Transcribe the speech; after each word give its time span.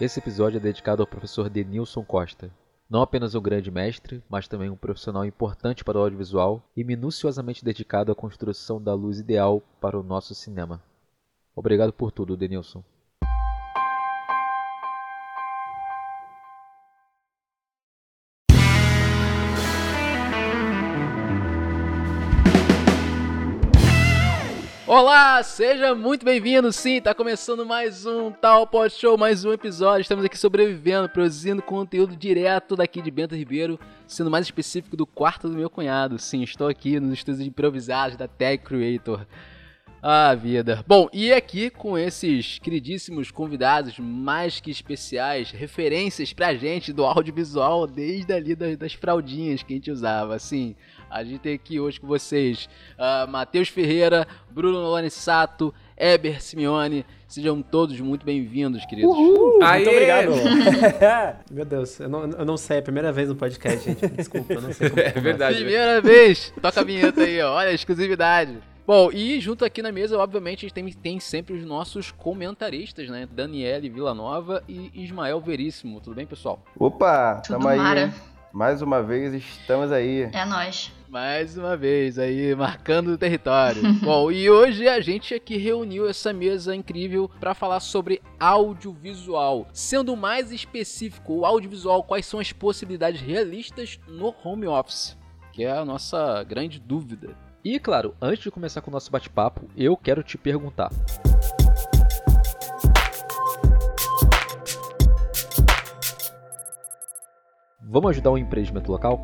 Esse 0.00 0.18
episódio 0.18 0.56
é 0.56 0.60
dedicado 0.60 1.02
ao 1.02 1.06
professor 1.06 1.50
Denilson 1.50 2.02
Costa. 2.02 2.50
Não 2.88 3.02
apenas 3.02 3.34
um 3.34 3.42
grande 3.42 3.70
mestre, 3.70 4.24
mas 4.30 4.48
também 4.48 4.70
um 4.70 4.76
profissional 4.76 5.26
importante 5.26 5.84
para 5.84 5.98
o 5.98 6.00
audiovisual 6.00 6.62
e 6.74 6.82
minuciosamente 6.82 7.62
dedicado 7.62 8.10
à 8.10 8.14
construção 8.14 8.82
da 8.82 8.94
luz 8.94 9.18
ideal 9.20 9.62
para 9.78 10.00
o 10.00 10.02
nosso 10.02 10.34
cinema. 10.34 10.82
Obrigado 11.54 11.92
por 11.92 12.10
tudo, 12.10 12.34
Denilson. 12.34 12.82
Olá, 24.92 25.40
seja 25.44 25.94
muito 25.94 26.24
bem-vindo. 26.24 26.72
Sim, 26.72 27.00
tá 27.00 27.14
começando 27.14 27.64
mais 27.64 28.06
um 28.06 28.32
Tal 28.32 28.66
Pod 28.66 28.92
Show, 28.92 29.16
mais 29.16 29.44
um 29.44 29.52
episódio. 29.52 30.02
Estamos 30.02 30.24
aqui 30.24 30.36
sobrevivendo, 30.36 31.08
produzindo 31.08 31.62
conteúdo 31.62 32.16
direto 32.16 32.74
daqui 32.74 33.00
de 33.00 33.08
Bento 33.08 33.36
Ribeiro, 33.36 33.78
sendo 34.04 34.32
mais 34.32 34.46
específico 34.46 34.96
do 34.96 35.06
quarto 35.06 35.48
do 35.48 35.56
meu 35.56 35.70
cunhado. 35.70 36.18
Sim, 36.18 36.42
estou 36.42 36.66
aqui 36.66 36.98
nos 36.98 37.12
estúdios 37.12 37.46
improvisados 37.46 38.16
da 38.16 38.26
Tech 38.26 38.64
Creator. 38.64 39.24
Ah, 40.02 40.34
vida. 40.34 40.84
Bom, 40.88 41.08
e 41.12 41.32
aqui 41.32 41.70
com 41.70 41.96
esses 41.96 42.58
queridíssimos 42.58 43.30
convidados 43.30 43.96
mais 43.98 44.58
que 44.58 44.72
especiais, 44.72 45.52
referências 45.52 46.32
pra 46.32 46.54
gente 46.54 46.92
do 46.92 47.04
audiovisual 47.04 47.86
desde 47.86 48.32
ali 48.32 48.56
das, 48.56 48.76
das 48.76 48.94
fraldinhas 48.94 49.62
que 49.62 49.72
a 49.72 49.76
gente 49.76 49.90
usava, 49.90 50.34
assim. 50.34 50.74
A 51.10 51.24
gente 51.24 51.40
tem 51.40 51.54
aqui 51.54 51.80
hoje 51.80 51.98
com 52.00 52.06
vocês 52.06 52.68
uh, 52.96 53.28
Matheus 53.28 53.68
Ferreira, 53.68 54.26
Bruno 54.48 54.80
Nolani 54.80 55.10
Sato, 55.10 55.74
Eber 55.96 56.40
Simeone. 56.40 57.04
Sejam 57.26 57.60
todos 57.62 58.00
muito 58.00 58.24
bem-vindos, 58.24 58.84
queridos. 58.86 59.10
Uhul, 59.10 59.58
muito 59.60 59.90
obrigado. 59.90 60.30
Meu 61.50 61.64
Deus, 61.64 61.98
eu 61.98 62.08
não, 62.08 62.24
eu 62.30 62.44
não 62.44 62.56
sei, 62.56 62.76
é 62.76 62.80
a 62.80 62.82
primeira 62.82 63.10
vez 63.12 63.28
no 63.28 63.34
podcast, 63.34 63.84
gente. 63.84 64.06
Desculpa, 64.08 64.52
eu 64.54 64.60
não 64.60 64.72
sei 64.72 64.88
como. 64.90 65.00
É 65.00 65.10
verdade. 65.10 65.56
Primeira 65.56 66.00
vez. 66.00 66.52
Toca 66.62 66.80
a 66.80 66.84
vinheta 66.84 67.22
aí, 67.22 67.40
ó. 67.42 67.54
Olha 67.54 67.70
a 67.70 67.72
exclusividade. 67.72 68.58
Bom, 68.86 69.10
e 69.12 69.40
junto 69.40 69.64
aqui 69.64 69.82
na 69.82 69.92
mesa, 69.92 70.18
obviamente, 70.18 70.66
a 70.66 70.68
gente 70.68 70.74
tem, 70.74 70.88
tem 70.92 71.20
sempre 71.20 71.54
os 71.54 71.64
nossos 71.64 72.10
comentaristas, 72.10 73.08
né? 73.08 73.28
Daniele 73.30 73.88
Villanova 73.88 74.64
e 74.68 74.90
Ismael 74.94 75.40
Veríssimo. 75.40 76.00
Tudo 76.00 76.16
bem, 76.16 76.26
pessoal? 76.26 76.64
Opa, 76.76 77.40
Tudo 77.44 77.58
tamo 77.58 77.76
mara. 77.76 78.06
aí. 78.06 78.12
Mais 78.52 78.82
uma 78.82 79.00
vez 79.00 79.32
estamos 79.34 79.92
aí. 79.92 80.28
É 80.32 80.44
nós. 80.44 80.92
Mais 81.10 81.58
uma 81.58 81.76
vez 81.76 82.20
aí, 82.20 82.54
marcando 82.54 83.08
o 83.08 83.18
território. 83.18 83.82
Bom, 83.98 84.30
e 84.30 84.48
hoje 84.48 84.86
a 84.86 85.00
gente 85.00 85.34
aqui 85.34 85.56
reuniu 85.56 86.08
essa 86.08 86.32
mesa 86.32 86.72
incrível 86.72 87.28
para 87.40 87.52
falar 87.52 87.80
sobre 87.80 88.22
audiovisual. 88.38 89.66
Sendo 89.72 90.16
mais 90.16 90.52
específico, 90.52 91.38
o 91.38 91.44
audiovisual, 91.44 92.04
quais 92.04 92.24
são 92.26 92.38
as 92.38 92.52
possibilidades 92.52 93.20
realistas 93.20 93.98
no 94.06 94.32
home 94.44 94.68
office? 94.68 95.18
Que 95.52 95.64
é 95.64 95.72
a 95.72 95.84
nossa 95.84 96.44
grande 96.44 96.78
dúvida. 96.78 97.36
E 97.64 97.80
claro, 97.80 98.14
antes 98.22 98.44
de 98.44 98.50
começar 98.52 98.80
com 98.80 98.92
o 98.92 98.94
nosso 98.94 99.10
bate-papo, 99.10 99.68
eu 99.76 99.96
quero 99.96 100.22
te 100.22 100.38
perguntar. 100.38 100.90
Vamos 107.80 108.10
ajudar 108.10 108.30
o 108.30 108.38
empreendimento 108.38 108.92
local? 108.92 109.20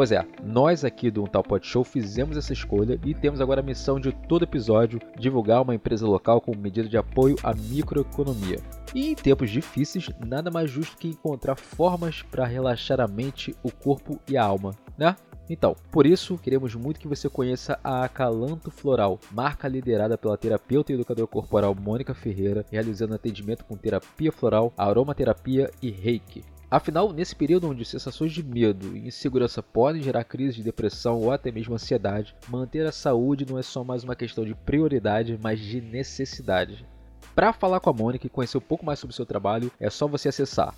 Pois 0.00 0.12
é, 0.12 0.26
nós 0.42 0.82
aqui 0.82 1.10
do 1.10 1.22
Um 1.22 1.26
Tal 1.26 1.42
Pod 1.42 1.66
Show 1.66 1.84
fizemos 1.84 2.34
essa 2.34 2.54
escolha 2.54 2.98
e 3.04 3.12
temos 3.12 3.38
agora 3.38 3.60
a 3.60 3.62
missão 3.62 4.00
de 4.00 4.10
todo 4.10 4.44
episódio 4.44 4.98
divulgar 5.18 5.60
uma 5.60 5.74
empresa 5.74 6.06
local 6.06 6.40
como 6.40 6.58
medida 6.58 6.88
de 6.88 6.96
apoio 6.96 7.36
à 7.42 7.52
microeconomia. 7.52 8.60
E 8.94 9.10
em 9.10 9.14
tempos 9.14 9.50
difíceis, 9.50 10.08
nada 10.26 10.50
mais 10.50 10.70
justo 10.70 10.96
que 10.96 11.08
encontrar 11.08 11.54
formas 11.56 12.22
para 12.22 12.46
relaxar 12.46 12.98
a 12.98 13.06
mente, 13.06 13.54
o 13.62 13.70
corpo 13.70 14.18
e 14.26 14.38
a 14.38 14.42
alma, 14.42 14.74
né? 14.96 15.14
Então, 15.50 15.76
por 15.92 16.06
isso, 16.06 16.38
queremos 16.38 16.74
muito 16.74 16.98
que 16.98 17.06
você 17.06 17.28
conheça 17.28 17.78
a 17.84 18.02
Acalanto 18.02 18.70
Floral, 18.70 19.20
marca 19.30 19.68
liderada 19.68 20.16
pela 20.16 20.38
terapeuta 20.38 20.92
e 20.92 20.94
educadora 20.94 21.26
corporal 21.26 21.74
Mônica 21.74 22.14
Ferreira, 22.14 22.64
realizando 22.70 23.14
atendimento 23.14 23.66
com 23.66 23.76
terapia 23.76 24.32
floral, 24.32 24.72
aromaterapia 24.78 25.70
e 25.82 25.90
reiki. 25.90 26.42
Afinal, 26.70 27.12
nesse 27.12 27.34
período 27.34 27.68
onde 27.68 27.84
sensações 27.84 28.32
de 28.32 28.44
medo 28.44 28.96
e 28.96 29.08
insegurança 29.08 29.60
podem 29.60 30.00
gerar 30.00 30.22
crises 30.22 30.54
de 30.54 30.62
depressão 30.62 31.18
ou 31.18 31.32
até 31.32 31.50
mesmo 31.50 31.74
ansiedade, 31.74 32.36
manter 32.48 32.86
a 32.86 32.92
saúde 32.92 33.44
não 33.44 33.58
é 33.58 33.62
só 33.62 33.82
mais 33.82 34.04
uma 34.04 34.14
questão 34.14 34.44
de 34.44 34.54
prioridade, 34.54 35.36
mas 35.42 35.58
de 35.58 35.80
necessidade. 35.80 36.86
Para 37.34 37.52
falar 37.52 37.80
com 37.80 37.90
a 37.90 37.92
Mônica 37.92 38.26
e 38.26 38.30
conhecer 38.30 38.58
um 38.58 38.60
pouco 38.60 38.86
mais 38.86 39.00
sobre 39.00 39.12
o 39.12 39.16
seu 39.16 39.26
trabalho, 39.26 39.70
é 39.80 39.90
só 39.90 40.06
você 40.06 40.28
acessar 40.28 40.72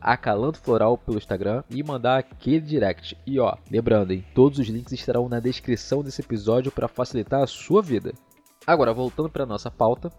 @acalantofloral 0.00 0.96
pelo 0.98 1.18
Instagram 1.18 1.64
e 1.68 1.82
mandar 1.82 2.18
aquele 2.18 2.60
direct. 2.60 3.16
E 3.26 3.40
ó, 3.40 3.56
lembrando, 3.68 4.12
hein, 4.12 4.24
todos 4.34 4.60
os 4.60 4.68
links 4.68 4.92
estarão 4.92 5.28
na 5.28 5.40
descrição 5.40 6.02
desse 6.02 6.20
episódio 6.20 6.70
para 6.70 6.88
facilitar 6.88 7.42
a 7.42 7.46
sua 7.46 7.82
vida. 7.82 8.12
Agora, 8.66 8.92
voltando 8.92 9.28
para 9.28 9.46
nossa 9.46 9.70
pauta. 9.70 10.12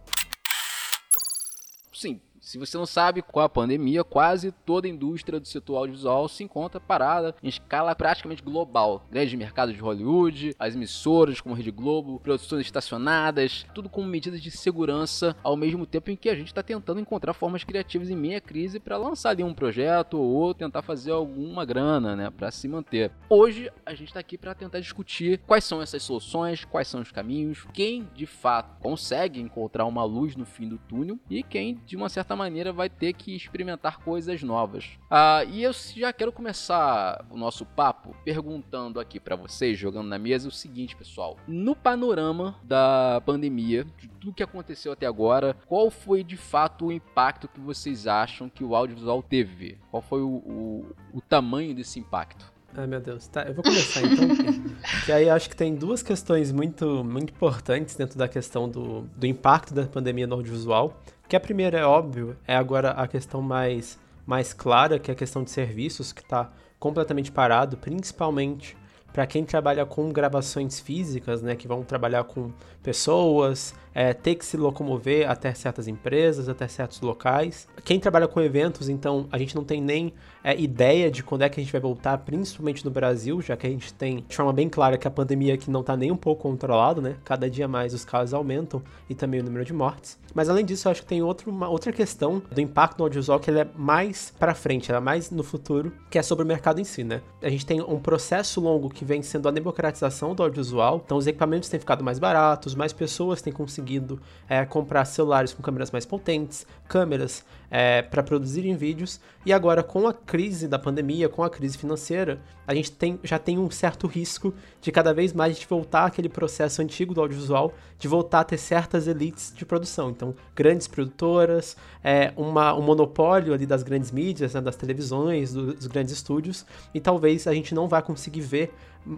Se 2.46 2.60
você 2.60 2.78
não 2.78 2.86
sabe, 2.86 3.24
com 3.24 3.40
a 3.40 3.50
pandemia, 3.50 4.04
quase 4.04 4.52
toda 4.52 4.86
a 4.86 4.90
indústria 4.90 5.40
do 5.40 5.48
setor 5.48 5.78
audiovisual 5.78 6.30
se 6.30 6.44
encontra 6.44 6.80
parada 6.80 7.36
em 7.42 7.48
escala 7.48 7.96
praticamente 7.96 8.44
global. 8.44 9.04
Grande 9.10 9.36
mercado 9.36 9.74
de 9.74 9.80
Hollywood, 9.80 10.56
as 10.60 10.76
emissoras 10.76 11.42
como 11.42 11.56
Rede 11.56 11.72
Globo, 11.72 12.20
produções 12.20 12.62
estacionadas, 12.62 13.66
tudo 13.74 13.90
com 13.90 14.04
medidas 14.04 14.40
de 14.40 14.52
segurança, 14.52 15.36
ao 15.42 15.58
mesmo 15.58 15.88
tempo 15.88 16.12
em 16.12 16.16
que 16.16 16.30
a 16.30 16.36
gente 16.36 16.50
está 16.50 16.62
tentando 16.62 17.00
encontrar 17.00 17.34
formas 17.34 17.64
criativas 17.64 18.12
em 18.12 18.16
meia 18.16 18.40
crise 18.40 18.80
para 18.80 18.96
lançar 18.96 19.32
ali 19.32 19.44
um 19.44 19.52
projeto 19.52 20.20
ou 20.20 20.54
tentar 20.54 20.84
fazer 20.84 21.14
alguma 21.14 21.66
grana, 21.66 22.16
né, 22.16 22.30
para 22.30 22.52
se 22.52 22.68
manter. 22.68 23.12
Hoje 23.28 23.72
a 23.84 23.96
gente 23.96 24.10
está 24.10 24.20
aqui 24.20 24.38
para 24.38 24.54
tentar 24.54 24.80
discutir 24.80 25.42
quais 25.48 25.64
são 25.64 25.82
essas 25.82 26.04
soluções, 26.04 26.64
quais 26.64 26.88
são 26.88 27.02
os 27.02 27.12
caminhos, 27.12 27.66
quem 27.74 28.08
de 28.14 28.28
fato 28.28 28.80
consegue 28.80 29.42
encontrar 29.42 29.86
uma 29.86 30.04
luz 30.04 30.36
no 30.36 30.46
fim 30.46 30.70
do 30.70 30.78
túnel 30.78 31.18
e 31.28 31.42
quem 31.42 31.82
de 31.88 31.98
uma 31.98 32.08
certa 32.08 32.35
maneira 32.36 32.72
vai 32.72 32.90
ter 32.90 33.14
que 33.14 33.36
experimentar 33.36 34.00
coisas 34.00 34.42
novas. 34.44 34.90
Ah, 35.10 35.44
e 35.46 35.64
eu 35.64 35.72
já 35.74 36.12
quero 36.12 36.32
começar 36.32 37.26
o 37.30 37.38
nosso 37.38 37.66
papo 37.66 38.16
perguntando 38.24 39.00
aqui 39.00 39.20
para 39.20 39.36
vocês, 39.36 39.78
jogando 39.78 40.08
na 40.08 40.20
mesa, 40.20 40.48
o 40.48 40.52
seguinte, 40.52 40.96
pessoal. 40.96 41.38
No 41.48 41.76
panorama 41.76 42.56
da 42.64 43.22
pandemia, 43.26 43.86
de 43.98 44.08
tudo 44.08 44.34
que 44.34 44.44
aconteceu 44.44 44.92
até 44.92 45.06
agora, 45.06 45.56
qual 45.68 45.90
foi 45.90 46.24
de 46.24 46.38
fato 46.38 46.88
o 46.88 46.92
impacto 46.92 47.48
que 47.48 47.60
vocês 47.60 48.08
acham 48.08 48.50
que 48.50 48.64
o 48.64 48.76
audiovisual 48.76 49.22
teve? 49.22 49.78
Qual 49.92 50.02
foi 50.02 50.22
o, 50.22 50.28
o, 50.28 50.96
o 51.14 51.22
tamanho 51.22 51.76
desse 51.76 52.00
impacto? 52.00 52.56
Ai, 52.78 52.88
meu 52.88 53.00
Deus. 53.00 53.28
Tá, 53.28 53.44
eu 53.44 53.54
vou 53.54 53.64
começar 53.64 54.02
então. 54.02 54.28
que 55.06 55.12
aí 55.12 55.30
acho 55.30 55.50
que 55.50 55.56
tem 55.56 55.74
duas 55.74 56.04
questões 56.04 56.52
muito, 56.52 57.04
muito 57.04 57.32
importantes 57.32 57.96
dentro 57.96 58.18
da 58.18 58.28
questão 58.28 58.68
do, 58.68 59.02
do 59.16 59.26
impacto 59.26 59.74
da 59.74 59.86
pandemia 59.86 60.28
no 60.28 60.36
audiovisual. 60.36 61.00
Que 61.28 61.36
a 61.36 61.40
primeira 61.40 61.80
é 61.80 61.86
óbvio, 61.86 62.38
é 62.48 62.56
agora 62.56 62.92
a 62.92 63.08
questão 63.08 63.42
mais, 63.42 63.98
mais 64.28 64.54
clara, 64.54 65.00
que 65.00 65.10
é 65.10 65.14
a 65.14 65.18
questão 65.18 65.44
de 65.44 65.50
serviços, 65.50 66.14
que 66.14 66.22
está 66.22 66.52
completamente 66.80 67.32
parado, 67.32 67.78
principalmente 67.78 68.78
para 69.12 69.26
quem 69.26 69.44
trabalha 69.44 69.86
com 69.86 70.12
gravações 70.12 70.80
físicas, 70.80 71.42
né, 71.42 71.56
que 71.56 71.68
vão 71.68 71.84
trabalhar 71.84 72.26
com 72.26 72.52
pessoas, 72.84 73.74
é, 73.96 74.14
ter 74.14 74.36
que 74.36 74.46
se 74.46 74.58
locomover 74.58 75.30
até 75.30 75.54
certas 75.54 75.88
empresas, 75.88 76.50
até 76.50 76.68
certos 76.68 77.00
locais. 77.00 77.66
Quem 77.86 77.98
trabalha 77.98 78.28
com 78.28 78.42
eventos, 78.42 78.90
então, 78.90 79.26
a 79.32 79.38
gente 79.38 79.56
não 79.56 79.64
tem 79.64 79.82
nem 79.82 80.14
é, 80.44 80.60
ideia 80.60 81.10
de 81.10 81.24
quando 81.24 81.44
é 81.44 81.50
que 81.50 81.62
a 81.62 81.64
gente 81.64 81.72
vai 81.72 81.80
voltar, 81.80 82.18
principalmente 82.18 82.84
no 82.84 82.92
Brasil, 82.92 83.42
já 83.42 83.56
que 83.56 83.66
a 83.66 83.70
gente 83.70 83.94
tem 83.94 84.26
de 84.28 84.36
forma 84.36 84.52
bem 84.52 84.68
clara 84.68 84.98
que 84.98 85.08
a 85.08 85.12
pandemia 85.12 85.54
aqui 85.54 85.72
não 85.72 85.80
está 85.80 85.96
nem 85.96 86.12
um 86.12 86.18
pouco 86.18 86.44
controlada, 86.44 87.00
né? 87.00 87.16
Cada 87.24 87.50
dia 87.50 87.70
mais 87.70 87.94
os 87.94 88.04
casos 88.04 88.34
aumentam 88.34 88.84
e 89.10 89.16
também 89.16 89.40
o 89.40 89.44
número 89.44 89.64
de 89.64 89.72
mortes. 89.72 90.20
Mas 90.34 90.50
além 90.50 90.66
disso, 90.66 90.88
eu 90.88 90.92
acho 90.92 91.02
que 91.02 91.08
tem 91.08 91.24
outro, 91.24 91.50
uma 91.50 91.70
outra 91.70 91.94
questão 91.94 92.42
do 92.52 92.60
impacto 92.60 93.00
no 93.00 93.06
audiovisual 93.06 93.40
que 93.40 93.50
ele 93.50 93.60
é 93.60 93.68
mais 93.78 94.34
para 94.38 94.54
frente, 94.54 94.92
ela 94.92 94.98
é 94.98 95.02
mais 95.02 95.32
no 95.32 95.44
futuro, 95.44 95.94
que 96.12 96.20
é 96.20 96.22
sobre 96.22 96.44
o 96.44 96.48
mercado 96.48 96.82
em 96.82 96.84
si, 96.84 97.04
né? 97.06 97.22
A 97.42 97.50
gente 97.50 97.66
tem 97.66 97.82
um 97.82 98.00
processo 98.00 98.60
longo 98.60 98.90
que 98.90 99.06
vem 99.06 99.22
sendo 99.22 99.48
a 99.48 99.52
democratização 99.52 100.36
do 100.36 100.44
audiovisual, 100.44 101.02
então 101.06 101.18
os 101.18 101.26
equipamentos 101.26 101.70
têm 101.70 101.80
ficado 101.80 102.04
mais 102.04 102.20
baratos, 102.20 102.76
mais 102.76 102.92
pessoas 102.92 103.42
têm 103.42 103.54
conseguido 103.54 103.85
conseguindo 103.86 104.20
é, 104.50 104.66
comprar 104.66 105.06
celulares 105.06 105.54
com 105.54 105.62
câmeras 105.62 105.92
mais 105.92 106.06
potentes, 106.06 106.66
câmeras 106.88 107.46
é, 107.70 108.02
para 108.02 108.24
produzirem 108.24 108.76
vídeos. 108.76 109.20
E 109.46 109.54
agora, 109.54 109.84
com 109.84 110.08
a 110.08 110.14
crise 110.14 110.68
da 110.68 110.80
pandemia, 110.80 111.30
com 111.30 111.44
a 111.44 111.50
crise 111.50 111.78
financeira, 111.78 112.40
a 112.68 112.74
gente 112.74 112.92
tem, 112.92 113.20
já 113.24 113.38
tem 113.38 113.60
um 113.60 113.70
certo 113.70 114.08
risco 114.08 114.54
de 114.82 114.92
cada 114.92 115.14
vez 115.14 115.34
mais 115.34 115.52
a 115.52 115.54
gente 115.54 115.68
voltar 115.68 116.06
àquele 116.06 116.30
processo 116.30 116.82
antigo 116.82 117.14
do 117.14 117.22
audiovisual, 117.22 117.74
de 118.00 118.08
voltar 118.08 118.40
a 118.42 118.44
ter 118.44 118.58
certas 118.58 119.08
elites 119.08 119.54
de 119.56 119.66
produção. 119.66 120.10
Então, 120.10 120.34
grandes 120.56 120.88
produtoras, 120.88 121.78
é, 122.04 122.34
uma, 122.36 122.74
um 122.74 122.82
monopólio 122.82 123.54
ali 123.54 123.66
das 123.66 123.84
grandes 123.84 124.12
mídias, 124.12 124.54
né, 124.54 124.62
das 124.62 124.76
televisões, 124.76 125.54
dos 125.54 125.88
grandes 125.88 126.14
estúdios, 126.14 126.66
e 126.94 127.00
talvez 127.00 127.46
a 127.46 127.54
gente 127.54 127.76
não 127.76 127.88
vá 127.88 128.02
conseguir 128.02 128.42
ver 128.42 128.74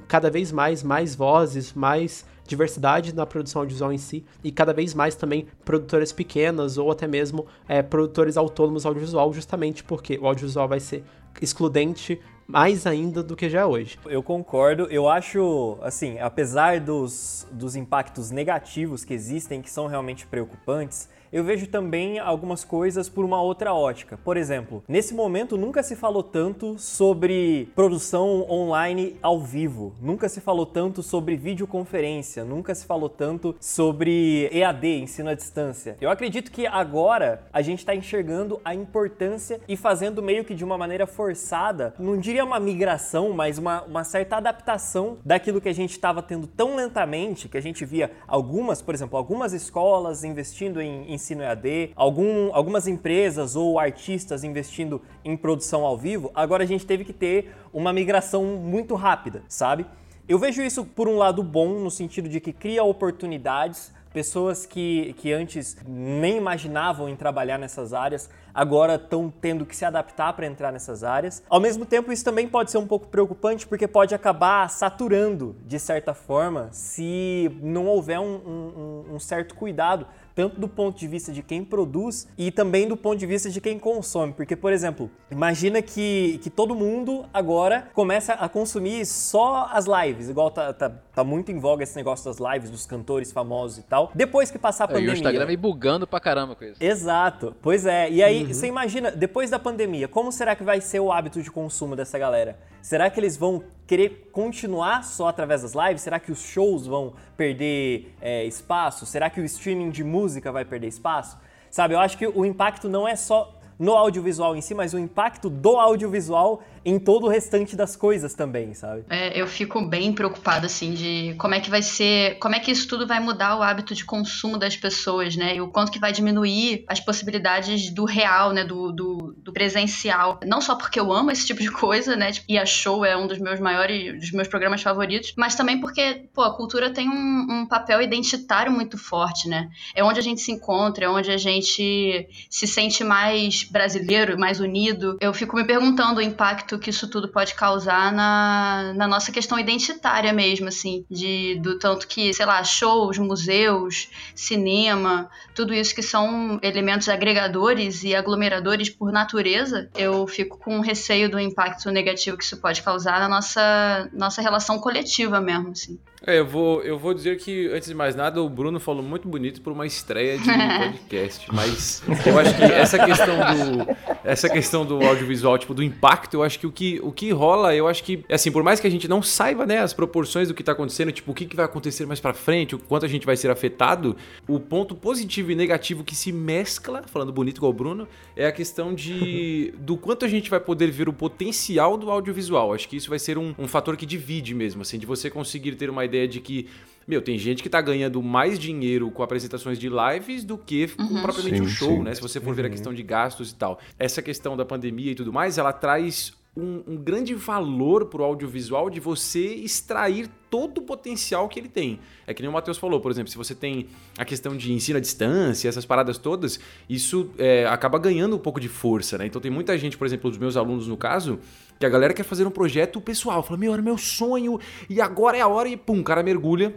cada 0.08 0.30
vez 0.30 0.52
mais 0.52 0.84
mais 0.84 1.16
vozes, 1.16 1.74
mais 1.74 2.26
diversidade 2.46 3.14
na 3.14 3.26
produção 3.26 3.62
audiovisual 3.62 3.92
em 3.92 3.98
si 3.98 4.26
e 4.44 4.52
cada 4.52 4.74
vez 4.74 4.94
mais 4.94 5.16
também 5.16 5.48
produtoras 5.66 6.12
pequenas 6.12 6.78
ou 6.78 6.90
até 6.90 7.06
mesmo 7.06 7.46
é, 7.68 7.82
produtores 7.82 8.38
autônomos 8.38 8.86
audiovisual, 8.86 9.32
justamente 9.34 9.84
porque 9.84 10.18
o 10.18 10.26
audiovisual 10.26 10.68
vai 10.68 10.80
ser 10.80 11.04
excludente 11.42 12.20
mais 12.48 12.88
ainda 12.88 13.22
do 13.22 13.36
que 13.36 13.50
já 13.50 13.62
é 13.62 13.66
hoje. 13.66 14.00
Eu 14.06 14.24
concordo, 14.24 14.84
eu 14.86 15.10
acho, 15.10 15.78
assim, 15.82 16.18
apesar 16.20 16.80
dos, 16.80 17.46
dos 17.52 17.76
impactos 17.76 18.32
negativos 18.32 19.04
que 19.04 19.14
existem, 19.14 19.62
que 19.62 19.70
são 19.70 19.86
realmente 19.86 20.26
preocupantes, 20.26 21.10
eu 21.32 21.44
vejo 21.44 21.68
também 21.68 22.20
algumas 22.20 22.64
coisas 22.64 23.10
por 23.10 23.26
uma 23.26 23.42
outra 23.42 23.74
ótica. 23.74 24.18
Por 24.18 24.38
exemplo, 24.38 24.84
nesse 24.88 25.14
momento 25.14 25.58
nunca 25.58 25.84
se 25.84 25.96
falou 25.96 26.24
tanto 26.24 26.78
sobre 26.80 27.70
produção 27.76 28.50
online 28.50 29.18
ao 29.22 29.40
vivo, 29.40 29.94
nunca 30.02 30.30
se 30.30 30.42
falou 30.42 30.66
tanto 30.66 31.04
sobre 31.04 31.36
videoconferência, 31.36 32.44
nunca 32.44 32.74
se 32.74 32.86
falou 32.86 33.10
tanto 33.10 33.56
sobre 33.60 34.50
EAD, 34.52 35.02
ensino 35.02 35.30
à 35.30 35.34
distância. 35.34 35.98
Eu 36.00 36.10
acredito 36.10 36.52
que 36.52 36.66
agora 36.66 37.48
a 37.52 37.62
gente 37.62 37.80
está 37.80 37.96
enxergando 37.96 38.60
a 38.64 38.74
importância 38.74 39.60
e 39.68 39.76
fazendo 39.76 40.22
meio 40.22 40.46
que 40.46 40.56
de 40.56 40.64
uma 40.64 40.78
maneira 40.78 41.06
forçada, 41.06 41.94
não 42.00 42.18
diria 42.18 42.44
uma 42.44 42.60
migração, 42.60 43.34
mas 43.34 43.58
uma, 43.58 43.84
uma 43.84 44.04
certa 44.04 44.38
adaptação 44.38 45.18
daquilo 45.26 45.62
que 45.62 45.70
a 45.70 45.74
gente 45.74 45.92
estava 45.92 46.22
tendo 46.22 46.48
tão 46.48 46.76
lentamente, 46.76 47.50
que 47.50 47.58
a 47.58 47.62
gente 47.62 47.86
via 47.86 48.12
algumas, 48.28 48.82
por 48.82 48.94
exemplo, 48.94 49.18
algumas 49.18 49.54
escolas 49.54 50.24
investindo 50.24 50.82
em, 50.82 51.12
em 51.12 51.17
ensino 51.18 51.44
EAD, 51.44 51.92
algum, 51.96 52.54
algumas 52.54 52.88
empresas 52.88 53.56
ou 53.56 53.78
artistas 53.78 54.44
investindo 54.44 55.02
em 55.26 55.36
produção 55.36 55.84
ao 55.84 55.98
vivo, 55.98 56.32
agora 56.34 56.64
a 56.64 56.68
gente 56.68 56.86
teve 56.86 57.04
que 57.04 57.14
ter 57.14 57.54
uma 57.74 57.92
migração 57.92 58.46
muito 58.46 58.96
rápida, 58.96 59.44
sabe? 59.48 59.86
Eu 60.30 60.40
vejo 60.40 60.62
isso 60.62 60.86
por 60.86 61.08
um 61.08 61.18
lado 61.18 61.42
bom, 61.42 61.80
no 61.80 61.92
sentido 61.92 62.30
de 62.30 62.40
que 62.40 62.54
cria 62.54 62.84
oportunidades, 62.84 63.94
pessoas 64.18 64.66
que, 64.66 65.14
que 65.20 65.32
antes 65.32 65.78
nem 65.88 66.38
imaginavam 66.38 67.08
em 67.08 67.16
trabalhar 67.16 67.58
nessas 67.58 67.94
áreas, 67.94 68.30
agora 68.54 68.96
estão 68.96 69.32
tendo 69.42 69.66
que 69.66 69.76
se 69.76 69.86
adaptar 69.86 70.34
para 70.34 70.48
entrar 70.48 70.72
nessas 70.72 71.04
áreas. 71.04 71.44
Ao 71.48 71.60
mesmo 71.60 71.86
tempo, 71.86 72.12
isso 72.12 72.26
também 72.26 72.48
pode 72.48 72.72
ser 72.72 72.80
um 72.80 72.88
pouco 72.88 73.08
preocupante, 73.08 73.68
porque 73.68 73.88
pode 73.88 74.16
acabar 74.16 74.68
saturando, 74.70 75.56
de 75.66 75.80
certa 75.80 76.14
forma, 76.16 76.70
se 76.72 77.56
não 77.62 77.86
houver 77.86 78.20
um, 78.20 78.36
um, 78.36 79.06
um 79.14 79.20
certo 79.20 79.54
cuidado 79.54 80.08
tanto 80.38 80.62
do 80.62 80.68
ponto 80.68 81.00
de 81.00 81.08
vista 81.08 81.34
de 81.34 81.42
quem 81.42 81.66
produz 81.66 82.28
e 82.38 82.52
também 82.52 82.88
do 82.88 82.96
ponto 82.96 83.18
de 83.18 83.26
vista 83.26 83.50
de 83.50 83.60
quem 83.60 83.80
consome. 83.80 84.34
Porque, 84.34 84.56
por 84.56 84.72
exemplo, 84.72 85.10
imagina 85.32 85.82
que, 85.82 86.40
que 86.44 86.50
todo 86.52 86.76
mundo 86.76 87.26
agora 87.34 87.90
começa 87.96 88.34
a 88.34 88.48
consumir 88.48 89.04
só 89.08 89.68
as 89.74 89.88
lives, 89.88 90.30
igual 90.30 90.52
tá, 90.52 90.72
tá, 90.72 90.92
tá 91.18 91.24
muito 91.24 91.52
em 91.52 91.58
voga 91.58 91.82
esse 91.82 91.96
negócio 91.96 92.24
das 92.26 92.38
lives 92.38 92.70
dos 92.70 92.86
cantores 92.86 93.32
famosos 93.32 93.80
e 93.80 93.82
tal. 93.82 94.12
Depois 94.14 94.52
que 94.52 94.60
passar 94.60 94.84
a 94.84 94.88
pandemia. 94.88 95.10
É, 95.10 95.14
e 95.14 95.16
o 95.16 95.18
Instagram 95.18 95.46
vem 95.48 95.58
bugando 95.58 96.06
pra 96.06 96.20
caramba 96.20 96.56
com 96.56 96.64
isso. 96.64 96.76
Exato, 96.80 97.56
pois 97.60 97.88
é. 97.88 98.08
E 98.12 98.22
aí, 98.22 98.44
uhum. 98.44 98.54
você 98.54 98.68
imagina, 98.68 99.10
depois 99.10 99.50
da 99.50 99.58
pandemia, 99.58 100.08
como 100.08 100.32
será 100.32 100.56
que 100.56 100.64
vai 100.64 100.80
ser 100.80 101.00
o 101.00 101.12
hábito 101.12 101.42
de 101.42 101.50
consumo 101.50 101.96
dessa 101.96 102.20
galera? 102.20 102.60
Será 102.84 103.10
que 103.10 103.20
eles 103.20 103.36
vão 103.36 103.64
querer 103.88 104.30
continuar 104.32 105.04
só 105.04 105.28
através 105.28 105.64
das 105.64 105.74
lives? 105.74 106.04
Será 106.04 106.20
que 106.20 106.32
os 106.32 106.40
shows 106.40 106.86
vão 106.86 107.14
perder 107.36 108.14
é, 108.22 108.46
espaço? 108.46 109.04
Será 109.08 109.28
que 109.28 109.42
o 109.42 109.44
streaming 109.44 109.90
de 109.90 110.04
música 110.04 110.52
vai 110.52 110.66
perder 110.66 110.86
espaço? 110.86 111.36
Sabe, 111.72 111.96
eu 111.96 112.00
acho 112.00 112.16
que 112.16 112.28
o 112.28 112.46
impacto 112.46 112.88
não 112.88 113.08
é 113.08 113.16
só 113.16 113.58
no 113.80 113.94
audiovisual 113.94 114.56
em 114.56 114.62
si, 114.62 114.74
mas 114.74 114.94
o 114.94 115.00
impacto 115.00 115.50
do 115.50 115.78
audiovisual 115.78 116.62
em 116.88 116.98
todo 116.98 117.26
o 117.26 117.30
restante 117.30 117.76
das 117.76 117.98
coisas 117.98 118.34
também, 118.34 118.74
sabe? 118.74 119.04
É, 119.10 119.38
eu 119.40 119.46
fico 119.46 119.86
bem 119.86 120.14
preocupada, 120.14 120.68
assim, 120.68 120.94
de 120.94 121.36
como 121.38 121.54
é 121.54 121.60
que 121.60 121.70
vai 121.70 121.82
ser, 121.82 122.40
como 122.40 122.56
é 122.56 122.62
que 122.62 122.72
isso 122.72 122.88
tudo 122.88 123.06
vai 123.06 123.20
mudar 123.20 123.58
o 123.58 123.62
hábito 123.62 123.94
de 123.94 124.06
consumo 124.06 124.58
das 124.58 124.78
pessoas, 124.78 125.36
né? 125.36 125.58
E 125.58 125.62
o 125.62 125.68
quanto 125.68 125.92
que 125.92 126.00
vai 126.00 126.14
diminuir 126.14 126.86
as 126.88 127.02
possibilidades 127.02 127.90
do 127.90 128.06
real, 128.06 128.54
né? 128.54 128.64
Do, 128.64 128.94
do, 128.94 129.36
do 129.38 129.52
presencial. 129.52 130.40
Não 130.46 130.62
só 130.62 130.76
porque 130.76 130.98
eu 130.98 131.12
amo 131.12 131.30
esse 131.30 131.46
tipo 131.46 131.60
de 131.62 131.70
coisa, 131.70 132.16
né? 132.16 132.32
Tipo, 132.32 132.46
e 132.48 132.58
a 132.58 132.66
show 132.66 133.04
é 133.04 133.18
um 133.18 133.28
dos 133.28 133.38
meus 133.38 133.60
maiores, 133.60 134.22
dos 134.22 134.32
meus 134.32 134.48
programas 134.48 134.82
favoritos, 134.82 135.34
mas 135.36 135.56
também 135.56 135.82
porque, 135.82 136.30
pô, 136.34 136.42
a 136.42 136.56
cultura 136.56 136.90
tem 136.90 137.10
um, 137.10 137.48
um 137.50 137.66
papel 137.68 138.02
identitário 138.02 138.72
muito 138.72 138.98
forte, 138.98 139.50
né? 139.50 139.70
É 139.94 140.02
onde 140.06 140.20
a 140.20 140.24
gente 140.24 140.40
se 140.40 140.54
encontra, 140.54 141.04
é 141.04 141.10
onde 141.10 141.32
a 141.32 141.38
gente 141.38 142.30
se 142.50 142.66
sente 142.66 143.04
mais 143.04 143.66
brasileiro, 143.66 144.40
mais 144.40 144.62
unido. 144.62 145.18
Eu 145.20 145.34
fico 145.34 145.58
me 145.58 145.66
perguntando 145.66 146.20
o 146.20 146.24
impacto 146.24 146.77
que 146.80 146.90
isso 146.90 147.10
tudo 147.10 147.28
pode 147.28 147.54
causar 147.56 148.12
na, 148.12 148.94
na 148.96 149.08
nossa 149.08 149.32
questão 149.32 149.60
identitária 149.60 150.32
mesmo, 150.34 150.68
assim, 150.68 151.06
de, 151.10 151.56
do 151.62 151.78
tanto 151.80 152.08
que, 152.08 152.34
sei 152.34 152.46
lá, 152.46 152.64
shows, 152.64 153.18
museus, 153.18 154.10
cinema, 154.36 155.30
tudo 155.56 155.74
isso 155.74 155.94
que 155.94 156.02
são 156.02 156.60
elementos 156.62 157.10
agregadores 157.10 158.04
e 158.04 158.16
aglomeradores 158.16 158.90
por 158.90 159.12
natureza, 159.12 159.90
eu 159.96 160.28
fico 160.28 160.58
com 160.58 160.80
receio 160.80 161.30
do 161.30 161.40
impacto 161.40 161.90
negativo 161.92 162.38
que 162.38 162.44
isso 162.44 162.58
pode 162.58 162.82
causar 162.82 163.20
na 163.20 163.28
nossa, 163.30 164.10
nossa 164.14 164.42
relação 164.42 164.80
coletiva 164.80 165.42
mesmo, 165.42 165.70
assim. 165.70 166.00
É, 166.26 166.40
eu 166.40 166.46
vou, 166.46 166.82
eu 166.82 166.98
vou 166.98 167.14
dizer 167.14 167.38
que, 167.38 167.70
antes 167.72 167.88
de 167.88 167.94
mais 167.94 168.16
nada, 168.16 168.42
o 168.42 168.50
Bruno 168.50 168.80
falou 168.80 169.04
muito 169.04 169.28
bonito 169.28 169.62
por 169.62 169.72
uma 169.72 169.86
estreia 169.86 170.38
de 170.38 170.46
podcast. 171.00 171.48
mas 171.54 172.04
eu 172.26 172.40
acho 172.40 172.56
que 172.56 172.64
essa 172.64 172.98
questão 172.98 173.36
do. 173.38 174.17
Essa 174.28 174.50
questão 174.50 174.86
do 174.86 175.02
audiovisual, 175.02 175.58
tipo, 175.58 175.74
do 175.74 175.82
impacto, 175.82 176.34
eu 176.34 176.44
acho 176.44 176.60
que 176.60 176.68
o 176.68 176.72
que, 176.72 177.00
o 177.02 177.14
que 177.14 177.32
rola, 177.32 177.74
eu 177.74 177.88
acho 177.88 178.04
que, 178.04 178.26
assim, 178.30 178.52
por 178.52 178.62
mais 178.62 178.78
que 178.78 178.86
a 178.86 178.90
gente 178.90 179.08
não 179.08 179.22
saiba, 179.22 179.66
né, 179.66 179.80
as 179.80 179.94
proporções 179.94 180.50
do 180.50 180.54
que 180.54 180.62
tá 180.62 180.74
acontecendo, 180.74 181.14
tipo, 181.14 181.32
o 181.32 181.34
que, 181.34 181.46
que 181.46 181.56
vai 181.56 181.64
acontecer 181.64 182.06
mais 182.06 182.20
pra 182.20 182.34
frente, 182.34 182.76
o 182.76 182.80
quanto 182.80 183.06
a 183.06 183.10
gente 183.10 183.26
vai 183.26 183.38
ser 183.38 183.50
afetado, 183.50 184.18
o 184.46 184.60
ponto 184.60 184.96
positivo 184.96 185.52
e 185.52 185.56
negativo 185.56 186.04
que 186.04 186.14
se 186.14 186.34
mescla, 186.34 187.04
falando 187.08 187.32
bonito 187.32 187.58
igual 187.58 187.72
o 187.72 187.74
Bruno, 187.74 188.06
é 188.36 188.46
a 188.46 188.52
questão 188.52 188.94
de 188.94 189.74
do 189.80 189.96
quanto 189.96 190.26
a 190.26 190.28
gente 190.28 190.50
vai 190.50 190.60
poder 190.60 190.92
ver 190.92 191.08
o 191.08 191.14
potencial 191.14 191.96
do 191.96 192.12
audiovisual. 192.12 192.74
Acho 192.74 192.90
que 192.90 192.98
isso 192.98 193.10
vai 193.10 193.20
ser 193.20 193.38
um, 193.38 193.56
um 193.58 193.68
fator 193.68 193.96
que 193.96 194.06
divide 194.06 194.54
mesmo, 194.54 194.82
assim, 194.82 195.00
de 195.00 195.06
você 195.06 195.30
conseguir 195.30 195.76
ter 195.76 195.90
uma 195.90 196.04
ideia 196.04 196.28
de 196.28 196.42
que 196.42 196.68
meu, 197.08 197.22
tem 197.22 197.38
gente 197.38 197.64
que 197.64 197.70
tá 197.70 197.80
ganhando 197.80 198.22
mais 198.22 198.60
dinheiro 198.60 199.10
com 199.10 199.24
apresentações 199.24 199.80
de 199.80 199.90
lives 199.90 200.44
do 200.44 200.58
que 200.58 200.90
uhum. 201.00 201.08
com 201.08 201.22
propriamente 201.22 201.58
sim, 201.58 201.64
um 201.64 201.68
show, 201.68 201.98
sim. 201.98 202.04
né? 202.04 202.14
Se 202.14 202.22
você 202.22 202.40
for 202.40 202.50
uhum. 202.50 202.56
ver 202.56 202.64
a 202.64 202.66
uhum. 202.66 202.72
questão 202.72 202.94
de 202.94 203.02
gastos 203.02 203.52
e 203.52 203.56
tal. 203.56 203.80
Essa 203.98 204.22
questão 204.22 204.58
da 204.58 204.66
pandemia 204.66 205.12
e 205.14 205.16
tudo 205.16 205.32
mais, 205.32 205.58
ela 205.58 205.72
traz 205.72 206.34
um, 206.58 206.84
um 206.88 206.98
grande 206.98 207.36
valor 207.36 208.08
pro 208.08 208.24
audiovisual 208.24 208.90
de 208.90 209.00
você 209.00 209.46
extrair 209.46 210.28
todo 210.50 210.80
o 210.80 210.82
potencial 210.82 211.48
que 211.48 211.60
ele 211.60 211.70
tem. 211.70 212.00
É 212.26 212.34
que 212.34 212.42
nem 212.42 212.50
o 212.50 212.54
Matheus 212.54 212.78
falou, 212.78 213.00
por 213.00 213.12
exemplo, 213.12 213.30
se 213.30 213.38
você 213.38 213.54
tem 213.54 213.88
a 214.18 214.26
questão 214.26 214.58
de 214.58 214.74
ensino 214.74 214.98
à 214.98 215.00
distância, 215.00 215.70
essas 215.70 215.86
paradas 215.86 216.18
todas, 216.18 216.60
isso 216.90 217.30
é, 217.38 217.66
acaba 217.68 218.00
ganhando 218.00 218.36
um 218.36 218.40
pouco 218.40 218.60
de 218.60 218.68
força, 218.68 219.18
né? 219.18 219.28
Então 219.28 219.40
tem 219.40 219.52
muita 219.52 219.78
gente, 219.78 219.98
por 219.98 220.08
exemplo, 220.08 220.30
os 220.30 220.38
meus 220.38 220.58
alunos 220.58 220.88
no 220.88 220.98
caso, 220.98 221.40
que 221.80 221.86
a 221.86 221.90
galera 221.90 222.14
quer 222.14 222.24
fazer 222.24 222.46
um 222.48 222.52
projeto 222.52 223.00
pessoal, 223.00 223.44
fala, 223.44 223.60
meu, 223.60 223.72
era 223.72 223.82
meu 223.82 223.98
sonho, 223.98 224.60
e 224.90 225.00
agora 225.00 225.38
é 225.38 225.42
a 225.42 225.48
hora, 225.48 225.70
e 225.70 225.78
pum, 225.78 226.00
o 226.00 226.04
cara 226.04 226.24
mergulha 226.24 226.74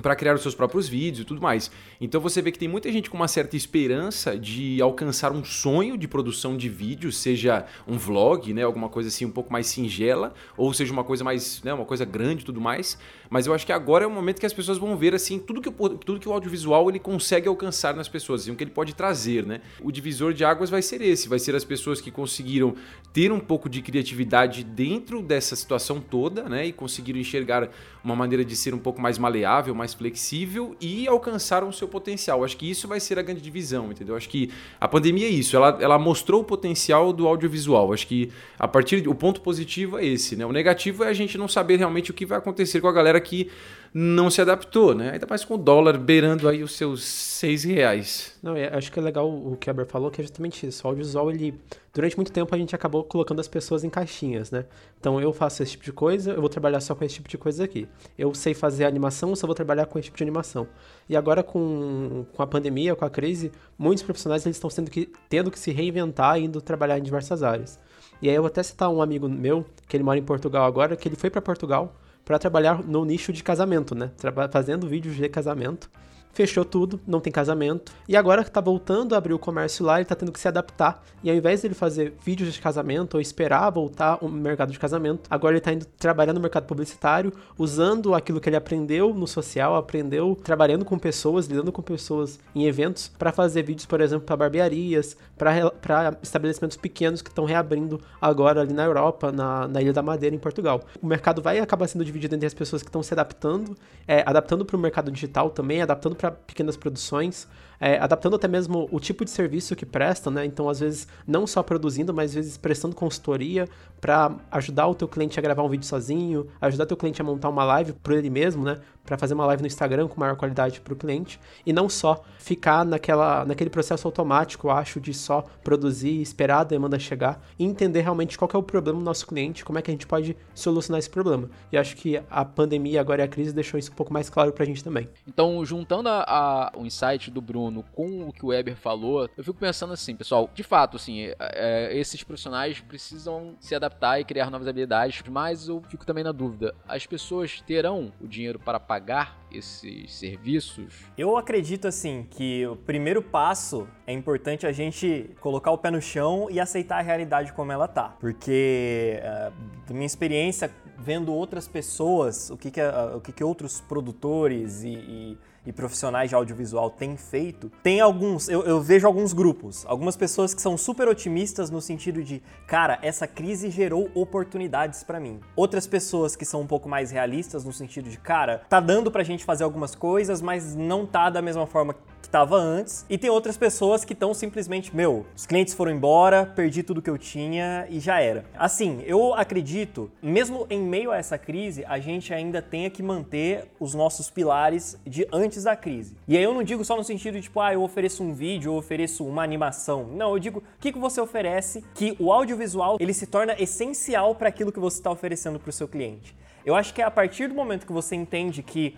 para 0.00 0.14
criar 0.16 0.34
os 0.34 0.42
seus 0.42 0.54
próprios 0.54 0.88
vídeos 0.88 1.20
e 1.20 1.24
tudo 1.24 1.40
mais. 1.40 1.70
Então 2.00 2.20
você 2.20 2.40
vê 2.40 2.50
que 2.50 2.58
tem 2.58 2.68
muita 2.68 2.90
gente 2.90 3.10
com 3.10 3.16
uma 3.16 3.28
certa 3.28 3.56
esperança 3.56 4.38
de 4.38 4.80
alcançar 4.80 5.32
um 5.32 5.44
sonho 5.44 5.98
de 5.98 6.08
produção 6.08 6.56
de 6.56 6.68
vídeo, 6.68 7.12
seja 7.12 7.66
um 7.86 7.98
vlog, 7.98 8.52
né, 8.54 8.62
alguma 8.62 8.88
coisa 8.88 9.08
assim 9.08 9.24
um 9.24 9.30
pouco 9.30 9.52
mais 9.52 9.66
singela, 9.66 10.32
ou 10.56 10.72
seja 10.72 10.92
uma 10.92 11.04
coisa 11.04 11.24
mais, 11.24 11.62
né, 11.62 11.72
uma 11.74 11.84
coisa 11.84 12.04
grande 12.04 12.42
e 12.42 12.46
tudo 12.46 12.60
mais. 12.60 12.98
Mas 13.28 13.46
eu 13.46 13.54
acho 13.54 13.66
que 13.66 13.72
agora 13.72 14.04
é 14.04 14.06
o 14.06 14.10
momento 14.10 14.40
que 14.40 14.46
as 14.46 14.52
pessoas 14.52 14.78
vão 14.78 14.96
ver 14.96 15.14
assim 15.14 15.38
tudo 15.38 15.60
que 15.60 15.68
o, 15.68 15.88
tudo 15.90 16.18
que 16.18 16.28
o 16.28 16.32
audiovisual 16.32 16.88
ele 16.88 16.98
consegue 16.98 17.48
alcançar 17.48 17.94
nas 17.94 18.08
pessoas, 18.08 18.42
assim, 18.42 18.50
o 18.52 18.56
que 18.56 18.64
ele 18.64 18.70
pode 18.70 18.94
trazer, 18.94 19.46
né? 19.46 19.60
O 19.80 19.92
divisor 19.92 20.32
de 20.32 20.44
águas 20.44 20.70
vai 20.70 20.82
ser 20.82 21.00
esse, 21.02 21.28
vai 21.28 21.38
ser 21.38 21.54
as 21.54 21.64
pessoas 21.64 22.00
que 22.00 22.10
conseguiram 22.10 22.74
ter 23.12 23.32
um 23.32 23.40
pouco 23.40 23.68
de 23.68 23.82
criatividade 23.82 24.64
dentro 24.64 25.22
dessa 25.22 25.54
situação 25.54 26.00
toda, 26.00 26.48
né, 26.48 26.66
e 26.66 26.72
conseguiram 26.72 27.18
enxergar 27.18 27.68
uma 28.02 28.16
maneira 28.16 28.44
de 28.44 28.56
ser 28.56 28.72
um 28.72 28.78
pouco 28.78 29.00
mais 29.00 29.18
maleável, 29.18 29.74
mais 29.80 29.94
flexível 29.94 30.76
e 30.78 31.08
alcançaram 31.08 31.68
o 31.68 31.72
seu 31.72 31.88
potencial. 31.88 32.44
Acho 32.44 32.56
que 32.56 32.70
isso 32.70 32.86
vai 32.86 33.00
ser 33.00 33.18
a 33.18 33.22
grande 33.22 33.40
divisão, 33.40 33.90
entendeu? 33.90 34.14
Acho 34.14 34.28
que 34.28 34.50
a 34.78 34.86
pandemia 34.86 35.26
é 35.26 35.30
isso, 35.30 35.56
ela, 35.56 35.78
ela 35.80 35.98
mostrou 35.98 36.42
o 36.42 36.44
potencial 36.44 37.12
do 37.12 37.26
audiovisual. 37.26 37.92
Acho 37.94 38.06
que 38.06 38.30
a 38.58 38.68
partir 38.68 39.08
o 39.08 39.14
ponto 39.14 39.40
positivo 39.40 39.98
é 39.98 40.04
esse, 40.04 40.36
né? 40.36 40.44
O 40.44 40.52
negativo 40.52 41.02
é 41.02 41.08
a 41.08 41.14
gente 41.14 41.38
não 41.38 41.48
saber 41.48 41.76
realmente 41.76 42.10
o 42.10 42.14
que 42.14 42.26
vai 42.26 42.36
acontecer 42.36 42.80
com 42.80 42.88
a 42.88 42.92
galera 42.92 43.18
que 43.20 43.50
não 43.92 44.30
se 44.30 44.40
adaptou, 44.40 44.94
né? 44.94 45.10
Ainda 45.10 45.26
mais 45.28 45.44
com 45.44 45.54
o 45.54 45.58
dólar 45.58 45.98
beirando 45.98 46.48
aí 46.48 46.62
os 46.62 46.76
seus 46.76 47.02
seis 47.02 47.64
reais. 47.64 48.38
Não, 48.40 48.54
acho 48.72 48.90
que 48.92 48.98
é 48.98 49.02
legal 49.02 49.28
o 49.28 49.56
que 49.56 49.68
a 49.68 49.72
Ber 49.72 49.86
falou, 49.86 50.10
que 50.10 50.20
é 50.20 50.24
justamente 50.24 50.66
isso. 50.66 50.86
O 50.86 50.88
audiovisual, 50.88 51.30
ele... 51.30 51.60
Durante 51.92 52.14
muito 52.14 52.30
tempo 52.30 52.54
a 52.54 52.58
gente 52.58 52.72
acabou 52.72 53.02
colocando 53.02 53.40
as 53.40 53.48
pessoas 53.48 53.82
em 53.82 53.90
caixinhas, 53.90 54.52
né? 54.52 54.64
Então 55.00 55.20
eu 55.20 55.32
faço 55.32 55.60
esse 55.60 55.72
tipo 55.72 55.84
de 55.84 55.92
coisa, 55.92 56.30
eu 56.30 56.40
vou 56.40 56.48
trabalhar 56.48 56.80
só 56.80 56.94
com 56.94 57.04
esse 57.04 57.16
tipo 57.16 57.28
de 57.28 57.36
coisa 57.36 57.64
aqui. 57.64 57.88
Eu 58.16 58.32
sei 58.32 58.54
fazer 58.54 58.84
animação, 58.84 59.34
só 59.34 59.44
vou 59.44 59.56
trabalhar 59.56 59.86
com 59.86 59.98
esse 59.98 60.06
tipo 60.06 60.16
de 60.16 60.22
animação. 60.22 60.68
E 61.08 61.16
agora 61.16 61.42
com, 61.42 62.24
com 62.32 62.42
a 62.42 62.46
pandemia, 62.46 62.94
com 62.94 63.04
a 63.04 63.10
crise, 63.10 63.50
muitos 63.76 64.04
profissionais 64.04 64.46
eles 64.46 64.56
estão 64.56 64.70
sendo 64.70 64.88
que, 64.88 65.10
tendo 65.28 65.50
que 65.50 65.58
se 65.58 65.72
reinventar 65.72 66.38
e 66.38 66.44
indo 66.44 66.60
trabalhar 66.60 66.96
em 66.96 67.02
diversas 67.02 67.42
áreas. 67.42 67.76
E 68.22 68.28
aí 68.28 68.36
eu 68.36 68.42
vou 68.42 68.48
até 68.48 68.62
citar 68.62 68.88
um 68.88 69.02
amigo 69.02 69.28
meu, 69.28 69.66
que 69.88 69.96
ele 69.96 70.04
mora 70.04 70.18
em 70.18 70.22
Portugal 70.22 70.64
agora, 70.64 70.94
que 70.94 71.08
ele 71.08 71.16
foi 71.16 71.28
para 71.28 71.42
Portugal 71.42 71.96
para 72.30 72.38
trabalhar 72.38 72.84
no 72.84 73.04
nicho 73.04 73.32
de 73.32 73.42
casamento, 73.42 73.92
né? 73.92 74.12
fazendo 74.52 74.86
vídeos 74.86 75.16
de 75.16 75.28
casamento 75.28 75.90
fechou 76.32 76.64
tudo, 76.64 77.00
não 77.06 77.20
tem 77.20 77.32
casamento. 77.32 77.92
E 78.08 78.16
agora 78.16 78.44
que 78.44 78.50
tá 78.50 78.60
voltando 78.60 79.14
a 79.14 79.18
abrir 79.18 79.34
o 79.34 79.38
comércio 79.38 79.84
lá, 79.84 79.98
ele 79.98 80.04
tá 80.04 80.14
tendo 80.14 80.32
que 80.32 80.40
se 80.40 80.48
adaptar. 80.48 81.02
E 81.22 81.30
ao 81.30 81.36
invés 81.36 81.62
dele 81.62 81.74
fazer 81.74 82.14
vídeos 82.24 82.52
de 82.52 82.60
casamento 82.60 83.14
ou 83.14 83.20
esperar 83.20 83.68
voltar 83.70 84.18
o 84.24 84.28
mercado 84.28 84.72
de 84.72 84.78
casamento, 84.78 85.28
agora 85.28 85.54
ele 85.54 85.60
tá 85.60 85.72
indo 85.72 85.84
trabalhar 85.84 86.32
no 86.32 86.40
mercado 86.40 86.64
publicitário, 86.64 87.32
usando 87.58 88.14
aquilo 88.14 88.40
que 88.40 88.48
ele 88.48 88.56
aprendeu 88.56 89.12
no 89.12 89.26
social, 89.26 89.76
aprendeu 89.76 90.36
trabalhando 90.42 90.84
com 90.84 90.98
pessoas, 90.98 91.46
lidando 91.46 91.72
com 91.72 91.82
pessoas 91.82 92.38
em 92.54 92.64
eventos, 92.64 93.08
para 93.18 93.32
fazer 93.32 93.62
vídeos, 93.62 93.86
por 93.86 94.00
exemplo, 94.00 94.24
para 94.24 94.36
barbearias, 94.36 95.16
para 95.36 96.18
estabelecimentos 96.22 96.76
pequenos 96.76 97.20
que 97.22 97.28
estão 97.28 97.44
reabrindo 97.44 98.00
agora 98.20 98.60
ali 98.60 98.72
na 98.72 98.84
Europa, 98.84 99.30
na, 99.30 99.68
na 99.68 99.82
Ilha 99.82 99.92
da 99.92 100.02
Madeira, 100.02 100.34
em 100.34 100.38
Portugal. 100.38 100.82
O 101.02 101.06
mercado 101.06 101.42
vai 101.42 101.58
acabar 101.58 101.86
sendo 101.86 102.04
dividido 102.04 102.34
entre 102.34 102.46
as 102.46 102.54
pessoas 102.54 102.82
que 102.82 102.88
estão 102.88 103.02
se 103.02 103.12
adaptando, 103.12 103.76
é, 104.06 104.22
adaptando 104.26 104.64
para 104.64 104.76
o 104.76 104.80
mercado 104.80 105.10
digital 105.10 105.50
também, 105.50 105.82
adaptando 105.82 106.16
para 106.20 106.30
pequenas 106.30 106.76
produções, 106.76 107.48
é, 107.80 107.96
adaptando 107.98 108.36
até 108.36 108.46
mesmo 108.46 108.86
o 108.92 109.00
tipo 109.00 109.24
de 109.24 109.30
serviço 109.30 109.74
que 109.74 109.86
prestam, 109.86 110.30
né? 110.30 110.44
Então, 110.44 110.68
às 110.68 110.80
vezes, 110.80 111.08
não 111.26 111.46
só 111.46 111.62
produzindo, 111.62 112.12
mas 112.12 112.32
às 112.32 112.34
vezes 112.34 112.58
prestando 112.58 112.94
consultoria 112.94 113.66
para 114.00 114.34
ajudar 114.50 114.86
o 114.86 114.94
teu 114.94 115.06
cliente 115.06 115.38
a 115.38 115.42
gravar 115.42 115.62
um 115.62 115.68
vídeo 115.68 115.86
sozinho, 115.86 116.46
ajudar 116.60 116.84
o 116.84 116.86
teu 116.86 116.96
cliente 116.96 117.20
a 117.20 117.24
montar 117.24 117.48
uma 117.48 117.64
live 117.64 117.92
por 117.92 118.14
ele 118.14 118.30
mesmo, 118.30 118.64
né? 118.64 118.78
Para 119.04 119.18
fazer 119.18 119.34
uma 119.34 119.46
live 119.46 119.62
no 119.62 119.66
Instagram 119.66 120.08
com 120.08 120.20
maior 120.20 120.36
qualidade 120.36 120.80
para 120.80 120.92
o 120.92 120.96
cliente 120.96 121.40
e 121.66 121.72
não 121.72 121.88
só 121.88 122.22
ficar 122.38 122.84
naquela, 122.84 123.44
naquele 123.44 123.68
processo 123.68 124.06
automático, 124.06 124.68
eu 124.68 124.70
acho, 124.70 125.00
de 125.00 125.12
só 125.12 125.44
produzir, 125.62 126.20
esperar 126.20 126.60
a 126.60 126.64
demanda 126.64 126.98
chegar 126.98 127.44
e 127.58 127.64
entender 127.64 128.00
realmente 128.00 128.38
qual 128.38 128.50
é 128.52 128.56
o 128.56 128.62
problema 128.62 128.98
do 128.98 129.04
nosso 129.04 129.26
cliente, 129.26 129.64
como 129.64 129.78
é 129.78 129.82
que 129.82 129.90
a 129.90 129.94
gente 129.94 130.06
pode 130.06 130.36
solucionar 130.54 130.98
esse 130.98 131.10
problema. 131.10 131.50
E 131.72 131.76
acho 131.76 131.96
que 131.96 132.20
a 132.30 132.44
pandemia 132.44 133.00
agora 133.00 133.22
e 133.22 133.24
a 133.24 133.28
crise 133.28 133.52
deixou 133.52 133.78
isso 133.78 133.90
um 133.90 133.94
pouco 133.94 134.12
mais 134.12 134.30
claro 134.30 134.52
para 134.52 134.64
a 134.64 134.66
gente 134.66 134.82
também. 134.82 135.08
Então, 135.26 135.64
juntando 135.64 136.08
a, 136.08 136.24
a, 136.26 136.72
o 136.76 136.86
insight 136.86 137.30
do 137.30 137.40
Bruno 137.40 137.84
com 137.92 138.28
o 138.28 138.32
que 138.32 138.44
o 138.44 138.48
Weber 138.48 138.76
falou, 138.76 139.28
eu 139.36 139.44
fico 139.44 139.58
pensando 139.58 139.92
assim, 139.92 140.14
pessoal, 140.14 140.48
de 140.54 140.62
fato, 140.62 140.96
assim, 140.96 141.24
é, 141.24 141.36
é, 141.38 141.98
esses 141.98 142.22
profissionais 142.22 142.80
precisam 142.80 143.54
se 143.60 143.74
adaptar 143.74 143.89
e 144.18 144.24
criar 144.24 144.50
novas 144.50 144.68
habilidades, 144.68 145.22
mas 145.28 145.68
eu 145.68 145.82
fico 145.88 146.04
também 146.06 146.24
na 146.24 146.32
dúvida, 146.32 146.74
as 146.88 147.06
pessoas 147.06 147.60
terão 147.60 148.12
o 148.20 148.26
dinheiro 148.26 148.58
para 148.58 148.80
pagar 148.80 149.38
esses 149.52 150.14
serviços? 150.14 151.04
Eu 151.16 151.36
acredito 151.36 151.88
assim 151.88 152.26
que 152.30 152.66
o 152.66 152.76
primeiro 152.76 153.22
passo 153.22 153.88
é 154.06 154.12
importante 154.12 154.66
a 154.66 154.72
gente 154.72 155.30
colocar 155.40 155.70
o 155.70 155.78
pé 155.78 155.90
no 155.90 156.00
chão 156.00 156.48
e 156.50 156.60
aceitar 156.60 156.98
a 156.98 157.02
realidade 157.02 157.52
como 157.52 157.72
ela 157.72 157.88
tá, 157.88 158.16
porque 158.20 159.20
uh, 159.20 159.52
da 159.86 159.94
minha 159.94 160.06
experiência 160.06 160.70
vendo 160.98 161.32
outras 161.32 161.66
pessoas, 161.66 162.50
o 162.50 162.56
que 162.56 162.70
que, 162.70 162.80
uh, 162.80 163.16
o 163.16 163.20
que, 163.20 163.32
que 163.32 163.42
outros 163.42 163.80
produtores 163.80 164.82
e, 164.82 164.88
e 164.88 165.38
e 165.64 165.72
profissionais 165.72 166.30
de 166.30 166.34
audiovisual 166.34 166.90
têm 166.90 167.16
feito, 167.16 167.70
tem 167.82 168.00
alguns, 168.00 168.48
eu, 168.48 168.62
eu, 168.62 168.80
vejo 168.80 169.06
alguns 169.06 169.32
grupos, 169.32 169.84
algumas 169.86 170.16
pessoas 170.16 170.54
que 170.54 170.62
são 170.62 170.76
super 170.76 171.06
otimistas 171.08 171.70
no 171.70 171.80
sentido 171.80 172.22
de, 172.22 172.42
cara, 172.66 172.98
essa 173.02 173.26
crise 173.26 173.70
gerou 173.70 174.10
oportunidades 174.14 175.02
para 175.02 175.20
mim. 175.20 175.40
Outras 175.54 175.86
pessoas 175.86 176.34
que 176.34 176.44
são 176.44 176.62
um 176.62 176.66
pouco 176.66 176.88
mais 176.88 177.10
realistas 177.10 177.64
no 177.64 177.72
sentido 177.72 178.08
de, 178.08 178.18
cara, 178.18 178.62
tá 178.68 178.80
dando 178.80 179.10
pra 179.10 179.22
gente 179.22 179.44
fazer 179.44 179.64
algumas 179.64 179.94
coisas, 179.94 180.40
mas 180.40 180.74
não 180.74 181.06
tá 181.06 181.28
da 181.28 181.42
mesma 181.42 181.66
forma 181.66 181.94
que 182.20 182.28
estava 182.28 182.56
antes. 182.56 183.04
E 183.08 183.18
tem 183.18 183.30
outras 183.30 183.56
pessoas 183.56 184.04
que 184.04 184.12
estão 184.12 184.32
simplesmente, 184.34 184.94
meu, 184.94 185.26
os 185.36 185.46
clientes 185.46 185.74
foram 185.74 185.92
embora, 185.92 186.46
perdi 186.46 186.82
tudo 186.82 187.02
que 187.02 187.10
eu 187.10 187.18
tinha 187.18 187.86
e 187.88 188.00
já 188.00 188.20
era. 188.20 188.44
Assim, 188.56 189.02
eu 189.06 189.34
acredito, 189.34 190.10
mesmo 190.22 190.66
em 190.70 190.80
meio 190.80 191.10
a 191.10 191.16
essa 191.16 191.38
crise, 191.38 191.84
a 191.86 191.98
gente 191.98 192.32
ainda 192.32 192.60
tenha 192.62 192.90
que 192.90 193.02
manter 193.02 193.66
os 193.78 193.94
nossos 193.94 194.30
pilares 194.30 194.98
de 195.06 195.26
antes 195.32 195.64
da 195.64 195.76
crise. 195.76 196.16
E 196.28 196.36
aí 196.36 196.42
eu 196.42 196.54
não 196.54 196.62
digo 196.62 196.84
só 196.84 196.96
no 196.96 197.04
sentido 197.04 197.34
de, 197.34 197.42
tipo, 197.42 197.60
ah, 197.60 197.72
eu 197.72 197.82
ofereço 197.82 198.22
um 198.22 198.32
vídeo, 198.32 198.72
eu 198.72 198.76
ofereço 198.76 199.24
uma 199.24 199.42
animação. 199.42 200.06
Não, 200.06 200.32
eu 200.32 200.38
digo, 200.38 200.60
o 200.60 200.80
que, 200.80 200.92
que 200.92 200.98
você 200.98 201.20
oferece 201.20 201.84
que 201.94 202.16
o 202.18 202.32
audiovisual 202.32 202.96
ele 203.00 203.14
se 203.14 203.26
torna 203.26 203.54
essencial 203.58 204.34
para 204.34 204.48
aquilo 204.48 204.72
que 204.72 204.80
você 204.80 204.98
está 204.98 205.10
oferecendo 205.10 205.58
para 205.58 205.70
o 205.70 205.72
seu 205.72 205.88
cliente. 205.88 206.36
Eu 206.64 206.74
acho 206.74 206.92
que 206.92 207.00
é 207.00 207.04
a 207.04 207.10
partir 207.10 207.48
do 207.48 207.54
momento 207.54 207.86
que 207.86 207.92
você 207.92 208.14
entende 208.14 208.62
que 208.62 208.96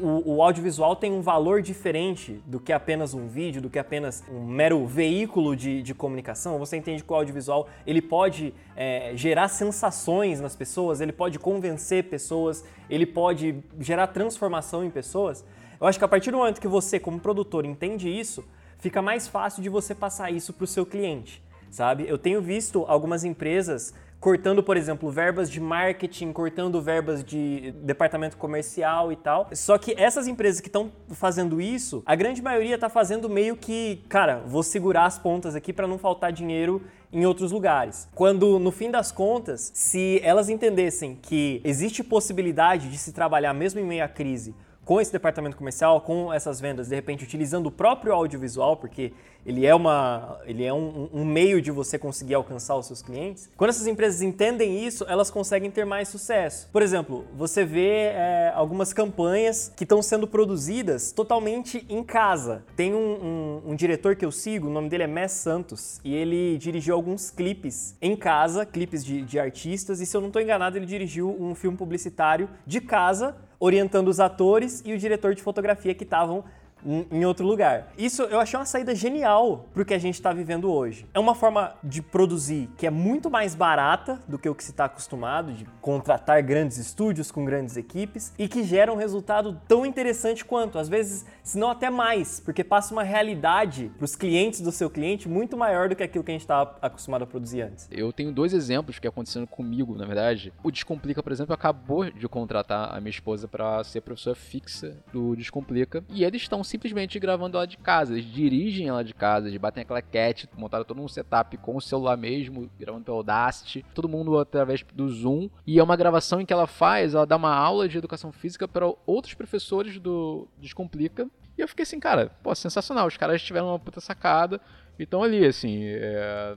o, 0.00 0.36
o, 0.36 0.42
audiovisual 0.42 0.94
tem 0.94 1.12
um 1.12 1.20
valor 1.20 1.62
diferente 1.62 2.42
do 2.46 2.60
que 2.60 2.72
apenas 2.72 3.14
um 3.14 3.26
vídeo, 3.26 3.62
do 3.62 3.70
que 3.70 3.78
apenas 3.78 4.22
um 4.30 4.44
mero 4.44 4.84
veículo 4.86 5.56
de, 5.56 5.82
de 5.82 5.94
comunicação. 5.94 6.58
Você 6.58 6.76
entende 6.76 7.02
que 7.02 7.12
o 7.12 7.14
audiovisual 7.14 7.68
ele 7.86 8.02
pode 8.02 8.52
é, 8.76 9.12
gerar 9.14 9.48
sensações 9.48 10.40
nas 10.40 10.54
pessoas, 10.54 11.00
ele 11.00 11.12
pode 11.12 11.38
convencer 11.38 12.04
pessoas, 12.04 12.64
ele 12.90 13.06
pode 13.06 13.56
gerar 13.80 14.08
transformação 14.08 14.84
em 14.84 14.90
pessoas. 14.90 15.44
Eu 15.80 15.86
acho 15.86 15.98
que 15.98 16.04
a 16.04 16.08
partir 16.08 16.30
do 16.30 16.38
momento 16.38 16.60
que 16.60 16.68
você, 16.68 16.98
como 16.98 17.18
produtor, 17.18 17.64
entende 17.64 18.08
isso, 18.08 18.44
fica 18.78 19.00
mais 19.00 19.26
fácil 19.26 19.62
de 19.62 19.68
você 19.68 19.94
passar 19.94 20.30
isso 20.30 20.52
para 20.52 20.64
o 20.64 20.66
seu 20.66 20.84
cliente, 20.84 21.42
sabe? 21.70 22.06
Eu 22.08 22.18
tenho 22.18 22.40
visto 22.40 22.84
algumas 22.86 23.24
empresas 23.24 23.94
cortando, 24.20 24.62
por 24.62 24.76
exemplo, 24.76 25.10
verbas 25.10 25.50
de 25.50 25.60
marketing, 25.60 26.32
cortando 26.32 26.80
verbas 26.80 27.22
de 27.22 27.72
departamento 27.82 28.36
comercial 28.36 29.12
e 29.12 29.16
tal. 29.16 29.48
Só 29.52 29.78
que 29.78 29.94
essas 29.96 30.26
empresas 30.26 30.60
que 30.60 30.68
estão 30.68 30.90
fazendo 31.12 31.60
isso, 31.60 32.02
a 32.06 32.14
grande 32.14 32.42
maioria 32.42 32.74
está 32.74 32.88
fazendo 32.88 33.28
meio 33.28 33.56
que, 33.56 34.04
cara, 34.08 34.42
vou 34.46 34.62
segurar 34.62 35.06
as 35.06 35.18
pontas 35.18 35.54
aqui 35.54 35.72
para 35.72 35.86
não 35.86 35.98
faltar 35.98 36.32
dinheiro 36.32 36.82
em 37.12 37.24
outros 37.24 37.52
lugares. 37.52 38.08
Quando, 38.14 38.58
no 38.58 38.70
fim 38.70 38.90
das 38.90 39.12
contas, 39.12 39.70
se 39.74 40.20
elas 40.22 40.48
entendessem 40.48 41.16
que 41.20 41.60
existe 41.64 42.02
possibilidade 42.02 42.88
de 42.88 42.98
se 42.98 43.12
trabalhar 43.12 43.54
mesmo 43.54 43.80
em 43.80 43.84
meio 43.84 44.04
à 44.04 44.08
crise 44.08 44.54
com 44.86 45.00
esse 45.00 45.12
departamento 45.12 45.56
comercial, 45.56 46.00
com 46.00 46.32
essas 46.32 46.60
vendas, 46.60 46.88
de 46.88 46.94
repente 46.94 47.24
utilizando 47.24 47.66
o 47.66 47.72
próprio 47.72 48.12
audiovisual, 48.14 48.76
porque 48.76 49.12
ele 49.44 49.66
é, 49.66 49.74
uma, 49.74 50.40
ele 50.44 50.64
é 50.64 50.72
um, 50.72 51.08
um, 51.12 51.24
meio 51.24 51.60
de 51.60 51.72
você 51.72 51.98
conseguir 51.98 52.34
alcançar 52.34 52.76
os 52.76 52.86
seus 52.86 53.02
clientes. 53.02 53.48
Quando 53.56 53.70
essas 53.70 53.86
empresas 53.86 54.22
entendem 54.22 54.84
isso, 54.84 55.04
elas 55.08 55.30
conseguem 55.30 55.70
ter 55.70 55.84
mais 55.84 56.08
sucesso. 56.08 56.68
Por 56.72 56.82
exemplo, 56.82 57.24
você 57.36 57.64
vê 57.64 58.12
é, 58.12 58.52
algumas 58.54 58.92
campanhas 58.92 59.72
que 59.76 59.84
estão 59.84 60.00
sendo 60.02 60.26
produzidas 60.26 61.12
totalmente 61.12 61.84
em 61.88 62.02
casa. 62.02 62.64
Tem 62.76 62.94
um, 62.94 62.98
um, 62.98 63.70
um, 63.70 63.76
diretor 63.76 64.14
que 64.14 64.24
eu 64.24 64.32
sigo, 64.32 64.68
o 64.68 64.70
nome 64.70 64.88
dele 64.88 65.04
é 65.04 65.08
Mess 65.08 65.32
Santos, 65.32 66.00
e 66.04 66.14
ele 66.14 66.58
dirigiu 66.58 66.94
alguns 66.94 67.30
clipes 67.30 67.96
em 68.00 68.16
casa, 68.16 68.64
clipes 68.64 69.04
de, 69.04 69.22
de 69.22 69.38
artistas, 69.38 70.00
e 70.00 70.06
se 70.06 70.16
eu 70.16 70.20
não 70.20 70.28
estou 70.28 70.42
enganado, 70.42 70.76
ele 70.76 70.86
dirigiu 70.86 71.36
um 71.40 71.54
filme 71.56 71.76
publicitário 71.76 72.48
de 72.64 72.80
casa, 72.80 73.36
orientando 73.58 74.08
os 74.08 74.20
atores 74.20 74.82
e 74.84 74.92
o 74.92 74.98
diretor 74.98 75.34
de 75.34 75.42
fotografia 75.42 75.94
que 75.94 76.04
estavam 76.04 76.44
em 76.84 77.24
outro 77.24 77.46
lugar. 77.46 77.92
Isso 77.98 78.22
eu 78.22 78.38
achei 78.40 78.58
uma 78.58 78.66
saída 78.66 78.94
genial 78.94 79.68
pro 79.72 79.84
que 79.84 79.94
a 79.94 79.98
gente 79.98 80.14
está 80.14 80.32
vivendo 80.32 80.70
hoje. 80.70 81.06
É 81.12 81.18
uma 81.18 81.34
forma 81.34 81.74
de 81.82 82.00
produzir 82.00 82.68
que 82.76 82.86
é 82.86 82.90
muito 82.90 83.30
mais 83.30 83.54
barata 83.54 84.20
do 84.28 84.38
que 84.38 84.48
o 84.48 84.54
que 84.54 84.62
se 84.62 84.70
está 84.70 84.84
acostumado, 84.84 85.52
de 85.52 85.66
contratar 85.80 86.42
grandes 86.42 86.78
estúdios 86.78 87.30
com 87.30 87.44
grandes 87.44 87.76
equipes 87.76 88.32
e 88.38 88.48
que 88.48 88.62
gera 88.62 88.92
um 88.92 88.96
resultado 88.96 89.60
tão 89.66 89.84
interessante 89.84 90.44
quanto, 90.44 90.78
às 90.78 90.88
vezes, 90.88 91.24
se 91.42 91.58
não 91.58 91.70
até 91.70 91.90
mais, 91.90 92.40
porque 92.40 92.62
passa 92.62 92.92
uma 92.92 93.02
realidade 93.02 93.90
para 93.96 94.04
os 94.04 94.14
clientes 94.14 94.60
do 94.60 94.72
seu 94.72 94.90
cliente 94.90 95.28
muito 95.28 95.56
maior 95.56 95.88
do 95.88 95.96
que 95.96 96.02
aquilo 96.02 96.24
que 96.24 96.30
a 96.30 96.34
gente 96.34 96.42
estava 96.42 96.76
acostumado 96.80 97.22
a 97.22 97.26
produzir 97.26 97.62
antes. 97.62 97.88
Eu 97.90 98.12
tenho 98.12 98.32
dois 98.32 98.52
exemplos 98.52 98.98
que 98.98 99.06
acontecendo 99.06 99.46
comigo, 99.46 99.94
na 99.96 100.04
verdade. 100.04 100.52
O 100.62 100.70
Descomplica, 100.70 101.22
por 101.22 101.32
exemplo, 101.32 101.54
acabou 101.54 102.10
de 102.10 102.28
contratar 102.28 102.94
a 102.94 103.00
minha 103.00 103.10
esposa 103.10 103.48
para 103.48 103.82
ser 103.84 104.00
professora 104.00 104.36
fixa 104.36 104.96
do 105.12 105.34
Descomplica 105.34 106.04
e 106.08 106.24
eles 106.24 106.42
estão 106.42 106.62
simplesmente 106.66 107.18
gravando 107.18 107.56
ela 107.56 107.66
de 107.66 107.76
casa. 107.76 108.12
Eles 108.12 108.24
dirigem 108.26 108.88
ela 108.88 109.02
de 109.02 109.14
casa, 109.14 109.48
eles 109.48 109.60
batem 109.60 109.82
aquela 109.82 110.02
cat, 110.02 110.48
montaram 110.56 110.84
todo 110.84 111.00
um 111.00 111.08
setup 111.08 111.56
com 111.58 111.76
o 111.76 111.80
celular 111.80 112.16
mesmo, 112.16 112.70
gravando 112.78 113.04
pelo 113.04 113.18
Audacity, 113.18 113.84
todo 113.94 114.08
mundo 114.08 114.38
através 114.38 114.84
do 114.94 115.08
Zoom. 115.08 115.48
E 115.66 115.78
é 115.78 115.82
uma 115.82 115.96
gravação 115.96 116.40
em 116.40 116.46
que 116.46 116.52
ela 116.52 116.66
faz, 116.66 117.14
ela 117.14 117.26
dá 117.26 117.36
uma 117.36 117.54
aula 117.54 117.88
de 117.88 117.96
educação 117.96 118.32
física 118.32 118.68
para 118.68 118.92
outros 119.06 119.34
professores 119.34 119.98
do 119.98 120.46
Descomplica. 120.58 121.28
E 121.56 121.62
eu 121.62 121.68
fiquei 121.68 121.84
assim, 121.84 121.98
cara, 121.98 122.30
pô, 122.42 122.54
sensacional. 122.54 123.06
Os 123.06 123.16
caras 123.16 123.40
tiveram 123.40 123.68
uma 123.68 123.78
puta 123.78 124.00
sacada 124.00 124.60
e 124.98 125.04
estão 125.04 125.22
ali, 125.22 125.44
assim, 125.44 125.84
é, 125.84 126.56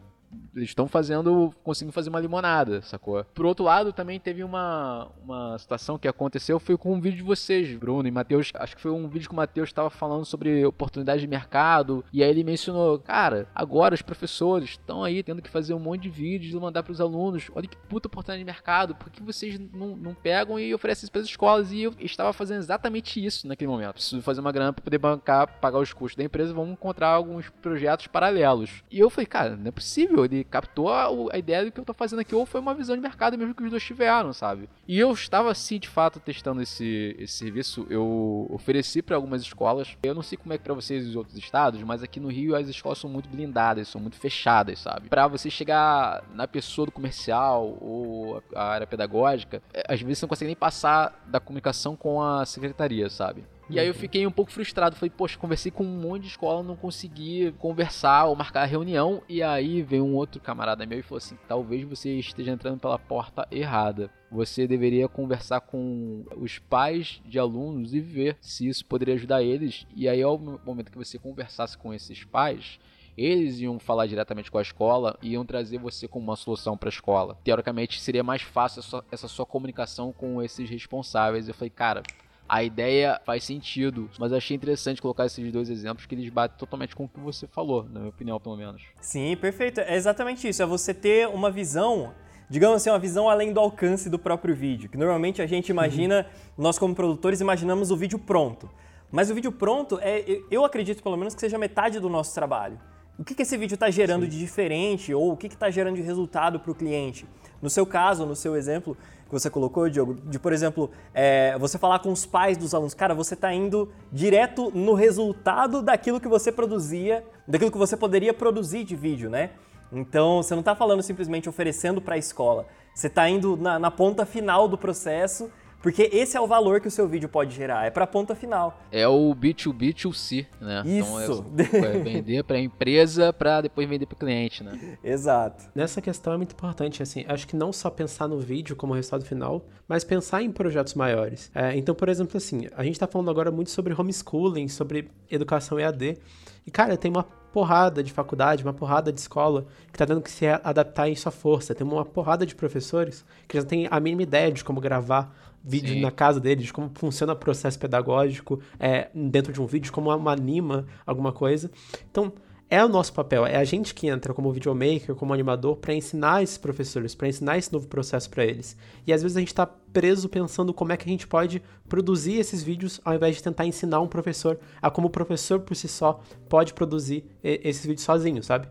eles 0.56 0.70
estão 0.70 0.88
fazendo, 0.88 1.54
conseguindo 1.64 1.94
fazer 1.94 2.10
uma 2.10 2.20
limonada, 2.20 2.82
sacou? 2.82 3.24
Por 3.34 3.46
outro 3.46 3.66
lado, 3.66 3.94
também 3.94 4.20
teve 4.20 4.44
uma, 4.44 5.08
uma 5.24 5.58
situação 5.58 5.98
que 5.98 6.08
aconteceu, 6.08 6.60
foi 6.60 6.78
com 6.78 6.94
um 6.94 7.02
vídeo 7.02 7.18
de 7.18 7.24
vocês, 7.24 7.76
Bruno 7.78 8.08
e 8.08 8.12
Matheus. 8.12 8.52
Acho 8.56 8.76
que 8.76 8.82
foi 8.82 8.92
um 8.92 9.08
vídeo 9.08 9.28
que 9.28 9.34
o 9.34 9.38
Matheus 9.38 9.70
estava 9.70 9.90
falando 9.90 10.26
sobre 10.26 10.66
oportunidade 10.66 11.22
de 11.22 11.28
mercado. 11.28 12.04
E 12.12 12.24
aí 12.24 12.30
ele 12.30 12.44
mencionou, 12.44 13.00
cara, 13.00 13.48
agora 13.54 13.96
os 13.96 14.02
professores 14.02 14.72
estão 14.72 15.04
aí 15.04 15.24
tendo 15.24 15.42
que 15.42 15.50
fazer 15.50 15.74
um 15.74 15.80
monte 15.80 16.04
de 16.04 16.10
vídeos 16.10 16.54
e 16.54 16.58
mandar 16.58 16.84
para 16.84 16.92
os 16.92 17.02
alunos. 17.02 17.50
Olha 17.56 17.68
que 17.68 17.78
puta 17.78 18.08
oportunidade 18.08 18.40
de 18.40 18.46
mercado, 18.46 18.96
por 18.96 19.10
que 19.10 19.22
vocês 19.24 19.60
não, 19.74 19.96
não 19.96 20.14
pegam 20.14 20.60
e 20.60 20.74
oferecem 20.74 21.06
isso 21.06 21.12
para 21.12 21.22
as 21.22 21.28
escolas? 21.28 21.72
E 21.72 21.84
eu 21.84 21.94
estava 22.00 22.34
fazendo 22.34 22.60
exatamente 22.60 23.24
isso 23.24 23.48
naquele 23.48 23.70
momento. 23.70 23.94
Preciso 23.94 24.22
fazer 24.22 24.42
uma 24.42 24.52
grana 24.52 24.74
para 24.74 24.84
poder 24.84 24.98
bancar, 24.98 25.60
pagar 25.60 25.80
os 25.80 25.94
custos 25.94 26.18
da 26.18 26.24
empresa, 26.24 26.54
vamos 26.54 26.74
encontrar 26.74 27.10
alguns 27.10 27.50
projetos 27.62 28.08
paralelos. 28.08 28.84
E 28.92 29.00
eu 29.00 29.10
falei, 29.10 29.26
cara, 29.26 29.56
não 29.56 29.68
é 29.68 29.72
possível 29.72 30.19
incrível. 30.20 30.26
Ele 30.26 30.44
captou 30.44 30.90
a, 30.90 31.08
a, 31.32 31.38
ideia 31.38 31.66
do 31.66 31.72
que 31.72 31.80
eu 31.80 31.86
tô 31.86 31.94
fazendo 31.94 32.20
aqui, 32.20 32.36
ou 32.36 32.46
foi 32.46 32.60
uma 32.60 32.74
visão 32.74 32.96
de 32.96 33.02
mercado 33.02 33.38
mesmo 33.38 33.54
que 33.54 33.64
os 33.64 33.70
dois 33.70 33.84
tiveram, 33.84 34.34
sabe? 34.34 34.70
E 34.88 35.00
eu 35.00 35.12
estava, 35.12 35.54
sim, 35.54 35.80
de 35.80 35.88
fato, 35.88 36.20
testando 36.20 36.62
esse, 36.62 37.16
esse 37.18 37.34
serviço. 37.34 37.86
Eu 37.90 38.48
ofereci 38.50 39.02
para 39.02 39.16
algumas 39.16 39.42
escolas. 39.42 39.96
Eu 40.04 40.14
não 40.14 40.22
sei 40.22 40.38
como 40.38 40.54
é 40.54 40.58
que 40.58 40.64
pra 40.64 40.74
vocês 40.74 41.08
os 41.08 41.16
outros 41.16 41.38
estados, 41.38 41.82
mas 41.84 42.04
aqui 42.04 42.20
no 42.20 42.30
Rio 42.30 42.56
as 42.56 42.68
escolas 42.68 42.98
são 42.98 43.10
muito 43.10 43.30
blindadas, 43.30 43.88
são 43.88 44.02
muito 44.02 44.18
fechadas, 44.18 44.80
sabe? 44.80 45.10
Para 45.10 45.28
você 45.28 45.50
chegar 45.50 46.24
na 46.34 46.48
pessoa 46.48 46.86
do 46.86 46.92
comercial 46.92 47.78
ou 47.82 48.44
a 48.56 48.64
área 48.64 48.88
pedagógica, 48.88 49.62
é, 49.74 49.84
às 49.88 50.02
vezes 50.02 50.20
você 50.20 50.26
não 50.26 50.30
consegue 50.30 50.48
nem 50.48 50.56
passar 50.56 51.24
da 51.28 51.40
comunicação 51.40 51.96
com 51.96 52.22
a 52.22 52.46
secretaria, 52.46 53.10
sabe? 53.10 53.44
E 53.70 53.80
aí 53.80 53.88
eu 53.88 53.94
uhum. 53.94 54.00
fiquei 54.00 54.26
um 54.26 54.32
pouco 54.32 54.52
frustrado. 54.52 54.96
Falei, 54.96 55.12
poxa, 55.16 55.38
conversei 55.38 55.72
com 55.72 55.84
um 55.84 56.02
monte 56.02 56.24
de 56.24 56.30
escola, 56.30 56.64
não 56.64 56.76
consegui 56.76 57.54
conversar 57.60 58.26
ou 58.26 58.36
marcar 58.36 58.64
a 58.64 58.66
reunião. 58.66 59.22
E 59.30 59.44
aí 59.44 59.82
veio 59.82 60.04
um 60.04 60.16
outro 60.16 60.42
camarada 60.42 60.86
meu 60.86 61.00
e 61.00 61.04
falou 61.04 61.18
assim: 61.18 61.38
talvez 61.48 61.84
você 61.84 62.16
esteja 62.16 62.52
entrando 62.52 62.80
pela 62.80 62.98
porta 62.98 63.48
errada. 63.52 64.10
Você 64.32 64.68
deveria 64.68 65.08
conversar 65.08 65.62
com 65.62 66.24
os 66.38 66.60
pais 66.60 67.22
de 67.26 67.40
alunos 67.40 67.94
e 67.94 68.00
ver 68.00 68.38
se 68.40 68.68
isso 68.68 68.86
poderia 68.86 69.16
ajudar 69.16 69.42
eles. 69.42 69.88
E 69.96 70.08
aí, 70.08 70.22
ao 70.22 70.38
momento 70.38 70.92
que 70.92 70.98
você 70.98 71.18
conversasse 71.18 71.78
com 71.78 71.92
esses 71.94 72.24
pais, 72.24 72.80
eles 73.18 73.60
iam 73.60 73.80
falar 73.80 74.06
diretamente 74.06 74.50
com 74.50 74.58
a 74.58 74.62
escola 74.62 75.18
e 75.22 75.32
iam 75.32 75.46
trazer 75.46 75.78
você 75.78 76.08
como 76.08 76.26
uma 76.26 76.36
solução 76.36 76.78
para 76.78 76.90
a 76.90 76.92
escola. 76.92 77.38
Teoricamente, 77.44 78.00
seria 78.00 78.24
mais 78.24 78.42
fácil 78.42 78.80
essa, 78.80 79.04
essa 79.12 79.28
sua 79.28 79.46
comunicação 79.46 80.14
com 80.14 80.42
esses 80.42 80.70
responsáveis. 80.70 81.48
Eu 81.48 81.54
falei, 81.54 81.70
cara, 81.70 82.04
a 82.50 82.64
ideia 82.64 83.22
faz 83.24 83.44
sentido, 83.44 84.10
mas 84.18 84.34
achei 84.34 84.58
interessante 84.58 85.02
colocar 85.02 85.28
esses 85.28 85.52
dois 85.52 85.70
exemplos 85.70 86.08
que 86.08 86.16
eles 86.16 86.30
batem 86.30 86.58
totalmente 86.58 86.96
com 86.96 87.06
o 87.06 87.08
que 87.08 87.20
você 87.20 87.46
falou, 87.46 87.84
na 87.84 88.00
minha 88.00 88.10
opinião, 88.10 88.40
pelo 88.40 88.58
menos. 88.58 88.82
Sim, 89.00 89.38
perfeito. 89.38 89.80
É 89.80 89.96
exatamente 89.96 90.48
isso. 90.48 90.64
É 90.64 90.66
você 90.66 90.94
ter 90.94 91.28
uma 91.28 91.52
visão 91.52 92.12
digamos 92.50 92.78
assim, 92.78 92.90
uma 92.90 92.98
visão 92.98 93.30
além 93.30 93.54
do 93.54 93.60
alcance 93.60 94.10
do 94.10 94.18
próprio 94.18 94.56
vídeo. 94.56 94.90
Que 94.90 94.98
normalmente 94.98 95.40
a 95.40 95.46
gente 95.46 95.70
imagina, 95.70 96.26
uhum. 96.58 96.64
nós 96.64 96.80
como 96.80 96.96
produtores 96.96 97.40
imaginamos 97.40 97.92
o 97.92 97.96
vídeo 97.96 98.18
pronto. 98.18 98.68
Mas 99.12 99.30
o 99.30 99.36
vídeo 99.36 99.52
pronto, 99.52 100.00
é, 100.02 100.42
eu 100.50 100.66
acredito 100.66 101.04
pelo 101.04 101.16
menos 101.16 101.36
que 101.36 101.42
seja 101.42 101.58
metade 101.58 102.00
do 102.00 102.10
nosso 102.10 102.34
trabalho. 102.34 102.80
O 103.20 103.24
que, 103.26 103.36
que 103.36 103.42
esse 103.42 103.58
vídeo 103.58 103.74
está 103.74 103.90
gerando 103.90 104.24
Sim. 104.24 104.30
de 104.30 104.40
diferente 104.40 105.14
ou 105.14 105.34
o 105.34 105.36
que 105.36 105.48
está 105.48 105.70
gerando 105.70 105.98
de 105.98 106.02
resultado 106.02 106.58
para 106.58 106.72
o 106.72 106.74
cliente? 106.74 107.28
No 107.62 107.70
seu 107.70 107.86
caso, 107.86 108.26
no 108.26 108.34
seu 108.34 108.56
exemplo, 108.56 108.96
que 109.26 109.32
você 109.34 109.50
colocou, 109.50 109.90
Diogo, 109.90 110.14
de, 110.14 110.40
por 110.40 110.54
exemplo, 110.54 110.90
é, 111.14 111.58
você 111.60 111.78
falar 111.78 112.00
com 112.00 112.14
os 112.14 112.26
pais 112.26 112.56
dos 112.56 112.74
alunos, 112.74 112.94
cara, 112.94 113.14
você 113.14 113.34
está 113.34 113.54
indo 113.54 113.92
direto 114.10 114.72
no 114.74 114.94
resultado 114.94 115.82
daquilo 115.82 116.22
que 116.22 116.30
você 116.30 116.50
produzia, 116.50 117.22
daquilo 117.46 117.70
que 117.70 117.78
você 117.78 117.98
poderia 117.98 118.34
produzir 118.34 118.86
de 118.86 118.96
vídeo, 118.96 119.30
né? 119.30 119.50
Então, 119.92 120.42
você 120.42 120.54
não 120.54 120.62
está 120.62 120.74
falando 120.74 121.04
simplesmente 121.04 121.50
oferecendo 121.50 122.00
para 122.00 122.16
a 122.16 122.18
escola, 122.18 122.68
você 122.96 123.08
está 123.08 123.28
indo 123.28 123.58
na, 123.58 123.78
na 123.78 123.92
ponta 123.92 124.26
final 124.26 124.66
do 124.66 124.78
processo 124.78 125.52
porque 125.82 126.10
esse 126.12 126.36
é 126.36 126.42
o 126.42 126.48
valor 126.48 126.82
que 126.82 126.88
o 126.88 126.92
seu 126.92 127.08
vídeo 127.08 127.30
pode 127.30 127.56
gerar, 127.56 127.86
é 127.86 127.90
para 127.90 128.04
a 128.04 128.08
ponta 128.08 128.36
final. 128.36 128.80
É 128.92 129.08
o 129.08 129.34
B2B2C, 129.36 130.46
né? 130.60 130.84
Isso. 130.86 131.46
Então 131.54 131.86
é, 131.86 131.96
é 131.96 132.00
vender 132.00 132.44
para 132.44 132.60
empresa 132.60 133.32
para 133.32 133.62
depois 133.62 133.88
vender 133.88 134.06
para 134.06 134.18
cliente, 134.18 134.64
né? 134.64 134.98
Exato. 135.04 135.66
Nessa 135.74 136.02
questão 136.02 136.34
é 136.34 136.38
muito 136.38 136.54
importante, 136.54 137.02
assim, 137.02 137.24
acho 137.28 137.48
que 137.48 137.56
não 137.56 137.72
só 137.72 137.90
pensar 137.90 138.28
no 138.28 138.40
vídeo 138.40 138.76
como 138.76 138.94
resultado 138.94 139.24
final, 139.26 139.66
mas 139.88 140.04
pensar 140.04 140.42
em 140.42 140.52
projetos 140.52 140.94
maiores. 140.94 141.50
É, 141.56 141.76
então, 141.76 141.96
por 141.96 142.10
exemplo, 142.10 142.38
assim, 142.38 142.68
a 142.76 142.84
gente 142.84 142.94
está 142.94 143.08
falando 143.08 143.30
agora 143.30 143.52
muito 143.52 143.72
sobre 143.72 143.94
homeschooling, 143.94 144.68
sobre 144.68 145.10
educação 145.30 145.80
EAD. 145.80 146.18
E, 146.66 146.72
cara, 146.72 146.98
tem 146.98 147.10
uma 147.10 147.24
porrada 147.52 148.04
de 148.04 148.12
faculdade, 148.12 148.64
uma 148.64 148.74
porrada 148.74 149.12
de 149.12 149.20
escola 149.20 149.66
que 149.88 149.96
está 149.96 150.06
tendo 150.06 150.22
que 150.22 150.32
se 150.32 150.48
adaptar 150.48 151.10
em 151.10 151.16
sua 151.16 151.32
força. 151.32 151.74
Tem 151.74 151.86
uma 151.86 152.06
porrada 152.06 152.46
de 152.46 152.56
professores 152.56 153.26
que 153.48 153.58
já 153.58 153.64
tem 153.64 153.88
a 153.90 154.00
mínima 154.00 154.24
ideia 154.24 154.52
de 154.52 154.64
como 154.64 154.80
gravar 154.80 155.36
vídeo 155.64 155.94
Sim. 155.94 156.02
na 156.02 156.12
casa 156.12 156.40
deles, 156.40 156.66
de 156.66 156.74
como 156.74 156.90
funciona 156.94 157.34
o 157.34 157.36
processo 157.36 157.78
pedagógico 157.78 158.60
é, 158.80 159.10
dentro 159.14 159.52
de 159.52 159.62
um 159.62 159.66
vídeo, 159.66 159.92
como 159.92 160.12
anima 160.30 160.86
alguma 161.06 161.32
coisa. 161.32 161.70
Então, 162.10 162.32
é 162.70 162.86
o 162.86 162.88
nosso 162.88 163.12
papel, 163.12 163.46
é 163.46 163.56
a 163.56 163.64
gente 163.64 163.96
que 163.96 164.08
entra 164.08 164.34
como 164.34 164.52
videomaker, 164.52 165.16
como 165.16 165.34
animador, 165.34 165.78
para 165.78 165.94
ensinar 165.94 166.44
esses 166.44 166.58
professores, 166.58 167.16
para 167.16 167.28
ensinar 167.28 167.58
esse 167.58 167.74
novo 167.74 167.88
processo 167.88 168.30
para 168.30 168.46
eles. 168.46 168.78
E 169.08 169.12
às 169.12 169.24
vezes 169.24 169.36
a 169.36 169.40
gente 169.40 169.50
está 169.50 169.66
preso 169.66 170.30
pensando 170.30 170.72
como 170.72 170.92
é 170.92 170.98
que 170.98 171.10
a 171.10 171.12
gente 171.12 171.28
pode 171.28 171.64
produzir 171.88 172.36
esses 172.36 172.62
vídeos 172.62 173.02
ao 173.04 173.16
invés 173.16 173.38
de 173.38 173.44
tentar 173.44 173.66
ensinar 173.66 174.00
um 174.02 174.08
professor 174.08 174.60
a 174.80 174.92
como 174.92 175.08
o 175.08 175.12
professor 175.12 175.62
por 175.62 175.76
si 175.76 175.88
só 175.88 176.22
pode 176.48 176.76
produzir 176.76 177.26
esses 177.44 177.84
vídeos 177.84 178.04
sozinho, 178.04 178.44
sabe? 178.44 178.68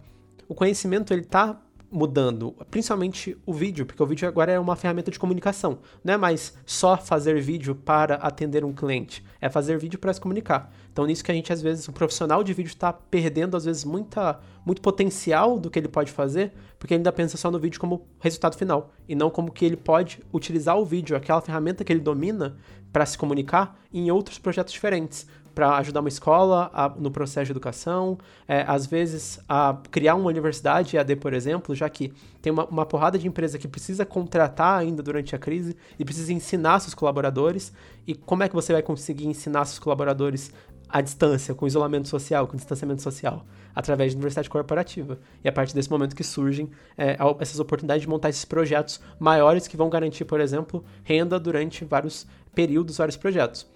O 0.48 0.54
conhecimento 0.54 1.12
ele 1.12 1.24
tá 1.24 1.60
mudando, 1.90 2.54
principalmente 2.70 3.36
o 3.46 3.52
vídeo, 3.52 3.86
porque 3.86 4.02
o 4.02 4.06
vídeo 4.06 4.28
agora 4.28 4.52
é 4.52 4.58
uma 4.58 4.76
ferramenta 4.76 5.10
de 5.10 5.18
comunicação. 5.18 5.78
Não 6.04 6.14
é 6.14 6.16
mais 6.16 6.56
só 6.66 6.96
fazer 6.96 7.40
vídeo 7.40 7.74
para 7.74 8.16
atender 8.16 8.64
um 8.64 8.72
cliente, 8.72 9.24
é 9.40 9.48
fazer 9.48 9.78
vídeo 9.78 9.98
para 9.98 10.12
se 10.12 10.20
comunicar. 10.20 10.72
Então, 10.92 11.06
nisso 11.06 11.24
que 11.24 11.30
a 11.30 11.34
gente, 11.34 11.52
às 11.52 11.62
vezes, 11.62 11.88
o 11.88 11.92
profissional 11.92 12.44
de 12.44 12.52
vídeo 12.52 12.68
está 12.68 12.92
perdendo, 12.92 13.56
às 13.56 13.64
vezes, 13.64 13.84
muita, 13.84 14.38
muito 14.64 14.82
potencial 14.82 15.58
do 15.58 15.70
que 15.70 15.78
ele 15.78 15.88
pode 15.88 16.12
fazer, 16.12 16.52
porque 16.78 16.94
ele 16.94 17.00
ainda 17.00 17.12
pensa 17.12 17.36
só 17.36 17.50
no 17.50 17.58
vídeo 17.58 17.80
como 17.80 18.06
resultado 18.20 18.56
final, 18.56 18.92
e 19.08 19.14
não 19.14 19.30
como 19.30 19.50
que 19.50 19.64
ele 19.64 19.76
pode 19.76 20.20
utilizar 20.32 20.76
o 20.76 20.84
vídeo, 20.84 21.16
aquela 21.16 21.40
ferramenta 21.40 21.84
que 21.84 21.92
ele 21.92 22.00
domina, 22.00 22.56
para 22.92 23.04
se 23.06 23.16
comunicar 23.16 23.78
em 23.92 24.10
outros 24.10 24.38
projetos 24.38 24.72
diferentes 24.72 25.26
para 25.58 25.76
ajudar 25.78 25.98
uma 25.98 26.08
escola 26.08 26.70
a, 26.72 26.88
no 26.88 27.10
processo 27.10 27.46
de 27.46 27.50
educação, 27.50 28.16
é, 28.46 28.64
às 28.64 28.86
vezes 28.86 29.40
a 29.48 29.76
criar 29.90 30.14
uma 30.14 30.28
universidade 30.28 30.96
AD, 30.96 31.16
por 31.16 31.34
exemplo, 31.34 31.74
já 31.74 31.90
que 31.90 32.12
tem 32.40 32.52
uma, 32.52 32.64
uma 32.66 32.86
porrada 32.86 33.18
de 33.18 33.26
empresa 33.26 33.58
que 33.58 33.66
precisa 33.66 34.06
contratar 34.06 34.78
ainda 34.78 35.02
durante 35.02 35.34
a 35.34 35.38
crise 35.38 35.76
e 35.98 36.04
precisa 36.04 36.32
ensinar 36.32 36.78
seus 36.78 36.94
colaboradores. 36.94 37.72
E 38.06 38.14
como 38.14 38.44
é 38.44 38.48
que 38.48 38.54
você 38.54 38.72
vai 38.72 38.82
conseguir 38.82 39.26
ensinar 39.26 39.64
seus 39.64 39.80
colaboradores 39.80 40.52
à 40.88 41.00
distância, 41.00 41.52
com 41.56 41.66
isolamento 41.66 42.06
social, 42.06 42.46
com 42.46 42.56
distanciamento 42.56 43.02
social? 43.02 43.44
Através 43.74 44.12
de 44.12 44.16
universidade 44.16 44.48
corporativa. 44.48 45.18
E 45.42 45.48
é 45.48 45.50
a 45.50 45.52
partir 45.52 45.74
desse 45.74 45.90
momento 45.90 46.14
que 46.14 46.22
surgem 46.22 46.70
é, 46.96 47.16
essas 47.40 47.58
oportunidades 47.58 48.02
de 48.02 48.08
montar 48.08 48.28
esses 48.28 48.44
projetos 48.44 49.00
maiores 49.18 49.66
que 49.66 49.76
vão 49.76 49.90
garantir, 49.90 50.24
por 50.24 50.40
exemplo, 50.40 50.84
renda 51.02 51.36
durante 51.36 51.84
vários 51.84 52.28
períodos, 52.54 52.98
vários 52.98 53.16
projetos. 53.16 53.66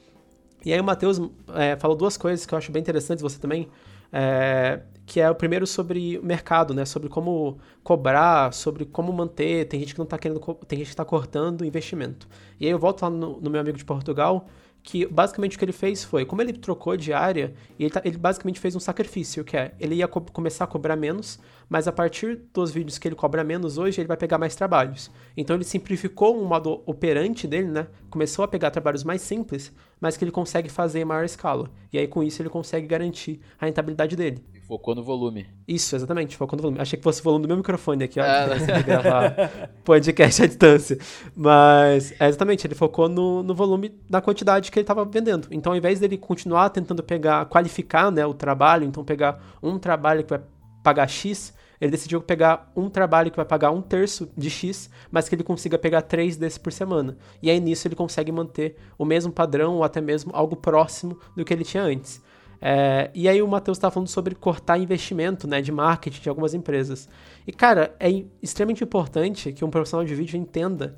E 0.65 0.73
aí 0.73 0.81
o 0.81 0.85
Matheus 0.85 1.21
é, 1.55 1.77
falou 1.77 1.97
duas 1.97 2.17
coisas 2.17 2.47
que 2.47 2.55
eu 2.55 2.59
acho 2.59 2.71
bem 2.71 2.81
interessantes, 2.81 3.23
você 3.23 3.39
também, 3.39 3.69
é, 4.13 4.81
que 5.05 5.21
é 5.21 5.31
o 5.31 5.35
primeiro 5.35 5.67
sobre 5.67 6.19
o 6.19 6.25
mercado, 6.25 6.73
né? 6.75 6.85
Sobre 6.85 7.09
como 7.09 7.59
cobrar, 7.83 8.53
sobre 8.53 8.85
como 8.85 9.13
manter. 9.13 9.67
Tem 9.67 9.81
gente 9.81 9.95
que 9.95 9.99
não 9.99 10.05
está 10.05 10.19
querendo, 10.19 10.41
tem 10.67 10.79
gente 10.79 10.89
que 10.89 10.93
está 10.93 11.05
cortando 11.05 11.65
investimento. 11.65 12.29
E 12.61 12.67
aí 12.67 12.71
eu 12.71 12.79
volto 12.79 13.03
lá 13.03 13.11
no, 13.11 13.41
no 13.41 13.51
meu 13.51 13.61
amigo 13.61 13.77
de 13.77 13.85
Portugal, 13.85 14.47
que 14.83 15.07
basicamente 15.07 15.57
o 15.57 15.59
que 15.59 15.65
ele 15.65 15.73
fez 15.73 16.03
foi, 16.03 16.25
como 16.25 16.43
ele 16.43 16.53
trocou 16.53 16.97
de 16.97 17.13
área, 17.13 17.55
ele, 17.79 17.91
tá, 17.91 18.03
ele 18.05 18.19
basicamente 18.19 18.59
fez 18.59 18.75
um 18.75 18.81
sacrifício, 18.81 19.45
que 19.45 19.57
é, 19.57 19.75
ele 19.79 19.95
ia 19.97 20.09
co 20.09 20.21
começar 20.21 20.65
a 20.65 20.67
cobrar 20.67 20.97
menos, 20.97 21.39
mas 21.69 21.87
a 21.87 21.93
partir 21.93 22.41
dos 22.53 22.73
vídeos 22.73 22.99
que 22.99 23.07
ele 23.07 23.15
cobra 23.15 23.45
menos 23.45 23.79
hoje, 23.79 24.01
ele 24.01 24.09
vai 24.09 24.17
pegar 24.17 24.39
mais 24.39 24.57
trabalhos. 24.57 25.11
Então 25.37 25.57
ele 25.57 25.65
simplificou 25.65 26.37
um 26.37 26.45
modo 26.45 26.83
operante 26.85 27.47
dele, 27.47 27.69
né? 27.69 27.87
Começou 28.11 28.45
a 28.45 28.49
pegar 28.49 28.71
trabalhos 28.71 29.05
mais 29.05 29.23
simples, 29.23 29.73
mas 30.01 30.17
que 30.17 30.25
ele 30.25 30.33
consegue 30.33 30.69
fazer 30.69 31.01
em 31.01 31.05
maior 31.05 31.25
escala. 31.25 31.71
E 31.93 31.99
aí 31.99 32.09
com 32.09 32.23
isso 32.23 32.43
ele 32.43 32.49
consegue 32.49 32.87
garantir 32.87 33.41
a 33.61 33.67
rentabilidade 33.67 34.17
dele. 34.17 34.45
Focou 34.67 34.95
no 34.95 35.03
volume. 35.03 35.47
Isso, 35.67 35.95
exatamente, 35.97 36.37
focou 36.37 36.57
no 36.57 36.63
volume. 36.63 36.81
Achei 36.81 36.97
que 36.97 37.03
fosse 37.03 37.21
o 37.21 37.25
volume 37.25 37.43
do 37.43 37.49
meu 37.49 37.57
microfone 37.57 38.05
aqui, 38.05 38.21
ó, 38.21 38.25
é. 38.25 38.83
gravar 38.83 39.71
podcast 39.85 40.43
à 40.43 40.47
distância. 40.47 40.99
Mas, 41.37 42.13
é, 42.19 42.29
exatamente, 42.29 42.67
ele 42.67 42.75
focou 42.75 43.09
no, 43.09 43.43
no 43.43 43.55
volume, 43.55 43.93
na 44.09 44.21
quantidade 44.21 44.71
que 44.71 44.79
ele 44.79 44.85
estava 44.85 45.05
vendendo. 45.05 45.49
Então, 45.51 45.73
ao 45.73 45.77
invés 45.77 46.01
dele 46.01 46.17
continuar 46.17 46.71
tentando 46.71 47.03
pegar, 47.03 47.45
qualificar 47.47 48.11
né, 48.11 48.25
o 48.25 48.33
trabalho, 48.33 48.85
então 48.85 49.05
pegar 49.05 49.43
um 49.63 49.79
trabalho 49.79 50.23
que 50.23 50.31
vai 50.31 50.41
pagar 50.83 51.09
X, 51.09 51.53
ele 51.83 51.91
decidiu 51.91 52.21
pegar 52.21 52.71
um 52.77 52.89
trabalho 52.89 53.29
que 53.29 53.37
vai 53.37 53.45
pagar 53.45 53.73
um 53.73 53.83
terço 53.83 54.31
de 54.37 54.49
X, 54.49 54.89
mas 55.11 55.29
que 55.29 55.35
ele 55.35 55.43
consiga 55.43 55.77
pegar 55.77 56.03
três 56.03 56.37
desses 56.37 56.57
por 56.57 56.73
semana. 56.73 57.17
E 57.43 57.51
aí 57.51 57.59
nisso 57.59 57.89
ele 57.89 57.97
consegue 57.97 58.31
manter 58.31 58.77
o 58.97 59.05
mesmo 59.05 59.33
padrão 59.33 59.75
ou 59.75 59.83
até 59.83 60.01
mesmo 60.01 60.31
algo 60.33 60.55
próximo 60.55 61.19
do 61.37 61.45
que 61.45 61.53
ele 61.53 61.65
tinha 61.65 61.83
antes. 61.83 62.23
É, 62.65 63.11
e 63.13 63.29
aí 63.29 63.43
o 63.43 63.49
Matheus 63.49 63.77
estava 63.77 63.93
falando 63.93 64.09
sobre 64.09 64.37
cortar 64.37 64.79
investimento 64.79 65.49
né, 65.49 65.61
de 65.61 65.73
marketing 65.73 66.23
de 66.23 66.29
algumas 66.29 66.55
empresas. 66.55 67.09
E 67.45 67.53
cara, 67.53 67.93
é 67.99 68.09
extremamente 68.41 68.85
importante 68.85 69.53
que 69.53 69.65
um 69.65 69.71
profissional 69.71 70.07
de 70.07 70.15
vídeo 70.15 70.39
entenda 70.39 70.95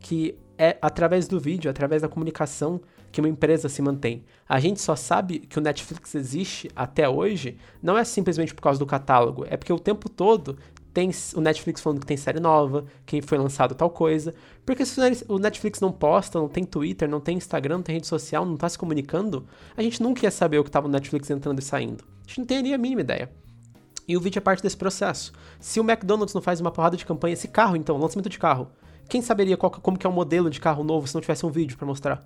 que 0.00 0.36
é 0.58 0.76
através 0.82 1.28
do 1.28 1.38
vídeo, 1.38 1.70
através 1.70 2.02
da 2.02 2.08
comunicação, 2.08 2.80
que 3.12 3.20
uma 3.20 3.28
empresa 3.28 3.68
se 3.68 3.80
mantém. 3.80 4.24
A 4.48 4.58
gente 4.58 4.80
só 4.80 4.96
sabe 4.96 5.38
que 5.38 5.56
o 5.56 5.62
Netflix 5.62 6.16
existe 6.16 6.68
até 6.74 7.08
hoje 7.08 7.56
não 7.80 7.96
é 7.96 8.02
simplesmente 8.02 8.52
por 8.52 8.60
causa 8.60 8.80
do 8.80 8.86
catálogo, 8.86 9.46
é 9.48 9.56
porque 9.56 9.72
o 9.72 9.78
tempo 9.78 10.08
todo 10.08 10.58
tem 10.94 11.10
o 11.34 11.40
Netflix 11.40 11.80
falando 11.82 12.00
que 12.00 12.06
tem 12.06 12.16
série 12.16 12.38
nova, 12.38 12.86
que 13.04 13.20
foi 13.20 13.36
lançado 13.36 13.74
tal 13.74 13.90
coisa. 13.90 14.32
Porque 14.64 14.86
se 14.86 14.98
o 15.28 15.38
Netflix 15.38 15.80
não 15.80 15.90
posta, 15.90 16.38
não 16.38 16.48
tem 16.48 16.64
Twitter, 16.64 17.08
não 17.08 17.20
tem 17.20 17.36
Instagram, 17.36 17.78
não 17.78 17.82
tem 17.82 17.96
rede 17.96 18.06
social, 18.06 18.46
não 18.46 18.56
tá 18.56 18.68
se 18.68 18.78
comunicando, 18.78 19.44
a 19.76 19.82
gente 19.82 20.00
nunca 20.00 20.24
ia 20.24 20.30
saber 20.30 20.58
o 20.58 20.64
que 20.64 20.70
tava 20.70 20.86
no 20.86 20.92
Netflix 20.92 21.28
entrando 21.28 21.58
e 21.58 21.62
saindo. 21.62 22.04
A 22.24 22.28
gente 22.28 22.38
não 22.38 22.46
teria 22.46 22.76
a 22.76 22.78
mínima 22.78 23.00
ideia. 23.00 23.30
E 24.06 24.16
o 24.16 24.20
vídeo 24.20 24.38
é 24.38 24.40
parte 24.40 24.62
desse 24.62 24.76
processo. 24.76 25.32
Se 25.58 25.80
o 25.80 25.82
McDonald's 25.82 26.34
não 26.34 26.40
faz 26.40 26.60
uma 26.60 26.70
porrada 26.70 26.96
de 26.96 27.04
campanha, 27.04 27.32
esse 27.32 27.48
carro, 27.48 27.74
então, 27.74 27.98
lançamento 27.98 28.28
de 28.28 28.38
carro, 28.38 28.68
quem 29.08 29.20
saberia 29.20 29.56
qual, 29.56 29.70
como 29.70 29.98
que 29.98 30.06
é 30.06 30.10
o 30.10 30.12
modelo 30.12 30.48
de 30.48 30.60
carro 30.60 30.84
novo 30.84 31.08
se 31.08 31.14
não 31.14 31.20
tivesse 31.20 31.44
um 31.44 31.50
vídeo 31.50 31.76
para 31.76 31.86
mostrar? 31.86 32.22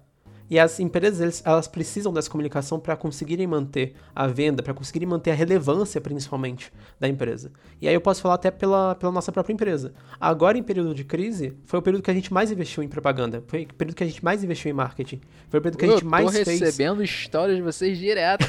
E 0.51 0.59
as 0.59 0.81
empresas, 0.81 1.43
elas 1.45 1.69
precisam 1.69 2.13
dessa 2.13 2.31
comunicação 2.31 2.81
para 2.81 2.97
conseguirem 2.97 3.47
manter 3.47 3.95
a 4.15 4.27
venda, 4.27 4.63
para 4.63 4.73
conseguirem 4.73 5.07
manter 5.07 5.31
a 5.31 5.35
relevância, 5.35 6.01
principalmente, 6.01 6.73
da 6.99 7.07
empresa. 7.07 7.53
E 7.81 7.89
aí 7.89 7.95
eu 7.95 8.01
posso 8.01 8.23
falar 8.23 8.35
até 8.37 8.51
pela, 8.51 8.95
pela 8.95 9.13
nossa 9.13 9.31
própria 9.31 9.53
empresa. 9.53 9.93
Agora, 10.19 10.57
em 10.57 10.63
período 10.63 10.95
de 10.95 11.05
crise, 11.05 11.55
foi 11.65 11.79
o 11.79 11.83
período 11.83 12.03
que 12.03 12.11
a 12.11 12.15
gente 12.15 12.33
mais 12.33 12.51
investiu 12.51 12.83
em 12.83 12.89
propaganda. 12.89 13.45
Foi 13.47 13.65
o 13.65 13.75
período 13.75 13.95
que 13.95 14.05
a 14.05 14.07
gente 14.07 14.25
mais 14.25 14.43
investiu 14.43 14.71
em 14.71 14.75
marketing. 14.75 15.21
Foi 15.51 15.61
o 15.61 15.63
período 15.63 15.79
que 15.79 15.85
a 15.85 15.89
gente 15.89 16.05
mais 16.05 16.31
fez... 16.31 16.49
Eu 16.49 16.59
tô 16.59 16.65
recebendo 16.65 17.05
histórias 17.05 17.57
de 17.57 17.63
vocês 17.63 17.99
direto. 17.99 18.47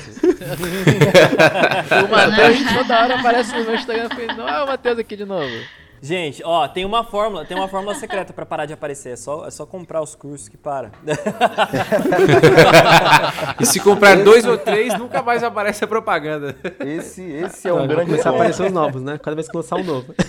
o 2.06 2.08
Matheus 2.10 2.74
toda 2.74 3.04
hora 3.04 3.20
aparece 3.20 3.56
no 3.56 3.66
meu 3.66 3.76
Instagram 3.76 4.06
e 4.06 4.16
fala, 4.16 4.34
não 4.34 4.48
é 4.48 4.64
o 4.64 4.68
Matheus 4.68 5.00
aqui 5.00 5.18
de 5.18 5.26
novo. 5.26 5.54
Gente, 6.02 6.42
ó, 6.46 6.68
tem 6.68 6.86
uma 6.86 7.04
fórmula, 7.04 7.46
tem 7.46 7.58
uma 7.58 7.68
fórmula 7.68 7.96
secreta 7.96 8.34
para 8.34 8.46
parar 8.46 8.66
de 8.66 8.74
aparecer. 8.74 9.14
É 9.14 9.16
só, 9.16 9.46
é 9.46 9.52
só 9.52 9.66
comprar 9.66 10.02
os 10.02 10.16
cursos 10.16 10.48
que 10.48 10.58
para. 10.58 10.92
e 13.60 13.66
se 13.66 13.80
comprar 13.80 14.24
dois 14.24 14.46
ou 14.46 14.58
três, 14.58 14.98
nunca 14.98 15.22
mais 15.22 15.44
aparece 15.44 15.84
a 15.84 15.88
propaganda. 15.88 16.56
Esse, 16.80 17.24
esse 17.24 17.68
é 17.68 17.74
um 17.74 17.88
grande. 17.88 18.12
Começar 18.12 18.30
a 18.30 18.34
aparecer 18.34 18.68
os 18.68 18.72
novos, 18.72 19.02
né? 19.02 19.18
Cada 19.18 19.36
vez 19.36 19.50
que 19.50 19.56
lançar 19.56 19.76
um 19.76 19.84
novo. 19.84 20.14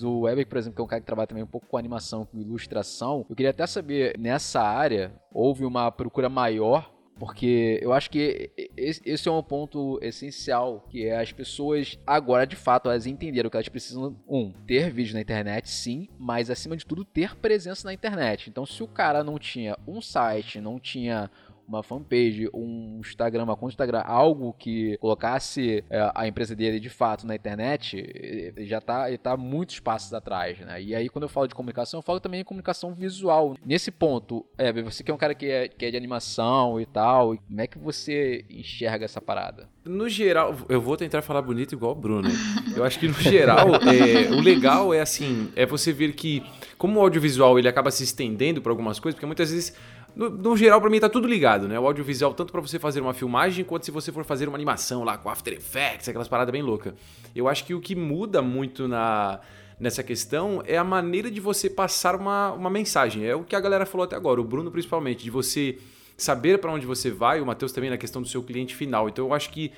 O 0.00 0.20
Weber, 0.20 0.46
por 0.46 0.58
exemplo, 0.58 0.76
que 0.76 0.80
é 0.80 0.84
um 0.84 0.86
cara 0.86 1.00
que 1.00 1.06
trabalha 1.06 1.26
também 1.26 1.42
um 1.42 1.48
pouco 1.48 1.66
com 1.66 1.76
animação, 1.76 2.24
com 2.24 2.38
ilustração, 2.38 3.26
eu 3.28 3.34
queria 3.34 3.50
até 3.50 3.66
saber, 3.66 4.16
nessa 4.16 4.60
área, 4.60 5.12
houve 5.32 5.64
uma 5.64 5.90
procura 5.90 6.28
maior 6.28 6.88
porque 7.18 7.78
eu 7.82 7.92
acho 7.92 8.10
que 8.10 8.50
esse 8.76 9.28
é 9.28 9.32
um 9.32 9.42
ponto 9.42 9.98
essencial, 10.02 10.86
que 10.88 11.06
é 11.06 11.18
as 11.20 11.32
pessoas 11.32 11.98
agora 12.06 12.46
de 12.46 12.56
fato 12.56 12.88
elas 12.88 13.06
entenderam 13.06 13.50
que 13.50 13.56
elas 13.56 13.68
precisam 13.68 14.16
um 14.28 14.52
ter 14.66 14.90
vídeo 14.90 15.14
na 15.14 15.20
internet, 15.20 15.68
sim, 15.68 16.08
mas 16.18 16.50
acima 16.50 16.76
de 16.76 16.86
tudo 16.86 17.04
ter 17.04 17.34
presença 17.36 17.86
na 17.86 17.92
internet. 17.92 18.48
Então, 18.48 18.64
se 18.64 18.82
o 18.82 18.88
cara 18.88 19.24
não 19.24 19.38
tinha 19.38 19.76
um 19.86 20.00
site, 20.00 20.60
não 20.60 20.78
tinha 20.78 21.30
uma 21.68 21.82
fanpage, 21.82 22.48
um 22.52 23.00
Instagram, 23.00 23.44
uma 23.44 23.56
conta 23.56 23.74
Instagram, 23.74 24.00
algo 24.00 24.54
que 24.54 24.96
colocasse 24.98 25.84
é, 25.90 26.10
a 26.14 26.26
empresa 26.26 26.56
dele 26.56 26.80
de 26.80 26.88
fato 26.88 27.26
na 27.26 27.34
internet, 27.34 28.54
já 28.58 28.78
está 28.78 29.08
ele 29.08 29.18
tá 29.18 29.36
muitos 29.36 29.78
passos 29.78 30.12
atrás, 30.14 30.58
né? 30.60 30.82
E 30.82 30.94
aí 30.94 31.08
quando 31.08 31.24
eu 31.24 31.28
falo 31.28 31.46
de 31.46 31.54
comunicação, 31.54 31.98
eu 31.98 32.02
falo 32.02 32.20
também 32.20 32.40
de 32.40 32.44
comunicação 32.44 32.94
visual. 32.94 33.54
Nesse 33.64 33.90
ponto, 33.90 34.46
é, 34.56 34.72
você 34.72 35.02
que 35.02 35.10
é 35.10 35.14
um 35.14 35.18
cara 35.18 35.34
que 35.34 35.46
é, 35.46 35.68
que 35.68 35.84
é 35.84 35.90
de 35.90 35.96
animação 35.96 36.80
e 36.80 36.86
tal, 36.86 37.36
como 37.36 37.60
é 37.60 37.66
que 37.66 37.78
você 37.78 38.44
enxerga 38.48 39.04
essa 39.04 39.20
parada? 39.20 39.68
No 39.84 40.08
geral, 40.08 40.54
eu 40.68 40.80
vou 40.80 40.96
tentar 40.96 41.22
falar 41.22 41.42
bonito 41.42 41.74
igual 41.74 41.92
o 41.92 41.94
Bruno. 41.94 42.28
Eu 42.76 42.84
acho 42.84 42.98
que 42.98 43.08
no 43.08 43.14
geral, 43.14 43.68
é, 43.84 44.30
o 44.30 44.40
legal 44.40 44.92
é 44.92 45.00
assim, 45.00 45.50
é 45.56 45.64
você 45.64 45.92
ver 45.92 46.12
que 46.14 46.42
como 46.76 47.00
o 47.00 47.02
audiovisual 47.02 47.58
ele 47.58 47.68
acaba 47.68 47.90
se 47.90 48.04
estendendo 48.04 48.62
para 48.62 48.70
algumas 48.70 49.00
coisas, 49.00 49.14
porque 49.14 49.26
muitas 49.26 49.50
vezes 49.50 49.74
no, 50.18 50.28
no 50.28 50.56
geral, 50.56 50.80
para 50.80 50.90
mim, 50.90 50.98
tá 50.98 51.08
tudo 51.08 51.28
ligado, 51.28 51.68
né? 51.68 51.78
O 51.78 51.86
audiovisual, 51.86 52.34
tanto 52.34 52.50
para 52.50 52.60
você 52.60 52.76
fazer 52.76 53.00
uma 53.00 53.14
filmagem, 53.14 53.64
quanto 53.64 53.84
se 53.84 53.92
você 53.92 54.10
for 54.10 54.24
fazer 54.24 54.48
uma 54.48 54.56
animação 54.56 55.04
lá 55.04 55.16
com 55.16 55.30
After 55.30 55.54
Effects, 55.54 56.08
aquelas 56.08 56.26
paradas 56.26 56.50
bem 56.50 56.60
loucas. 56.60 56.92
Eu 57.36 57.46
acho 57.46 57.64
que 57.64 57.72
o 57.72 57.80
que 57.80 57.94
muda 57.94 58.42
muito 58.42 58.88
na, 58.88 59.38
nessa 59.78 60.02
questão 60.02 60.60
é 60.66 60.76
a 60.76 60.82
maneira 60.82 61.30
de 61.30 61.38
você 61.38 61.70
passar 61.70 62.16
uma, 62.16 62.50
uma 62.50 62.68
mensagem. 62.68 63.24
É 63.24 63.36
o 63.36 63.44
que 63.44 63.54
a 63.54 63.60
galera 63.60 63.86
falou 63.86 64.06
até 64.06 64.16
agora, 64.16 64.40
o 64.40 64.44
Bruno 64.44 64.72
principalmente, 64.72 65.22
de 65.22 65.30
você 65.30 65.78
saber 66.16 66.58
para 66.58 66.72
onde 66.72 66.84
você 66.84 67.12
vai, 67.12 67.40
o 67.40 67.46
Matheus 67.46 67.70
também 67.70 67.88
na 67.88 67.96
questão 67.96 68.20
do 68.20 68.26
seu 68.26 68.42
cliente 68.42 68.74
final. 68.74 69.08
Então 69.08 69.26
eu 69.26 69.32
acho 69.32 69.50
que 69.50 69.70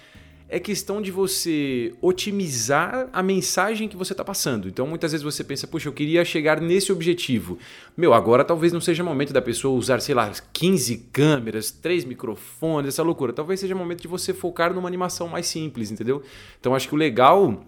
é 0.52 0.58
questão 0.58 1.00
de 1.00 1.12
você 1.12 1.94
otimizar 2.02 3.08
a 3.12 3.22
mensagem 3.22 3.86
que 3.88 3.96
você 3.96 4.12
está 4.12 4.24
passando. 4.24 4.66
Então, 4.66 4.84
muitas 4.84 5.12
vezes 5.12 5.22
você 5.22 5.44
pensa, 5.44 5.64
puxa, 5.68 5.88
eu 5.88 5.92
queria 5.92 6.24
chegar 6.24 6.60
nesse 6.60 6.90
objetivo. 6.90 7.56
Meu, 7.96 8.12
agora 8.12 8.44
talvez 8.44 8.72
não 8.72 8.80
seja 8.80 9.04
momento 9.04 9.32
da 9.32 9.40
pessoa 9.40 9.78
usar, 9.78 10.00
sei 10.00 10.12
lá, 10.12 10.32
15 10.52 11.08
câmeras, 11.12 11.70
3 11.70 12.04
microfones, 12.04 12.88
essa 12.88 13.02
loucura. 13.02 13.32
Talvez 13.32 13.60
seja 13.60 13.76
momento 13.76 14.02
de 14.02 14.08
você 14.08 14.34
focar 14.34 14.74
numa 14.74 14.88
animação 14.88 15.28
mais 15.28 15.46
simples, 15.46 15.92
entendeu? 15.92 16.20
Então, 16.58 16.74
acho 16.74 16.88
que 16.88 16.94
o 16.94 16.98
legal 16.98 17.64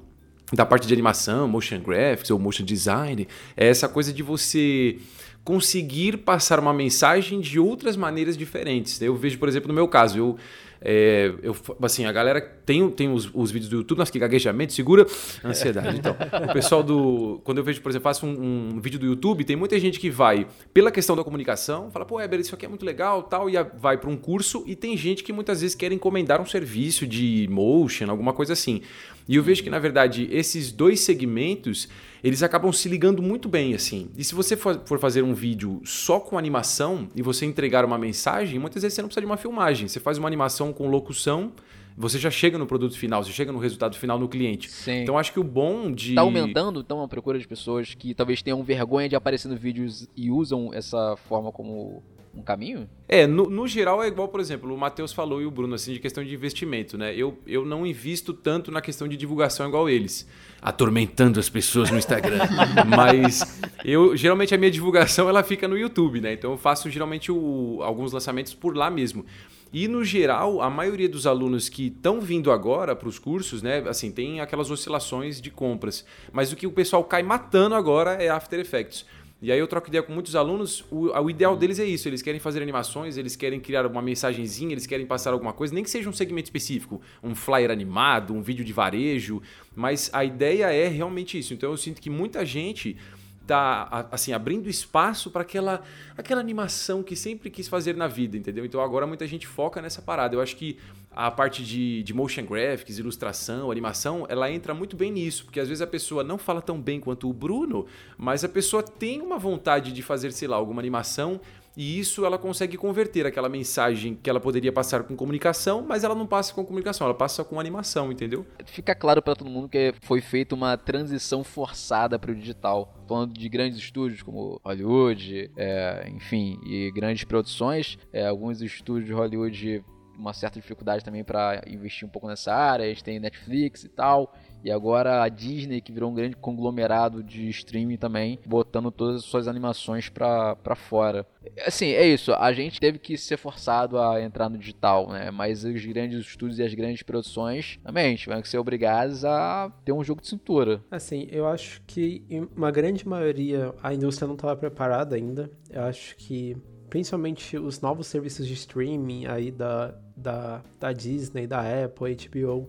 da 0.52 0.66
parte 0.66 0.86
de 0.86 0.92
animação, 0.92 1.46
motion 1.46 1.80
graphics 1.80 2.32
ou 2.32 2.38
motion 2.38 2.64
design, 2.64 3.28
é 3.56 3.68
essa 3.68 3.88
coisa 3.88 4.12
de 4.12 4.24
você 4.24 4.98
conseguir 5.44 6.18
passar 6.18 6.58
uma 6.58 6.74
mensagem 6.74 7.40
de 7.40 7.60
outras 7.60 7.96
maneiras 7.96 8.36
diferentes. 8.36 9.00
Eu 9.00 9.14
vejo, 9.14 9.38
por 9.38 9.48
exemplo, 9.48 9.68
no 9.68 9.74
meu 9.74 9.86
caso, 9.86 10.18
eu 10.18 10.36
é, 10.84 11.32
eu, 11.42 11.56
assim, 11.82 12.04
a 12.04 12.12
galera 12.12 12.40
tem, 12.40 12.88
tem 12.90 13.12
os, 13.12 13.30
os 13.32 13.50
vídeos 13.50 13.70
do 13.70 13.76
YouTube, 13.76 13.98
nossa, 13.98 14.10
que 14.10 14.18
gaguejamento, 14.18 14.72
segura 14.72 15.06
ansiedade. 15.44 15.96
Então, 15.96 16.16
o 16.48 16.52
pessoal 16.52 16.82
do. 16.82 17.40
Quando 17.44 17.58
eu 17.58 17.64
vejo, 17.64 17.80
por 17.80 17.90
exemplo, 17.90 18.04
faço 18.04 18.26
um, 18.26 18.74
um, 18.74 18.80
vídeo 18.80 18.98
do 18.98 19.06
YouTube, 19.06 19.44
tem 19.44 19.56
muita 19.56 19.78
gente 19.78 20.00
que 20.00 20.10
vai 20.10 20.46
pela 20.74 20.90
questão 20.90 21.14
da 21.14 21.22
comunicação, 21.22 21.90
fala, 21.90 22.04
pô, 22.04 22.20
Eber, 22.20 22.40
isso 22.40 22.54
aqui 22.54 22.66
é 22.66 22.68
muito 22.68 22.84
legal, 22.84 23.22
tal, 23.22 23.48
e 23.48 23.54
vai 23.78 23.96
para 23.96 24.10
um 24.10 24.16
curso, 24.16 24.64
e 24.66 24.74
tem 24.74 24.96
gente 24.96 25.22
que 25.22 25.32
muitas 25.32 25.60
vezes 25.60 25.76
quer 25.76 25.92
encomendar 25.92 26.40
um 26.40 26.46
serviço 26.46 27.06
de 27.06 27.46
motion, 27.50 28.10
alguma 28.10 28.32
coisa 28.32 28.52
assim. 28.52 28.82
E 29.28 29.36
eu 29.36 29.42
vejo 29.42 29.62
que, 29.62 29.70
na 29.70 29.78
verdade, 29.78 30.28
esses 30.30 30.72
dois 30.72 31.00
segmentos 31.00 31.88
eles 32.22 32.42
acabam 32.42 32.72
se 32.72 32.88
ligando 32.88 33.20
muito 33.20 33.48
bem, 33.48 33.74
assim. 33.74 34.08
E 34.16 34.22
se 34.22 34.34
você 34.34 34.56
for, 34.56 34.98
fazer 35.00 35.22
um 35.22 35.34
vídeo 35.34 35.80
só 35.84 36.20
com 36.20 36.38
animação 36.38 37.08
e 37.16 37.22
você 37.22 37.44
entregar 37.44 37.84
uma 37.84 37.98
mensagem, 37.98 38.58
muitas 38.60 38.82
vezes 38.82 38.94
você 38.94 39.02
não 39.02 39.08
precisa 39.08 39.22
de 39.22 39.26
uma 39.26 39.36
filmagem. 39.36 39.88
Você 39.88 39.98
faz 39.98 40.18
uma 40.18 40.28
animação 40.28 40.72
com 40.72 40.88
locução, 40.88 41.52
você 41.96 42.18
já 42.18 42.30
chega 42.30 42.56
no 42.56 42.66
produto 42.66 42.96
final, 42.96 43.24
você 43.24 43.32
chega 43.32 43.50
no 43.50 43.58
resultado 43.58 43.96
final 43.96 44.20
no 44.20 44.28
cliente. 44.28 44.70
Sim. 44.70 45.02
Então 45.02 45.18
acho 45.18 45.32
que 45.32 45.40
o 45.40 45.44
bom 45.44 45.90
de. 45.90 46.14
Tá 46.14 46.20
aumentando 46.20 46.80
então 46.80 47.02
a 47.02 47.08
procura 47.08 47.38
de 47.40 47.46
pessoas 47.46 47.92
que 47.92 48.14
talvez 48.14 48.40
tenham 48.40 48.62
vergonha 48.62 49.08
de 49.08 49.16
aparecer 49.16 49.48
nos 49.48 49.60
vídeos 49.60 50.08
e 50.16 50.30
usam 50.30 50.72
essa 50.72 51.16
forma 51.28 51.50
como 51.50 52.04
um 52.34 52.42
caminho? 52.42 52.88
É, 53.08 53.26
no, 53.26 53.48
no, 53.50 53.68
geral 53.68 54.02
é 54.02 54.08
igual, 54.08 54.28
por 54.28 54.40
exemplo, 54.40 54.72
o 54.72 54.78
Matheus 54.78 55.12
falou 55.12 55.42
e 55.42 55.46
o 55.46 55.50
Bruno, 55.50 55.74
assim, 55.74 55.92
de 55.92 55.98
questão 55.98 56.24
de 56.24 56.34
investimento, 56.34 56.96
né? 56.96 57.14
Eu, 57.14 57.38
eu 57.46 57.64
não 57.64 57.86
invisto 57.86 58.32
tanto 58.32 58.70
na 58.70 58.80
questão 58.80 59.06
de 59.06 59.16
divulgação 59.16 59.68
igual 59.68 59.88
eles, 59.88 60.26
atormentando 60.60 61.38
as 61.38 61.48
pessoas 61.48 61.90
no 61.90 61.98
Instagram. 61.98 62.38
Mas 62.88 63.60
eu, 63.84 64.16
geralmente, 64.16 64.54
a 64.54 64.58
minha 64.58 64.70
divulgação, 64.70 65.28
ela 65.28 65.42
fica 65.42 65.68
no 65.68 65.76
YouTube, 65.76 66.20
né? 66.20 66.32
Então 66.32 66.52
eu 66.52 66.58
faço, 66.58 66.88
geralmente, 66.88 67.30
o, 67.30 67.80
alguns 67.82 68.12
lançamentos 68.12 68.54
por 68.54 68.76
lá 68.76 68.90
mesmo. 68.90 69.26
E 69.72 69.88
no 69.88 70.04
geral, 70.04 70.60
a 70.60 70.68
maioria 70.68 71.08
dos 71.08 71.26
alunos 71.26 71.70
que 71.70 71.86
estão 71.86 72.20
vindo 72.20 72.52
agora 72.52 72.94
para 72.94 73.08
os 73.08 73.18
cursos, 73.18 73.62
né, 73.62 73.82
assim, 73.88 74.10
tem 74.10 74.38
aquelas 74.38 74.70
oscilações 74.70 75.40
de 75.40 75.50
compras. 75.50 76.04
Mas 76.30 76.52
o 76.52 76.56
que 76.56 76.66
o 76.66 76.72
pessoal 76.72 77.02
cai 77.04 77.22
matando 77.22 77.74
agora 77.74 78.22
é 78.22 78.28
After 78.28 78.60
Effects. 78.60 79.06
E 79.42 79.50
aí 79.50 79.58
eu 79.58 79.66
troco 79.66 79.88
ideia 79.88 80.04
com 80.04 80.12
muitos 80.12 80.36
alunos, 80.36 80.84
o, 80.88 81.08
o 81.08 81.28
ideal 81.28 81.56
deles 81.56 81.80
é 81.80 81.84
isso, 81.84 82.08
eles 82.08 82.22
querem 82.22 82.38
fazer 82.38 82.62
animações, 82.62 83.16
eles 83.16 83.34
querem 83.34 83.58
criar 83.58 83.84
uma 83.84 84.00
mensagenzinha, 84.00 84.70
eles 84.70 84.86
querem 84.86 85.04
passar 85.04 85.32
alguma 85.32 85.52
coisa, 85.52 85.74
nem 85.74 85.82
que 85.82 85.90
seja 85.90 86.08
um 86.08 86.12
segmento 86.12 86.46
específico, 86.46 87.02
um 87.20 87.34
flyer 87.34 87.68
animado, 87.68 88.32
um 88.32 88.40
vídeo 88.40 88.64
de 88.64 88.72
varejo, 88.72 89.42
mas 89.74 90.08
a 90.12 90.24
ideia 90.24 90.72
é 90.72 90.86
realmente 90.86 91.36
isso. 91.36 91.52
Então 91.52 91.72
eu 91.72 91.76
sinto 91.76 92.00
que 92.00 92.08
muita 92.08 92.46
gente 92.46 92.96
tá 93.44 94.08
assim 94.12 94.32
abrindo 94.32 94.70
espaço 94.70 95.28
para 95.28 95.42
aquela 95.42 95.82
aquela 96.16 96.40
animação 96.40 97.02
que 97.02 97.16
sempre 97.16 97.50
quis 97.50 97.66
fazer 97.66 97.96
na 97.96 98.06
vida, 98.06 98.36
entendeu? 98.36 98.64
Então 98.64 98.80
agora 98.80 99.08
muita 99.08 99.26
gente 99.26 99.48
foca 99.48 99.82
nessa 99.82 100.00
parada. 100.00 100.36
Eu 100.36 100.40
acho 100.40 100.54
que 100.54 100.78
a 101.14 101.30
parte 101.30 101.64
de, 101.64 102.02
de 102.02 102.14
motion 102.14 102.44
graphics, 102.44 102.98
ilustração, 102.98 103.70
animação, 103.70 104.26
ela 104.28 104.50
entra 104.50 104.74
muito 104.74 104.96
bem 104.96 105.10
nisso, 105.10 105.44
porque 105.44 105.60
às 105.60 105.68
vezes 105.68 105.82
a 105.82 105.86
pessoa 105.86 106.24
não 106.24 106.38
fala 106.38 106.62
tão 106.62 106.80
bem 106.80 107.00
quanto 107.00 107.28
o 107.28 107.32
Bruno, 107.32 107.86
mas 108.16 108.44
a 108.44 108.48
pessoa 108.48 108.82
tem 108.82 109.20
uma 109.20 109.38
vontade 109.38 109.92
de 109.92 110.02
fazer, 110.02 110.32
sei 110.32 110.48
lá, 110.48 110.56
alguma 110.56 110.80
animação 110.80 111.40
e 111.76 111.98
isso 111.98 112.24
ela 112.26 112.36
consegue 112.36 112.76
converter 112.76 113.26
aquela 113.26 113.48
mensagem 113.48 114.14
que 114.14 114.28
ela 114.28 114.38
poderia 114.38 114.70
passar 114.70 115.04
com 115.04 115.16
comunicação, 115.16 115.82
mas 115.86 116.04
ela 116.04 116.14
não 116.14 116.26
passa 116.26 116.52
com 116.52 116.64
comunicação, 116.64 117.06
ela 117.06 117.14
passa 117.14 117.42
com 117.44 117.58
animação, 117.58 118.12
entendeu? 118.12 118.44
Fica 118.66 118.94
claro 118.94 119.22
para 119.22 119.34
todo 119.34 119.48
mundo 119.48 119.68
que 119.68 119.94
foi 120.02 120.20
feita 120.20 120.54
uma 120.54 120.76
transição 120.76 121.42
forçada 121.42 122.18
para 122.18 122.30
o 122.30 122.34
digital. 122.34 122.94
Falando 123.08 123.32
de 123.32 123.48
grandes 123.48 123.78
estúdios 123.78 124.22
como 124.22 124.60
Hollywood, 124.62 125.50
é, 125.56 126.10
enfim, 126.14 126.58
e 126.64 126.90
grandes 126.92 127.24
produções, 127.24 127.98
é, 128.12 128.26
alguns 128.26 128.60
estúdios 128.60 129.06
de 129.06 129.12
Hollywood 129.12 129.82
uma 130.22 130.32
certa 130.32 130.58
dificuldade 130.60 131.04
também 131.04 131.24
para 131.24 131.62
investir 131.66 132.06
um 132.06 132.10
pouco 132.10 132.28
nessa 132.28 132.54
área. 132.54 132.84
A 132.84 132.88
gente 132.88 133.04
tem 133.04 133.18
Netflix 133.18 133.84
e 133.84 133.88
tal. 133.88 134.34
E 134.64 134.70
agora 134.70 135.24
a 135.24 135.28
Disney, 135.28 135.80
que 135.80 135.90
virou 135.90 136.08
um 136.10 136.14
grande 136.14 136.36
conglomerado 136.36 137.20
de 137.20 137.48
streaming 137.48 137.96
também, 137.96 138.38
botando 138.46 138.92
todas 138.92 139.16
as 139.16 139.24
suas 139.24 139.48
animações 139.48 140.08
pra 140.08 140.56
fora. 140.76 141.26
Assim, 141.66 141.88
é 141.88 142.06
isso. 142.06 142.32
A 142.32 142.52
gente 142.52 142.78
teve 142.78 143.00
que 143.00 143.18
ser 143.18 143.36
forçado 143.36 143.98
a 143.98 144.22
entrar 144.22 144.48
no 144.48 144.56
digital, 144.56 145.08
né? 145.08 145.32
Mas 145.32 145.64
os 145.64 145.84
grandes 145.84 146.20
estúdios 146.20 146.60
e 146.60 146.62
as 146.62 146.72
grandes 146.74 147.02
produções 147.02 147.80
também 147.82 148.14
tiveram 148.14 148.40
que 148.40 148.48
ser 148.48 148.58
obrigados 148.58 149.24
a 149.24 149.72
ter 149.84 149.90
um 149.90 150.04
jogo 150.04 150.20
de 150.20 150.28
cintura. 150.28 150.80
Assim, 150.92 151.26
eu 151.32 151.48
acho 151.48 151.82
que 151.84 152.22
uma 152.56 152.70
grande 152.70 153.06
maioria 153.06 153.74
a 153.82 153.92
indústria 153.92 154.28
não 154.28 154.34
estava 154.36 154.54
preparada 154.54 155.16
ainda. 155.16 155.50
Eu 155.68 155.82
acho 155.82 156.16
que 156.16 156.56
principalmente 156.92 157.56
os 157.56 157.80
novos 157.80 158.06
serviços 158.06 158.46
de 158.46 158.52
streaming 158.52 159.24
aí 159.24 159.50
da, 159.50 159.94
da, 160.14 160.60
da 160.78 160.92
Disney, 160.92 161.46
da 161.46 161.60
Apple, 161.60 162.14
HBO, 162.14 162.68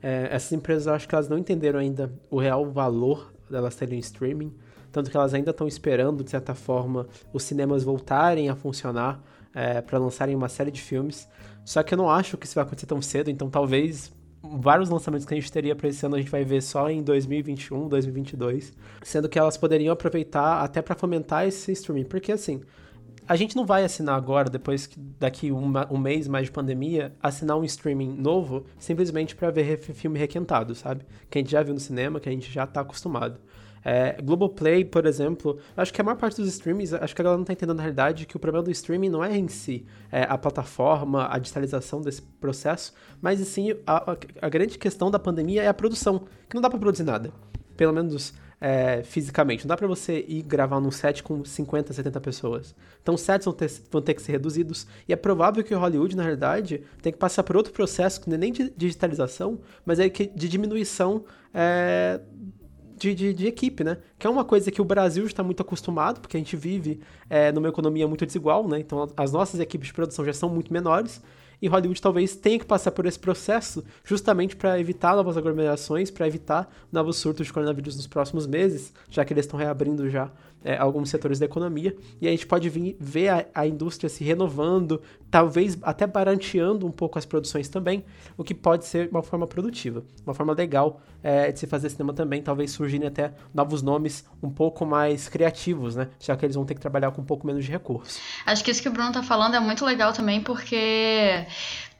É, 0.00 0.28
essas 0.30 0.52
empresas, 0.52 0.86
eu 0.86 0.94
acho 0.94 1.08
que 1.08 1.14
elas 1.16 1.28
não 1.28 1.36
entenderam 1.36 1.80
ainda 1.80 2.12
o 2.30 2.38
real 2.38 2.70
valor 2.70 3.32
delas 3.50 3.74
terem 3.74 3.98
streaming, 3.98 4.54
tanto 4.92 5.10
que 5.10 5.16
elas 5.16 5.34
ainda 5.34 5.50
estão 5.50 5.66
esperando, 5.66 6.22
de 6.22 6.30
certa 6.30 6.54
forma, 6.54 7.08
os 7.32 7.42
cinemas 7.42 7.82
voltarem 7.82 8.48
a 8.48 8.54
funcionar 8.54 9.20
é, 9.52 9.80
para 9.80 9.98
lançarem 9.98 10.36
uma 10.36 10.48
série 10.48 10.70
de 10.70 10.80
filmes. 10.80 11.28
Só 11.64 11.82
que 11.82 11.92
eu 11.92 11.98
não 11.98 12.08
acho 12.08 12.36
que 12.36 12.46
isso 12.46 12.54
vai 12.54 12.62
acontecer 12.62 12.86
tão 12.86 13.02
cedo, 13.02 13.32
então 13.32 13.50
talvez 13.50 14.12
vários 14.40 14.88
lançamentos 14.88 15.26
que 15.26 15.34
a 15.34 15.36
gente 15.36 15.50
teria 15.50 15.74
para 15.74 15.88
esse 15.88 16.06
ano 16.06 16.14
a 16.14 16.18
gente 16.20 16.30
vai 16.30 16.44
ver 16.44 16.62
só 16.62 16.88
em 16.88 17.02
2021, 17.02 17.88
2022, 17.88 18.72
sendo 19.02 19.28
que 19.28 19.40
elas 19.40 19.56
poderiam 19.56 19.92
aproveitar 19.92 20.62
até 20.62 20.80
para 20.80 20.94
fomentar 20.94 21.48
esse 21.48 21.72
streaming, 21.72 22.04
porque 22.04 22.30
assim, 22.30 22.62
a 23.28 23.36
gente 23.36 23.56
não 23.56 23.66
vai 23.66 23.84
assinar 23.84 24.16
agora, 24.16 24.48
depois 24.48 24.86
que 24.86 24.98
daqui 25.18 25.50
um, 25.50 25.72
um 25.90 25.98
mês 25.98 26.28
mais 26.28 26.46
de 26.46 26.52
pandemia, 26.52 27.14
assinar 27.22 27.56
um 27.56 27.64
streaming 27.64 28.14
novo 28.16 28.64
simplesmente 28.78 29.34
para 29.34 29.50
ver 29.50 29.78
filme 29.78 30.18
requentado, 30.18 30.74
sabe? 30.74 31.04
Que 31.30 31.38
a 31.38 31.40
gente 31.40 31.50
já 31.50 31.62
viu 31.62 31.74
no 31.74 31.80
cinema, 31.80 32.20
que 32.20 32.28
a 32.28 32.32
gente 32.32 32.50
já 32.50 32.66
tá 32.66 32.80
acostumado. 32.80 33.40
É, 33.88 34.20
Globoplay, 34.20 34.84
por 34.84 35.06
exemplo, 35.06 35.60
acho 35.76 35.94
que 35.94 36.00
a 36.00 36.04
maior 36.04 36.16
parte 36.16 36.40
dos 36.40 36.48
streamings, 36.48 36.92
acho 36.92 37.14
que 37.14 37.22
a 37.22 37.24
galera 37.24 37.38
não 37.38 37.44
tá 37.44 37.52
entendendo 37.52 37.76
na 37.76 37.84
realidade 37.84 38.26
que 38.26 38.36
o 38.36 38.40
problema 38.40 38.64
do 38.64 38.70
streaming 38.72 39.08
não 39.08 39.22
é 39.22 39.36
em 39.36 39.46
si 39.46 39.86
é 40.10 40.24
a 40.24 40.36
plataforma, 40.36 41.28
a 41.30 41.38
digitalização 41.38 42.00
desse 42.00 42.20
processo, 42.20 42.92
mas 43.22 43.38
sim 43.46 43.76
a, 43.86 44.16
a 44.42 44.48
grande 44.48 44.76
questão 44.76 45.08
da 45.08 45.20
pandemia 45.20 45.62
é 45.62 45.68
a 45.68 45.74
produção, 45.74 46.24
que 46.48 46.56
não 46.56 46.60
dá 46.62 46.68
para 46.68 46.80
produzir 46.80 47.04
nada. 47.04 47.32
Pelo 47.76 47.92
menos 47.92 48.34
é, 48.60 49.02
fisicamente. 49.02 49.64
Não 49.64 49.68
dá 49.68 49.76
para 49.76 49.86
você 49.86 50.24
ir 50.26 50.42
gravar 50.42 50.80
num 50.80 50.90
set 50.90 51.22
com 51.22 51.44
50, 51.44 51.92
70 51.92 52.20
pessoas. 52.20 52.74
Então, 53.02 53.16
sets 53.16 53.44
vão 53.44 53.54
ter, 53.54 53.70
vão 53.90 54.02
ter 54.02 54.14
que 54.14 54.22
ser 54.22 54.32
reduzidos. 54.32 54.86
E 55.08 55.12
é 55.12 55.16
provável 55.16 55.62
que 55.62 55.74
Hollywood, 55.74 56.16
na 56.16 56.22
realidade, 56.22 56.82
tem 57.02 57.12
que 57.12 57.18
passar 57.18 57.42
por 57.42 57.56
outro 57.56 57.72
processo, 57.72 58.20
que 58.20 58.28
não 58.28 58.36
é 58.36 58.38
nem 58.38 58.52
de 58.52 58.72
digitalização, 58.76 59.60
mas 59.84 59.98
é 59.98 60.08
de 60.08 60.48
diminuição 60.48 61.24
é, 61.52 62.20
de, 62.96 63.14
de, 63.14 63.34
de, 63.34 63.46
equipe, 63.46 63.84
né? 63.84 63.98
Que 64.18 64.26
é 64.26 64.30
uma 64.30 64.44
coisa 64.44 64.70
que 64.70 64.80
o 64.80 64.84
Brasil 64.84 65.26
está 65.26 65.42
muito 65.42 65.60
acostumado, 65.60 66.20
porque 66.20 66.36
a 66.36 66.40
gente 66.40 66.56
vive 66.56 67.00
é, 67.28 67.52
numa 67.52 67.68
economia 67.68 68.08
muito 68.08 68.24
desigual, 68.24 68.66
né? 68.66 68.80
Então, 68.80 69.08
as 69.16 69.32
nossas 69.32 69.60
equipes 69.60 69.88
de 69.88 69.94
produção 69.94 70.24
já 70.24 70.32
são 70.32 70.48
muito 70.48 70.72
menores 70.72 71.22
e 71.60 71.68
Hollywood 71.68 72.00
talvez 72.00 72.36
tenha 72.36 72.58
que 72.58 72.64
passar 72.64 72.90
por 72.90 73.06
esse 73.06 73.18
processo 73.18 73.84
justamente 74.04 74.56
para 74.56 74.78
evitar 74.78 75.16
novas 75.16 75.36
aglomerações, 75.36 76.10
para 76.10 76.26
evitar 76.26 76.70
novos 76.92 77.16
surtos 77.16 77.46
de 77.46 77.52
coronavírus 77.52 77.96
nos 77.96 78.06
próximos 78.06 78.46
meses, 78.46 78.92
já 79.08 79.24
que 79.24 79.32
eles 79.32 79.44
estão 79.44 79.58
reabrindo 79.58 80.08
já 80.10 80.30
é, 80.64 80.76
alguns 80.76 81.10
setores 81.10 81.38
da 81.38 81.46
economia, 81.46 81.96
e 82.20 82.26
a 82.26 82.30
gente 82.30 82.46
pode 82.46 82.68
vir, 82.68 82.96
ver 82.98 83.28
a, 83.28 83.46
a, 83.54 83.66
indústria 83.66 84.08
se 84.08 84.24
renovando, 84.24 85.00
talvez 85.30 85.76
até 85.82 86.06
barateando 86.06 86.86
um 86.86 86.90
pouco 86.90 87.18
as 87.18 87.26
produções 87.26 87.68
também, 87.68 88.04
o 88.36 88.44
que 88.44 88.54
pode 88.54 88.86
ser 88.86 89.08
uma 89.10 89.22
forma 89.22 89.46
produtiva, 89.46 90.04
uma 90.24 90.34
forma 90.34 90.52
legal 90.52 91.00
é, 91.22 91.50
de 91.50 91.58
se 91.58 91.66
fazer 91.66 91.90
cinema 91.90 92.12
também, 92.12 92.42
talvez 92.42 92.70
surgirem 92.70 93.06
até 93.06 93.32
novos 93.52 93.82
nomes 93.82 94.24
um 94.42 94.50
pouco 94.50 94.86
mais 94.86 95.28
criativos, 95.28 95.96
né? 95.96 96.08
Já 96.20 96.36
que 96.36 96.46
eles 96.46 96.56
vão 96.56 96.64
ter 96.64 96.74
que 96.74 96.80
trabalhar 96.80 97.10
com 97.10 97.22
um 97.22 97.24
pouco 97.24 97.46
menos 97.46 97.64
de 97.64 97.70
recursos. 97.70 98.20
Acho 98.44 98.64
que 98.64 98.70
isso 98.70 98.82
que 98.82 98.88
o 98.88 98.92
Bruno 98.92 99.12
tá 99.12 99.22
falando 99.22 99.54
é 99.54 99.60
muito 99.60 99.84
legal 99.84 100.12
também, 100.12 100.40
porque 100.40 101.46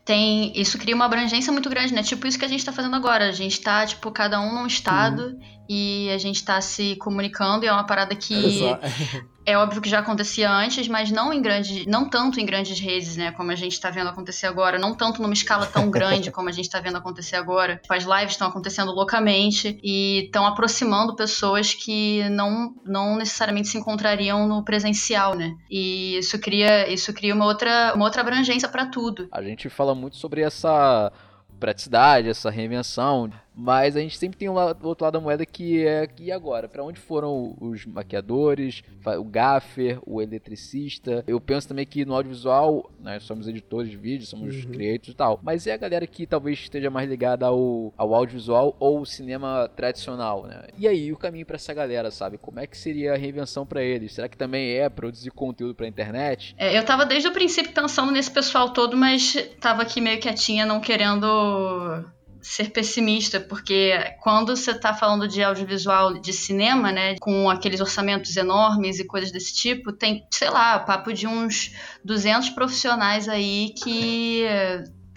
tem 0.05 0.53
isso 0.59 0.79
cria 0.79 0.95
uma 0.95 1.05
abrangência 1.05 1.53
muito 1.53 1.69
grande, 1.69 1.93
né? 1.93 2.03
Tipo 2.03 2.27
isso 2.29 2.39
que 2.39 2.45
a 2.45 2.49
gente 2.49 2.65
tá 2.65 2.73
fazendo 2.73 2.95
agora. 2.95 3.29
A 3.29 3.33
gente 3.33 3.61
tá, 3.61 3.85
tipo, 3.85 4.11
cada 4.13 4.41
um 4.41 4.55
num 4.55 4.67
estado 4.67 5.23
uhum. 5.23 5.41
e 5.69 6.11
a 6.11 6.19
gente 6.19 6.45
tá 6.45 6.61
se 6.61 6.95
comunicando 6.97 7.65
e 7.65 7.69
é 7.69 7.73
uma 7.73 7.85
parada 7.85 8.15
que 8.15 8.63
é 9.47 9.57
óbvio 9.57 9.81
que 9.81 9.89
já 9.89 10.01
acontecia 10.01 10.51
antes, 10.51 10.89
mas 10.89 11.11
não 11.11 11.33
em 11.33 11.41
grandes, 11.41 11.87
não 11.87 12.11
tanto 12.11 12.41
em 12.41 12.45
grandes 12.45 12.81
redes, 12.81 13.17
né, 13.17 13.31
como 13.31 13.53
a 13.53 13.55
gente 13.55 13.73
está 13.73 13.91
vendo 13.91 14.11
acontecer 14.11 14.47
agora, 14.47 14.77
não 14.77 14.93
tanto 14.93 15.23
numa 15.23 15.33
escala 15.33 15.65
tão 15.65 15.89
grande 15.91 16.33
como 16.33 16.49
a 16.49 16.53
gente 16.53 16.65
está 16.65 16.81
vendo 16.81 16.99
acontecer 16.99 17.37
agora. 17.37 17.81
As 17.89 18.03
lives 18.03 18.33
estão 18.33 18.49
acontecendo 18.49 18.91
loucamente 18.91 19.79
e 19.83 20.25
estão 20.25 20.45
aproximando 20.45 21.15
pessoas 21.15 21.73
que 21.73 22.29
não, 22.31 22.75
não 22.85 23.17
necessariamente 23.17 23.69
se 23.69 23.79
encontrariam 23.79 24.49
no 24.49 24.65
presencial, 24.65 25.37
né? 25.37 25.55
E 25.71 26.19
isso 26.19 26.39
cria, 26.41 26.93
isso 26.93 27.13
cria 27.15 27.33
uma 27.33 27.45
outra, 27.45 27.93
uma 27.95 28.05
outra 28.05 28.23
abrangência 28.23 28.69
para 28.69 28.87
tudo. 28.87 29.29
A 29.31 29.43
gente 29.43 29.69
fala 29.69 29.95
muito 29.95 30.17
sobre 30.17 30.41
essa 30.41 31.13
praticidade, 31.61 32.29
essa 32.29 32.51
reinvenção 32.51 33.31
mas 33.57 33.97
a 33.97 34.01
gente 34.01 34.19
sempre 34.19 34.37
tem 34.37 34.49
o 34.51 34.55
outro 34.83 35.05
lado 35.05 35.15
da 35.15 35.21
moeda 35.21 35.47
que 35.47 35.87
é 35.87 36.07
e 36.21 36.31
agora? 36.31 36.69
Para 36.69 36.85
onde 36.85 37.01
foram 37.01 37.57
os 37.59 37.87
maquiadores, 37.87 38.83
o 39.19 39.25
gaffer, 39.25 39.99
o 40.05 40.21
eletricista? 40.21 41.25
Eu 41.27 41.41
penso 41.41 41.69
também 41.69 41.87
que 41.87 42.05
no 42.05 42.15
audiovisual, 42.15 42.91
nós 43.01 43.23
somos 43.23 43.49
editores 43.49 43.91
de 43.91 43.97
vídeo, 43.97 44.27
somos 44.27 44.65
uhum. 44.65 44.71
creators 44.73 45.15
e 45.15 45.17
tal. 45.17 45.41
Mas 45.43 45.67
é 45.67 45.73
a 45.73 45.77
galera 45.79 46.07
que 46.07 46.27
talvez 46.27 46.59
esteja 46.59 46.91
mais 46.91 47.09
ligada 47.09 47.47
ao, 47.47 47.95
ao 47.97 48.15
audiovisual 48.15 48.77
ou 48.79 49.05
cinema 49.07 49.71
tradicional, 49.75 50.45
né? 50.47 50.67
E 50.77 50.87
aí, 50.87 51.11
o 51.13 51.17
caminho 51.17 51.47
para 51.47 51.57
essa 51.57 51.73
galera, 51.73 52.11
sabe? 52.11 52.37
Como 52.37 52.61
é 52.61 52.67
que 52.67 52.77
seria 52.77 53.15
a 53.15 53.17
reinvenção 53.17 53.65
para 53.65 53.83
eles? 53.83 54.13
Será 54.13 54.29
que 54.29 54.37
também 54.37 54.73
é 54.73 54.89
produzir 54.89 55.31
conteúdo 55.31 55.75
pra 55.75 55.89
internet? 55.89 56.55
É, 56.59 56.77
eu 56.77 56.85
tava 56.85 57.07
desde 57.07 57.29
o 57.29 57.33
princípio 57.33 57.73
pensando 57.73 58.13
nesse 58.13 58.31
pessoal 58.31 58.71
todo, 58.71 58.97
mas 58.97 59.35
tava 59.61 59.83
aqui 59.83 60.01
meio 60.01 60.21
quietinha, 60.21 60.67
não 60.67 60.81
querendo 60.81 62.05
ser 62.47 62.71
pessimista, 62.71 63.41
porque 63.41 63.93
quando 64.23 64.57
você 64.57 64.71
está 64.71 64.95
falando 64.95 65.27
de 65.27 65.43
audiovisual, 65.43 66.21
de 66.21 66.33
cinema, 66.33 66.93
né, 66.93 67.17
com 67.19 67.51
aqueles 67.51 67.81
orçamentos 67.81 68.37
enormes 68.37 69.01
e 69.01 69.05
coisas 69.05 69.33
desse 69.33 69.53
tipo, 69.53 69.93
tem, 69.93 70.25
sei 70.31 70.49
lá, 70.49 70.79
papo 70.79 71.13
de 71.13 71.27
uns 71.27 71.73
200 72.05 72.51
profissionais 72.51 73.29
aí 73.29 73.75
que 73.83 74.45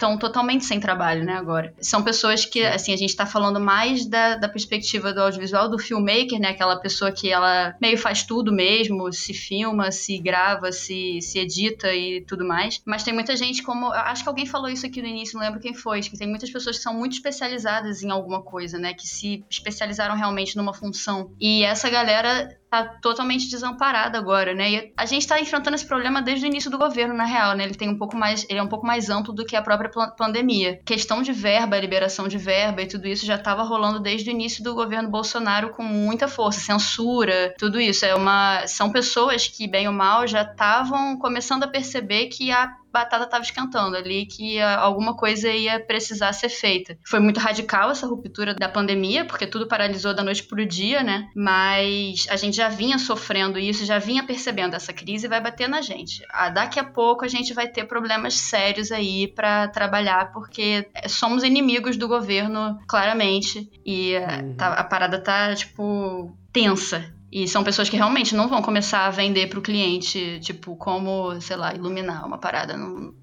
estão 0.00 0.16
totalmente 0.16 0.64
sem 0.64 0.80
trabalho, 0.80 1.24
né, 1.24 1.34
agora. 1.34 1.74
São 1.80 2.02
pessoas 2.02 2.46
que, 2.46 2.64
assim, 2.64 2.94
a 2.94 2.96
gente 2.96 3.14
tá 3.14 3.26
falando 3.26 3.60
mais 3.60 4.06
da, 4.06 4.36
da 4.36 4.48
perspectiva 4.48 5.12
do 5.12 5.20
audiovisual, 5.20 5.68
do 5.68 5.78
filmmaker, 5.78 6.40
né, 6.40 6.48
aquela 6.48 6.76
pessoa 6.76 7.12
que 7.12 7.30
ela 7.30 7.76
meio 7.80 7.98
faz 7.98 8.22
tudo 8.22 8.50
mesmo, 8.50 9.12
se 9.12 9.34
filma, 9.34 9.92
se 9.92 10.18
grava, 10.18 10.72
se, 10.72 11.20
se 11.20 11.38
edita 11.38 11.92
e 11.94 12.22
tudo 12.22 12.46
mais. 12.46 12.80
Mas 12.86 13.02
tem 13.02 13.12
muita 13.12 13.36
gente 13.36 13.62
como, 13.62 13.92
acho 13.92 14.22
que 14.22 14.28
alguém 14.28 14.46
falou 14.46 14.70
isso 14.70 14.86
aqui 14.86 15.02
no 15.02 15.08
início, 15.08 15.38
não 15.38 15.44
lembro 15.44 15.60
quem 15.60 15.74
foi, 15.74 16.00
que 16.00 16.16
tem 16.16 16.28
muitas 16.28 16.50
pessoas 16.50 16.78
que 16.78 16.82
são 16.82 16.94
muito 16.94 17.12
especializadas 17.12 18.02
em 18.02 18.10
alguma 18.10 18.42
coisa, 18.42 18.78
né, 18.78 18.94
que 18.94 19.06
se 19.06 19.44
especializaram 19.50 20.16
realmente 20.16 20.56
numa 20.56 20.72
função. 20.72 21.30
E 21.38 21.62
essa 21.62 21.90
galera 21.90 22.58
tá 22.70 22.84
totalmente 22.84 23.50
desamparada 23.50 24.16
agora, 24.16 24.54
né? 24.54 24.70
E 24.70 24.92
a 24.96 25.04
gente 25.04 25.22
está 25.22 25.40
enfrentando 25.40 25.74
esse 25.74 25.86
problema 25.86 26.22
desde 26.22 26.46
o 26.46 26.48
início 26.48 26.70
do 26.70 26.78
governo, 26.78 27.12
na 27.12 27.24
real, 27.24 27.56
né? 27.56 27.64
Ele 27.64 27.74
tem 27.74 27.88
um 27.88 27.98
pouco 27.98 28.16
mais, 28.16 28.46
ele 28.48 28.60
é 28.60 28.62
um 28.62 28.68
pouco 28.68 28.86
mais 28.86 29.10
amplo 29.10 29.34
do 29.34 29.44
que 29.44 29.56
a 29.56 29.62
própria 29.62 29.90
pandemia. 30.16 30.80
Questão 30.84 31.20
de 31.20 31.32
verba, 31.32 31.78
liberação 31.78 32.28
de 32.28 32.38
verba 32.38 32.82
e 32.82 32.86
tudo 32.86 33.08
isso 33.08 33.26
já 33.26 33.34
estava 33.34 33.64
rolando 33.64 33.98
desde 33.98 34.30
o 34.30 34.32
início 34.32 34.62
do 34.62 34.74
governo 34.74 35.10
Bolsonaro 35.10 35.70
com 35.70 35.82
muita 35.82 36.28
força, 36.28 36.60
censura, 36.60 37.52
tudo 37.58 37.80
isso 37.80 38.04
é 38.04 38.14
uma 38.14 38.66
são 38.68 38.90
pessoas 38.90 39.48
que 39.48 39.66
bem 39.66 39.88
ou 39.88 39.92
mal 39.92 40.26
já 40.28 40.42
estavam 40.42 41.18
começando 41.18 41.64
a 41.64 41.68
perceber 41.68 42.26
que 42.26 42.52
a 42.52 42.76
batata 42.92 43.24
estava 43.24 43.42
esquentando 43.42 43.96
ali, 43.96 44.26
que 44.26 44.60
alguma 44.60 45.16
coisa 45.16 45.48
ia 45.48 45.80
precisar 45.80 46.32
ser 46.32 46.48
feita. 46.48 46.96
Foi 47.06 47.20
muito 47.20 47.40
radical 47.40 47.90
essa 47.90 48.06
ruptura 48.06 48.54
da 48.54 48.68
pandemia, 48.68 49.24
porque 49.24 49.46
tudo 49.46 49.66
paralisou 49.66 50.14
da 50.14 50.22
noite 50.22 50.44
para 50.44 50.62
o 50.62 50.66
dia, 50.66 51.02
né? 51.02 51.28
Mas 51.34 52.26
a 52.28 52.36
gente 52.36 52.56
já 52.56 52.68
vinha 52.68 52.98
sofrendo 52.98 53.58
isso, 53.58 53.84
já 53.84 53.98
vinha 53.98 54.24
percebendo 54.24 54.74
essa 54.74 54.92
crise 54.92 55.28
vai 55.28 55.40
bater 55.40 55.68
na 55.68 55.80
gente. 55.80 56.22
Ah, 56.30 56.48
daqui 56.48 56.78
a 56.78 56.84
pouco 56.84 57.24
a 57.24 57.28
gente 57.28 57.54
vai 57.54 57.68
ter 57.68 57.84
problemas 57.84 58.34
sérios 58.34 58.90
aí 58.90 59.28
para 59.28 59.68
trabalhar, 59.68 60.32
porque 60.32 60.88
somos 61.08 61.42
inimigos 61.42 61.96
do 61.96 62.08
governo, 62.08 62.78
claramente. 62.88 63.70
E 63.84 64.16
uhum. 64.16 64.54
tá, 64.56 64.74
a 64.74 64.84
parada 64.84 65.20
tá, 65.20 65.54
tipo, 65.54 66.36
tensa. 66.52 67.12
E 67.32 67.46
são 67.46 67.62
pessoas 67.62 67.88
que 67.88 67.96
realmente 67.96 68.34
não 68.34 68.48
vão 68.48 68.60
começar 68.60 69.06
a 69.06 69.10
vender 69.10 69.48
para 69.48 69.58
o 69.58 69.62
cliente, 69.62 70.40
tipo, 70.40 70.74
como, 70.76 71.40
sei 71.40 71.56
lá, 71.56 71.72
iluminar 71.72 72.26
uma 72.26 72.38
parada. 72.38 72.76
Não, 72.76 73.14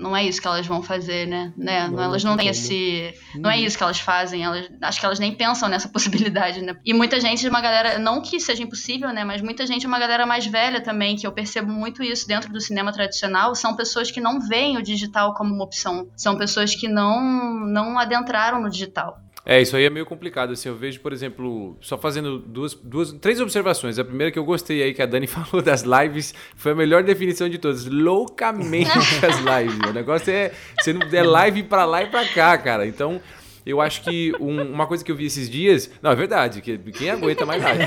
não 0.00 0.16
é 0.16 0.24
isso 0.24 0.40
que 0.40 0.46
elas 0.46 0.66
vão 0.66 0.82
fazer, 0.82 1.26
né? 1.26 1.52
né? 1.56 1.88
Não, 1.88 2.02
elas 2.02 2.24
não 2.24 2.36
têm 2.36 2.48
esse. 2.48 3.12
Não 3.34 3.50
é 3.50 3.60
isso 3.60 3.76
que 3.76 3.82
elas 3.82 4.00
fazem. 4.00 4.42
Elas, 4.42 4.70
acho 4.80 5.00
que 5.00 5.04
elas 5.04 5.18
nem 5.18 5.34
pensam 5.34 5.68
nessa 5.68 5.88
possibilidade, 5.92 6.62
né? 6.62 6.76
E 6.84 6.94
muita 6.94 7.20
gente, 7.20 7.46
uma 7.48 7.60
galera, 7.60 7.98
não 7.98 8.22
que 8.22 8.40
seja 8.40 8.62
impossível, 8.62 9.12
né? 9.12 9.24
Mas 9.24 9.42
muita 9.42 9.66
gente, 9.66 9.86
uma 9.86 9.98
galera 9.98 10.24
mais 10.24 10.46
velha 10.46 10.80
também, 10.80 11.16
que 11.16 11.26
eu 11.26 11.32
percebo 11.32 11.70
muito 11.70 12.02
isso 12.02 12.26
dentro 12.26 12.52
do 12.52 12.60
cinema 12.60 12.92
tradicional, 12.92 13.54
são 13.54 13.76
pessoas 13.76 14.10
que 14.10 14.20
não 14.20 14.40
veem 14.40 14.78
o 14.78 14.82
digital 14.82 15.34
como 15.34 15.52
uma 15.52 15.64
opção. 15.64 16.08
São 16.16 16.36
pessoas 16.36 16.74
que 16.74 16.88
não, 16.88 17.20
não 17.66 17.98
adentraram 17.98 18.62
no 18.62 18.70
digital. 18.70 19.20
É, 19.44 19.60
isso 19.60 19.76
aí 19.76 19.84
é 19.84 19.90
meio 19.90 20.06
complicado. 20.06 20.52
Assim, 20.52 20.68
eu 20.68 20.76
vejo, 20.76 21.00
por 21.00 21.12
exemplo, 21.12 21.76
só 21.80 21.96
fazendo 21.96 22.38
duas, 22.38 22.74
duas, 22.74 23.12
três 23.12 23.40
observações. 23.40 23.98
A 23.98 24.04
primeira 24.04 24.30
que 24.30 24.38
eu 24.38 24.44
gostei 24.44 24.82
aí, 24.82 24.94
que 24.94 25.02
a 25.02 25.06
Dani 25.06 25.26
falou 25.28 25.62
das 25.62 25.82
lives, 25.82 26.34
foi 26.56 26.72
a 26.72 26.74
melhor 26.74 27.02
definição 27.02 27.48
de 27.48 27.58
todas. 27.58 27.86
Loucamente 27.86 28.90
as 29.24 29.38
lives. 29.38 29.78
O 29.88 29.92
negócio 29.92 30.30
é, 30.30 30.52
você 30.78 30.92
não 30.92 31.06
é 31.10 31.22
live 31.22 31.62
pra 31.64 31.84
lá 31.84 32.02
e 32.02 32.06
pra 32.06 32.26
cá, 32.26 32.56
cara. 32.58 32.86
Então, 32.86 33.20
eu 33.64 33.80
acho 33.80 34.02
que 34.02 34.32
um, 34.40 34.62
uma 34.62 34.86
coisa 34.86 35.04
que 35.04 35.10
eu 35.10 35.16
vi 35.16 35.26
esses 35.26 35.48
dias. 35.48 35.90
Não, 36.02 36.10
é 36.10 36.14
verdade, 36.14 36.60
que 36.60 36.76
quem 36.78 37.10
aguenta 37.10 37.44
mais 37.44 37.62
live? 37.62 37.84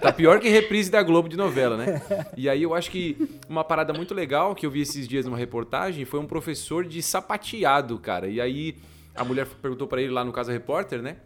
Tá 0.00 0.12
pior 0.12 0.40
que 0.40 0.48
reprise 0.48 0.90
da 0.90 1.02
Globo 1.02 1.28
de 1.28 1.36
novela, 1.36 1.76
né? 1.76 2.02
E 2.36 2.48
aí 2.48 2.62
eu 2.62 2.74
acho 2.74 2.90
que 2.90 3.16
uma 3.48 3.64
parada 3.64 3.92
muito 3.92 4.14
legal 4.14 4.54
que 4.54 4.66
eu 4.66 4.70
vi 4.70 4.80
esses 4.80 5.06
dias 5.06 5.24
numa 5.24 5.36
reportagem 5.36 6.04
foi 6.04 6.20
um 6.20 6.26
professor 6.26 6.84
de 6.84 7.02
sapateado, 7.02 7.98
cara. 7.98 8.28
E 8.28 8.40
aí 8.40 8.76
a 9.14 9.24
mulher 9.24 9.46
perguntou 9.60 9.86
para 9.86 10.00
ele 10.00 10.12
lá 10.12 10.24
no 10.24 10.32
Casa 10.32 10.52
Repórter, 10.52 11.02
né? 11.02 11.16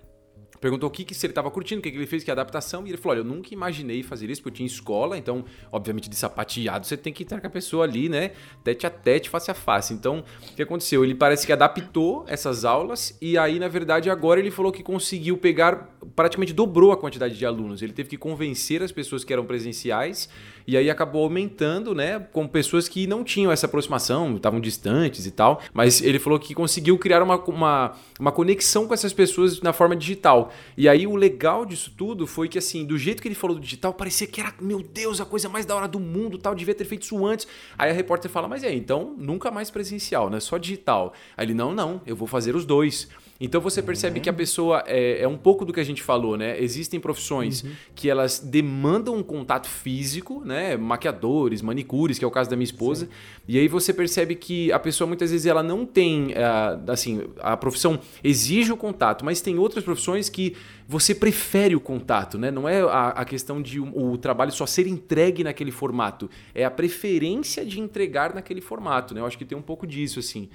Perguntou 0.60 0.88
o 0.88 0.92
que, 0.92 1.04
que 1.04 1.14
se 1.14 1.26
ele 1.26 1.32
estava 1.32 1.50
curtindo, 1.50 1.80
o 1.80 1.82
que, 1.82 1.90
que 1.90 1.96
ele 1.96 2.06
fez, 2.06 2.24
que 2.24 2.30
adaptação, 2.30 2.86
e 2.86 2.90
ele 2.90 2.96
falou: 2.96 3.18
Olha, 3.18 3.20
eu 3.20 3.24
nunca 3.24 3.52
imaginei 3.52 4.02
fazer 4.02 4.30
isso, 4.30 4.40
porque 4.40 4.54
eu 4.54 4.56
tinha 4.56 4.66
escola, 4.66 5.18
então, 5.18 5.44
obviamente, 5.70 6.08
de 6.08 6.16
sapateado, 6.16 6.86
você 6.86 6.96
tem 6.96 7.12
que 7.12 7.22
estar 7.22 7.40
com 7.40 7.46
a 7.46 7.50
pessoa 7.50 7.84
ali, 7.84 8.08
né? 8.08 8.32
Tete 8.64 8.86
a 8.86 8.90
tete, 8.90 9.28
face 9.28 9.50
a 9.50 9.54
face. 9.54 9.92
Então, 9.92 10.24
o 10.50 10.54
que 10.54 10.62
aconteceu? 10.62 11.04
Ele 11.04 11.14
parece 11.14 11.46
que 11.46 11.52
adaptou 11.52 12.24
essas 12.26 12.64
aulas, 12.64 13.16
e 13.20 13.36
aí, 13.36 13.58
na 13.58 13.68
verdade, 13.68 14.08
agora 14.08 14.40
ele 14.40 14.50
falou 14.50 14.72
que 14.72 14.82
conseguiu 14.82 15.36
pegar, 15.36 15.94
praticamente 16.14 16.52
dobrou 16.52 16.90
a 16.90 16.96
quantidade 16.96 17.36
de 17.36 17.44
alunos. 17.44 17.82
Ele 17.82 17.92
teve 17.92 18.08
que 18.08 18.16
convencer 18.16 18.82
as 18.82 18.92
pessoas 18.92 19.24
que 19.24 19.32
eram 19.32 19.44
presenciais, 19.44 20.28
e 20.66 20.76
aí 20.76 20.90
acabou 20.90 21.22
aumentando, 21.24 21.94
né? 21.94 22.18
Com 22.18 22.46
pessoas 22.48 22.88
que 22.88 23.06
não 23.06 23.22
tinham 23.22 23.52
essa 23.52 23.66
aproximação, 23.66 24.36
estavam 24.36 24.60
distantes 24.60 25.26
e 25.26 25.30
tal, 25.30 25.62
mas 25.72 26.00
ele 26.02 26.18
falou 26.18 26.38
que 26.38 26.54
conseguiu 26.54 26.98
criar 26.98 27.22
uma, 27.22 27.36
uma, 27.44 27.92
uma 28.18 28.32
conexão 28.32 28.86
com 28.86 28.94
essas 28.94 29.12
pessoas 29.12 29.60
na 29.60 29.72
forma 29.72 29.94
digital. 29.94 30.52
E 30.76 30.88
aí 30.88 31.06
o 31.06 31.14
legal 31.14 31.64
disso 31.64 31.92
tudo 31.96 32.26
foi 32.26 32.48
que, 32.48 32.58
assim, 32.58 32.84
do 32.84 32.98
jeito 32.98 33.22
que 33.22 33.28
ele 33.28 33.34
falou 33.34 33.56
do 33.56 33.62
digital, 33.62 33.94
parecia 33.94 34.26
que 34.26 34.40
era, 34.40 34.52
meu 34.60 34.82
Deus, 34.82 35.20
a 35.20 35.24
coisa 35.24 35.48
mais 35.48 35.64
da 35.64 35.74
hora 35.76 35.86
do 35.86 36.00
mundo, 36.00 36.38
tal, 36.38 36.54
devia 36.54 36.74
ter 36.74 36.84
feito 36.84 37.02
isso 37.02 37.24
antes. 37.24 37.46
Aí 37.78 37.90
a 37.90 37.94
repórter 37.94 38.30
fala, 38.30 38.48
mas 38.48 38.64
é, 38.64 38.74
então 38.74 39.14
nunca 39.16 39.50
mais 39.50 39.70
presencial, 39.70 40.28
né? 40.28 40.40
Só 40.40 40.58
digital. 40.58 41.12
Aí 41.36 41.46
ele, 41.46 41.54
não, 41.54 41.72
não, 41.72 42.00
eu 42.06 42.16
vou 42.16 42.26
fazer 42.26 42.56
os 42.56 42.64
dois. 42.64 43.08
Então 43.40 43.60
você 43.60 43.82
percebe 43.82 44.18
uhum. 44.18 44.22
que 44.22 44.30
a 44.30 44.32
pessoa 44.32 44.82
é, 44.86 45.22
é, 45.22 45.28
um 45.28 45.36
pouco 45.36 45.64
do 45.64 45.72
que 45.72 45.80
a 45.80 45.84
gente 45.84 46.02
falou, 46.02 46.36
né? 46.36 46.60
Existem 46.60 46.98
profissões 46.98 47.62
uhum. 47.62 47.70
que 47.94 48.08
elas 48.08 48.38
demandam 48.38 49.14
um 49.14 49.22
contato 49.22 49.68
físico, 49.68 50.42
né? 50.44 50.76
Maquiadores, 50.76 51.60
manicures, 51.60 52.18
que 52.18 52.24
é 52.24 52.28
o 52.28 52.30
caso 52.30 52.48
da 52.48 52.56
minha 52.56 52.64
esposa. 52.64 53.06
Sim. 53.06 53.12
E 53.48 53.58
aí 53.58 53.68
você 53.68 53.92
percebe 53.92 54.34
que 54.34 54.72
a 54.72 54.78
pessoa 54.78 55.06
muitas 55.06 55.30
vezes 55.30 55.46
ela 55.46 55.62
não 55.62 55.84
tem, 55.84 56.28
uh, 56.28 56.90
assim, 56.90 57.22
a 57.40 57.56
profissão 57.56 58.00
exige 58.24 58.72
o 58.72 58.76
contato, 58.76 59.24
mas 59.24 59.40
tem 59.40 59.58
outras 59.58 59.84
profissões 59.84 60.28
que 60.28 60.56
você 60.88 61.14
prefere 61.14 61.74
o 61.74 61.80
contato, 61.80 62.38
né? 62.38 62.50
Não 62.50 62.68
é 62.68 62.80
a, 62.80 63.08
a 63.08 63.24
questão 63.24 63.60
de 63.60 63.80
o, 63.80 64.12
o, 64.12 64.18
trabalho 64.18 64.52
só 64.52 64.66
ser 64.66 64.86
entregue 64.86 65.42
naquele 65.42 65.70
formato, 65.70 66.30
é 66.54 66.64
a 66.64 66.70
preferência 66.70 67.64
de 67.64 67.80
entregar 67.80 68.34
naquele 68.34 68.60
formato, 68.60 69.12
né? 69.12 69.20
Eu 69.20 69.26
acho 69.26 69.36
que 69.36 69.44
tem 69.44 69.58
um 69.58 69.62
pouco 69.62 69.86
disso, 69.86 70.20
assim. 70.20 70.48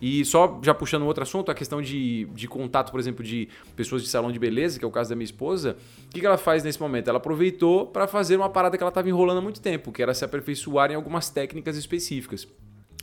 E 0.00 0.24
só 0.24 0.60
já 0.62 0.72
puxando 0.74 1.02
um 1.02 1.06
outro 1.06 1.22
assunto, 1.22 1.50
a 1.50 1.54
questão 1.54 1.82
de, 1.82 2.26
de 2.26 2.46
contato, 2.46 2.90
por 2.90 3.00
exemplo, 3.00 3.24
de 3.24 3.48
pessoas 3.74 4.02
de 4.02 4.08
salão 4.08 4.30
de 4.30 4.38
beleza, 4.38 4.78
que 4.78 4.84
é 4.84 4.88
o 4.88 4.90
caso 4.90 5.10
da 5.10 5.16
minha 5.16 5.24
esposa, 5.24 5.76
o 6.06 6.10
que, 6.10 6.20
que 6.20 6.26
ela 6.26 6.38
faz 6.38 6.62
nesse 6.62 6.80
momento? 6.80 7.08
Ela 7.08 7.18
aproveitou 7.18 7.86
para 7.86 8.06
fazer 8.06 8.36
uma 8.36 8.48
parada 8.48 8.76
que 8.76 8.82
ela 8.82 8.90
estava 8.90 9.08
enrolando 9.08 9.38
há 9.38 9.42
muito 9.42 9.60
tempo, 9.60 9.90
que 9.90 10.02
era 10.02 10.14
se 10.14 10.24
aperfeiçoar 10.24 10.90
em 10.90 10.94
algumas 10.94 11.30
técnicas 11.30 11.76
específicas. 11.76 12.46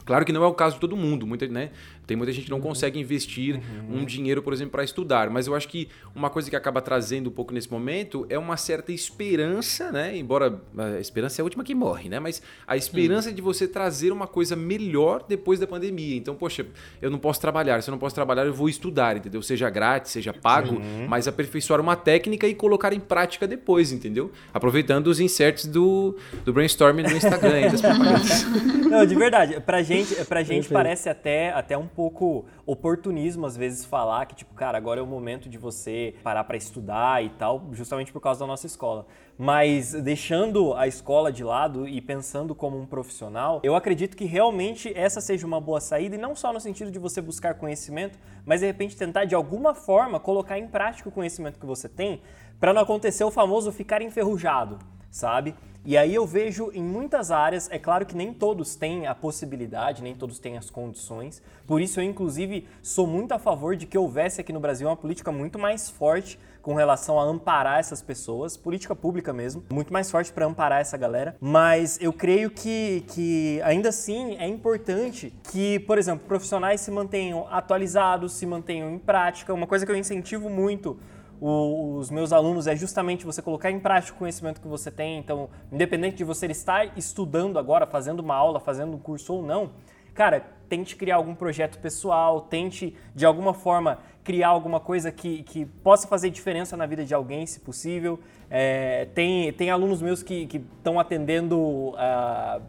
Claro 0.06 0.24
que 0.24 0.32
não 0.32 0.44
é 0.44 0.48
o 0.48 0.54
caso 0.54 0.76
de 0.76 0.82
todo 0.82 0.96
mundo, 0.96 1.26
muita, 1.26 1.48
né? 1.48 1.72
Tem 2.06 2.16
muita 2.16 2.32
gente 2.32 2.46
que 2.46 2.52
não 2.52 2.58
uhum. 2.58 2.64
consegue 2.64 3.00
investir 3.00 3.56
uhum. 3.56 4.02
um 4.02 4.06
dinheiro, 4.06 4.42
por 4.42 4.54
exemplo, 4.54 4.72
para 4.72 4.84
estudar. 4.84 5.30
Mas 5.30 5.48
eu 5.48 5.56
acho 5.56 5.68
que 5.68 5.90
uma 6.16 6.30
coisa 6.30 6.50
que 6.50 6.56
acaba 6.56 6.82
trazendo 6.82 7.30
um 7.30 7.34
pouco 7.34 7.54
nesse 7.54 7.72
momento 7.72 8.26
é 8.30 8.38
uma 8.38 8.58
certa 8.58 8.92
esperança, 8.92 9.92
né? 9.92 10.16
Embora 10.18 10.62
a 10.78 11.00
esperança 11.00 11.42
é 11.42 11.44
a 11.44 11.46
última 11.46 11.64
que 11.64 11.74
morre, 11.74 12.10
né? 12.10 12.20
Mas 12.20 12.42
a 12.68 12.78
esperança 12.78 13.32
de 13.32 13.42
você 13.42 13.68
trazer 13.68 14.12
uma 14.12 14.28
coisa 14.28 14.56
melhor 14.56 15.26
depois 15.28 15.60
da 15.60 15.68
pandemia. 15.68 16.16
Então, 16.16 16.36
poxa, 16.36 16.66
eu 17.02 17.10
não 17.10 17.18
posso 17.18 17.42
trabalhar. 17.42 17.82
Se 17.82 17.90
eu 17.90 17.92
não 17.92 18.00
posso 18.00 18.16
trabalhar, 18.16 18.46
eu 18.46 18.54
vou 18.54 18.70
estudar, 18.70 19.18
entendeu? 19.18 19.42
Seja 19.42 19.70
grátis, 19.70 20.12
seja 20.12 20.34
pago, 20.34 20.76
uhum. 20.76 21.08
mas 21.08 21.28
aperfeiçoar 21.28 21.82
uma 21.82 21.96
técnica 21.96 22.48
e 22.48 22.54
colocar 22.54 22.94
em 22.94 23.00
prática 23.00 23.48
depois, 23.48 23.92
entendeu? 23.92 24.32
Aproveitando 24.54 25.08
os 25.08 25.20
inserts 25.20 25.66
do, 25.66 26.18
do 26.44 26.54
brainstorming 26.54 27.04
no 27.04 27.16
Instagram 27.16 27.62
e 27.62 27.70
das 27.70 27.82
propagandas. 27.82 28.46
Não, 28.90 29.06
de 29.06 29.16
verdade, 29.16 29.60
pra 29.62 29.82
gente, 29.82 30.14
pra 30.26 30.44
gente 30.44 30.70
parece 30.70 31.10
até, 31.10 31.52
até 31.52 31.78
um 31.78 31.88
pouco 31.96 32.46
oportunismo, 32.66 33.46
às 33.46 33.56
vezes, 33.56 33.86
falar 33.86 34.26
que, 34.26 34.36
tipo, 34.36 34.54
cara, 34.54 34.78
agora 34.78 35.00
é 35.00 35.04
o 35.04 35.08
momento 35.08 35.48
de 35.48 35.58
você 35.58 36.14
parar 36.22 36.44
para 36.44 36.58
estudar 36.58 37.24
e 37.24 37.30
tal, 37.30 37.70
justamente 37.72 38.12
por 38.12 38.20
causa 38.20 38.42
da 38.42 38.46
nossa 38.46 38.68
escola. 38.68 39.08
Mas 39.38 39.94
deixando 39.94 40.74
a 40.74 40.88
escola 40.88 41.32
de 41.32 41.44
lado 41.44 41.88
e 41.88 42.02
pensando 42.02 42.54
como 42.54 42.78
um 42.78 42.86
profissional, 42.86 43.62
eu 43.64 43.76
acredito 43.76 44.16
que 44.16 44.26
realmente 44.26 44.92
essa 44.96 45.22
seja 45.22 45.48
uma 45.48 45.60
boa 45.60 45.80
saída, 45.80 46.16
e 46.16 46.20
não 46.20 46.36
só 46.36 46.52
no 46.52 46.60
sentido 46.60 46.92
de 46.92 47.00
você 47.00 47.22
buscar 47.22 47.56
conhecimento, 47.56 48.20
mas 48.46 48.60
de 48.60 48.68
repente 48.68 48.96
tentar 48.96 49.26
de 49.26 49.36
alguma 49.36 49.74
forma 49.74 50.20
colocar 50.20 50.60
em 50.60 50.68
prática 50.68 51.10
o 51.10 51.12
conhecimento 51.12 51.60
que 51.60 51.66
você 51.66 51.88
tem, 51.88 52.22
para 52.60 52.74
não 52.74 52.82
acontecer 52.82 53.24
o 53.24 53.32
famoso 53.32 53.72
ficar 53.72 54.02
enferrujado, 54.02 54.80
sabe? 55.16 55.56
E 55.86 55.96
aí 55.96 56.14
eu 56.14 56.26
vejo 56.26 56.72
em 56.74 56.84
muitas 56.84 57.32
áreas, 57.32 57.70
é 57.72 57.78
claro 57.78 58.06
que 58.06 58.18
nem 58.18 58.34
todos 58.34 58.76
têm 58.76 59.08
a 59.08 59.14
possibilidade, 59.16 60.02
nem 60.02 60.16
todos 60.16 60.40
têm 60.40 60.58
as 60.58 60.70
condições. 60.70 61.42
Por 61.66 61.80
isso 61.80 62.00
eu 62.00 62.04
inclusive 62.04 62.68
sou 62.82 63.08
muito 63.08 63.32
a 63.32 63.40
favor 63.40 63.76
de 63.76 63.86
que 63.86 63.98
houvesse 63.98 64.42
aqui 64.42 64.52
no 64.52 64.60
Brasil 64.60 64.88
uma 64.88 64.98
política 64.98 65.32
muito 65.32 65.58
mais 65.60 65.90
forte 65.90 66.40
com 66.62 66.74
relação 66.74 67.20
a 67.20 67.24
amparar 67.24 67.80
essas 67.80 68.02
pessoas, 68.02 68.58
política 68.58 68.96
pública 68.96 69.32
mesmo, 69.32 69.64
muito 69.72 69.94
mais 69.94 70.10
forte 70.10 70.34
para 70.34 70.48
amparar 70.48 70.82
essa 70.82 70.98
galera. 70.98 71.38
Mas 71.40 72.00
eu 72.02 72.12
creio 72.12 72.50
que, 72.50 73.06
que 73.10 73.62
ainda 73.64 73.90
assim 73.90 74.36
é 74.38 74.48
importante 74.48 75.32
que, 75.52 75.80
por 75.82 76.00
exemplo, 76.00 76.28
profissionais 76.28 76.82
se 76.82 76.90
mantenham 76.90 77.48
atualizados, 77.52 78.34
se 78.34 78.48
mantenham 78.48 78.90
em 78.90 78.98
prática. 78.98 79.54
Uma 79.54 79.68
coisa 79.68 79.86
que 79.86 79.92
eu 79.92 79.96
incentivo 79.96 80.50
muito 80.50 80.98
o, 81.40 81.98
os 81.98 82.10
meus 82.10 82.32
alunos 82.32 82.68
é 82.68 82.76
justamente 82.76 83.26
você 83.26 83.42
colocar 83.42 83.72
em 83.72 83.80
prática 83.80 84.16
o 84.16 84.20
conhecimento 84.20 84.62
que 84.62 84.68
você 84.68 84.90
tem. 84.90 85.18
Então, 85.18 85.50
independente 85.72 86.18
de 86.18 86.24
você 86.24 86.46
estar 86.48 86.98
estudando 86.98 87.60
agora, 87.60 87.86
fazendo 87.86 88.20
uma 88.20 88.36
aula, 88.36 88.60
fazendo 88.60 88.96
um 88.96 89.00
curso 89.00 89.34
ou 89.34 89.44
não, 89.44 89.72
cara, 90.14 90.46
tente 90.70 90.96
criar 90.96 91.18
algum 91.18 91.36
projeto 91.36 91.78
pessoal, 91.80 92.42
tente 92.42 92.96
de 93.14 93.26
alguma 93.26 93.54
forma 93.54 94.00
criar 94.24 94.48
alguma 94.48 94.80
coisa 94.80 95.12
que, 95.12 95.44
que 95.44 95.66
possa 95.66 96.08
fazer 96.08 96.32
diferença 96.32 96.76
na 96.76 96.88
vida 96.88 97.06
de 97.06 97.14
alguém, 97.14 97.46
se 97.46 97.60
possível. 97.60 98.20
É, 98.50 99.08
tem, 99.14 99.54
tem 99.54 99.70
alunos 99.70 100.02
meus 100.02 100.24
que 100.24 100.50
estão 100.78 101.00
atendendo, 101.00 101.60
uh, 101.60 102.62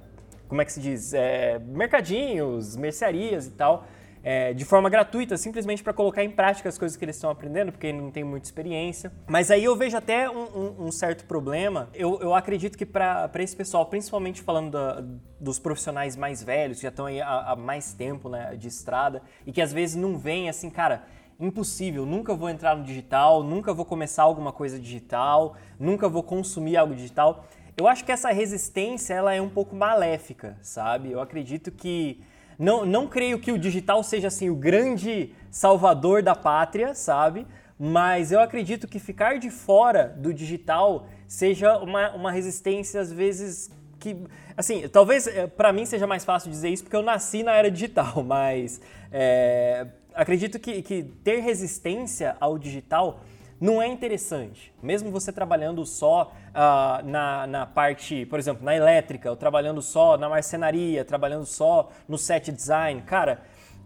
como 0.48 0.60
é 0.60 0.64
que 0.66 0.72
se 0.72 0.80
diz, 0.80 1.14
é, 1.14 1.58
mercadinhos, 1.58 2.76
mercearias 2.76 3.46
e 3.46 3.52
tal 3.52 3.86
é, 4.28 4.52
de 4.52 4.64
forma 4.64 4.90
gratuita, 4.90 5.36
simplesmente 5.36 5.84
para 5.84 5.92
colocar 5.92 6.24
em 6.24 6.30
prática 6.30 6.68
as 6.68 6.76
coisas 6.76 6.96
que 6.96 7.04
eles 7.04 7.14
estão 7.14 7.30
aprendendo, 7.30 7.70
porque 7.70 7.92
não 7.92 8.10
tem 8.10 8.24
muita 8.24 8.48
experiência. 8.48 9.12
Mas 9.28 9.52
aí 9.52 9.62
eu 9.62 9.76
vejo 9.76 9.96
até 9.96 10.28
um, 10.28 10.42
um, 10.42 10.86
um 10.86 10.90
certo 10.90 11.24
problema. 11.26 11.88
Eu, 11.94 12.18
eu 12.20 12.34
acredito 12.34 12.76
que 12.76 12.84
para 12.84 13.30
esse 13.36 13.54
pessoal, 13.54 13.86
principalmente 13.86 14.42
falando 14.42 14.72
da, 14.72 15.04
dos 15.38 15.60
profissionais 15.60 16.16
mais 16.16 16.42
velhos, 16.42 16.78
que 16.78 16.82
já 16.82 16.88
estão 16.88 17.06
aí 17.06 17.20
há, 17.20 17.52
há 17.52 17.54
mais 17.54 17.92
tempo 17.92 18.28
né, 18.28 18.56
de 18.56 18.66
estrada, 18.66 19.22
e 19.46 19.52
que 19.52 19.62
às 19.62 19.72
vezes 19.72 19.94
não 19.94 20.18
vêm 20.18 20.48
assim, 20.48 20.70
cara 20.70 21.04
impossível, 21.38 22.04
nunca 22.04 22.34
vou 22.34 22.48
entrar 22.48 22.76
no 22.76 22.82
digital, 22.82 23.44
nunca 23.44 23.72
vou 23.72 23.84
começar 23.84 24.24
alguma 24.24 24.52
coisa 24.52 24.76
digital, 24.76 25.54
nunca 25.78 26.08
vou 26.08 26.24
consumir 26.24 26.76
algo 26.76 26.96
digital. 26.96 27.44
Eu 27.76 27.86
acho 27.86 28.04
que 28.04 28.10
essa 28.10 28.32
resistência 28.32 29.14
ela 29.14 29.32
é 29.32 29.40
um 29.40 29.50
pouco 29.50 29.76
maléfica, 29.76 30.58
sabe? 30.62 31.12
Eu 31.12 31.20
acredito 31.20 31.70
que 31.70 32.20
não, 32.58 32.86
não 32.86 33.06
creio 33.06 33.38
que 33.38 33.52
o 33.52 33.58
digital 33.58 34.02
seja 34.02 34.28
assim 34.28 34.48
o 34.48 34.54
grande 34.54 35.34
salvador 35.50 36.22
da 36.22 36.34
pátria, 36.34 36.94
sabe? 36.94 37.46
Mas 37.78 38.32
eu 38.32 38.40
acredito 38.40 38.88
que 38.88 38.98
ficar 38.98 39.38
de 39.38 39.50
fora 39.50 40.14
do 40.16 40.32
digital 40.32 41.06
seja 41.28 41.78
uma, 41.78 42.10
uma 42.14 42.32
resistência, 42.32 43.00
às 43.00 43.12
vezes, 43.12 43.70
que. 43.98 44.16
Assim, 44.56 44.88
talvez 44.88 45.26
eh, 45.26 45.46
para 45.46 45.72
mim 45.72 45.84
seja 45.84 46.06
mais 46.06 46.24
fácil 46.24 46.50
dizer 46.50 46.70
isso 46.70 46.82
porque 46.84 46.96
eu 46.96 47.02
nasci 47.02 47.42
na 47.42 47.52
era 47.52 47.70
digital, 47.70 48.22
mas 48.24 48.80
é, 49.12 49.86
acredito 50.14 50.58
que, 50.58 50.80
que 50.80 51.02
ter 51.22 51.40
resistência 51.40 52.36
ao 52.40 52.56
digital 52.56 53.20
não 53.60 53.80
é 53.80 53.86
interessante. 53.86 54.72
Mesmo 54.82 55.10
você 55.10 55.32
trabalhando 55.32 55.84
só 55.86 56.32
uh, 56.50 57.06
na, 57.06 57.46
na 57.46 57.66
parte, 57.66 58.26
por 58.26 58.38
exemplo, 58.38 58.64
na 58.64 58.74
elétrica, 58.76 59.30
ou 59.30 59.36
trabalhando 59.36 59.80
só 59.80 60.16
na 60.16 60.28
marcenaria, 60.28 61.04
trabalhando 61.04 61.46
só 61.46 61.90
no 62.08 62.18
set 62.18 62.52
design, 62.52 63.02
cara, 63.02 63.42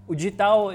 o 0.09 0.15
digital 0.15 0.71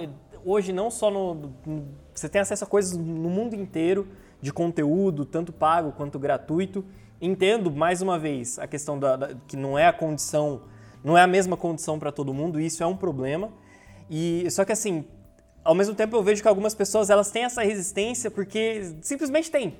hoje 0.46 0.72
não 0.72 0.90
só 0.92 1.10
no, 1.10 1.52
no 1.66 2.06
você 2.14 2.30
tem 2.30 2.40
acesso 2.40 2.64
a 2.64 2.68
coisas 2.68 2.98
no 2.98 3.30
mundo 3.30 3.56
inteiro 3.56 4.08
de 4.42 4.54
conteúdo, 4.54 5.26
tanto 5.26 5.52
pago 5.52 5.92
quanto 5.92 6.18
gratuito. 6.18 6.86
Entendo 7.20 7.70
mais 7.70 8.02
uma 8.02 8.18
vez 8.18 8.58
a 8.58 8.66
questão 8.66 8.98
da, 8.98 9.18
da 9.18 9.36
que 9.48 9.58
não 9.58 9.78
é 9.78 9.88
a 9.88 9.92
condição, 9.92 10.62
não 11.04 11.18
é 11.18 11.22
a 11.22 11.28
mesma 11.28 11.58
condição 11.58 12.00
para 12.00 12.12
todo 12.12 12.34
mundo, 12.34 12.60
isso 12.60 12.82
é 12.82 12.86
um 12.86 12.96
problema. 12.96 13.50
E 14.10 14.50
só 14.50 14.64
que 14.64 14.72
assim, 14.72 15.06
ao 15.66 15.74
mesmo 15.74 15.96
tempo 15.96 16.16
eu 16.16 16.22
vejo 16.22 16.44
que 16.44 16.48
algumas 16.48 16.76
pessoas 16.76 17.10
elas 17.10 17.32
têm 17.32 17.44
essa 17.44 17.64
resistência 17.64 18.30
porque 18.30 18.94
simplesmente 19.02 19.50
tem. 19.50 19.76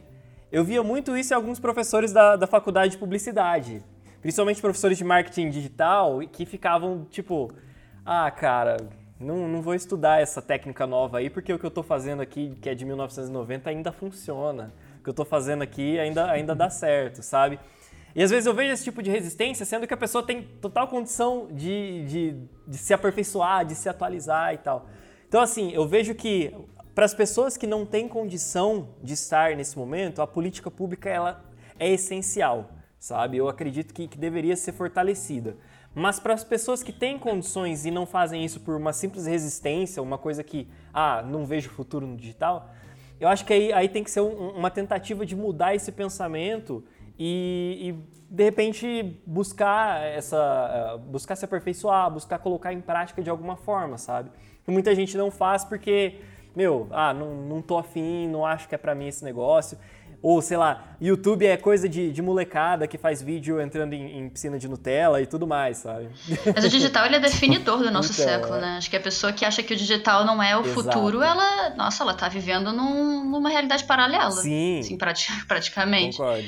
Eu 0.52 0.64
via 0.64 0.82
muito 0.82 1.16
isso 1.16 1.32
em 1.32 1.36
alguns 1.36 1.60
professores 1.60 2.12
da, 2.12 2.36
da 2.36 2.48
faculdade 2.48 2.94
de 2.94 2.98
publicidade, 2.98 3.84
principalmente 4.20 4.60
professores 4.60 4.98
de 4.98 5.04
marketing 5.04 5.52
digital, 5.52 6.20
que 6.32 6.44
ficavam 6.44 7.06
tipo, 7.12 7.54
ah, 8.04 8.30
cara, 8.32 8.78
não, 9.20 9.48
não 9.48 9.62
vou 9.62 9.76
estudar 9.76 10.22
essa 10.22 10.42
técnica 10.42 10.88
nova 10.88 11.20
aí 11.20 11.30
porque 11.30 11.54
o 11.54 11.60
que 11.60 11.66
eu 11.66 11.70
estou 11.70 11.84
fazendo 11.84 12.22
aqui, 12.22 12.58
que 12.60 12.68
é 12.68 12.74
de 12.74 12.84
1990, 12.84 13.70
ainda 13.70 13.92
funciona. 13.92 14.74
O 15.00 15.04
que 15.04 15.10
eu 15.10 15.12
estou 15.12 15.26
fazendo 15.26 15.62
aqui 15.62 16.00
ainda, 16.00 16.32
ainda 16.32 16.56
dá 16.56 16.68
certo, 16.68 17.22
sabe? 17.22 17.60
E 18.16 18.24
às 18.24 18.32
vezes 18.32 18.48
eu 18.48 18.56
vejo 18.56 18.74
esse 18.74 18.84
tipo 18.84 19.04
de 19.04 19.12
resistência, 19.12 19.66
sendo 19.66 19.86
que 19.86 19.94
a 19.94 19.98
pessoa 19.98 20.26
tem 20.26 20.42
total 20.42 20.88
condição 20.88 21.48
de, 21.52 22.06
de, 22.06 22.36
de 22.68 22.78
se 22.78 22.92
aperfeiçoar, 22.92 23.66
de 23.66 23.76
se 23.76 23.88
atualizar 23.88 24.54
e 24.54 24.58
tal. 24.58 24.88
Então, 25.28 25.42
assim, 25.42 25.72
eu 25.72 25.88
vejo 25.88 26.14
que 26.16 26.54
para 26.94 27.06
as 27.06 27.14
pessoas 27.14 27.58
que 27.58 27.68
não 27.68 27.86
têm 27.86 28.08
condição 28.08 28.90
de 29.04 29.14
estar 29.14 29.56
nesse 29.56 29.78
momento, 29.78 30.22
a 30.22 30.28
política 30.28 30.72
pública 30.72 31.10
ela 31.10 31.44
é 31.78 31.92
essencial, 31.92 32.70
sabe? 32.98 33.38
Eu 33.38 33.50
acredito 33.50 33.94
que, 33.94 34.08
que 34.08 34.18
deveria 34.18 34.56
ser 34.56 34.72
fortalecida. 34.72 35.58
Mas 35.94 36.20
para 36.20 36.34
as 36.34 36.44
pessoas 36.44 36.84
que 36.84 36.92
têm 36.92 37.18
condições 37.18 37.86
e 37.86 37.92
não 37.92 38.06
fazem 38.06 38.44
isso 38.44 38.60
por 38.60 38.76
uma 38.76 38.94
simples 38.94 39.26
resistência, 39.26 40.02
uma 40.02 40.18
coisa 40.18 40.44
que, 40.44 40.68
ah, 40.94 41.22
não 41.22 41.46
vejo 41.46 41.70
futuro 41.70 42.06
no 42.06 42.18
digital, 42.18 42.70
eu 43.20 43.30
acho 43.30 43.46
que 43.46 43.54
aí, 43.54 43.72
aí 43.72 43.90
tem 43.90 44.04
que 44.04 44.12
ser 44.12 44.22
um, 44.22 44.50
uma 44.50 44.70
tentativa 44.70 45.26
de 45.26 45.36
mudar 45.36 45.74
esse 45.74 45.92
pensamento 45.92 46.84
e, 47.18 47.78
e, 47.82 48.16
de 48.30 48.44
repente 48.44 49.22
buscar 49.26 50.02
essa, 50.02 50.96
eh, 50.96 50.98
buscar 51.10 51.38
se 51.38 51.46
aperfeiçoar, 51.46 52.12
buscar 52.12 52.40
colocar 52.40 52.74
em 52.74 52.82
prática 52.82 53.22
de 53.22 53.30
alguma 53.30 53.56
forma, 53.56 53.98
sabe? 53.98 54.30
Que 54.66 54.72
muita 54.72 54.94
gente 54.96 55.16
não 55.16 55.30
faz 55.30 55.64
porque, 55.64 56.16
meu, 56.56 56.88
ah, 56.92 57.14
não, 57.14 57.36
não 57.36 57.62
tô 57.62 57.78
afim, 57.78 58.28
não 58.28 58.46
acho 58.46 58.68
que 58.68 58.76
é 58.76 58.78
para 58.78 58.96
mim 58.96 59.08
esse 59.08 59.24
negócio. 59.24 59.78
Ou, 60.22 60.42
sei 60.42 60.58
lá, 60.58 60.96
YouTube 61.00 61.46
é 61.46 61.56
coisa 61.56 61.88
de, 61.88 62.12
de 62.12 62.20
molecada 62.20 62.88
que 62.88 62.98
faz 62.98 63.22
vídeo 63.22 63.62
entrando 63.62 63.94
em, 63.94 64.18
em, 64.18 64.28
piscina 64.28 64.58
de 64.58 64.68
Nutella 64.68 65.22
e 65.22 65.28
tudo 65.28 65.46
mais, 65.46 65.78
sabe? 65.78 66.10
Mas 66.56 66.66
o 66.66 66.70
digital 66.70 67.06
ele 67.06 67.18
é 67.18 67.20
definidor 67.20 67.78
do 67.78 67.92
nosso 67.92 68.12
então, 68.20 68.26
século, 68.26 68.56
é. 68.56 68.62
né? 68.62 68.78
Acho 68.78 68.90
que 68.90 68.98
a 68.98 69.00
pessoa 69.00 69.32
que 69.32 69.46
acha 69.46 69.62
que 69.62 69.76
o 69.76 69.78
digital 69.78 70.26
não 70.26 70.42
é 70.42 70.58
o 70.58 70.62
Exato. 70.62 70.74
futuro, 70.74 71.22
ela, 71.22 71.76
nossa, 71.76 72.02
ela 72.02 72.16
tá 72.16 72.28
vivendo 72.28 72.74
num, 72.74 73.30
numa 73.30 73.50
realidade 73.50 73.84
paralela. 73.84 74.32
Sim. 74.32 74.80
Assim, 74.80 74.98
praticamente. 75.48 76.18
Concordo. 76.18 76.48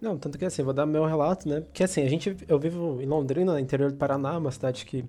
Não, 0.00 0.16
tanto 0.16 0.38
que 0.38 0.46
assim, 0.46 0.62
vou 0.62 0.72
dar 0.72 0.86
meu 0.86 1.04
relato, 1.04 1.46
né? 1.46 1.60
Porque 1.60 1.84
assim, 1.84 2.02
a 2.02 2.08
gente, 2.08 2.34
eu 2.48 2.58
vivo 2.58 2.98
em 3.02 3.06
Londrina, 3.06 3.52
no 3.52 3.58
interior 3.58 3.92
do 3.92 3.98
Paraná, 3.98 4.38
uma 4.38 4.50
cidade 4.50 4.86
que 4.86 5.04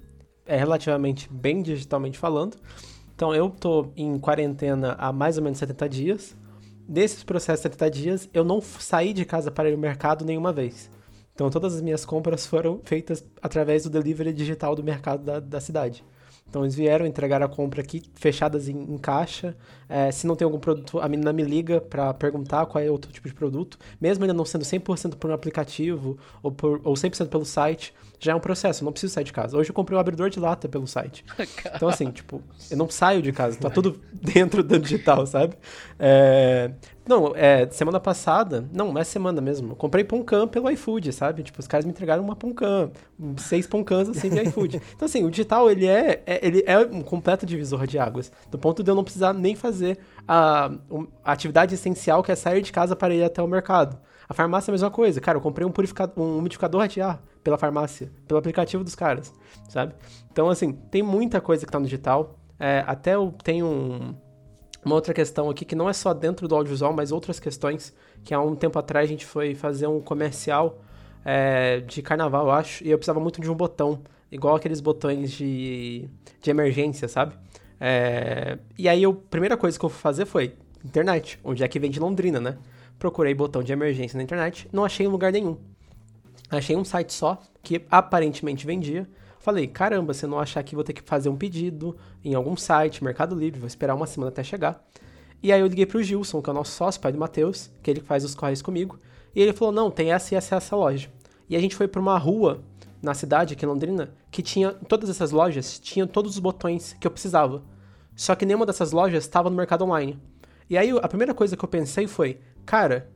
é 0.45 0.57
relativamente 0.57 1.29
bem 1.31 1.61
digitalmente 1.61 2.17
falando. 2.17 2.57
Então 3.15 3.33
eu 3.33 3.49
tô 3.49 3.87
em 3.95 4.17
quarentena 4.19 4.95
há 4.97 5.11
mais 5.13 5.37
ou 5.37 5.43
menos 5.43 5.57
70 5.59 5.89
dias 5.89 6.35
desses 6.87 7.23
processos 7.23 7.61
de 7.61 7.69
70 7.69 7.91
dias, 7.91 8.29
eu 8.33 8.43
não 8.43 8.61
saí 8.61 9.13
de 9.13 9.25
casa 9.25 9.51
para 9.51 9.69
ir 9.69 9.73
ao 9.73 9.79
mercado 9.79 10.25
nenhuma 10.25 10.51
vez. 10.51 10.89
Então, 11.33 11.49
todas 11.49 11.75
as 11.75 11.81
minhas 11.81 12.05
compras 12.05 12.45
foram 12.45 12.79
feitas 12.83 13.23
através 13.41 13.83
do 13.83 13.89
delivery 13.89 14.31
digital 14.31 14.75
do 14.75 14.83
mercado 14.83 15.23
da, 15.23 15.39
da 15.39 15.59
cidade. 15.59 16.03
Então 16.47 16.63
eles 16.63 16.75
vieram 16.75 17.07
entregar 17.07 17.41
a 17.41 17.47
compra 17.47 17.81
aqui, 17.81 18.03
fechadas 18.13 18.67
em, 18.67 18.77
em 18.77 18.97
caixa. 18.99 19.57
É, 19.89 20.11
se 20.11 20.27
não 20.27 20.35
tem 20.35 20.45
algum 20.45 20.59
produto, 20.59 20.99
a 20.99 21.09
menina 21.09 21.33
me 21.33 21.41
liga 21.41 21.81
para 21.81 22.13
perguntar 22.13 22.67
qual 22.67 22.83
é 22.83 22.91
outro 22.91 23.11
tipo 23.11 23.27
de 23.27 23.33
produto. 23.33 23.79
Mesmo 23.99 24.23
ainda 24.23 24.35
não 24.35 24.45
sendo 24.45 24.63
100% 24.63 25.15
por 25.15 25.31
um 25.31 25.33
aplicativo 25.33 26.15
ou, 26.43 26.51
por, 26.51 26.79
ou 26.83 26.93
100% 26.93 27.27
pelo 27.27 27.43
site, 27.43 27.91
já 28.23 28.31
é 28.31 28.35
um 28.35 28.39
processo, 28.39 28.83
eu 28.83 28.85
não 28.85 28.91
preciso 28.91 29.13
sair 29.13 29.23
de 29.23 29.33
casa. 29.33 29.57
Hoje 29.57 29.69
eu 29.69 29.73
comprei 29.73 29.97
um 29.97 29.99
abridor 29.99 30.29
de 30.29 30.39
lata 30.39 30.67
pelo 30.67 30.87
site. 30.87 31.25
Então 31.75 31.89
assim, 31.89 32.11
tipo, 32.11 32.41
eu 32.69 32.77
não 32.77 32.89
saio 32.89 33.21
de 33.21 33.31
casa, 33.31 33.57
tá 33.57 33.69
tudo 33.69 33.99
dentro 34.13 34.63
do 34.63 34.79
digital, 34.79 35.25
sabe? 35.25 35.55
É, 35.99 36.71
não, 37.07 37.33
é, 37.35 37.67
semana 37.69 37.99
passada, 37.99 38.67
não, 38.71 38.93
não 38.93 39.01
é 39.01 39.03
semana 39.03 39.41
mesmo, 39.41 39.71
eu 39.71 39.75
comprei 39.75 40.03
Poncam 40.03 40.47
pelo 40.47 40.69
iFood, 40.69 41.11
sabe? 41.11 41.43
Tipo, 41.43 41.59
os 41.59 41.67
caras 41.67 41.85
me 41.85 41.91
entregaram 41.91 42.23
uma 42.23 42.35
Poncam, 42.35 42.91
seis 43.37 43.67
Poncans 43.67 44.07
assim 44.09 44.29
de 44.29 44.41
iFood. 44.43 44.81
Então, 44.95 45.05
assim, 45.05 45.23
o 45.23 45.31
digital, 45.31 45.69
ele 45.69 45.87
é, 45.87 46.21
é, 46.25 46.45
ele 46.45 46.63
é 46.65 46.77
um 46.79 47.01
completo 47.01 47.45
divisor 47.45 47.85
de 47.87 47.97
águas, 47.97 48.31
do 48.49 48.57
ponto 48.57 48.83
de 48.83 48.89
eu 48.89 48.95
não 48.95 49.03
precisar 49.03 49.33
nem 49.33 49.55
fazer 49.55 49.97
a, 50.27 50.71
a 51.23 51.31
atividade 51.31 51.73
essencial 51.75 52.23
que 52.23 52.31
é 52.31 52.35
sair 52.35 52.61
de 52.61 52.71
casa 52.71 52.95
para 52.95 53.13
ir 53.13 53.23
até 53.23 53.41
o 53.41 53.47
mercado. 53.47 53.97
A 54.27 54.33
farmácia 54.33 54.69
é 54.69 54.71
a 54.71 54.73
mesma 54.73 54.91
coisa, 54.91 55.19
cara, 55.19 55.37
eu 55.37 55.41
comprei 55.41 55.65
um, 55.65 55.71
purificador, 55.71 56.23
um 56.23 56.37
umidificador 56.37 56.87
de 56.87 57.01
ar 57.01 57.21
pela 57.43 57.57
farmácia, 57.57 58.11
pelo 58.27 58.39
aplicativo 58.39 58.83
dos 58.83 58.95
caras, 58.95 59.33
sabe? 59.67 59.93
Então, 60.31 60.49
assim, 60.49 60.71
tem 60.71 61.03
muita 61.03 61.41
coisa 61.41 61.65
que 61.65 61.71
tá 61.71 61.79
no 61.79 61.85
digital, 61.85 62.39
é, 62.59 62.83
até 62.87 63.15
eu 63.15 63.33
tenho 63.43 63.65
um 63.65 64.15
uma 64.85 64.95
outra 64.95 65.13
questão 65.13 65.49
aqui 65.49 65.63
que 65.63 65.75
não 65.75 65.89
é 65.89 65.93
só 65.93 66.13
dentro 66.13 66.47
do 66.47 66.55
audiovisual, 66.55 66.93
mas 66.93 67.11
outras 67.11 67.39
questões, 67.39 67.93
que 68.23 68.33
há 68.33 68.41
um 68.41 68.55
tempo 68.55 68.77
atrás 68.77 69.05
a 69.05 69.07
gente 69.07 69.25
foi 69.25 69.55
fazer 69.55 69.87
um 69.87 70.01
comercial 70.01 70.81
é, 71.23 71.79
de 71.79 72.01
carnaval, 72.01 72.47
eu 72.47 72.51
acho, 72.51 72.83
e 72.83 72.91
eu 72.91 72.97
precisava 72.97 73.19
muito 73.19 73.39
de 73.39 73.49
um 73.49 73.55
botão, 73.55 74.01
igual 74.31 74.55
aqueles 74.55 74.81
botões 74.81 75.31
de, 75.31 76.09
de 76.41 76.49
emergência, 76.49 77.07
sabe? 77.07 77.35
É, 77.79 78.57
e 78.77 78.89
aí 78.89 79.05
a 79.05 79.13
primeira 79.13 79.55
coisa 79.55 79.79
que 79.79 79.85
eu 79.85 79.89
fui 79.89 80.01
fazer 80.01 80.25
foi 80.25 80.55
internet, 80.83 81.39
onde 81.43 81.63
é 81.63 81.67
que 81.67 81.79
vem 81.79 81.89
de 81.89 81.99
Londrina, 81.99 82.39
né? 82.39 82.57
Procurei 83.03 83.33
botão 83.33 83.61
de 83.61 83.73
emergência 83.73 84.15
na 84.15 84.23
internet, 84.23 84.69
não 84.71 84.85
achei 84.85 85.05
em 85.05 85.09
lugar 85.09 85.29
nenhum. 85.29 85.57
Achei 86.49 86.73
um 86.73 86.85
site 86.85 87.11
só, 87.11 87.37
que 87.61 87.85
aparentemente 87.91 88.65
vendia, 88.65 89.05
Falei, 89.39 89.67
caramba, 89.67 90.13
se 90.13 90.23
eu 90.23 90.29
não 90.29 90.39
achar 90.39 90.61
aqui, 90.61 90.73
vou 90.73 90.85
ter 90.85 90.93
que 90.93 91.01
fazer 91.01 91.27
um 91.27 91.35
pedido 91.35 91.97
em 92.23 92.33
algum 92.33 92.55
site, 92.55 93.03
Mercado 93.03 93.35
Livre, 93.35 93.59
vou 93.59 93.67
esperar 93.67 93.93
uma 93.93 94.07
semana 94.07 94.31
até 94.31 94.41
chegar. 94.41 94.81
E 95.43 95.51
aí 95.51 95.59
eu 95.59 95.67
liguei 95.67 95.85
pro 95.85 96.01
Gilson, 96.01 96.41
que 96.41 96.49
é 96.49 96.53
o 96.53 96.55
nosso 96.55 96.71
sócio, 96.71 97.01
pai 97.01 97.11
do 97.11 97.19
Matheus, 97.19 97.69
que 97.83 97.91
ele 97.91 97.99
faz 97.99 98.23
os 98.23 98.33
correios 98.33 98.61
comigo. 98.61 98.97
E 99.35 99.41
ele 99.41 99.51
falou, 99.51 99.73
não, 99.73 99.91
tem 99.91 100.13
essa 100.13 100.33
e 100.33 100.37
essa, 100.37 100.55
essa 100.55 100.77
loja. 100.77 101.11
E 101.49 101.57
a 101.57 101.59
gente 101.59 101.75
foi 101.75 101.89
pra 101.89 101.99
uma 101.99 102.17
rua 102.17 102.63
na 103.01 103.13
cidade, 103.13 103.53
aqui 103.53 103.65
em 103.65 103.67
Londrina, 103.67 104.13
que 104.31 104.41
tinha, 104.41 104.71
todas 104.71 105.09
essas 105.09 105.31
lojas, 105.31 105.77
tinham 105.77 106.07
todos 106.07 106.31
os 106.31 106.39
botões 106.39 106.95
que 106.97 107.05
eu 107.05 107.11
precisava. 107.11 107.61
Só 108.15 108.35
que 108.35 108.45
nenhuma 108.45 108.65
dessas 108.65 108.93
lojas 108.93 109.25
estava 109.25 109.49
no 109.49 109.57
mercado 109.57 109.83
online. 109.83 110.17
E 110.69 110.77
aí 110.77 110.89
a 110.89 111.07
primeira 111.07 111.33
coisa 111.33 111.57
que 111.57 111.63
eu 111.63 111.69
pensei 111.69 112.07
foi, 112.07 112.39
cara, 112.65 113.09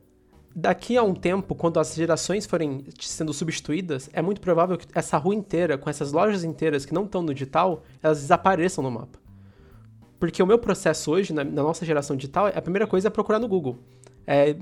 daqui 0.54 0.96
a 0.96 1.02
um 1.02 1.14
tempo, 1.14 1.54
quando 1.54 1.78
as 1.78 1.94
gerações 1.94 2.46
forem 2.46 2.84
sendo 3.00 3.32
substituídas, 3.32 4.10
é 4.12 4.20
muito 4.20 4.40
provável 4.40 4.76
que 4.76 4.86
essa 4.94 5.16
rua 5.16 5.34
inteira, 5.34 5.78
com 5.78 5.88
essas 5.88 6.12
lojas 6.12 6.44
inteiras 6.44 6.84
que 6.84 6.92
não 6.92 7.04
estão 7.04 7.22
no 7.22 7.32
digital, 7.32 7.82
elas 8.02 8.20
desapareçam 8.20 8.82
no 8.82 8.90
mapa. 8.90 9.18
Porque 10.18 10.42
o 10.42 10.46
meu 10.46 10.58
processo 10.58 11.12
hoje, 11.12 11.32
na, 11.32 11.44
na 11.44 11.62
nossa 11.62 11.84
geração 11.84 12.16
digital, 12.16 12.46
a 12.46 12.60
primeira 12.60 12.86
coisa 12.86 13.06
é 13.06 13.10
procurar 13.10 13.38
no 13.38 13.46
Google. 13.46 13.78
É, 14.26 14.56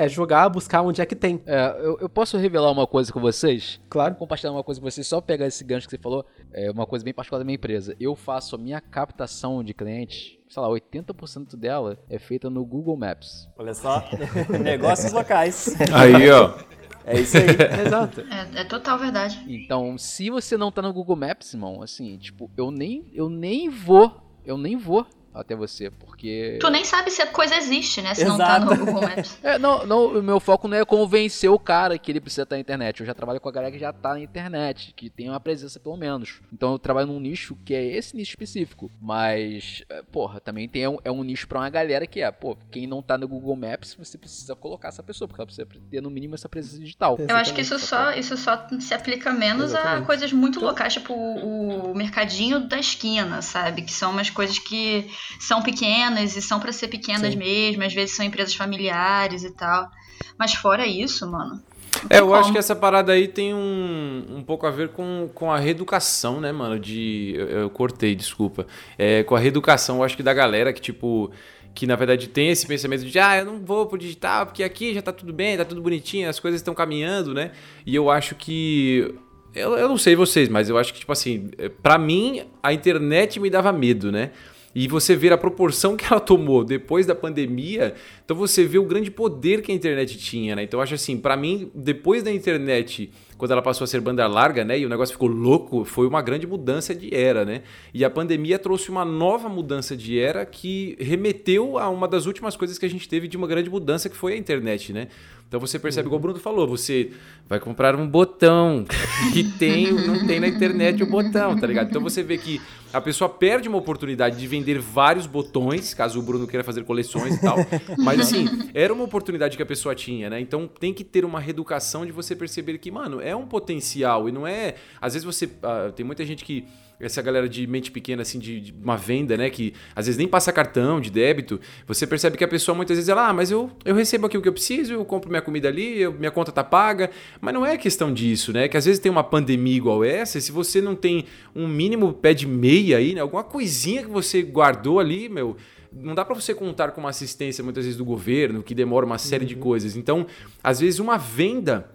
é 0.00 0.08
jogar, 0.08 0.48
buscar 0.48 0.82
onde 0.82 1.00
é 1.00 1.06
que 1.06 1.14
tem. 1.14 1.42
É, 1.46 1.76
eu, 1.80 1.98
eu, 2.00 2.08
posso 2.08 2.36
revelar 2.38 2.70
uma 2.70 2.86
coisa 2.86 3.12
com 3.12 3.20
vocês? 3.20 3.80
Claro. 3.88 4.14
Compartilhar 4.14 4.52
uma 4.52 4.64
coisa 4.64 4.80
com 4.80 4.90
vocês, 4.90 5.06
só 5.06 5.20
pegar 5.20 5.46
esse 5.46 5.62
gancho 5.62 5.86
que 5.86 5.96
você 5.96 6.02
falou, 6.02 6.24
é 6.52 6.70
uma 6.70 6.86
coisa 6.86 7.04
bem 7.04 7.12
particular 7.12 7.38
da 7.38 7.44
minha 7.44 7.56
empresa. 7.56 7.94
Eu 8.00 8.16
faço 8.16 8.56
a 8.56 8.58
minha 8.58 8.80
captação 8.80 9.62
de 9.62 9.74
clientes 9.74 10.38
sei 10.48 10.60
lá, 10.60 10.68
80% 10.68 11.54
dela 11.54 11.96
é 12.08 12.18
feita 12.18 12.50
no 12.50 12.64
Google 12.64 12.96
Maps. 12.96 13.48
Olha 13.56 13.72
só, 13.72 14.02
negócios 14.60 15.12
locais. 15.12 15.76
Aí, 15.92 16.28
ó. 16.28 16.58
É 17.04 17.20
isso 17.20 17.36
aí. 17.36 17.46
Exato. 17.86 18.20
É, 18.22 18.62
é, 18.62 18.64
total 18.64 18.98
verdade. 18.98 19.44
Então, 19.48 19.96
se 19.96 20.28
você 20.28 20.56
não 20.56 20.72
tá 20.72 20.82
no 20.82 20.92
Google 20.92 21.14
Maps, 21.14 21.54
irmão, 21.54 21.82
assim, 21.82 22.18
tipo, 22.18 22.50
eu 22.56 22.72
nem, 22.72 23.08
eu 23.14 23.28
nem 23.28 23.68
vou, 23.68 24.20
eu 24.44 24.58
nem 24.58 24.76
vou 24.76 25.06
até 25.32 25.54
você, 25.54 25.90
porque. 25.90 26.58
Tu 26.60 26.70
nem 26.70 26.84
sabe 26.84 27.10
se 27.10 27.22
a 27.22 27.26
coisa 27.26 27.56
existe, 27.56 28.02
né? 28.02 28.14
Se 28.14 28.22
Exato. 28.22 28.38
não 28.38 28.46
tá 28.46 28.58
no 28.58 28.76
Google 28.76 29.02
Maps. 29.02 29.38
É, 29.42 29.58
não, 29.58 29.86
não, 29.86 30.06
o 30.18 30.22
meu 30.22 30.38
foco 30.38 30.68
não 30.68 30.76
é 30.76 30.84
convencer 30.84 31.50
o 31.50 31.58
cara 31.58 31.98
que 31.98 32.10
ele 32.12 32.20
precisa 32.20 32.42
estar 32.42 32.56
na 32.56 32.60
internet. 32.60 33.00
Eu 33.00 33.06
já 33.06 33.14
trabalho 33.14 33.40
com 33.40 33.48
a 33.48 33.52
galera 33.52 33.72
que 33.72 33.78
já 33.78 33.92
tá 33.92 34.10
na 34.10 34.20
internet, 34.20 34.92
que 34.94 35.08
tem 35.08 35.28
uma 35.28 35.40
presença 35.40 35.80
pelo 35.80 35.96
menos. 35.96 36.40
Então 36.52 36.72
eu 36.72 36.78
trabalho 36.78 37.06
num 37.06 37.20
nicho 37.20 37.56
que 37.64 37.74
é 37.74 37.82
esse 37.82 38.14
nicho 38.14 38.30
específico. 38.30 38.90
Mas, 39.00 39.82
é, 39.88 40.02
porra, 40.02 40.40
também 40.40 40.68
tem 40.68 40.86
um, 40.86 40.98
é 41.04 41.10
um 41.10 41.22
nicho 41.22 41.48
pra 41.48 41.60
uma 41.60 41.70
galera 41.70 42.06
que 42.06 42.20
é, 42.20 42.30
pô, 42.30 42.56
quem 42.70 42.86
não 42.86 43.00
tá 43.02 43.16
no 43.16 43.26
Google 43.26 43.56
Maps, 43.56 43.94
você 43.94 44.18
precisa 44.18 44.54
colocar 44.54 44.88
essa 44.88 45.02
pessoa, 45.02 45.26
porque 45.26 45.40
ela 45.40 45.46
precisa 45.46 45.66
ter 45.90 46.02
no 46.02 46.10
mínimo 46.10 46.34
essa 46.34 46.48
presença 46.48 46.78
digital. 46.78 47.16
Eu 47.18 47.36
acho 47.36 47.54
que 47.54 47.60
isso 47.60 47.78
só, 47.78 48.12
isso 48.12 48.36
só 48.36 48.66
se 48.78 48.94
aplica 48.94 49.32
menos 49.32 49.70
Exatamente. 49.70 50.02
a 50.02 50.06
coisas 50.06 50.32
muito 50.32 50.58
então 50.58 50.68
locais, 50.68 50.92
tipo 50.92 51.14
o, 51.14 51.92
o 51.92 51.94
mercadinho 51.94 52.60
da 52.60 52.78
esquina, 52.78 53.40
sabe? 53.42 53.82
Que 53.82 53.92
são 53.92 54.10
umas 54.10 54.28
coisas 54.28 54.58
que 54.58 55.08
são 55.38 55.62
pequenas 55.62 56.36
e 56.36 56.42
são 56.42 56.60
para 56.60 56.72
ser 56.72 56.88
pequenas 56.88 57.32
Sim. 57.32 57.38
mesmo, 57.38 57.84
às 57.84 57.92
vezes 57.92 58.14
são 58.14 58.24
empresas 58.24 58.54
familiares 58.54 59.44
e 59.44 59.50
tal. 59.50 59.90
Mas 60.38 60.54
fora 60.54 60.86
isso, 60.86 61.30
mano. 61.30 61.62
É, 62.08 62.18
eu 62.18 62.26
como. 62.26 62.34
acho 62.36 62.52
que 62.52 62.58
essa 62.58 62.74
parada 62.74 63.12
aí 63.12 63.26
tem 63.26 63.52
um, 63.52 64.24
um 64.30 64.42
pouco 64.42 64.66
a 64.66 64.70
ver 64.70 64.90
com, 64.90 65.28
com 65.34 65.50
a 65.50 65.58
reeducação, 65.58 66.40
né, 66.40 66.52
mano? 66.52 66.78
De. 66.78 67.34
Eu, 67.36 67.48
eu 67.48 67.70
cortei, 67.70 68.14
desculpa. 68.14 68.66
É, 68.96 69.22
com 69.22 69.34
a 69.34 69.38
reeducação, 69.38 69.96
eu 69.96 70.04
acho 70.04 70.16
que 70.16 70.22
da 70.22 70.32
galera 70.32 70.72
que, 70.72 70.80
tipo 70.80 71.30
que 71.74 71.86
na 71.86 71.96
verdade 71.96 72.28
tem 72.28 72.50
esse 72.50 72.66
pensamento 72.66 73.04
de 73.04 73.18
ah, 73.18 73.38
eu 73.38 73.44
não 73.44 73.60
vou 73.60 73.86
pro 73.86 73.96
digital 73.96 74.44
porque 74.44 74.62
aqui 74.62 74.92
já 74.92 75.00
tá 75.00 75.12
tudo 75.12 75.32
bem, 75.32 75.56
tá 75.56 75.64
tudo 75.64 75.80
bonitinho, 75.80 76.28
as 76.28 76.40
coisas 76.40 76.60
estão 76.60 76.74
caminhando, 76.74 77.32
né? 77.32 77.52
E 77.86 77.94
eu 77.94 78.10
acho 78.10 78.34
que 78.34 79.14
eu, 79.54 79.76
eu 79.76 79.88
não 79.88 79.96
sei 79.96 80.16
vocês, 80.16 80.48
mas 80.48 80.68
eu 80.68 80.76
acho 80.76 80.92
que 80.92 81.00
tipo 81.00 81.12
assim, 81.12 81.50
para 81.82 81.96
mim 81.96 82.42
a 82.62 82.72
internet 82.72 83.38
me 83.38 83.48
dava 83.48 83.72
medo, 83.72 84.10
né? 84.10 84.32
E 84.74 84.86
você 84.86 85.16
ver 85.16 85.32
a 85.32 85.38
proporção 85.38 85.96
que 85.96 86.04
ela 86.04 86.20
tomou 86.20 86.64
depois 86.64 87.06
da 87.06 87.14
pandemia, 87.14 87.94
então 88.24 88.36
você 88.36 88.64
vê 88.64 88.78
o 88.78 88.84
grande 88.84 89.10
poder 89.10 89.62
que 89.62 89.72
a 89.72 89.74
internet 89.74 90.16
tinha, 90.18 90.54
né? 90.54 90.62
Então 90.62 90.80
acho 90.80 90.94
assim, 90.94 91.16
para 91.16 91.36
mim, 91.36 91.70
depois 91.74 92.22
da 92.22 92.30
internet 92.30 93.10
quando 93.40 93.52
ela 93.52 93.62
passou 93.62 93.86
a 93.86 93.88
ser 93.88 94.02
banda 94.02 94.26
larga, 94.26 94.66
né? 94.66 94.78
E 94.78 94.84
o 94.84 94.88
negócio 94.88 95.14
ficou 95.14 95.26
louco, 95.26 95.82
foi 95.82 96.06
uma 96.06 96.20
grande 96.20 96.46
mudança 96.46 96.94
de 96.94 97.14
era, 97.14 97.42
né? 97.42 97.62
E 97.94 98.04
a 98.04 98.10
pandemia 98.10 98.58
trouxe 98.58 98.90
uma 98.90 99.02
nova 99.02 99.48
mudança 99.48 99.96
de 99.96 100.18
era 100.18 100.44
que 100.44 100.94
remeteu 101.00 101.78
a 101.78 101.88
uma 101.88 102.06
das 102.06 102.26
últimas 102.26 102.54
coisas 102.54 102.78
que 102.78 102.84
a 102.84 102.90
gente 102.90 103.08
teve 103.08 103.26
de 103.26 103.38
uma 103.38 103.46
grande 103.46 103.70
mudança 103.70 104.10
que 104.10 104.16
foi 104.16 104.34
a 104.34 104.36
internet, 104.36 104.92
né? 104.92 105.08
Então 105.50 105.58
você 105.58 105.80
percebe, 105.80 106.06
igual 106.06 106.20
o 106.20 106.22
Bruno 106.22 106.38
falou, 106.38 106.64
você 106.68 107.10
vai 107.48 107.58
comprar 107.58 107.96
um 107.96 108.06
botão 108.06 108.84
que 109.34 109.42
tem, 109.42 109.92
não 109.92 110.24
tem 110.24 110.38
na 110.38 110.46
internet 110.46 111.02
o 111.02 111.06
botão, 111.06 111.58
tá 111.58 111.66
ligado? 111.66 111.88
Então 111.90 112.00
você 112.00 112.22
vê 112.22 112.38
que 112.38 112.60
a 112.92 113.00
pessoa 113.00 113.28
perde 113.28 113.68
uma 113.68 113.76
oportunidade 113.76 114.38
de 114.38 114.46
vender 114.46 114.78
vários 114.78 115.26
botões, 115.26 115.92
caso 115.92 116.20
o 116.20 116.22
Bruno 116.22 116.46
queira 116.46 116.62
fazer 116.62 116.84
coleções 116.84 117.34
e 117.34 117.40
tal. 117.40 117.56
Mas 117.98 118.20
assim, 118.20 118.46
era 118.72 118.94
uma 118.94 119.02
oportunidade 119.02 119.56
que 119.56 119.62
a 119.64 119.66
pessoa 119.66 119.92
tinha, 119.92 120.30
né? 120.30 120.40
Então 120.40 120.68
tem 120.68 120.94
que 120.94 121.02
ter 121.02 121.24
uma 121.24 121.40
reeducação 121.40 122.06
de 122.06 122.12
você 122.12 122.36
perceber 122.36 122.78
que, 122.78 122.88
mano, 122.88 123.20
é 123.20 123.34
um 123.34 123.44
potencial 123.44 124.28
e 124.28 124.32
não 124.32 124.46
é. 124.46 124.76
Às 125.00 125.14
vezes 125.14 125.24
você. 125.24 125.46
Uh, 125.46 125.90
tem 125.96 126.06
muita 126.06 126.24
gente 126.24 126.44
que 126.44 126.64
essa 127.00 127.22
galera 127.22 127.48
de 127.48 127.66
mente 127.66 127.90
pequena, 127.90 128.22
assim, 128.22 128.38
de, 128.38 128.60
de, 128.60 128.74
uma 128.82 128.96
venda, 128.96 129.36
né? 129.36 129.48
Que 129.48 129.72
às 129.96 130.06
vezes 130.06 130.18
nem 130.18 130.28
passa 130.28 130.52
cartão 130.52 131.00
de 131.00 131.10
débito, 131.10 131.60
você 131.86 132.06
percebe 132.06 132.36
que 132.36 132.44
a 132.44 132.48
pessoa 132.48 132.74
muitas 132.74 132.96
vezes 132.96 133.08
ela, 133.08 133.28
ah, 133.28 133.32
mas 133.32 133.50
eu, 133.50 133.70
eu 133.84 133.94
recebo 133.94 134.26
aqui 134.26 134.36
o 134.36 134.42
que 134.42 134.48
eu 134.48 134.52
preciso, 134.52 134.92
eu 134.92 135.04
compro 135.04 135.30
minha 135.30 135.42
comida 135.42 135.68
ali, 135.68 136.00
eu, 136.00 136.12
minha 136.12 136.30
conta 136.30 136.52
tá 136.52 136.62
paga. 136.62 137.10
Mas 137.40 137.54
não 137.54 137.64
é 137.64 137.76
questão 137.76 138.12
disso, 138.12 138.52
né? 138.52 138.68
Que 138.68 138.76
às 138.76 138.84
vezes 138.84 139.00
tem 139.00 139.10
uma 139.10 139.24
pandemia 139.24 139.76
igual 139.76 140.04
essa, 140.04 140.38
e 140.38 140.40
se 140.40 140.52
você 140.52 140.80
não 140.80 140.94
tem 140.94 141.24
um 141.54 141.66
mínimo 141.66 142.12
pé 142.12 142.34
de 142.34 142.46
meia 142.46 142.98
aí, 142.98 143.14
né? 143.14 143.20
Alguma 143.20 143.42
coisinha 143.42 144.02
que 144.02 144.10
você 144.10 144.42
guardou 144.42 145.00
ali, 145.00 145.28
meu 145.28 145.56
não 145.92 146.14
dá 146.14 146.24
para 146.24 146.34
você 146.34 146.54
contar 146.54 146.92
com 146.92 147.00
uma 147.00 147.10
assistência 147.10 147.64
muitas 147.64 147.84
vezes 147.84 147.98
do 147.98 148.04
governo, 148.04 148.62
que 148.62 148.74
demora 148.74 149.04
uma 149.04 149.18
série 149.18 149.42
uhum. 149.42 149.48
de 149.48 149.56
coisas. 149.56 149.96
Então, 149.96 150.24
às 150.62 150.78
vezes 150.78 151.00
uma 151.00 151.16
venda 151.18 151.90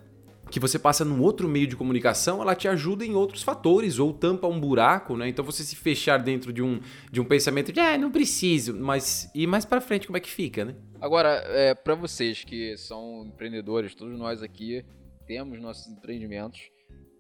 que 0.49 0.59
você 0.59 0.77
passa 0.77 1.03
num 1.03 1.21
outro 1.21 1.47
meio 1.47 1.67
de 1.67 1.75
comunicação, 1.75 2.41
ela 2.41 2.55
te 2.55 2.67
ajuda 2.67 3.05
em 3.05 3.13
outros 3.13 3.43
fatores, 3.43 3.99
ou 3.99 4.13
tampa 4.13 4.47
um 4.47 4.59
buraco, 4.59 5.17
né? 5.17 5.27
Então 5.27 5.43
você 5.43 5.63
se 5.63 5.75
fechar 5.75 6.17
dentro 6.17 6.53
de 6.53 6.61
um, 6.61 6.79
de 7.11 7.19
um 7.19 7.25
pensamento 7.25 7.73
de, 7.73 7.79
ah, 7.79 7.97
não 7.97 8.11
preciso, 8.11 8.73
mas 8.73 9.29
e 9.33 9.47
mais 9.47 9.65
para 9.65 9.81
frente 9.81 10.07
como 10.07 10.17
é 10.17 10.19
que 10.19 10.29
fica, 10.29 10.65
né? 10.65 10.75
Agora, 11.01 11.43
é, 11.47 11.73
para 11.73 11.95
vocês 11.95 12.43
que 12.43 12.77
são 12.77 13.25
empreendedores, 13.25 13.95
todos 13.95 14.17
nós 14.17 14.41
aqui 14.41 14.83
temos 15.25 15.59
nossos 15.59 15.87
empreendimentos, 15.87 16.69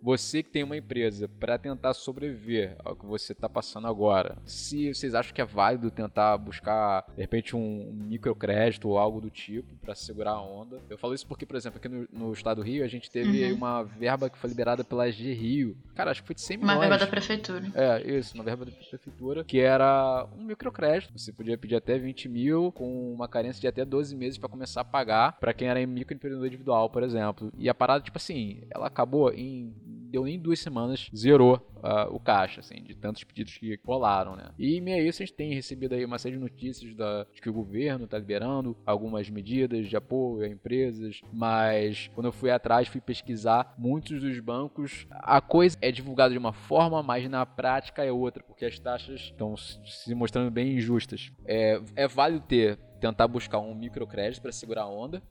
você 0.01 0.43
que 0.43 0.49
tem 0.49 0.63
uma 0.63 0.77
empresa 0.77 1.27
para 1.39 1.57
tentar 1.57 1.93
sobreviver 1.93 2.75
ao 2.83 2.95
que 2.95 3.05
você 3.05 3.33
está 3.33 3.49
passando 3.49 3.87
agora, 3.87 4.37
se 4.45 4.93
vocês 4.93 5.15
acham 5.15 5.33
que 5.33 5.41
é 5.41 5.45
válido 5.45 5.89
tentar 5.91 6.37
buscar 6.37 7.05
de 7.15 7.21
repente 7.21 7.55
um 7.55 7.91
microcrédito 7.93 8.89
ou 8.89 8.97
algo 8.97 9.19
do 9.19 9.29
tipo 9.29 9.75
para 9.81 9.95
segurar 9.95 10.31
a 10.31 10.41
onda. 10.41 10.81
Eu 10.89 10.97
falo 10.97 11.13
isso 11.13 11.25
porque, 11.27 11.45
por 11.45 11.55
exemplo, 11.55 11.77
aqui 11.77 11.87
no, 11.87 12.07
no 12.11 12.33
estado 12.33 12.57
do 12.57 12.61
Rio 12.61 12.83
a 12.83 12.87
gente 12.87 13.09
teve 13.09 13.51
uhum. 13.51 13.57
uma 13.57 13.83
verba 13.83 14.29
que 14.29 14.37
foi 14.37 14.49
liberada 14.49 14.83
pela 14.83 15.09
G 15.11 15.33
Rio. 15.33 15.77
Cara, 15.95 16.11
acho 16.11 16.21
que 16.21 16.27
foi 16.27 16.35
de 16.35 16.41
100 16.41 16.57
milhões. 16.57 16.75
Uma 16.75 16.79
verba 16.81 16.97
da 16.97 17.07
prefeitura. 17.07 17.71
É, 17.73 18.17
isso, 18.17 18.35
uma 18.35 18.43
verba 18.43 18.65
da 18.65 18.71
prefeitura, 18.71 19.43
que 19.43 19.59
era 19.59 20.27
um 20.37 20.43
microcrédito. 20.43 21.17
Você 21.17 21.31
podia 21.31 21.57
pedir 21.57 21.75
até 21.75 21.97
20 21.97 22.29
mil 22.29 22.71
com 22.71 23.13
uma 23.13 23.27
carência 23.27 23.61
de 23.61 23.67
até 23.67 23.83
12 23.83 24.15
meses 24.15 24.37
para 24.37 24.49
começar 24.49 24.81
a 24.81 24.85
pagar 24.85 25.33
para 25.39 25.53
quem 25.53 25.67
era 25.67 25.85
microempreendedor 25.85 26.47
individual, 26.47 26.89
por 26.89 27.03
exemplo. 27.03 27.51
E 27.57 27.69
a 27.69 27.73
parada, 27.73 28.03
tipo 28.03 28.17
assim, 28.17 28.61
ela 28.69 28.87
acabou 28.87 29.31
em 29.31 29.73
deu 29.85 30.23
nem 30.23 30.39
duas 30.39 30.59
semanas, 30.59 31.09
zerou 31.15 31.55
uh, 31.77 32.13
o 32.13 32.19
caixa, 32.19 32.61
assim, 32.61 32.81
de 32.81 32.95
tantos 32.95 33.23
pedidos 33.23 33.57
que 33.57 33.79
rolaram, 33.85 34.35
né? 34.35 34.49
E 34.57 34.79
meio 34.81 35.03
a 35.03 35.07
isso 35.07 35.21
a 35.21 35.25
gente 35.25 35.35
tem 35.35 35.53
recebido 35.53 35.93
aí 35.93 36.03
uma 36.05 36.17
série 36.17 36.35
de 36.35 36.41
notícias 36.41 36.95
da, 36.95 37.25
de 37.33 37.41
que 37.41 37.49
o 37.49 37.53
governo 37.53 38.05
está 38.05 38.17
liberando 38.17 38.77
algumas 38.85 39.29
medidas 39.29 39.87
de 39.87 39.95
apoio 39.95 40.45
a 40.45 40.47
empresas, 40.47 41.21
mas 41.31 42.09
quando 42.13 42.27
eu 42.27 42.31
fui 42.31 42.49
atrás, 42.49 42.87
fui 42.87 43.01
pesquisar, 43.01 43.75
muitos 43.77 44.21
dos 44.21 44.39
bancos, 44.39 45.05
a 45.11 45.41
coisa 45.41 45.77
é 45.81 45.91
divulgada 45.91 46.31
de 46.31 46.37
uma 46.37 46.53
forma, 46.53 47.03
mas 47.03 47.29
na 47.29 47.45
prática 47.45 48.03
é 48.03 48.11
outra, 48.11 48.43
porque 48.43 48.65
as 48.65 48.79
taxas 48.79 49.21
estão 49.21 49.55
se 49.57 50.15
mostrando 50.15 50.49
bem 50.49 50.75
injustas. 50.75 51.31
É, 51.45 51.81
é 51.95 52.07
válido 52.07 52.45
ter 52.47 52.79
tentar 52.99 53.27
buscar 53.27 53.59
um 53.59 53.75
microcrédito 53.75 54.41
para 54.41 54.51
segurar 54.51 54.83
a 54.83 54.89
onda. 54.89 55.21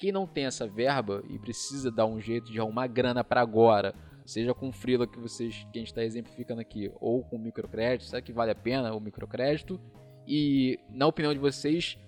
Quem 0.00 0.10
não 0.10 0.26
tem 0.26 0.46
essa 0.46 0.66
verba 0.66 1.22
e 1.28 1.38
precisa 1.38 1.90
dar 1.90 2.06
um 2.06 2.18
jeito 2.18 2.50
de 2.50 2.58
arrumar 2.58 2.86
grana 2.86 3.22
para 3.22 3.42
agora, 3.42 3.94
seja 4.24 4.54
com 4.54 4.70
o 4.70 4.72
Freela 4.72 5.06
que 5.06 5.18
vocês 5.18 5.66
que 5.70 5.78
a 5.78 5.78
gente 5.78 5.88
está 5.88 6.02
exemplificando 6.02 6.58
aqui, 6.58 6.90
ou 6.98 7.22
com 7.22 7.36
microcrédito, 7.36 8.08
será 8.08 8.22
que 8.22 8.32
vale 8.32 8.50
a 8.50 8.54
pena 8.54 8.94
o 8.94 9.00
microcrédito? 9.00 9.78
E 10.26 10.80
na 10.88 11.06
opinião 11.06 11.34
de 11.34 11.38
vocês, 11.38 11.98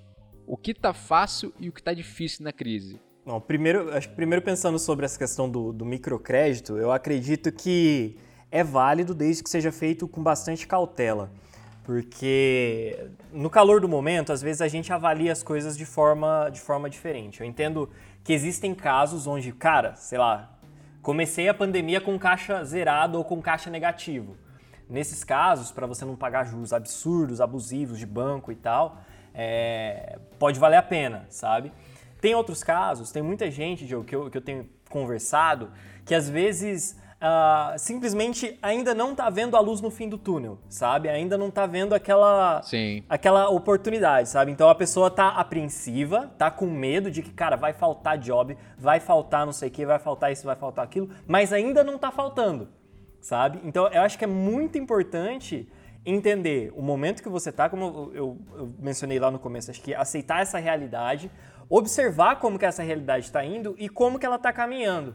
o 0.47 0.57
que 0.57 0.71
está 0.71 0.95
fácil 0.95 1.53
e 1.61 1.69
o 1.69 1.73
que 1.73 1.83
está 1.83 1.93
difícil 1.93 2.43
na 2.45 2.51
crise? 2.51 2.99
Bom, 3.27 3.39
primeiro, 3.39 3.93
acho 3.93 4.09
que 4.09 4.17
primeiro 4.17 4.43
pensando 4.43 4.79
sobre 4.79 5.05
essa 5.05 5.19
questão 5.19 5.51
do, 5.51 5.71
do 5.71 5.85
microcrédito, 5.85 6.79
eu 6.79 6.91
acredito 6.91 7.53
que 7.53 8.17
é 8.51 8.65
válido 8.65 9.15
desde 9.15 9.43
que 9.43 9.51
seja 9.51 9.71
feito 9.71 10.09
com 10.09 10.23
bastante 10.23 10.67
cautela. 10.67 11.31
Porque 11.85 13.11
no 13.33 13.51
calor 13.51 13.81
do 13.81 13.89
momento, 13.89 14.33
às 14.33 14.41
vezes 14.41 14.63
a 14.63 14.69
gente 14.69 14.93
avalia 14.93 15.33
as 15.33 15.43
coisas 15.43 15.77
de 15.77 15.85
forma, 15.85 16.49
de 16.51 16.61
forma 16.61 16.89
diferente. 16.89 17.41
Eu 17.41 17.47
entendo 17.47 17.91
que 18.23 18.33
existem 18.33 18.75
casos 18.75 19.27
onde, 19.27 19.53
cara, 19.53 19.97
sei 19.97 20.19
lá, 20.19 20.57
comecei 21.03 21.49
a 21.49 21.55
pandemia 21.55 22.01
com 22.01 22.17
caixa 22.19 22.65
zerado 22.65 23.19
ou 23.19 23.25
com 23.25 23.43
caixa 23.43 23.69
negativo. 23.69 24.37
Nesses 24.89 25.25
casos, 25.25 25.73
para 25.73 25.87
você 25.87 26.05
não 26.05 26.15
pagar 26.15 26.45
juros 26.45 26.73
absurdos, 26.73 27.41
abusivos 27.41 27.99
de 27.99 28.07
banco 28.07 28.53
e 28.53 28.55
tal, 28.55 28.99
é, 29.35 30.19
pode 30.39 30.61
valer 30.61 30.77
a 30.77 30.83
pena, 30.83 31.27
sabe? 31.31 31.73
Tem 32.21 32.35
outros 32.35 32.63
casos, 32.63 33.11
tem 33.11 33.23
muita 33.23 33.51
gente 33.51 33.87
Joe, 33.87 34.05
que, 34.05 34.15
eu, 34.15 34.31
que 34.31 34.37
eu 34.37 34.43
tenho 34.43 34.69
conversado 34.89 35.71
que 36.05 36.15
às 36.15 36.29
vezes 36.29 36.97
uh, 37.23 37.79
simplesmente 37.79 38.59
ainda 38.61 38.93
não 38.93 39.13
está 39.13 39.31
vendo 39.31 39.57
a 39.57 39.61
luz 39.61 39.81
no 39.81 39.91
fim 39.91 40.09
do 40.09 40.19
túnel, 40.19 40.59
sabe? 40.69 41.09
Ainda 41.09 41.39
não 41.39 41.49
está 41.49 41.65
vendo 41.65 41.95
aquela, 41.95 42.61
Sim. 42.63 43.05
aquela 43.09 43.49
oportunidade, 43.49 44.29
sabe? 44.29 44.51
Então 44.51 44.69
a 44.69 44.75
pessoa 44.75 45.11
tá 45.11 45.29
apreensiva, 45.29 46.33
tá 46.37 46.51
com 46.51 46.67
medo 46.67 47.11
de 47.11 47.23
que, 47.23 47.33
cara, 47.33 47.57
vai 47.57 47.73
faltar 47.73 48.19
job, 48.19 48.57
vai 48.77 48.99
faltar 48.99 49.47
não 49.47 49.53
sei 49.53 49.69
o 49.69 49.71
que, 49.71 49.87
vai 49.87 49.99
faltar 49.99 50.33
isso, 50.33 50.45
vai 50.45 50.57
faltar 50.57 50.85
aquilo, 50.85 51.09
mas 51.27 51.53
ainda 51.53 51.85
não 51.85 51.95
está 51.95 52.11
faltando, 52.11 52.69
sabe? 53.21 53.61
Então 53.65 53.87
eu 53.89 54.03
acho 54.03 54.19
que 54.19 54.25
é 54.25 54.29
muito 54.29 54.77
importante 54.77 55.69
entender 56.05 56.73
o 56.75 56.83
momento 56.83 57.23
que 57.23 57.29
você 57.29 57.51
está, 57.51 57.69
como 57.69 58.11
eu, 58.13 58.39
eu, 58.57 58.75
mencionei 58.81 59.21
lá 59.21 59.31
no 59.31 59.39
começo, 59.39 59.71
acho 59.71 59.81
que 59.81 59.95
aceitar 59.95 60.43
essa 60.43 60.59
realidade, 60.59 61.31
observar 61.69 62.41
como 62.41 62.59
que 62.59 62.67
essa 62.67 62.83
realidade 62.83 63.27
está 63.27 63.45
indo 63.45 63.77
e 63.79 63.89
como 63.89 64.19
que 64.19 64.27
ela 64.27 64.35
está 64.35 64.53
caminhando. 64.53 65.15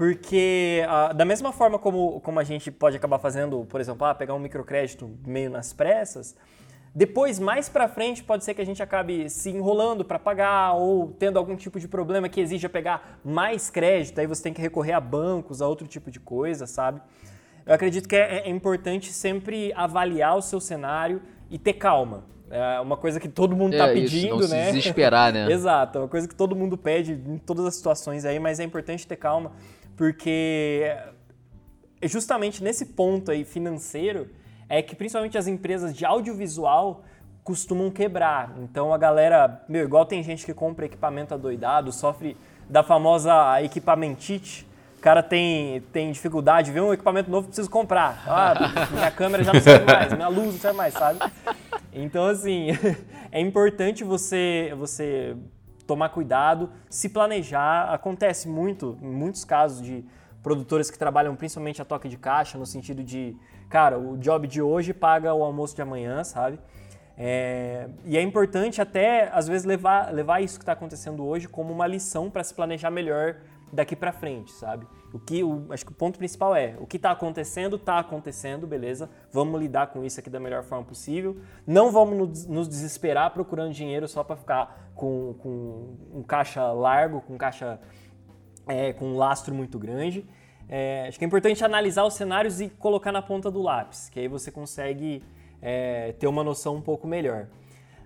Porque 0.00 0.82
ah, 0.88 1.12
da 1.12 1.26
mesma 1.26 1.52
forma 1.52 1.78
como, 1.78 2.22
como 2.22 2.40
a 2.40 2.42
gente 2.42 2.70
pode 2.70 2.96
acabar 2.96 3.18
fazendo, 3.18 3.66
por 3.68 3.82
exemplo, 3.82 4.06
ah, 4.06 4.14
pegar 4.14 4.32
um 4.32 4.38
microcrédito 4.38 5.10
meio 5.26 5.50
nas 5.50 5.74
pressas, 5.74 6.34
depois, 6.94 7.38
mais 7.38 7.68
para 7.68 7.86
frente, 7.86 8.24
pode 8.24 8.42
ser 8.42 8.54
que 8.54 8.62
a 8.62 8.64
gente 8.64 8.82
acabe 8.82 9.28
se 9.28 9.50
enrolando 9.50 10.02
para 10.02 10.18
pagar 10.18 10.72
ou 10.72 11.08
tendo 11.18 11.38
algum 11.38 11.54
tipo 11.54 11.78
de 11.78 11.86
problema 11.86 12.30
que 12.30 12.40
exija 12.40 12.66
pegar 12.66 13.20
mais 13.22 13.68
crédito, 13.68 14.18
aí 14.18 14.26
você 14.26 14.42
tem 14.42 14.54
que 14.54 14.62
recorrer 14.62 14.92
a 14.92 15.00
bancos, 15.00 15.60
a 15.60 15.68
outro 15.68 15.86
tipo 15.86 16.10
de 16.10 16.18
coisa, 16.18 16.66
sabe? 16.66 17.02
Eu 17.66 17.74
acredito 17.74 18.08
que 18.08 18.16
é, 18.16 18.46
é 18.46 18.48
importante 18.48 19.12
sempre 19.12 19.70
avaliar 19.74 20.34
o 20.34 20.40
seu 20.40 20.60
cenário 20.60 21.20
e 21.50 21.58
ter 21.58 21.74
calma. 21.74 22.24
É 22.50 22.80
uma 22.80 22.96
coisa 22.96 23.20
que 23.20 23.28
todo 23.28 23.54
mundo 23.54 23.74
está 23.74 23.88
é, 23.88 23.92
pedindo, 23.92 24.40
isso, 24.40 24.48
não 24.48 24.56
né? 24.56 24.66
Se 24.68 24.72
desesperar, 24.78 25.30
né? 25.30 25.46
Exato, 25.52 25.98
é 25.98 26.00
uma 26.00 26.08
coisa 26.08 26.26
que 26.26 26.34
todo 26.34 26.56
mundo 26.56 26.78
pede 26.78 27.12
em 27.12 27.36
todas 27.36 27.66
as 27.66 27.74
situações 27.74 28.24
aí, 28.24 28.38
mas 28.38 28.58
é 28.58 28.64
importante 28.64 29.06
ter 29.06 29.16
calma 29.16 29.52
porque 30.00 30.96
é 32.00 32.08
justamente 32.08 32.64
nesse 32.64 32.86
ponto 32.86 33.30
aí 33.30 33.44
financeiro 33.44 34.30
é 34.66 34.80
que 34.80 34.96
principalmente 34.96 35.36
as 35.36 35.46
empresas 35.46 35.94
de 35.94 36.06
audiovisual 36.06 37.04
costumam 37.44 37.90
quebrar. 37.90 38.54
Então 38.62 38.94
a 38.94 38.96
galera, 38.96 39.62
meu, 39.68 39.84
igual 39.84 40.06
tem 40.06 40.22
gente 40.22 40.46
que 40.46 40.54
compra 40.54 40.86
equipamento 40.86 41.34
adoidado, 41.34 41.92
sofre 41.92 42.34
da 42.66 42.82
famosa 42.82 43.62
equipamentite. 43.62 44.66
O 44.96 45.02
cara 45.02 45.22
tem, 45.22 45.82
tem 45.92 46.10
dificuldade, 46.10 46.70
vê 46.70 46.80
um 46.80 46.94
equipamento 46.94 47.30
novo, 47.30 47.48
preciso 47.48 47.68
comprar. 47.68 48.24
Ah, 48.26 48.54
minha 48.90 49.10
câmera 49.10 49.44
já 49.44 49.52
não 49.52 49.60
serve 49.60 49.84
mais, 49.84 50.14
minha 50.14 50.28
luz 50.28 50.46
não 50.46 50.60
serve 50.60 50.78
mais, 50.78 50.94
sabe? 50.94 51.20
Então, 51.92 52.24
assim, 52.24 52.68
é 53.30 53.38
importante 53.38 54.02
você, 54.02 54.72
você 54.78 55.36
tomar 55.90 56.10
cuidado, 56.10 56.70
se 56.88 57.08
planejar. 57.08 57.92
Acontece 57.92 58.48
muito, 58.48 58.96
em 59.02 59.10
muitos 59.10 59.44
casos, 59.44 59.82
de 59.82 60.04
produtores 60.40 60.88
que 60.88 60.96
trabalham 60.96 61.34
principalmente 61.34 61.82
a 61.82 61.84
toque 61.84 62.08
de 62.08 62.16
caixa, 62.16 62.56
no 62.56 62.64
sentido 62.64 63.02
de, 63.02 63.36
cara, 63.68 63.98
o 63.98 64.16
job 64.16 64.46
de 64.46 64.62
hoje 64.62 64.94
paga 64.94 65.34
o 65.34 65.42
almoço 65.42 65.74
de 65.74 65.82
amanhã, 65.82 66.22
sabe? 66.22 66.60
É, 67.18 67.88
e 68.04 68.16
é 68.16 68.22
importante 68.22 68.80
até, 68.80 69.30
às 69.32 69.48
vezes, 69.48 69.66
levar, 69.66 70.14
levar 70.14 70.40
isso 70.40 70.58
que 70.58 70.62
está 70.62 70.74
acontecendo 70.74 71.26
hoje 71.26 71.48
como 71.48 71.72
uma 71.72 71.88
lição 71.88 72.30
para 72.30 72.44
se 72.44 72.54
planejar 72.54 72.90
melhor 72.90 73.38
daqui 73.72 73.96
para 73.96 74.12
frente, 74.12 74.52
sabe? 74.52 74.86
O 75.12 75.18
que, 75.18 75.42
o, 75.42 75.66
acho 75.70 75.84
que 75.84 75.90
o 75.90 75.94
ponto 75.94 76.18
principal 76.18 76.54
é, 76.54 76.76
o 76.78 76.86
que 76.86 76.96
está 76.96 77.10
acontecendo, 77.10 77.76
está 77.76 77.98
acontecendo, 77.98 78.66
beleza? 78.66 79.10
Vamos 79.32 79.60
lidar 79.60 79.88
com 79.88 80.04
isso 80.04 80.20
aqui 80.20 80.30
da 80.30 80.38
melhor 80.38 80.62
forma 80.62 80.84
possível. 80.84 81.36
Não 81.66 81.90
vamos 81.90 82.46
nos 82.46 82.68
desesperar 82.68 83.32
procurando 83.32 83.72
dinheiro 83.72 84.06
só 84.06 84.22
para 84.22 84.36
ficar 84.36 84.92
com, 84.94 85.34
com 85.40 85.96
um 86.14 86.22
caixa 86.22 86.70
largo, 86.72 87.20
com 87.22 87.36
caixa 87.36 87.80
é, 88.68 88.92
com 88.92 89.06
um 89.06 89.16
lastro 89.16 89.52
muito 89.54 89.78
grande. 89.78 90.24
é, 90.68 91.06
acho 91.08 91.18
que 91.18 91.24
é 91.24 91.26
importante 91.26 91.64
analisar 91.64 92.04
os 92.04 92.14
cenários 92.14 92.60
e 92.60 92.68
colocar 92.68 93.10
na 93.10 93.20
ponta 93.20 93.50
do 93.50 93.60
lápis, 93.60 94.08
que 94.08 94.20
aí 94.20 94.28
você 94.28 94.52
consegue 94.52 95.24
é, 95.60 96.12
ter 96.12 96.28
uma 96.28 96.44
noção 96.44 96.76
um 96.76 96.80
pouco 96.80 97.08
melhor. 97.08 97.48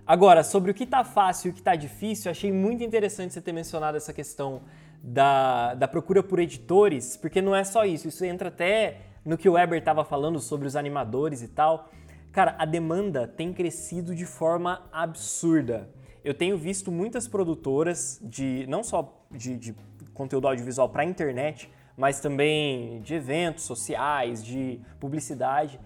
Agora, 0.07 0.43
sobre 0.43 0.71
o 0.71 0.73
que 0.73 0.83
está 0.83 1.03
fácil 1.03 1.47
e 1.47 1.51
o 1.51 1.53
que 1.53 1.61
está 1.61 1.75
difícil, 1.75 2.29
achei 2.29 2.51
muito 2.51 2.83
interessante 2.83 3.33
você 3.33 3.41
ter 3.41 3.51
mencionado 3.51 3.97
essa 3.97 4.13
questão 4.13 4.61
da, 5.07 5.75
da 5.75 5.87
procura 5.87 6.23
por 6.23 6.39
editores, 6.39 7.15
porque 7.15 7.39
não 7.39 7.55
é 7.55 7.63
só 7.63 7.85
isso, 7.85 8.07
isso 8.07 8.25
entra 8.25 8.49
até 8.49 9.01
no 9.23 9.37
que 9.37 9.47
o 9.47 9.53
Weber 9.53 9.77
estava 9.77 10.03
falando 10.03 10.39
sobre 10.39 10.67
os 10.67 10.75
animadores 10.75 11.43
e 11.43 11.47
tal. 11.47 11.89
Cara, 12.31 12.55
a 12.57 12.65
demanda 12.65 13.27
tem 13.27 13.53
crescido 13.53 14.15
de 14.15 14.25
forma 14.25 14.81
absurda. 14.91 15.89
Eu 16.23 16.33
tenho 16.33 16.57
visto 16.57 16.91
muitas 16.91 17.27
produtoras 17.27 18.19
de 18.23 18.65
não 18.67 18.83
só 18.83 19.23
de, 19.29 19.57
de 19.57 19.75
conteúdo 20.11 20.47
audiovisual 20.47 20.89
para 20.89 21.05
internet, 21.05 21.71
mas 21.95 22.19
também 22.19 22.99
de 23.01 23.13
eventos 23.13 23.63
sociais, 23.63 24.43
de 24.43 24.81
publicidade, 24.99 25.79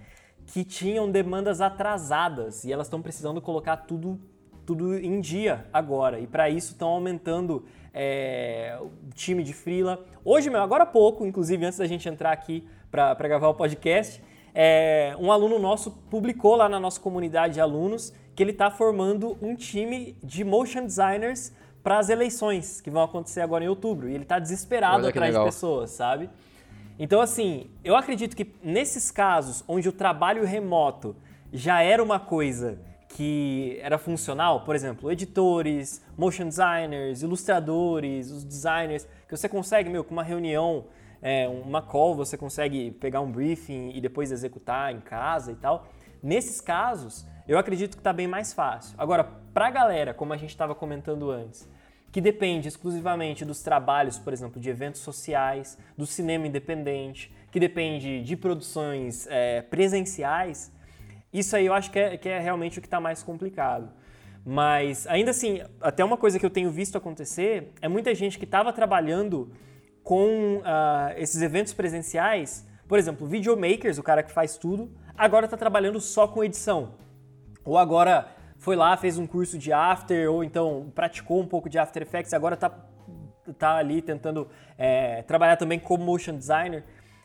que 0.45 0.63
tinham 0.63 1.11
demandas 1.11 1.59
atrasadas 1.59 2.63
e 2.63 2.71
elas 2.71 2.87
estão 2.87 3.01
precisando 3.01 3.41
colocar 3.41 3.77
tudo, 3.77 4.19
tudo 4.65 4.97
em 4.97 5.19
dia 5.19 5.67
agora. 5.73 6.19
E 6.19 6.25
para 6.25 6.49
isso 6.49 6.71
estão 6.71 6.87
aumentando 6.87 7.65
é, 8.01 8.77
o 8.79 9.13
time 9.13 9.43
de 9.43 9.51
freela. 9.51 10.05
Hoje, 10.23 10.49
meu, 10.49 10.61
agora 10.61 10.83
há 10.83 10.85
pouco, 10.85 11.25
inclusive 11.25 11.65
antes 11.65 11.77
da 11.77 11.85
gente 11.85 12.07
entrar 12.07 12.31
aqui 12.31 12.65
para 12.89 13.27
gravar 13.27 13.49
o 13.49 13.53
podcast, 13.53 14.23
é, 14.55 15.13
um 15.19 15.33
aluno 15.33 15.59
nosso 15.59 15.91
publicou 16.09 16.55
lá 16.55 16.69
na 16.69 16.79
nossa 16.79 16.97
comunidade 16.97 17.55
de 17.55 17.59
alunos 17.59 18.13
que 18.33 18.41
ele 18.41 18.51
está 18.51 18.71
formando 18.71 19.37
um 19.41 19.53
time 19.53 20.15
de 20.23 20.45
motion 20.45 20.85
designers 20.85 21.53
para 21.83 21.99
as 21.99 22.07
eleições 22.07 22.79
que 22.79 22.89
vão 22.89 23.03
acontecer 23.03 23.41
agora 23.41 23.65
em 23.65 23.67
outubro. 23.67 24.07
E 24.07 24.13
ele 24.13 24.23
está 24.23 24.39
desesperado 24.39 25.05
atrás 25.05 25.35
de 25.35 25.43
pessoas, 25.43 25.89
sabe? 25.89 26.29
Então, 26.97 27.19
assim, 27.19 27.69
eu 27.83 27.97
acredito 27.97 28.33
que 28.33 28.49
nesses 28.63 29.11
casos 29.11 29.61
onde 29.67 29.89
o 29.89 29.91
trabalho 29.91 30.45
remoto 30.45 31.17
já 31.51 31.81
era 31.81 32.01
uma 32.01 32.19
coisa 32.19 32.79
que 33.09 33.77
era 33.81 33.97
funcional, 33.97 34.61
por 34.61 34.75
exemplo, 34.75 35.11
editores, 35.11 36.01
motion 36.17 36.47
designers, 36.47 37.21
ilustradores, 37.21 38.31
os 38.31 38.43
designers, 38.43 39.07
que 39.27 39.35
você 39.35 39.49
consegue, 39.49 39.89
meu, 39.89 40.03
com 40.03 40.13
uma 40.13 40.23
reunião, 40.23 40.85
é, 41.21 41.47
uma 41.47 41.81
call, 41.81 42.15
você 42.15 42.37
consegue 42.37 42.91
pegar 42.91 43.19
um 43.19 43.31
briefing 43.31 43.91
e 43.93 43.99
depois 43.99 44.31
executar 44.31 44.93
em 44.93 45.01
casa 45.01 45.51
e 45.51 45.55
tal. 45.55 45.87
Nesses 46.21 46.61
casos, 46.61 47.25
eu 47.47 47.57
acredito 47.57 47.95
que 47.95 47.99
está 47.99 48.13
bem 48.13 48.27
mais 48.27 48.53
fácil. 48.53 48.95
Agora, 48.97 49.23
para 49.23 49.67
a 49.67 49.71
galera, 49.71 50.13
como 50.13 50.31
a 50.31 50.37
gente 50.37 50.51
estava 50.51 50.75
comentando 50.75 51.31
antes, 51.31 51.67
que 52.11 52.21
depende 52.21 52.67
exclusivamente 52.67 53.43
dos 53.43 53.61
trabalhos, 53.61 54.17
por 54.17 54.33
exemplo, 54.33 54.61
de 54.61 54.69
eventos 54.69 55.01
sociais, 55.01 55.77
do 55.97 56.05
cinema 56.05 56.47
independente, 56.47 57.33
que 57.51 57.59
depende 57.59 58.21
de 58.21 58.35
produções 58.35 59.27
é, 59.29 59.61
presenciais, 59.61 60.71
isso 61.31 61.55
aí 61.55 61.65
eu 61.65 61.73
acho 61.73 61.91
que 61.91 61.99
é, 61.99 62.17
que 62.17 62.29
é 62.29 62.39
realmente 62.39 62.79
o 62.79 62.81
que 62.81 62.87
está 62.87 62.99
mais 62.99 63.23
complicado. 63.23 63.91
Mas 64.45 65.05
ainda 65.07 65.31
assim, 65.31 65.61
até 65.81 66.03
uma 66.03 66.17
coisa 66.17 66.39
que 66.39 66.45
eu 66.45 66.49
tenho 66.49 66.71
visto 66.71 66.97
acontecer 66.97 67.73
é 67.81 67.87
muita 67.87 68.15
gente 68.15 68.39
que 68.39 68.45
estava 68.45 68.71
trabalhando 68.73 69.51
com 70.03 70.57
uh, 70.57 71.13
esses 71.17 71.41
eventos 71.41 71.73
presenciais, 71.73 72.67
por 72.87 72.97
exemplo, 72.97 73.27
videomakers, 73.27 73.97
o 73.97 74.03
cara 74.03 74.23
que 74.23 74.31
faz 74.31 74.57
tudo, 74.57 74.91
agora 75.15 75.45
está 75.45 75.57
trabalhando 75.57 75.99
só 75.99 76.27
com 76.27 76.43
edição 76.43 76.93
ou 77.69 77.77
agora 77.77 78.27
foi 78.57 78.75
lá, 78.75 78.97
fez 78.97 79.17
um 79.17 79.27
curso 79.27 79.57
de 79.57 79.71
After, 79.71 80.31
ou 80.31 80.43
então 80.43 80.91
praticou 80.95 81.39
um 81.39 81.45
pouco 81.45 81.69
de 81.69 81.77
After 81.77 82.01
Effects, 82.01 82.33
agora 82.33 82.55
está 82.55 82.69
tá 83.57 83.75
ali 83.75 84.01
tentando 84.01 84.47
é, 84.77 85.21
trabalhar 85.23 85.55
também 85.55 85.79
como 85.79 86.03
motion 86.03 86.35
designer. 86.35 86.83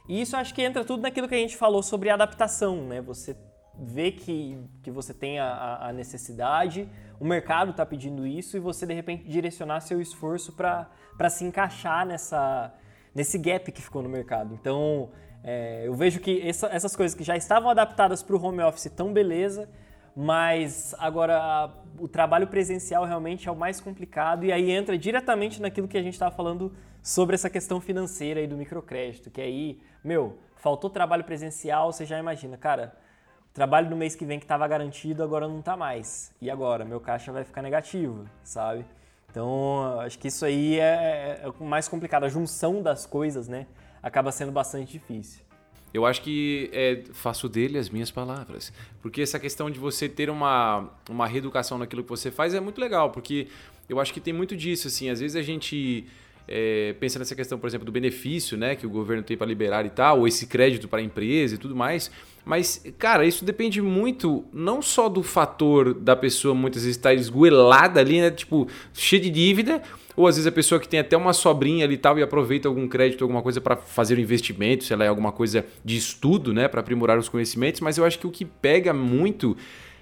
E 0.09 0.21
isso 0.21 0.37
acho 0.37 0.55
que 0.55 0.63
entra 0.63 0.85
tudo 0.85 1.03
naquilo 1.03 1.27
que 1.27 1.35
a 1.35 1.39
gente 1.39 1.57
falou 1.57 1.83
sobre 1.83 2.11
adaptação, 2.11 2.87
né? 2.87 3.01
Você 3.01 3.35
vê 3.79 4.13
que, 4.13 4.59
que 4.83 4.91
você 4.91 5.13
tem 5.13 5.39
a, 5.39 5.89
a 5.89 5.93
necessidade, 5.93 6.89
o 7.19 7.25
mercado 7.25 7.71
está 7.71 7.85
pedindo 7.85 8.27
isso 8.27 8.57
e 8.57 8.61
você 8.61 8.87
de 8.87 8.95
repente 8.95 9.25
direcionar 9.29 9.81
seu 9.81 10.01
esforço 10.01 10.53
para 10.53 11.31
se 11.31 11.45
encaixar 11.45 12.07
nessa, 12.07 12.73
nesse 13.15 13.39
gap 13.39 13.71
que 13.73 13.83
ficou 13.83 14.03
no 14.03 14.09
mercado. 14.09 14.55
Então 14.55 15.11
é, 15.43 15.83
eu 15.87 15.95
vejo 15.95 16.21
que 16.21 16.41
essa, 16.47 16.69
essas 16.69 16.95
coisas 16.95 17.17
que 17.17 17.25
já 17.25 17.37
estavam 17.37 17.69
adaptadas 17.69 18.23
para 18.23 18.37
o 18.37 18.43
home 18.43 18.63
office 18.63 18.87
estão 18.87 19.13
beleza, 19.13 19.69
mas 20.17 20.95
agora 20.99 21.71
o 21.99 22.07
trabalho 22.07 22.47
presencial 22.47 23.05
realmente 23.05 23.49
é 23.49 23.53
o 23.53 23.57
mais 23.57 23.81
complicado 23.81 24.45
e 24.45 24.53
aí 24.53 24.71
entra 24.71 24.97
diretamente 24.97 25.61
naquilo 25.61 25.89
que 25.89 25.99
a 25.99 26.03
gente 26.03 26.15
estava 26.15 26.35
falando 26.35 26.73
sobre 27.03 27.35
essa 27.35 27.51
questão 27.51 27.81
financeira 27.81 28.41
e 28.41 28.47
do 28.47 28.57
microcrédito, 28.57 29.31
que 29.31 29.41
aí, 29.41 29.81
meu, 30.03 30.39
faltou 30.57 30.89
trabalho 30.89 31.25
presencial, 31.25 31.93
você 31.93 32.07
já 32.07 32.19
imagina, 32.19 32.57
cara, 32.57 32.97
trabalho 33.55 33.89
do 33.89 33.97
mês 33.97 34.17
que 34.17 34.27
vem 34.27 34.39
que 34.39 34.45
estava 34.45 34.67
garantido 34.67 35.23
agora 35.23 35.47
não 35.49 35.61
está 35.61 35.77
mais. 35.77 36.33
E 36.43 36.51
agora, 36.51 36.85
meu 36.85 37.01
caixa 37.01 37.33
vai 37.33 37.45
ficar 37.45 37.63
negativo, 37.63 38.29
sabe? 38.43 38.85
Então, 39.31 39.99
acho 40.01 40.19
que 40.19 40.29
isso 40.29 40.45
aí 40.45 40.79
é, 40.79 40.83
é, 40.83 41.41
é 41.45 41.49
o 41.49 41.65
mais 41.65 41.89
complicado, 41.89 42.25
a 42.25 42.29
junção 42.29 42.83
das 42.83 43.07
coisas, 43.07 43.49
né, 43.49 43.67
acaba 44.03 44.31
sendo 44.31 44.53
bastante 44.53 44.93
difícil. 44.93 45.43
Eu 45.93 46.05
acho 46.05 46.23
que 46.23 46.69
é, 46.73 47.05
faço 47.13 47.49
dele 47.49 47.79
as 47.79 47.89
minhas 47.89 48.11
palavras. 48.11 48.73
Porque 49.01 49.23
essa 49.23 49.39
questão 49.39 49.71
de 49.71 49.79
você 49.79 50.09
ter 50.09 50.29
uma, 50.29 50.91
uma 51.09 51.25
reeducação 51.25 51.79
naquilo 51.79 52.03
que 52.03 52.11
você 52.11 52.33
faz 52.33 52.53
é 52.53 52.59
muito 52.59 52.81
legal, 52.81 53.11
porque 53.11 53.47
eu 53.89 54.01
acho 54.01 54.13
que 54.13 54.21
tem 54.21 54.35
muito 54.35 54.57
disso, 54.57 54.89
assim. 54.89 55.09
Às 55.09 55.21
vezes 55.21 55.37
a 55.37 55.43
gente 55.43 56.07
é, 56.47 56.95
pensa 57.01 57.19
nessa 57.19 57.35
questão, 57.35 57.59
por 57.59 57.67
exemplo, 57.67 57.87
do 57.87 57.93
benefício 57.93 58.57
né, 58.57 58.77
que 58.77 58.87
o 58.87 58.91
governo 58.91 59.23
tem 59.23 59.37
para 59.37 59.47
liberar 59.47 59.87
e 59.87 59.91
tal, 59.91 60.21
ou 60.21 60.29
esse 60.29 60.47
crédito 60.47 60.87
para 60.87 61.01
a 61.01 61.03
empresa 61.03 61.55
e 61.55 61.59
tudo 61.59 61.75
mais. 61.75 62.11
Mas, 62.45 62.85
cara, 62.99 63.25
isso 63.25 63.45
depende 63.45 63.81
muito 63.81 64.45
não 64.53 64.83
só 64.83 65.09
do 65.09 65.23
fator 65.23 65.95
da 65.95 66.15
pessoa 66.15 66.55
muitas 66.55 66.83
vezes 66.83 66.97
estar 66.97 67.09
tá 67.09 67.15
esgoelada 67.15 68.01
ali, 68.01 68.21
né? 68.21 68.31
Tipo, 68.31 68.69
cheia 68.93 69.23
de 69.23 69.31
dívida, 69.31 69.83
ou 70.15 70.27
às 70.27 70.37
vezes 70.37 70.47
a 70.47 70.53
pessoa 70.53 70.79
que 70.79 70.87
tem 70.87 71.01
até 71.01 71.17
uma 71.17 71.33
sobrinha 71.33 71.87
ali 71.87 71.95
e 71.95 71.99
tal 71.99 72.19
e 72.19 72.23
aproveita 72.23 72.69
algum 72.69 72.87
crédito, 72.87 73.25
alguma 73.25 73.41
coisa 73.41 73.63
para 73.63 73.77
fazer 73.77 74.19
um 74.19 74.21
investimento, 74.21 74.85
sei 74.85 74.97
lá, 74.97 75.09
alguma 75.09 75.33
coisa 75.33 75.65
de 75.83 75.97
estudo, 75.97 76.53
né, 76.53 76.69
para 76.69 76.81
aprimorar 76.81 77.19
os 77.19 77.31
conhecimentos, 77.31 77.81
mas 77.81 77.97
eu 77.97 78.05
acho 78.05 78.19
que 78.19 78.27
o 78.27 78.31
que 78.31 78.45
pega 78.45 78.93
muito 78.93 79.57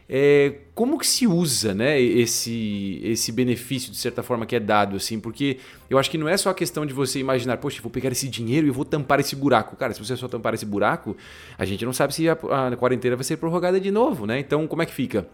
é, 0.09 0.55
como 0.75 0.99
que 0.99 1.07
se 1.07 1.27
usa 1.27 1.75
né, 1.75 2.01
esse, 2.01 3.01
esse 3.03 3.33
benefício, 3.33 3.91
de 3.91 3.97
certa 3.97 4.23
forma, 4.23 4.45
que 4.45 4.57
é 4.57 4.61
dado, 4.61 4.97
assim, 4.97 5.19
porque 5.19 5.59
eu 5.89 5.99
acho 5.99 6.11
que 6.11 6.19
não 6.19 6.29
é 6.29 6.37
só 6.37 6.51
a 6.51 6.55
questão 6.55 6.85
de 6.85 6.93
você 6.93 7.19
imaginar, 7.19 7.59
poxa, 7.59 7.81
vou 7.83 7.91
pegar 7.91 8.11
esse 8.11 8.29
dinheiro 8.29 8.67
e 8.67 8.71
vou 8.71 8.85
tampar 8.85 9.21
esse 9.21 9.35
buraco. 9.37 9.77
Cara, 9.77 9.95
se 9.95 10.05
você 10.05 10.17
só 10.17 10.29
tampar 10.29 10.55
esse 10.55 10.67
buraco, 10.67 11.17
a 11.57 11.65
gente 11.65 11.85
não 11.85 11.93
sabe 11.93 12.15
se 12.15 12.29
a, 12.29 12.33
a 12.33 12.77
quarentena 12.77 13.17
vai 13.17 13.25
ser 13.25 13.37
prorrogada 13.37 13.81
de 13.81 13.91
novo, 13.91 14.27
né? 14.27 14.39
Então, 14.39 14.67
como 14.67 14.83
é 14.83 14.87
que 14.87 14.93
fica? 14.93 15.27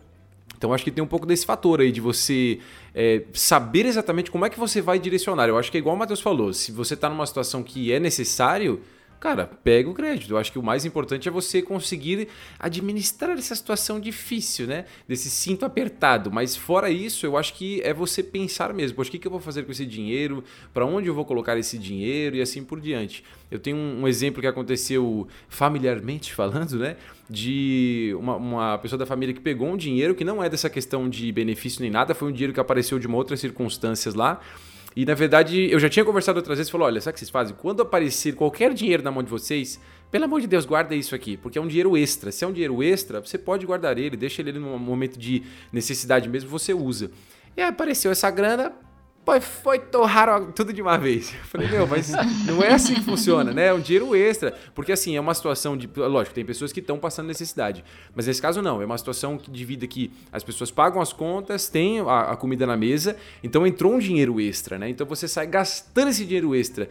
Então 0.59 0.73
acho 0.75 0.83
que 0.83 0.91
tem 0.91 1.03
um 1.03 1.07
pouco 1.07 1.25
desse 1.25 1.47
fator 1.47 1.81
aí 1.81 1.93
de 1.93 2.01
você 2.01 2.59
é, 2.93 3.23
saber 3.33 3.87
exatamente 3.87 4.29
como 4.29 4.45
é 4.45 4.51
que 4.51 4.59
você 4.59 4.83
vai 4.83 4.99
direcionar. 4.99 5.49
Eu 5.49 5.57
acho 5.57 5.71
que 5.71 5.79
é 5.79 5.81
igual 5.81 5.95
o 5.95 5.99
Matheus 5.99 6.21
falou, 6.21 6.53
se 6.53 6.73
você 6.73 6.95
está 6.95 7.09
numa 7.09 7.25
situação 7.25 7.63
que 7.63 7.93
é 7.93 8.01
necessário, 8.01 8.81
cara, 9.21 9.47
pega 9.47 9.89
o 9.91 9.95
crédito. 9.95 10.33
Eu 10.33 10.39
acho 10.39 10.53
que 10.53 10.59
o 10.59 10.63
mais 10.63 10.85
importante 10.85 11.29
é 11.29 11.31
você 11.31 11.61
conseguir 11.61 12.29
administrar 12.59 13.37
essa 13.37 13.55
situação 13.55 13.99
difícil, 13.99 14.67
né? 14.67 14.85
Desse 15.07 15.31
cinto 15.31 15.65
apertado. 15.65 16.31
Mas 16.31 16.57
fora 16.57 16.91
isso, 16.91 17.27
eu 17.27 17.37
acho 17.37 17.55
que 17.55 17.81
é 17.83 17.93
você 17.93 18.23
pensar 18.23 18.73
mesmo, 18.73 18.97
poxa, 18.97 19.09
o 19.09 19.19
que, 19.19 19.27
eu 19.27 19.31
vou 19.31 19.41
fazer 19.41 19.65
com 19.65 19.73
esse 19.73 19.85
dinheiro? 19.85 20.45
Para 20.73 20.87
onde 20.87 21.09
eu 21.09 21.15
vou 21.15 21.25
colocar 21.25 21.57
esse 21.57 21.79
dinheiro? 21.79 22.37
E 22.37 22.41
assim 22.41 22.63
por 22.65 22.81
diante. 22.81 23.25
Eu 23.51 23.59
tenho 23.59 23.77
um, 23.77 24.07
exemplo 24.07 24.41
que 24.41 24.47
aconteceu 24.47 25.27
familiarmente 25.49 26.33
falando, 26.35 26.79
né? 26.79 26.97
De 27.29 28.15
uma, 28.19 28.37
uma 28.37 28.79
pessoa 28.79 28.99
da 28.99 29.07
família 29.07 29.35
que 29.35 29.41
pegou 29.41 29.69
um 29.69 29.77
dinheiro 29.77 30.15
que 30.15 30.25
não 30.25 30.43
é 30.43 30.49
dessa 30.49 30.71
questão 30.71 31.09
de 31.09 31.31
benefício 31.31 31.83
nem 31.83 31.91
nada, 31.91 32.15
foi 32.15 32.29
um 32.29 32.33
dinheiro 32.33 32.53
que 32.53 32.61
apareceu 32.61 32.99
de 32.99 33.07
uma 33.07 33.17
outra 33.17 33.37
circunstâncias 33.37 34.15
lá 34.15 34.41
e 34.99 35.07
na 35.07 35.15
verdade, 35.15 35.71
eu 35.71 35.79
já 35.79 35.89
tinha 35.89 36.05
conversado 36.05 36.41
outras 36.41 36.59
vezes, 36.59 36.69
falou: 36.69 36.89
olha, 36.89 37.01
sabe 37.01 37.13
o 37.13 37.15
que 37.15 37.21
vocês 37.21 37.31
fazem? 37.31 37.55
Quando 37.57 37.83
aparecer 37.83 38.35
qualquer 38.35 38.75
dinheiro 38.75 39.01
na 39.01 39.13
mão 39.13 39.23
de 39.23 39.31
vocês, 39.31 39.81
pelo 40.11 40.25
amor 40.25 40.41
de 40.41 40.49
Deus, 40.49 40.67
guarda 40.67 40.93
isso 40.93 41.15
aqui, 41.15 41.37
porque 41.37 41.57
é 41.57 41.61
um 41.63 41.69
dinheiro 41.69 41.97
extra. 41.97 42.33
Se 42.33 42.45
é 42.45 42.49
um 42.49 42.53
dinheiro 42.53 42.83
extra, 42.83 43.21
você 43.21 43.39
pode 43.39 43.65
guardar 43.65 43.97
ele, 43.97 44.17
deixa 44.17 44.43
ele 44.43 44.59
num 44.59 44.77
momento 44.77 45.17
de 45.17 45.45
necessidade 45.73 46.29
mesmo, 46.29 46.51
você 46.51 46.75
usa. 46.75 47.13
E 47.57 47.63
aí 47.63 47.69
apareceu 47.69 48.11
essa 48.11 48.29
grana, 48.29 48.73
foi, 49.29 49.41
foi 49.41 49.79
torrar 49.79 50.41
tudo 50.53 50.73
de 50.73 50.81
uma 50.81 50.97
vez. 50.97 51.35
Eu 51.35 51.45
falei, 51.45 51.69
meu, 51.69 51.87
mas 51.87 52.11
não 52.47 52.63
é 52.63 52.73
assim 52.73 52.95
que 52.95 53.03
funciona, 53.03 53.53
né? 53.53 53.67
É 53.67 53.75
um 53.75 53.81
dinheiro 53.81 54.17
extra. 54.17 54.57
Porque 54.75 54.91
assim, 54.91 55.17
é 55.17 55.21
uma 55.21 55.35
situação 55.35 55.77
de. 55.77 55.87
Lógico, 55.95 56.35
tem 56.35 56.47
pessoas 56.47 56.73
que 56.73 56.81
estão 56.81 56.99
passando 56.99 57.27
necessidade. 57.27 57.85
Mas 58.15 58.27
nesse 58.27 58.41
caso, 58.41 58.63
não. 58.63 58.81
É 58.81 58.87
uma 58.87 58.97
situação 58.97 59.37
de 59.37 59.65
vida 59.67 59.87
que 59.87 60.11
as 60.33 60.43
pessoas 60.43 60.71
pagam 60.71 61.03
as 61.03 61.13
contas, 61.13 61.69
têm 61.69 62.01
a, 62.01 62.33
a 62.33 62.37
comida 62.37 62.67
na 62.67 62.75
mesa, 62.75 63.17
então 63.45 63.67
entrou 63.67 63.93
um 63.93 63.99
dinheiro 63.99 64.41
extra, 64.41 64.79
né? 64.79 64.89
Então 64.89 65.07
você 65.07 65.29
sai 65.29 65.47
gastando 65.47 66.09
esse 66.09 66.25
dinheiro 66.25 66.55
extra. 66.55 66.89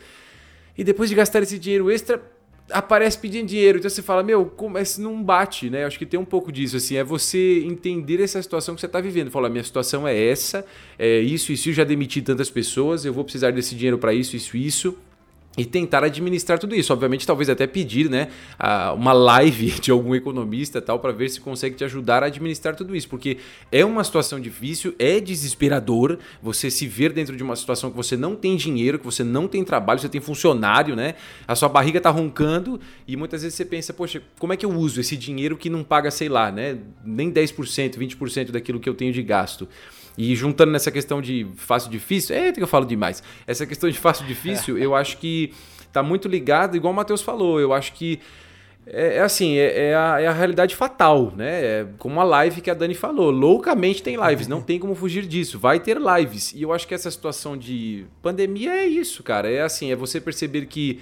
E 0.77 0.83
depois 0.83 1.09
de 1.09 1.15
gastar 1.15 1.41
esse 1.41 1.57
dinheiro 1.57 1.89
extra, 1.89 2.21
aparece 2.71 3.17
pedindo 3.17 3.47
dinheiro. 3.47 3.77
Então 3.77 3.89
você 3.89 4.01
fala, 4.01 4.23
meu, 4.23 4.45
como 4.45 4.77
esse 4.77 4.99
não 5.01 5.21
bate, 5.21 5.69
né? 5.69 5.85
Acho 5.85 5.97
que 5.97 6.05
tem 6.05 6.19
um 6.19 6.25
pouco 6.25 6.51
disso, 6.51 6.77
assim, 6.77 6.95
é 6.97 7.03
você 7.03 7.63
entender 7.65 8.21
essa 8.21 8.41
situação 8.41 8.75
que 8.75 8.81
você 8.81 8.87
está 8.87 8.99
vivendo. 8.99 9.31
Fala, 9.31 9.49
minha 9.49 9.63
situação 9.63 10.07
é 10.07 10.17
essa, 10.17 10.65
é 10.97 11.19
isso, 11.19 11.51
isso, 11.51 11.69
eu 11.69 11.73
já 11.73 11.83
demiti 11.83 12.21
tantas 12.21 12.49
pessoas, 12.49 13.05
eu 13.05 13.13
vou 13.13 13.23
precisar 13.23 13.51
desse 13.51 13.75
dinheiro 13.75 13.97
para 13.97 14.13
isso, 14.13 14.35
isso, 14.35 14.57
isso. 14.57 14.97
E 15.57 15.65
tentar 15.65 16.03
administrar 16.03 16.59
tudo 16.59 16.75
isso. 16.75 16.93
Obviamente, 16.93 17.25
talvez 17.25 17.49
até 17.49 17.65
pedir 17.65 18.09
né, 18.09 18.29
uma 18.95 19.11
live 19.11 19.71
de 19.81 19.89
algum 19.89 20.13
economista 20.13 20.81
tal 20.81 20.99
para 20.99 21.11
ver 21.11 21.29
se 21.29 21.41
consegue 21.41 21.75
te 21.75 21.83
ajudar 21.83 22.21
a 22.23 22.27
administrar 22.27 22.75
tudo 22.75 22.95
isso, 22.95 23.09
porque 23.09 23.37
é 23.71 23.83
uma 23.83 24.03
situação 24.03 24.39
difícil, 24.39 24.93
é 24.99 25.19
desesperador 25.19 26.19
você 26.41 26.69
se 26.69 26.85
ver 26.85 27.11
dentro 27.11 27.35
de 27.35 27.41
uma 27.41 27.55
situação 27.55 27.89
que 27.89 27.97
você 27.97 28.15
não 28.15 28.35
tem 28.35 28.55
dinheiro, 28.55 28.99
que 28.99 29.05
você 29.05 29.23
não 29.23 29.47
tem 29.47 29.63
trabalho, 29.63 29.99
você 29.99 30.09
tem 30.09 30.21
funcionário, 30.21 30.95
né? 30.95 31.15
A 31.47 31.55
sua 31.55 31.69
barriga 31.69 31.99
tá 31.99 32.11
roncando 32.11 32.79
e 33.07 33.17
muitas 33.17 33.41
vezes 33.41 33.55
você 33.55 33.65
pensa, 33.65 33.93
poxa, 33.93 34.21
como 34.37 34.53
é 34.53 34.57
que 34.57 34.65
eu 34.65 34.71
uso 34.71 35.01
esse 35.01 35.17
dinheiro 35.17 35.57
que 35.57 35.69
não 35.69 35.83
paga, 35.83 36.11
sei 36.11 36.29
lá, 36.29 36.51
né, 36.51 36.77
nem 37.03 37.31
10%, 37.31 37.97
20% 37.97 38.51
daquilo 38.51 38.79
que 38.79 38.87
eu 38.87 38.93
tenho 38.93 39.11
de 39.11 39.23
gasto? 39.23 39.67
E 40.17 40.35
juntando 40.35 40.71
nessa 40.71 40.91
questão 40.91 41.21
de 41.21 41.45
fácil 41.55 41.91
difícil, 41.91 42.35
é 42.35 42.51
que 42.51 42.61
eu 42.61 42.67
falo 42.67 42.85
demais. 42.85 43.21
Essa 43.45 43.65
questão 43.65 43.89
de 43.89 43.97
fácil 43.97 44.25
difícil, 44.25 44.77
eu 44.79 44.95
acho 44.95 45.17
que 45.17 45.53
tá 45.93 46.01
muito 46.01 46.27
ligado, 46.27 46.75
igual 46.75 46.91
o 46.91 46.95
Matheus 46.95 47.21
falou, 47.21 47.59
eu 47.59 47.73
acho 47.73 47.93
que 47.93 48.19
é, 48.89 49.17
é 49.17 49.21
assim, 49.21 49.57
é, 49.57 49.89
é, 49.89 49.95
a, 49.95 50.21
é, 50.21 50.27
a, 50.27 50.31
realidade 50.31 50.75
fatal, 50.75 51.33
né? 51.35 51.63
É 51.63 51.87
como 51.97 52.19
a 52.21 52.23
live 52.23 52.61
que 52.61 52.71
a 52.71 52.73
Dani 52.73 52.95
falou. 52.95 53.29
Loucamente 53.29 54.01
tem 54.01 54.15
lives, 54.15 54.47
não 54.47 54.61
tem 54.61 54.79
como 54.79 54.95
fugir 54.95 55.25
disso. 55.25 55.59
Vai 55.59 55.79
ter 55.79 55.97
lives. 55.97 56.53
E 56.53 56.61
eu 56.61 56.71
acho 56.71 56.87
que 56.87 56.93
essa 56.93 57.11
situação 57.11 57.57
de 57.57 58.05
pandemia 58.21 58.71
é 58.71 58.85
isso, 58.85 59.23
cara. 59.23 59.51
É 59.51 59.61
assim, 59.61 59.91
é 59.91 59.95
você 59.95 60.21
perceber 60.21 60.67
que 60.67 61.01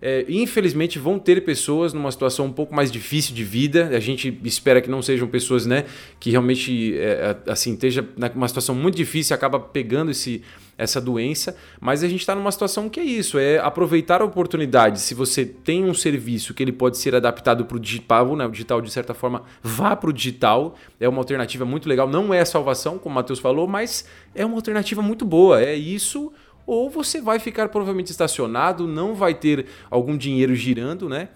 é, 0.00 0.24
infelizmente 0.28 0.98
vão 0.98 1.18
ter 1.18 1.44
pessoas 1.44 1.92
numa 1.92 2.10
situação 2.10 2.46
um 2.46 2.52
pouco 2.52 2.74
mais 2.74 2.90
difícil 2.90 3.34
de 3.34 3.44
vida. 3.44 3.88
A 3.88 4.00
gente 4.00 4.38
espera 4.44 4.80
que 4.80 4.90
não 4.90 5.02
sejam 5.02 5.26
pessoas, 5.28 5.66
né, 5.66 5.84
que 6.20 6.30
realmente 6.30 6.96
é, 6.98 7.36
assim 7.46 7.74
esteja 7.74 8.06
numa 8.34 8.48
situação 8.48 8.74
muito 8.74 8.96
difícil, 8.96 9.34
acaba 9.34 9.58
pegando 9.58 10.10
esse 10.10 10.42
essa 10.78 11.00
doença, 11.00 11.56
mas 11.80 12.04
a 12.04 12.08
gente 12.08 12.20
está 12.20 12.34
numa 12.34 12.52
situação 12.52 12.88
que 12.88 13.00
é 13.00 13.04
isso, 13.04 13.38
é 13.38 13.58
aproveitar 13.58 14.20
a 14.20 14.24
oportunidade. 14.24 15.00
Se 15.00 15.14
você 15.14 15.44
tem 15.44 15.84
um 15.84 15.94
serviço 15.94 16.52
que 16.52 16.62
ele 16.62 16.72
pode 16.72 16.98
ser 16.98 17.14
adaptado 17.14 17.64
para 17.64 17.76
o 17.76 17.80
digital, 17.80 18.36
né, 18.36 18.44
o 18.44 18.50
digital 18.50 18.80
de 18.82 18.90
certa 18.90 19.14
forma, 19.14 19.42
vá 19.62 19.96
para 19.96 20.10
o 20.10 20.12
digital. 20.12 20.74
É 21.00 21.08
uma 21.08 21.18
alternativa 21.18 21.64
muito 21.64 21.88
legal. 21.88 22.08
Não 22.08 22.32
é 22.32 22.40
a 22.40 22.46
salvação, 22.46 22.98
como 22.98 23.14
o 23.14 23.16
Matheus 23.16 23.38
falou, 23.38 23.66
mas 23.66 24.06
é 24.34 24.44
uma 24.44 24.56
alternativa 24.56 25.00
muito 25.00 25.24
boa. 25.24 25.62
É 25.62 25.74
isso 25.74 26.32
ou 26.66 26.90
você 26.90 27.20
vai 27.20 27.38
ficar 27.38 27.68
provavelmente 27.68 28.10
estacionado, 28.10 28.86
não 28.88 29.14
vai 29.14 29.34
ter 29.34 29.66
algum 29.88 30.16
dinheiro 30.16 30.54
girando, 30.54 31.08
né? 31.08 31.28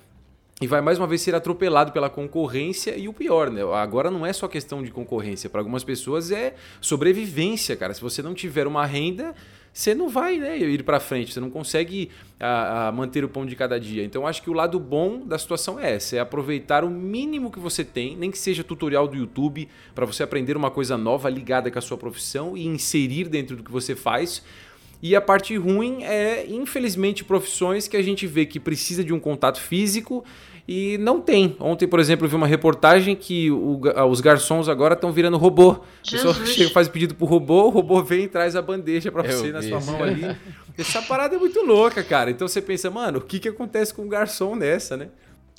E 0.60 0.66
vai 0.66 0.82
mais 0.82 0.98
uma 0.98 1.06
vez 1.06 1.22
ser 1.22 1.34
atropelado 1.34 1.90
pela 1.90 2.10
concorrência 2.10 2.94
e 2.94 3.08
o 3.08 3.14
pior, 3.14 3.50
né? 3.50 3.62
Agora 3.74 4.10
não 4.10 4.26
é 4.26 4.32
só 4.32 4.46
questão 4.46 4.82
de 4.82 4.90
concorrência, 4.90 5.48
para 5.48 5.60
algumas 5.60 5.82
pessoas 5.82 6.30
é 6.30 6.54
sobrevivência, 6.82 7.74
cara. 7.76 7.94
Se 7.94 8.00
você 8.02 8.20
não 8.20 8.34
tiver 8.34 8.66
uma 8.66 8.84
renda, 8.84 9.34
você 9.72 9.94
não 9.94 10.08
vai 10.08 10.36
né, 10.36 10.58
ir 10.58 10.82
para 10.82 11.00
frente, 11.00 11.32
você 11.32 11.40
não 11.40 11.48
consegue 11.48 12.10
a, 12.38 12.88
a 12.88 12.92
manter 12.92 13.24
o 13.24 13.28
pão 13.28 13.46
de 13.46 13.56
cada 13.56 13.80
dia. 13.80 14.04
Então 14.04 14.26
acho 14.26 14.42
que 14.42 14.50
o 14.50 14.52
lado 14.52 14.78
bom 14.78 15.24
da 15.24 15.38
situação 15.38 15.80
é 15.80 15.94
essa, 15.94 16.16
é 16.16 16.18
aproveitar 16.18 16.84
o 16.84 16.90
mínimo 16.90 17.50
que 17.50 17.58
você 17.58 17.82
tem, 17.82 18.14
nem 18.14 18.30
que 18.30 18.36
seja 18.36 18.62
tutorial 18.62 19.08
do 19.08 19.16
YouTube, 19.16 19.66
para 19.94 20.04
você 20.04 20.22
aprender 20.22 20.58
uma 20.58 20.70
coisa 20.70 20.98
nova 20.98 21.30
ligada 21.30 21.70
com 21.70 21.78
a 21.78 21.82
sua 21.82 21.96
profissão 21.96 22.54
e 22.54 22.66
inserir 22.66 23.30
dentro 23.30 23.56
do 23.56 23.62
que 23.62 23.72
você 23.72 23.96
faz 23.96 24.42
e 25.02 25.16
a 25.16 25.20
parte 25.20 25.56
ruim 25.56 26.02
é, 26.02 26.46
infelizmente, 26.48 27.24
profissões 27.24 27.88
que 27.88 27.96
a 27.96 28.02
gente 28.02 28.26
vê 28.26 28.44
que 28.44 28.60
precisa 28.60 29.02
de 29.02 29.12
um 29.12 29.20
contato 29.20 29.60
físico 29.60 30.24
e 30.68 30.98
não 30.98 31.20
tem. 31.20 31.56
Ontem, 31.58 31.88
por 31.88 31.98
exemplo, 31.98 32.26
eu 32.26 32.30
vi 32.30 32.36
uma 32.36 32.46
reportagem 32.46 33.16
que 33.16 33.50
o, 33.50 33.80
os 34.08 34.20
garçons 34.20 34.68
agora 34.68 34.94
estão 34.94 35.10
virando 35.10 35.36
robô. 35.36 35.80
A 36.06 36.10
pessoa 36.10 36.34
chega, 36.46 36.70
faz 36.70 36.86
pedido 36.86 37.14
pro 37.14 37.26
robô, 37.26 37.64
o 37.64 37.70
robô 37.70 38.02
vem 38.02 38.24
e 38.24 38.28
traz 38.28 38.54
a 38.54 38.62
bandeja 38.62 39.10
para 39.10 39.22
você 39.22 39.50
na 39.50 39.62
sua 39.62 39.80
mão 39.80 40.00
ali. 40.04 40.36
Essa 40.78 41.02
parada 41.02 41.34
é 41.34 41.38
muito 41.38 41.60
louca, 41.62 42.02
cara. 42.04 42.30
Então 42.30 42.46
você 42.46 42.62
pensa, 42.62 42.90
mano, 42.90 43.18
o 43.18 43.22
que, 43.22 43.38
que 43.38 43.48
acontece 43.48 43.92
com 43.92 44.02
um 44.02 44.08
garçom 44.08 44.54
nessa, 44.54 44.96
né? 44.96 45.08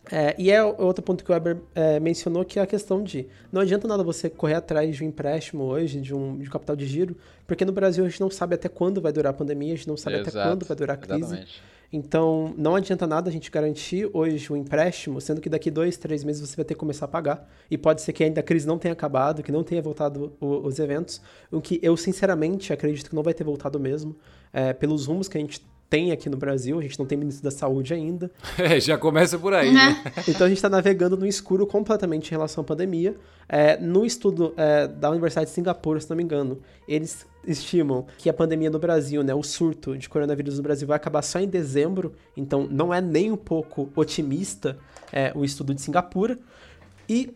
É, 0.09 0.35
e 0.37 0.49
é 0.49 0.63
outro 0.63 1.03
ponto 1.03 1.23
que 1.23 1.29
o 1.29 1.33
Weber 1.33 1.57
é, 1.75 1.99
mencionou, 1.99 2.43
que 2.43 2.57
é 2.57 2.61
a 2.61 2.67
questão 2.67 3.03
de 3.03 3.27
não 3.51 3.61
adianta 3.61 3.87
nada 3.87 4.03
você 4.03 4.29
correr 4.29 4.55
atrás 4.55 4.95
de 4.95 5.03
um 5.03 5.07
empréstimo 5.07 5.63
hoje, 5.63 6.01
de 6.01 6.13
um, 6.13 6.37
de 6.37 6.47
um 6.47 6.51
capital 6.51 6.75
de 6.75 6.87
giro, 6.87 7.15
porque 7.45 7.63
no 7.63 7.71
Brasil 7.71 8.03
a 8.03 8.09
gente 8.09 8.19
não 8.19 8.29
sabe 8.29 8.55
até 8.55 8.67
quando 8.67 8.99
vai 8.99 9.11
durar 9.11 9.31
a 9.31 9.33
pandemia, 9.33 9.73
a 9.73 9.77
gente 9.77 9.87
não 9.87 9.97
sabe 9.97 10.17
Exato, 10.17 10.37
até 10.37 10.49
quando 10.49 10.65
vai 10.65 10.75
durar 10.75 10.95
a 10.95 10.99
crise. 10.99 11.21
Exatamente. 11.21 11.61
Então, 11.93 12.53
não 12.57 12.75
adianta 12.75 13.05
nada 13.05 13.29
a 13.29 13.33
gente 13.33 13.51
garantir 13.51 14.09
hoje 14.13 14.51
um 14.51 14.55
empréstimo, 14.55 15.19
sendo 15.19 15.41
que 15.41 15.49
daqui 15.49 15.69
dois, 15.69 15.97
três 15.97 16.23
meses 16.23 16.41
você 16.41 16.55
vai 16.55 16.63
ter 16.63 16.73
que 16.73 16.79
começar 16.79 17.03
a 17.03 17.07
pagar. 17.07 17.49
E 17.69 17.77
pode 17.77 18.01
ser 18.01 18.13
que 18.13 18.23
ainda 18.23 18.39
a 18.39 18.43
crise 18.43 18.65
não 18.65 18.77
tenha 18.77 18.93
acabado, 18.93 19.43
que 19.43 19.51
não 19.51 19.61
tenha 19.61 19.81
voltado 19.81 20.33
o, 20.39 20.65
os 20.65 20.79
eventos, 20.79 21.21
o 21.51 21.59
que 21.59 21.79
eu 21.83 21.97
sinceramente 21.97 22.71
acredito 22.71 23.09
que 23.09 23.15
não 23.15 23.21
vai 23.21 23.33
ter 23.33 23.43
voltado 23.43 23.77
mesmo, 23.77 24.15
é, 24.53 24.71
pelos 24.71 25.05
rumos 25.05 25.27
que 25.27 25.37
a 25.37 25.41
gente 25.41 25.65
tem 25.91 26.13
aqui 26.13 26.29
no 26.29 26.37
Brasil, 26.37 26.79
a 26.79 26.81
gente 26.81 26.97
não 26.97 27.05
tem 27.05 27.17
ministro 27.17 27.43
da 27.43 27.51
saúde 27.51 27.93
ainda. 27.93 28.31
É, 28.57 28.79
já 28.79 28.97
começa 28.97 29.39
por 29.39 29.53
aí, 29.53 29.73
né? 29.73 30.01
então 30.27 30.45
a 30.45 30.49
gente 30.49 30.57
está 30.57 30.69
navegando 30.69 31.17
no 31.17 31.25
escuro 31.25 31.65
completamente 31.65 32.27
em 32.27 32.31
relação 32.31 32.61
à 32.61 32.65
pandemia. 32.65 33.15
É, 33.49 33.75
no 33.77 34.05
estudo 34.05 34.53
é, 34.55 34.87
da 34.87 35.09
Universidade 35.09 35.49
de 35.49 35.53
Singapura, 35.55 35.99
se 35.99 36.09
não 36.09 36.15
me 36.15 36.23
engano, 36.23 36.59
eles 36.87 37.25
estimam 37.45 38.05
que 38.17 38.29
a 38.29 38.33
pandemia 38.33 38.69
no 38.69 38.77
Brasil, 38.77 39.23
né, 39.23 39.33
o 39.33 39.41
surto 39.41 39.97
de 39.97 40.07
coronavírus 40.07 40.57
no 40.57 40.63
Brasil 40.63 40.87
vai 40.87 40.95
acabar 40.95 41.21
só 41.23 41.39
em 41.39 41.47
dezembro, 41.47 42.13
então 42.37 42.67
não 42.69 42.93
é 42.93 43.01
nem 43.01 43.31
um 43.31 43.37
pouco 43.37 43.89
otimista 43.95 44.77
é, 45.11 45.31
o 45.35 45.43
estudo 45.43 45.73
de 45.73 45.81
Singapura. 45.81 46.37
E, 47.09 47.35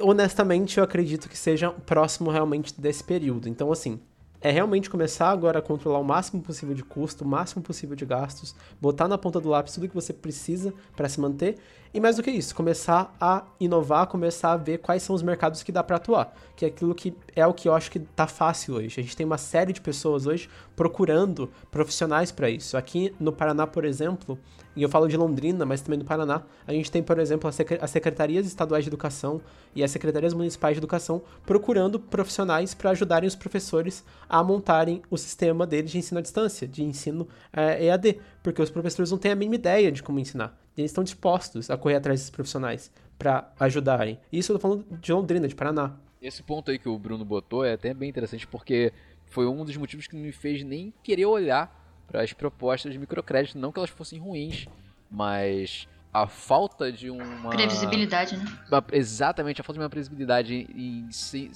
honestamente, 0.00 0.78
eu 0.78 0.84
acredito 0.84 1.28
que 1.28 1.36
seja 1.36 1.70
próximo 1.70 2.30
realmente 2.30 2.80
desse 2.80 3.04
período. 3.04 3.48
Então, 3.48 3.70
assim, 3.70 4.00
é 4.40 4.50
realmente 4.50 4.88
começar 4.88 5.30
agora 5.30 5.58
a 5.58 5.62
controlar 5.62 5.98
o 5.98 6.04
máximo 6.04 6.42
possível 6.42 6.74
de 6.74 6.82
custo, 6.82 7.24
o 7.24 7.28
máximo 7.28 7.62
possível 7.62 7.94
de 7.94 8.06
gastos, 8.06 8.54
botar 8.80 9.06
na 9.06 9.18
ponta 9.18 9.40
do 9.40 9.48
lápis 9.48 9.74
tudo 9.74 9.88
que 9.88 9.94
você 9.94 10.12
precisa 10.12 10.72
para 10.96 11.08
se 11.08 11.20
manter 11.20 11.58
e 11.92 11.98
mais 11.98 12.16
do 12.16 12.22
que 12.22 12.30
isso, 12.30 12.54
começar 12.54 13.14
a 13.20 13.42
inovar, 13.58 14.06
começar 14.06 14.52
a 14.52 14.56
ver 14.56 14.78
quais 14.78 15.02
são 15.02 15.14
os 15.14 15.22
mercados 15.22 15.62
que 15.64 15.72
dá 15.72 15.82
para 15.82 15.96
atuar, 15.96 16.32
que 16.54 16.64
é 16.64 16.68
aquilo 16.68 16.94
que 16.94 17.12
é 17.34 17.44
o 17.44 17.52
que 17.52 17.68
eu 17.68 17.74
acho 17.74 17.90
que 17.90 17.98
tá 17.98 18.28
fácil 18.28 18.76
hoje. 18.76 19.00
A 19.00 19.02
gente 19.02 19.16
tem 19.16 19.26
uma 19.26 19.38
série 19.38 19.72
de 19.72 19.80
pessoas 19.80 20.24
hoje 20.24 20.48
procurando 20.76 21.50
profissionais 21.68 22.30
para 22.30 22.48
isso. 22.48 22.76
Aqui 22.76 23.12
no 23.18 23.32
Paraná, 23.32 23.66
por 23.66 23.84
exemplo, 23.84 24.38
e 24.76 24.82
eu 24.84 24.88
falo 24.88 25.08
de 25.08 25.16
Londrina, 25.16 25.66
mas 25.66 25.80
também 25.80 25.98
do 25.98 26.04
Paraná, 26.04 26.42
a 26.64 26.72
gente 26.72 26.92
tem, 26.92 27.02
por 27.02 27.18
exemplo, 27.18 27.50
as 27.80 27.90
secretarias 27.90 28.46
estaduais 28.46 28.84
de 28.84 28.88
educação 28.88 29.40
e 29.74 29.82
as 29.82 29.90
secretarias 29.90 30.32
municipais 30.32 30.74
de 30.74 30.78
educação 30.78 31.20
procurando 31.44 31.98
profissionais 31.98 32.72
para 32.72 32.90
ajudarem 32.90 33.26
os 33.26 33.34
professores 33.34 34.04
a 34.28 34.42
montarem 34.44 35.02
o 35.10 35.16
sistema 35.16 35.66
deles 35.66 35.90
de 35.90 35.98
ensino 35.98 36.18
à 36.18 36.22
distância, 36.22 36.68
de 36.68 36.84
ensino 36.84 37.26
é, 37.52 37.86
EAD, 37.86 38.20
porque 38.44 38.62
os 38.62 38.70
professores 38.70 39.10
não 39.10 39.18
têm 39.18 39.32
a 39.32 39.34
mínima 39.34 39.56
ideia 39.56 39.90
de 39.90 40.04
como 40.04 40.20
ensinar. 40.20 40.56
E 40.80 40.82
eles 40.82 40.92
estão 40.92 41.04
dispostos 41.04 41.70
a 41.70 41.76
correr 41.76 41.96
atrás 41.96 42.18
desses 42.18 42.30
profissionais 42.30 42.90
para 43.18 43.52
ajudarem. 43.60 44.18
Isso 44.32 44.50
eu 44.50 44.56
tô 44.58 44.62
falando 44.62 44.86
de 44.98 45.12
Londrina, 45.12 45.46
de 45.46 45.54
Paraná. 45.54 45.94
Esse 46.22 46.42
ponto 46.42 46.70
aí 46.70 46.78
que 46.78 46.88
o 46.88 46.98
Bruno 46.98 47.22
botou 47.22 47.62
é 47.62 47.74
até 47.74 47.92
bem 47.92 48.08
interessante 48.08 48.46
porque 48.46 48.90
foi 49.26 49.46
um 49.46 49.62
dos 49.62 49.76
motivos 49.76 50.06
que 50.06 50.16
me 50.16 50.32
fez 50.32 50.64
nem 50.64 50.92
querer 51.02 51.26
olhar 51.26 52.02
para 52.06 52.22
as 52.22 52.32
propostas 52.32 52.94
de 52.94 52.98
microcrédito, 52.98 53.58
não 53.58 53.70
que 53.70 53.78
elas 53.78 53.90
fossem 53.90 54.18
ruins, 54.18 54.66
mas 55.10 55.86
a 56.12 56.26
falta 56.26 56.90
de 56.90 57.08
uma. 57.08 57.50
Previsibilidade, 57.50 58.36
né? 58.36 58.44
Exatamente, 58.92 59.60
a 59.60 59.64
falta 59.64 59.78
de 59.78 59.84
uma 59.84 59.90
previsibilidade 59.90 60.66
e, 60.74 61.08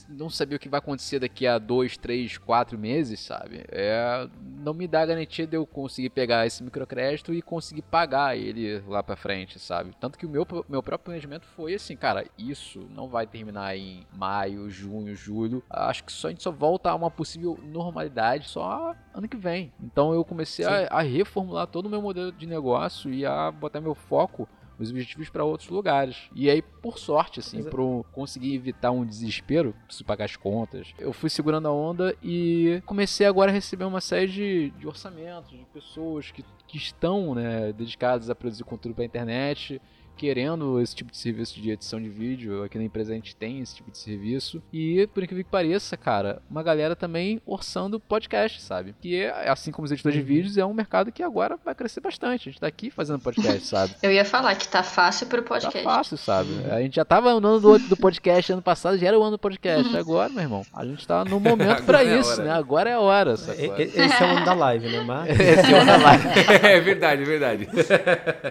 não 0.08 0.30
saber 0.30 0.56
o 0.56 0.58
que 0.58 0.68
vai 0.68 0.78
acontecer 0.78 1.18
daqui 1.18 1.46
a 1.46 1.58
dois, 1.58 1.96
três, 1.96 2.38
quatro 2.38 2.78
meses, 2.78 3.20
sabe? 3.20 3.64
É, 3.68 4.28
não 4.40 4.72
me 4.72 4.86
dá 4.86 5.04
garantia 5.04 5.46
de 5.46 5.56
eu 5.56 5.66
conseguir 5.66 6.10
pegar 6.10 6.46
esse 6.46 6.62
microcrédito 6.62 7.34
e 7.34 7.42
conseguir 7.42 7.82
pagar 7.82 8.36
ele 8.36 8.80
lá 8.86 9.02
pra 9.02 9.16
frente, 9.16 9.58
sabe? 9.58 9.92
Tanto 10.00 10.18
que 10.18 10.26
o 10.26 10.28
meu, 10.28 10.46
meu 10.68 10.82
próprio 10.82 11.06
planejamento 11.06 11.46
foi 11.46 11.74
assim, 11.74 11.96
cara, 11.96 12.24
isso 12.38 12.86
não 12.94 13.08
vai 13.08 13.26
terminar 13.26 13.76
em 13.76 14.06
maio, 14.12 14.70
junho, 14.70 15.14
julho. 15.16 15.62
Acho 15.68 16.04
que 16.04 16.12
só 16.12 16.28
a 16.28 16.30
gente 16.30 16.42
só 16.42 16.52
volta 16.52 16.90
a 16.90 16.94
uma 16.94 17.10
possível 17.10 17.58
normalidade 17.62 18.48
só 18.48 18.94
ano 19.12 19.28
que 19.28 19.36
vem. 19.36 19.72
Então 19.82 20.14
eu 20.14 20.24
comecei 20.24 20.64
a, 20.64 20.86
a 20.88 21.02
reformular 21.02 21.66
todo 21.66 21.86
o 21.86 21.90
meu 21.90 22.00
modelo 22.00 22.30
de 22.30 22.46
negócio 22.46 23.12
e 23.12 23.26
a 23.26 23.50
botar 23.50 23.80
meu 23.80 23.94
foco 23.94 24.43
os 24.78 24.90
objetivos 24.90 25.28
para 25.30 25.44
outros 25.44 25.68
lugares. 25.68 26.16
E 26.34 26.50
aí, 26.50 26.62
por 26.62 26.98
sorte, 26.98 27.40
assim, 27.40 27.62
para 27.62 27.82
conseguir 28.12 28.54
evitar 28.54 28.90
um 28.90 29.04
desespero, 29.04 29.74
preciso 29.86 30.04
pagar 30.04 30.24
as 30.24 30.36
contas, 30.36 30.92
eu 30.98 31.12
fui 31.12 31.30
segurando 31.30 31.68
a 31.68 31.72
onda 31.72 32.16
e 32.22 32.82
comecei 32.86 33.26
agora 33.26 33.50
a 33.50 33.54
receber 33.54 33.84
uma 33.84 34.00
série 34.00 34.28
de, 34.28 34.70
de 34.70 34.86
orçamentos, 34.86 35.50
de 35.50 35.64
pessoas 35.72 36.30
que, 36.30 36.44
que 36.66 36.76
estão 36.76 37.34
né, 37.34 37.72
dedicadas 37.72 38.30
a 38.30 38.34
produzir 38.34 38.64
conteúdo 38.64 38.94
para 38.94 39.04
a 39.04 39.06
internet 39.06 39.80
querendo 40.16 40.80
esse 40.80 40.94
tipo 40.94 41.10
de 41.10 41.18
serviço 41.18 41.60
de 41.60 41.70
edição 41.70 42.00
de 42.00 42.08
vídeo. 42.08 42.62
Aqui 42.62 42.78
na 42.78 42.84
empresa 42.84 43.12
a 43.12 43.14
gente 43.14 43.34
tem 43.34 43.60
esse 43.60 43.76
tipo 43.76 43.90
de 43.90 43.98
serviço. 43.98 44.62
E, 44.72 45.06
por 45.12 45.22
incrível 45.22 45.44
que 45.44 45.50
pareça, 45.50 45.96
cara, 45.96 46.42
uma 46.50 46.62
galera 46.62 46.96
também 46.96 47.40
orçando 47.46 48.00
podcast, 48.00 48.60
sabe? 48.62 48.94
Que, 49.00 49.22
é, 49.22 49.48
assim 49.48 49.70
como 49.70 49.84
os 49.84 49.92
editores 49.92 50.16
de 50.16 50.22
uhum. 50.22 50.26
vídeos, 50.26 50.56
é 50.56 50.64
um 50.64 50.74
mercado 50.74 51.12
que 51.12 51.22
agora 51.22 51.58
vai 51.64 51.74
crescer 51.74 52.00
bastante. 52.00 52.48
A 52.48 52.52
gente 52.52 52.60
tá 52.60 52.66
aqui 52.66 52.90
fazendo 52.90 53.18
podcast, 53.18 53.66
sabe? 53.66 53.94
Eu 54.02 54.12
ia 54.12 54.24
falar 54.24 54.54
que 54.54 54.68
tá 54.68 54.82
fácil 54.82 55.26
pro 55.26 55.42
podcast. 55.42 55.82
Tá 55.82 55.84
fácil, 55.84 56.16
sabe? 56.16 56.50
A 56.70 56.80
gente 56.80 56.96
já 56.96 57.04
tava 57.04 57.38
no 57.40 57.48
ano 57.48 57.60
do, 57.60 57.78
do 57.78 57.96
podcast 57.96 58.52
ano 58.52 58.62
passado, 58.62 58.98
já 58.98 59.08
era 59.08 59.18
o 59.18 59.22
ano 59.22 59.32
do 59.32 59.38
podcast. 59.38 59.92
Uhum. 59.92 59.98
Agora, 59.98 60.28
meu 60.28 60.42
irmão, 60.42 60.66
a 60.72 60.84
gente 60.84 61.06
tá 61.06 61.24
no 61.24 61.40
momento 61.40 61.82
pra 61.84 62.04
é 62.04 62.18
isso, 62.18 62.42
né? 62.42 62.50
Agora 62.50 62.90
é 62.90 62.94
a 62.94 63.00
hora. 63.00 63.34
Esse 63.34 64.22
é 64.22 64.26
o 64.26 64.36
ano 64.36 64.44
da 64.44 64.54
live, 64.54 64.88
né? 64.88 65.00
Mas... 65.00 65.40
Esse 65.40 65.72
é 65.72 65.74
o 65.74 65.76
ano 65.76 65.86
da 65.86 65.96
live. 65.96 66.28
é 66.62 66.80
verdade, 66.80 67.22
é 67.22 67.24
verdade. 67.24 67.68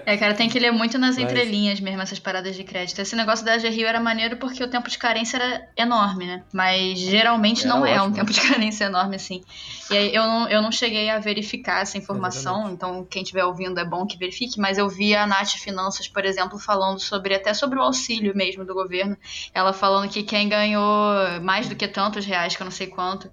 É, 0.05 0.17
cara, 0.17 0.33
tem 0.33 0.49
que 0.49 0.59
ler 0.59 0.71
muito 0.71 0.97
nas 0.97 1.17
Mas... 1.17 1.25
entrelinhas 1.53 1.79
mesmo 1.79 2.01
essas 2.01 2.19
paradas 2.19 2.55
de 2.55 2.63
crédito. 2.63 2.99
Esse 2.99 3.15
negócio 3.15 3.45
da 3.45 3.55
Rio 3.57 3.87
era 3.87 3.99
maneiro 3.99 4.37
porque 4.37 4.63
o 4.63 4.67
tempo 4.67 4.89
de 4.89 4.97
carência 4.97 5.37
era 5.37 5.69
enorme, 5.77 6.25
né? 6.25 6.43
Mas 6.51 6.99
geralmente 6.99 7.65
era 7.65 7.69
não 7.69 7.83
ótimo. 7.83 7.95
é 7.95 8.01
um 8.01 8.11
tempo 8.11 8.31
de 8.31 8.41
carência 8.49 8.85
enorme 8.85 9.15
assim. 9.15 9.43
E 9.91 9.95
aí 9.95 10.15
eu 10.15 10.23
não, 10.23 10.49
eu 10.49 10.61
não 10.61 10.71
cheguei 10.71 11.09
a 11.09 11.19
verificar 11.19 11.81
essa 11.81 11.97
informação, 11.97 12.71
então 12.71 13.05
quem 13.05 13.21
estiver 13.21 13.45
ouvindo 13.45 13.79
é 13.79 13.85
bom 13.85 14.05
que 14.05 14.17
verifique, 14.17 14.59
mas 14.59 14.77
eu 14.77 14.89
vi 14.89 15.15
a 15.15 15.27
Nath 15.27 15.51
Finanças, 15.57 16.07
por 16.07 16.25
exemplo, 16.25 16.57
falando 16.57 16.99
sobre 16.99 17.35
até 17.35 17.53
sobre 17.53 17.77
o 17.77 17.81
auxílio 17.81 18.35
mesmo 18.35 18.65
do 18.65 18.73
governo. 18.73 19.15
Ela 19.53 19.73
falando 19.73 20.09
que 20.09 20.23
quem 20.23 20.49
ganhou 20.49 21.13
mais 21.41 21.69
do 21.69 21.75
que 21.75 21.87
tantos 21.87 22.25
reais, 22.25 22.55
que 22.55 22.61
eu 22.61 22.65
não 22.65 22.71
sei 22.71 22.87
quanto, 22.87 23.29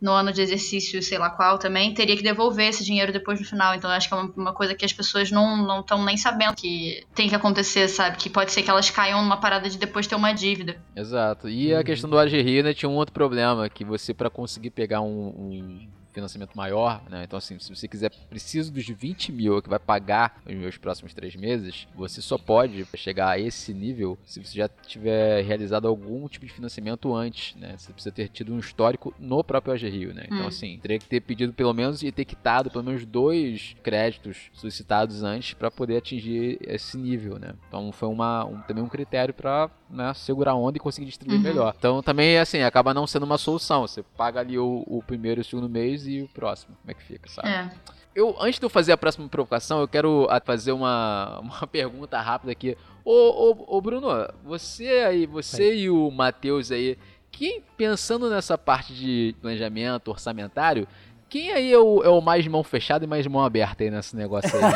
no 0.00 0.12
ano 0.12 0.32
de 0.32 0.40
exercício, 0.40 1.02
sei 1.02 1.18
lá 1.18 1.30
qual 1.30 1.58
também, 1.58 1.92
teria 1.92 2.16
que 2.16 2.22
devolver 2.22 2.68
esse 2.68 2.84
dinheiro 2.84 3.12
depois 3.12 3.38
no 3.38 3.46
final. 3.46 3.74
Então 3.74 3.90
acho 3.90 4.08
que 4.08 4.14
é 4.14 4.16
uma, 4.16 4.32
uma 4.36 4.52
coisa 4.52 4.74
que 4.74 4.84
as 4.84 4.92
pessoas 4.92 5.30
não 5.30 5.80
estão 5.80 6.04
nem 6.04 6.16
sabendo 6.16 6.54
que 6.54 7.04
tem 7.14 7.28
que 7.28 7.34
acontecer, 7.34 7.88
sabe? 7.88 8.16
Que 8.16 8.30
pode 8.30 8.52
ser 8.52 8.62
que 8.62 8.70
elas 8.70 8.90
caiam 8.90 9.22
numa 9.22 9.36
parada 9.36 9.68
de 9.68 9.76
depois 9.76 10.06
ter 10.06 10.14
uma 10.14 10.32
dívida. 10.32 10.76
Exato. 10.96 11.48
E 11.48 11.74
a 11.74 11.78
uhum. 11.78 11.84
questão 11.84 12.08
do 12.08 12.18
AGRI, 12.18 12.62
né, 12.62 12.72
tinha 12.74 12.88
um 12.88 12.94
outro 12.94 13.12
problema, 13.12 13.68
que 13.68 13.84
você, 13.84 14.14
para 14.14 14.30
conseguir 14.30 14.70
pegar 14.70 15.00
um, 15.00 15.28
um 15.36 15.88
financiamento 16.12 16.54
maior, 16.54 17.02
né? 17.08 17.24
Então, 17.24 17.36
assim, 17.36 17.58
se 17.58 17.74
você 17.74 17.88
quiser, 17.88 18.10
preciso 18.28 18.72
dos 18.72 18.86
20 18.86 19.32
mil 19.32 19.62
que 19.62 19.68
vai 19.68 19.78
pagar 19.78 20.40
nos 20.46 20.54
meus 20.54 20.76
próximos 20.76 21.14
três 21.14 21.34
meses, 21.36 21.86
você 21.94 22.20
só 22.20 22.36
pode 22.38 22.86
chegar 22.96 23.30
a 23.30 23.38
esse 23.38 23.72
nível 23.72 24.18
se 24.24 24.42
você 24.44 24.58
já 24.58 24.68
tiver 24.68 25.42
realizado 25.42 25.86
algum 25.86 26.28
tipo 26.28 26.46
de 26.46 26.52
financiamento 26.52 27.14
antes, 27.14 27.54
né? 27.56 27.74
Você 27.76 27.92
precisa 27.92 28.14
ter 28.14 28.28
tido 28.28 28.52
um 28.52 28.58
histórico 28.58 29.14
no 29.18 29.42
próprio 29.42 29.74
AG 29.74 29.88
Rio, 29.88 30.14
né? 30.14 30.24
Então, 30.26 30.44
hum. 30.44 30.48
assim, 30.48 30.78
teria 30.80 30.98
que 30.98 31.06
ter 31.06 31.20
pedido 31.20 31.52
pelo 31.52 31.72
menos 31.72 32.02
e 32.02 32.10
ter 32.10 32.24
quitado 32.24 32.70
pelo 32.70 32.84
menos 32.84 33.04
dois 33.04 33.76
créditos 33.82 34.50
solicitados 34.52 35.22
antes 35.22 35.54
para 35.54 35.70
poder 35.70 35.96
atingir 35.96 36.58
esse 36.62 36.96
nível, 36.96 37.38
né? 37.38 37.54
Então, 37.68 37.92
foi 37.92 38.08
uma, 38.08 38.44
um, 38.44 38.60
também 38.62 38.82
um 38.82 38.88
critério 38.88 39.34
para 39.34 39.70
né, 39.88 40.12
segurar 40.14 40.52
a 40.52 40.54
onda 40.54 40.76
e 40.76 40.80
conseguir 40.80 41.06
distribuir 41.06 41.38
uhum. 41.38 41.44
melhor. 41.44 41.74
Então, 41.78 42.02
também, 42.02 42.38
assim, 42.38 42.62
acaba 42.62 42.94
não 42.94 43.06
sendo 43.06 43.24
uma 43.24 43.38
solução. 43.38 43.82
Você 43.82 44.02
paga 44.02 44.40
ali 44.40 44.58
o, 44.58 44.84
o 44.86 45.02
primeiro 45.02 45.40
e 45.40 45.42
o 45.42 45.44
segundo 45.44 45.68
mês 45.68 45.99
e 46.06 46.22
o 46.22 46.28
próximo. 46.28 46.76
Como 46.80 46.90
é 46.90 46.94
que 46.94 47.02
fica, 47.02 47.28
sabe? 47.28 47.48
É. 47.48 47.70
Eu, 48.14 48.36
antes 48.40 48.58
de 48.58 48.66
eu 48.66 48.70
fazer 48.70 48.92
a 48.92 48.96
próxima 48.96 49.28
provocação, 49.28 49.80
eu 49.80 49.88
quero 49.88 50.28
fazer 50.44 50.72
uma, 50.72 51.38
uma 51.42 51.66
pergunta 51.66 52.20
rápida 52.20 52.52
aqui. 52.52 52.76
Ô, 53.04 53.12
ô, 53.12 53.76
ô 53.76 53.80
Bruno, 53.80 54.08
você 54.44 54.88
aí, 55.06 55.26
você 55.26 55.74
e 55.74 55.90
o 55.90 56.10
Matheus 56.10 56.72
aí, 56.72 56.98
que 57.30 57.62
pensando 57.76 58.28
nessa 58.28 58.58
parte 58.58 58.92
de 58.92 59.34
planejamento 59.40 60.08
orçamentário, 60.08 60.86
quem 61.30 61.52
aí 61.52 61.72
é 61.72 61.78
o, 61.78 62.02
é 62.02 62.08
o 62.08 62.20
mais 62.20 62.44
mão 62.48 62.64
fechada 62.64 63.04
e 63.04 63.08
mais 63.08 63.24
mão 63.28 63.44
aberta 63.44 63.84
aí 63.84 63.90
nesse 63.90 64.16
negócio 64.16 64.50
aí? 64.52 64.60
Né? 64.60 64.70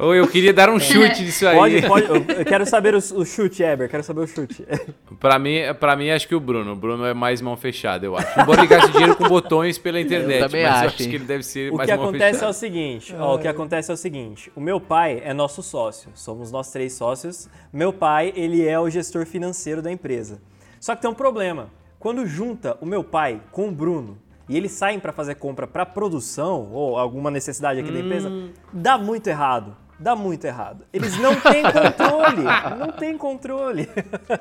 Ou 0.00 0.12
eu 0.16 0.26
queria 0.26 0.52
dar 0.52 0.68
um 0.68 0.80
chute 0.80 1.22
nisso 1.22 1.46
aí. 1.46 1.56
Pode, 1.56 1.86
pode. 1.86 2.32
Eu 2.32 2.44
quero 2.44 2.66
saber 2.66 2.96
o, 2.96 2.98
o 2.98 3.24
chute, 3.24 3.62
Eber. 3.62 3.88
Quero 3.88 4.02
saber 4.02 4.22
o 4.22 4.26
chute. 4.26 4.66
pra, 5.20 5.38
mim, 5.38 5.60
pra 5.78 5.94
mim, 5.94 6.10
acho 6.10 6.26
que 6.26 6.34
o 6.34 6.40
Bruno. 6.40 6.72
O 6.72 6.76
Bruno 6.76 7.06
é 7.06 7.14
mais 7.14 7.40
mão 7.40 7.56
fechada, 7.56 8.04
eu 8.04 8.16
acho. 8.16 8.40
Embora 8.40 8.62
ele 8.62 8.66
gaste 8.66 8.90
dinheiro 8.90 9.14
com 9.14 9.28
botões 9.28 9.78
pela 9.78 10.00
internet. 10.02 10.40
Eu 10.40 10.46
também 10.48 10.64
mas 10.64 10.72
acho, 10.72 10.82
eu 10.82 10.88
acho 10.88 10.96
que 10.96 11.14
ele 11.14 11.24
deve 11.24 11.44
ser 11.44 11.72
o 11.72 11.76
mais 11.76 11.88
mão 11.88 11.98
fechada. 11.98 12.08
O 12.08 12.10
que 12.10 12.16
acontece 12.18 12.44
é 12.44 12.48
o 12.48 12.52
seguinte. 12.52 13.14
Ó, 13.16 13.36
o 13.36 13.38
que 13.38 13.46
acontece 13.46 13.90
é 13.92 13.94
o 13.94 13.96
seguinte. 13.96 14.50
O 14.56 14.60
meu 14.60 14.80
pai 14.80 15.22
é 15.24 15.32
nosso 15.32 15.62
sócio. 15.62 16.10
Somos 16.16 16.50
nós 16.50 16.72
três 16.72 16.94
sócios. 16.94 17.48
Meu 17.72 17.92
pai, 17.92 18.32
ele 18.34 18.66
é 18.66 18.78
o 18.78 18.90
gestor 18.90 19.24
financeiro 19.24 19.80
da 19.80 19.92
empresa. 19.92 20.40
Só 20.80 20.96
que 20.96 21.02
tem 21.02 21.08
um 21.08 21.14
problema. 21.14 21.70
Quando 22.06 22.24
junta 22.24 22.78
o 22.80 22.86
meu 22.86 23.02
pai 23.02 23.42
com 23.50 23.66
o 23.66 23.72
Bruno 23.72 24.16
e 24.48 24.56
eles 24.56 24.70
saem 24.70 25.00
para 25.00 25.12
fazer 25.12 25.34
compra 25.34 25.66
para 25.66 25.84
produção 25.84 26.70
ou 26.70 26.96
alguma 26.96 27.32
necessidade 27.32 27.80
aqui 27.80 27.90
hum. 27.90 27.94
da 27.94 27.98
empresa, 27.98 28.30
dá 28.72 28.96
muito 28.96 29.26
errado. 29.26 29.76
Dá 29.98 30.14
muito 30.14 30.44
errado. 30.44 30.86
Eles 30.92 31.18
não 31.18 31.34
têm 31.40 31.64
controle. 31.66 32.44
não 32.78 32.92
têm 32.92 33.18
controle. 33.18 33.88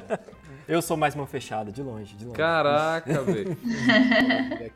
Eu 0.70 0.80
sou 0.80 0.95
mais 0.95 1.16
mão 1.16 1.26
fechada, 1.26 1.72
de 1.72 1.82
longe, 1.82 2.16
de 2.16 2.26
longe. 2.26 2.38
Caraca, 2.38 3.22
velho. 3.26 3.57